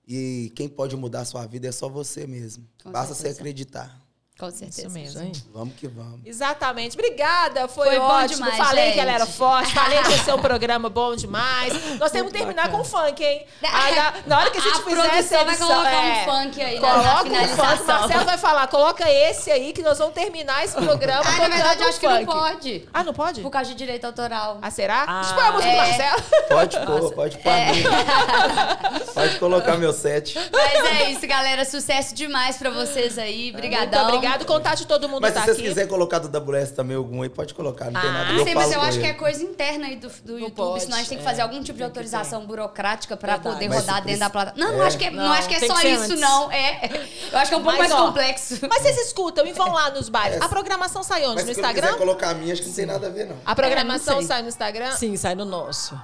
E 0.06 0.52
quem 0.54 0.68
pode 0.68 0.96
mudar 0.96 1.20
a 1.20 1.24
sua 1.24 1.46
vida 1.46 1.66
é 1.66 1.72
só 1.72 1.88
você 1.88 2.26
mesmo. 2.26 2.66
Com 2.82 2.92
Basta 2.92 3.14
certeza. 3.14 3.34
você 3.36 3.40
acreditar. 3.40 4.03
Com 4.38 4.50
certeza. 4.50 4.88
mesmo. 4.88 5.08
Isso 5.10 5.18
aí. 5.20 5.32
Vamos 5.52 5.74
que 5.76 5.86
vamos. 5.86 6.20
Exatamente. 6.24 6.94
Obrigada, 6.98 7.68
foi, 7.68 7.86
Foi 7.86 7.98
bom 8.00 8.04
ótimo. 8.06 8.34
demais, 8.44 8.56
falei 8.56 8.84
gente. 8.86 8.94
que 8.94 9.00
ela 9.00 9.12
era 9.12 9.26
forte, 9.26 9.72
falei 9.72 10.02
que 10.02 10.10
ia 10.10 10.18
ser 10.24 10.34
um 10.34 10.38
programa 10.42 10.88
bom 10.90 11.14
demais. 11.14 11.72
Nós 12.00 12.10
temos 12.10 12.32
que 12.32 12.38
terminar 12.38 12.68
com 12.68 12.82
funk, 12.84 13.22
hein? 13.24 13.46
Na, 13.62 14.12
na 14.26 14.38
hora 14.40 14.50
que 14.50 14.58
a 14.58 14.60
gente 14.60 14.72
A 14.80 14.82
fizer 14.82 14.90
essa 15.18 15.38
produção 15.38 15.44
vai 15.44 15.54
edição, 15.54 15.68
colocar 15.68 16.00
um 16.00 16.04
é, 16.10 16.24
funk 16.24 16.62
aí 16.62 16.80
na- 16.80 16.88
na 16.88 16.94
Coloca 17.04 17.20
um 17.22 17.24
finalização. 17.26 17.76
funk. 17.76 17.86
Marcelo 17.86 18.24
vai 18.24 18.38
falar, 18.38 18.66
coloca 18.66 19.08
esse 19.10 19.50
aí 19.52 19.72
que 19.72 19.82
nós 19.82 19.98
vamos 19.98 20.14
terminar 20.14 20.64
esse 20.64 20.74
programa 20.74 21.22
Ah, 21.30 21.38
na 21.38 21.48
verdade, 21.48 21.80
eu 21.80 21.86
um 21.86 21.88
acho 21.90 22.00
que 22.00 22.06
não 22.08 22.16
funk. 22.16 22.26
pode. 22.32 22.88
Ah, 22.92 23.04
não 23.04 23.14
pode? 23.14 23.40
Por 23.40 23.50
causa 23.50 23.70
de 23.70 23.76
direito 23.76 24.04
autoral. 24.04 24.58
Ah, 24.60 24.70
será? 24.70 25.04
Ah. 25.06 25.32
Pôr 25.32 25.44
a 25.44 25.52
música 25.52 25.70
do 25.72 25.76
É. 25.78 25.86
Marcelo. 25.86 26.22
Pode 26.48 26.80
pôr, 26.80 27.12
pode 27.14 27.38
pôr. 27.38 27.52
minha. 27.52 29.04
pode 29.14 29.38
colocar 29.38 29.76
meu 29.76 29.92
set. 29.92 30.34
Mas 30.52 30.84
é 31.00 31.10
isso, 31.12 31.24
galera. 31.26 31.64
Sucesso 31.64 32.14
demais 32.14 32.56
pra 32.56 32.70
vocês 32.70 33.16
aí. 33.16 33.52
Muito 33.52 33.58
Obrigadão. 33.58 34.23
Obrigado. 34.26 34.44
Contato 34.46 34.78
de 34.78 34.86
todo 34.86 35.08
mundo 35.08 35.22
Mas 35.22 35.34
tá 35.34 35.40
se 35.40 35.46
vocês 35.46 35.58
aqui. 35.58 35.68
quiserem 35.68 35.88
colocar 35.88 36.18
do 36.18 36.28
WS 36.28 36.70
também 36.72 36.96
algum 36.96 37.22
aí, 37.22 37.28
pode 37.28 37.54
colocar. 37.54 37.90
Não 37.90 38.00
tem 38.00 38.10
Ah, 38.10 38.12
nada. 38.12 38.32
Não 38.32 38.44
sei, 38.44 38.54
mas 38.54 38.72
eu 38.72 38.80
acho 38.80 38.98
que 38.98 39.04
é 39.06 39.08
ele. 39.10 39.18
coisa 39.18 39.42
interna 39.42 39.86
aí 39.86 39.96
do, 39.96 40.08
do 40.24 40.38
YouTube, 40.38 40.54
pode, 40.54 40.82
senão 40.84 40.96
a 40.96 41.00
gente 41.00 41.08
tem 41.08 41.18
que 41.18 41.24
é. 41.24 41.26
fazer 41.26 41.42
algum 41.42 41.56
tipo 41.58 41.72
de 41.72 41.78
Tem 41.78 41.84
autorização 41.86 42.46
burocrática 42.46 43.16
pra 43.16 43.34
Verdade. 43.34 43.54
poder 43.54 43.68
Mas 43.68 43.78
rodar 43.80 43.96
se 43.96 44.02
dentro 44.06 44.20
da 44.20 44.30
preci- 44.30 44.44
plataforma. 44.44 44.64
Não, 44.70 44.76
não 44.78 44.84
É. 44.84 44.86
acho 44.86 44.98
que 44.98 45.04
é, 45.04 45.10
não, 45.10 45.24
Não, 45.24 45.32
acho 45.32 45.48
que 45.48 45.54
é 45.54 45.60
tem 45.60 45.68
só 45.68 45.76
que 45.76 45.88
isso, 45.88 46.02
antes. 46.04 46.20
não. 46.20 46.52
É, 46.52 46.90
eu 47.32 47.38
acho 47.38 47.48
que 47.48 47.54
é 47.54 47.58
um 47.58 47.62
pouco 47.62 47.78
Mas, 47.78 47.90
mais 47.90 47.92
ó, 48.02 48.06
complexo. 48.06 48.58
Mas 48.68 48.82
vocês 48.82 48.98
escutam 49.06 49.46
e 49.46 49.52
vão 49.52 49.72
lá 49.72 49.90
nos 49.90 50.08
bares. 50.08 50.40
A 50.40 50.48
programação 50.48 51.02
sai 51.02 51.24
onde? 51.24 51.36
Mas 51.36 51.46
no 51.46 51.54
se 51.54 51.60
Instagram? 51.60 51.94
colocar 51.96 52.30
a 52.30 52.34
minha, 52.34 52.52
acho 52.52 52.62
que 52.62 52.68
não 52.68 52.74
tem 52.76 52.86
nada 52.86 53.06
a 53.06 53.10
ver, 53.10 53.26
não. 53.26 53.36
A 53.44 53.54
programação 53.54 54.14
É, 54.18 54.20
não 54.20 54.26
sai 54.28 54.42
no 54.42 54.48
Instagram? 54.48 54.90
Sim, 54.92 55.16
sai 55.16 55.34
no 55.34 55.44
nosso. 55.44 55.98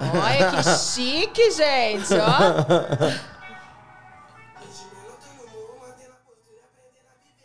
Olha 0.00 0.50
que 0.50 0.62
chique, 0.94 1.50
gente, 1.50 2.14
ó. 2.14 3.39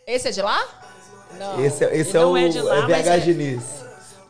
Esse 0.06 0.28
é 0.28 0.30
de 0.30 0.40
lá? 0.40 0.64
Não, 1.32 1.64
Esse, 1.64 1.84
é- 1.84 1.96
esse 1.96 2.10
ele 2.10 2.18
é 2.18 2.20
não 2.20 2.32
o 2.32 2.36
é 2.36 2.48
de 2.48 2.60
lá, 2.60 2.76
é 2.76 2.82
BH 2.82 3.08
é- 3.08 3.18
Diniz. 3.18 3.62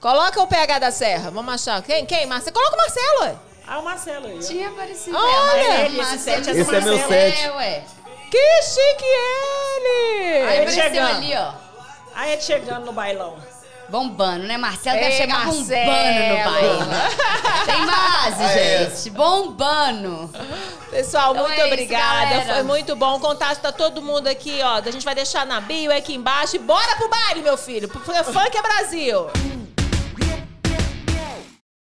Coloca 0.01 0.40
o 0.40 0.47
PH 0.47 0.78
da 0.78 0.90
Serra. 0.90 1.31
Vamos 1.31 1.53
achar. 1.53 1.82
Quem? 1.82 2.07
Quem? 2.07 2.24
Marcelo? 2.24 2.55
Coloca 2.55 2.74
o 2.74 2.78
Marcelo, 2.78 3.20
ué. 3.20 3.35
Ah, 3.66 3.78
o 3.81 3.85
Marcelo 3.85 4.27
aí. 4.27 4.39
Tinha 4.39 4.69
aparecido. 4.70 5.15
Olha! 5.15 5.61
é, 5.61 5.85
Ele, 5.85 6.01
esse 6.01 6.19
set 6.19 6.48
é 6.48 6.53
Esse 6.53 6.61
é 6.74 6.81
meu 6.81 6.97
Marcelo. 6.97 7.09
set. 7.09 7.43
É, 7.44 7.51
ué. 7.53 7.85
Que 8.31 8.62
chique 8.62 9.05
ele! 9.05 10.47
Aí 10.48 10.70
chegando. 10.70 11.16
ali, 11.16 11.35
ó. 11.36 11.53
Aí 12.15 12.32
é 12.32 12.40
chegando 12.40 12.86
no 12.86 12.93
bailão. 12.93 13.36
Bombando, 13.88 14.46
né? 14.46 14.56
Marcelo 14.56 14.96
Ei, 14.96 15.02
deve 15.04 15.16
chegar 15.16 15.46
Marcelo. 15.46 15.64
bombando 15.64 16.28
no 16.28 16.44
baile. 16.44 17.06
Tem 17.66 17.86
base, 17.86 18.42
é. 18.42 18.90
gente. 18.90 19.10
Bombando. 19.10 20.30
Pessoal, 20.90 21.32
Então 21.32 21.46
muito 21.46 21.60
é 21.60 21.64
isso, 21.64 21.72
obrigada. 21.72 22.30
galera. 22.30 22.54
Foi 22.54 22.62
muito 22.62 22.96
bom. 22.96 23.16
O 23.16 23.20
contato 23.20 23.60
tá 23.60 23.72
todo 23.72 24.02
mundo 24.02 24.26
aqui, 24.28 24.60
ó. 24.62 24.76
A 24.78 24.90
gente 24.90 25.04
vai 25.04 25.14
deixar 25.14 25.46
na 25.46 25.60
bio 25.60 25.94
aqui 25.96 26.14
embaixo. 26.14 26.56
E 26.56 26.58
bora 26.58 26.96
pro 26.96 27.08
baile, 27.08 27.42
meu 27.42 27.56
filho. 27.56 27.88
Pro 27.88 28.00
Funk 28.00 28.56
é 28.56 28.62
Brasil. 28.62 29.26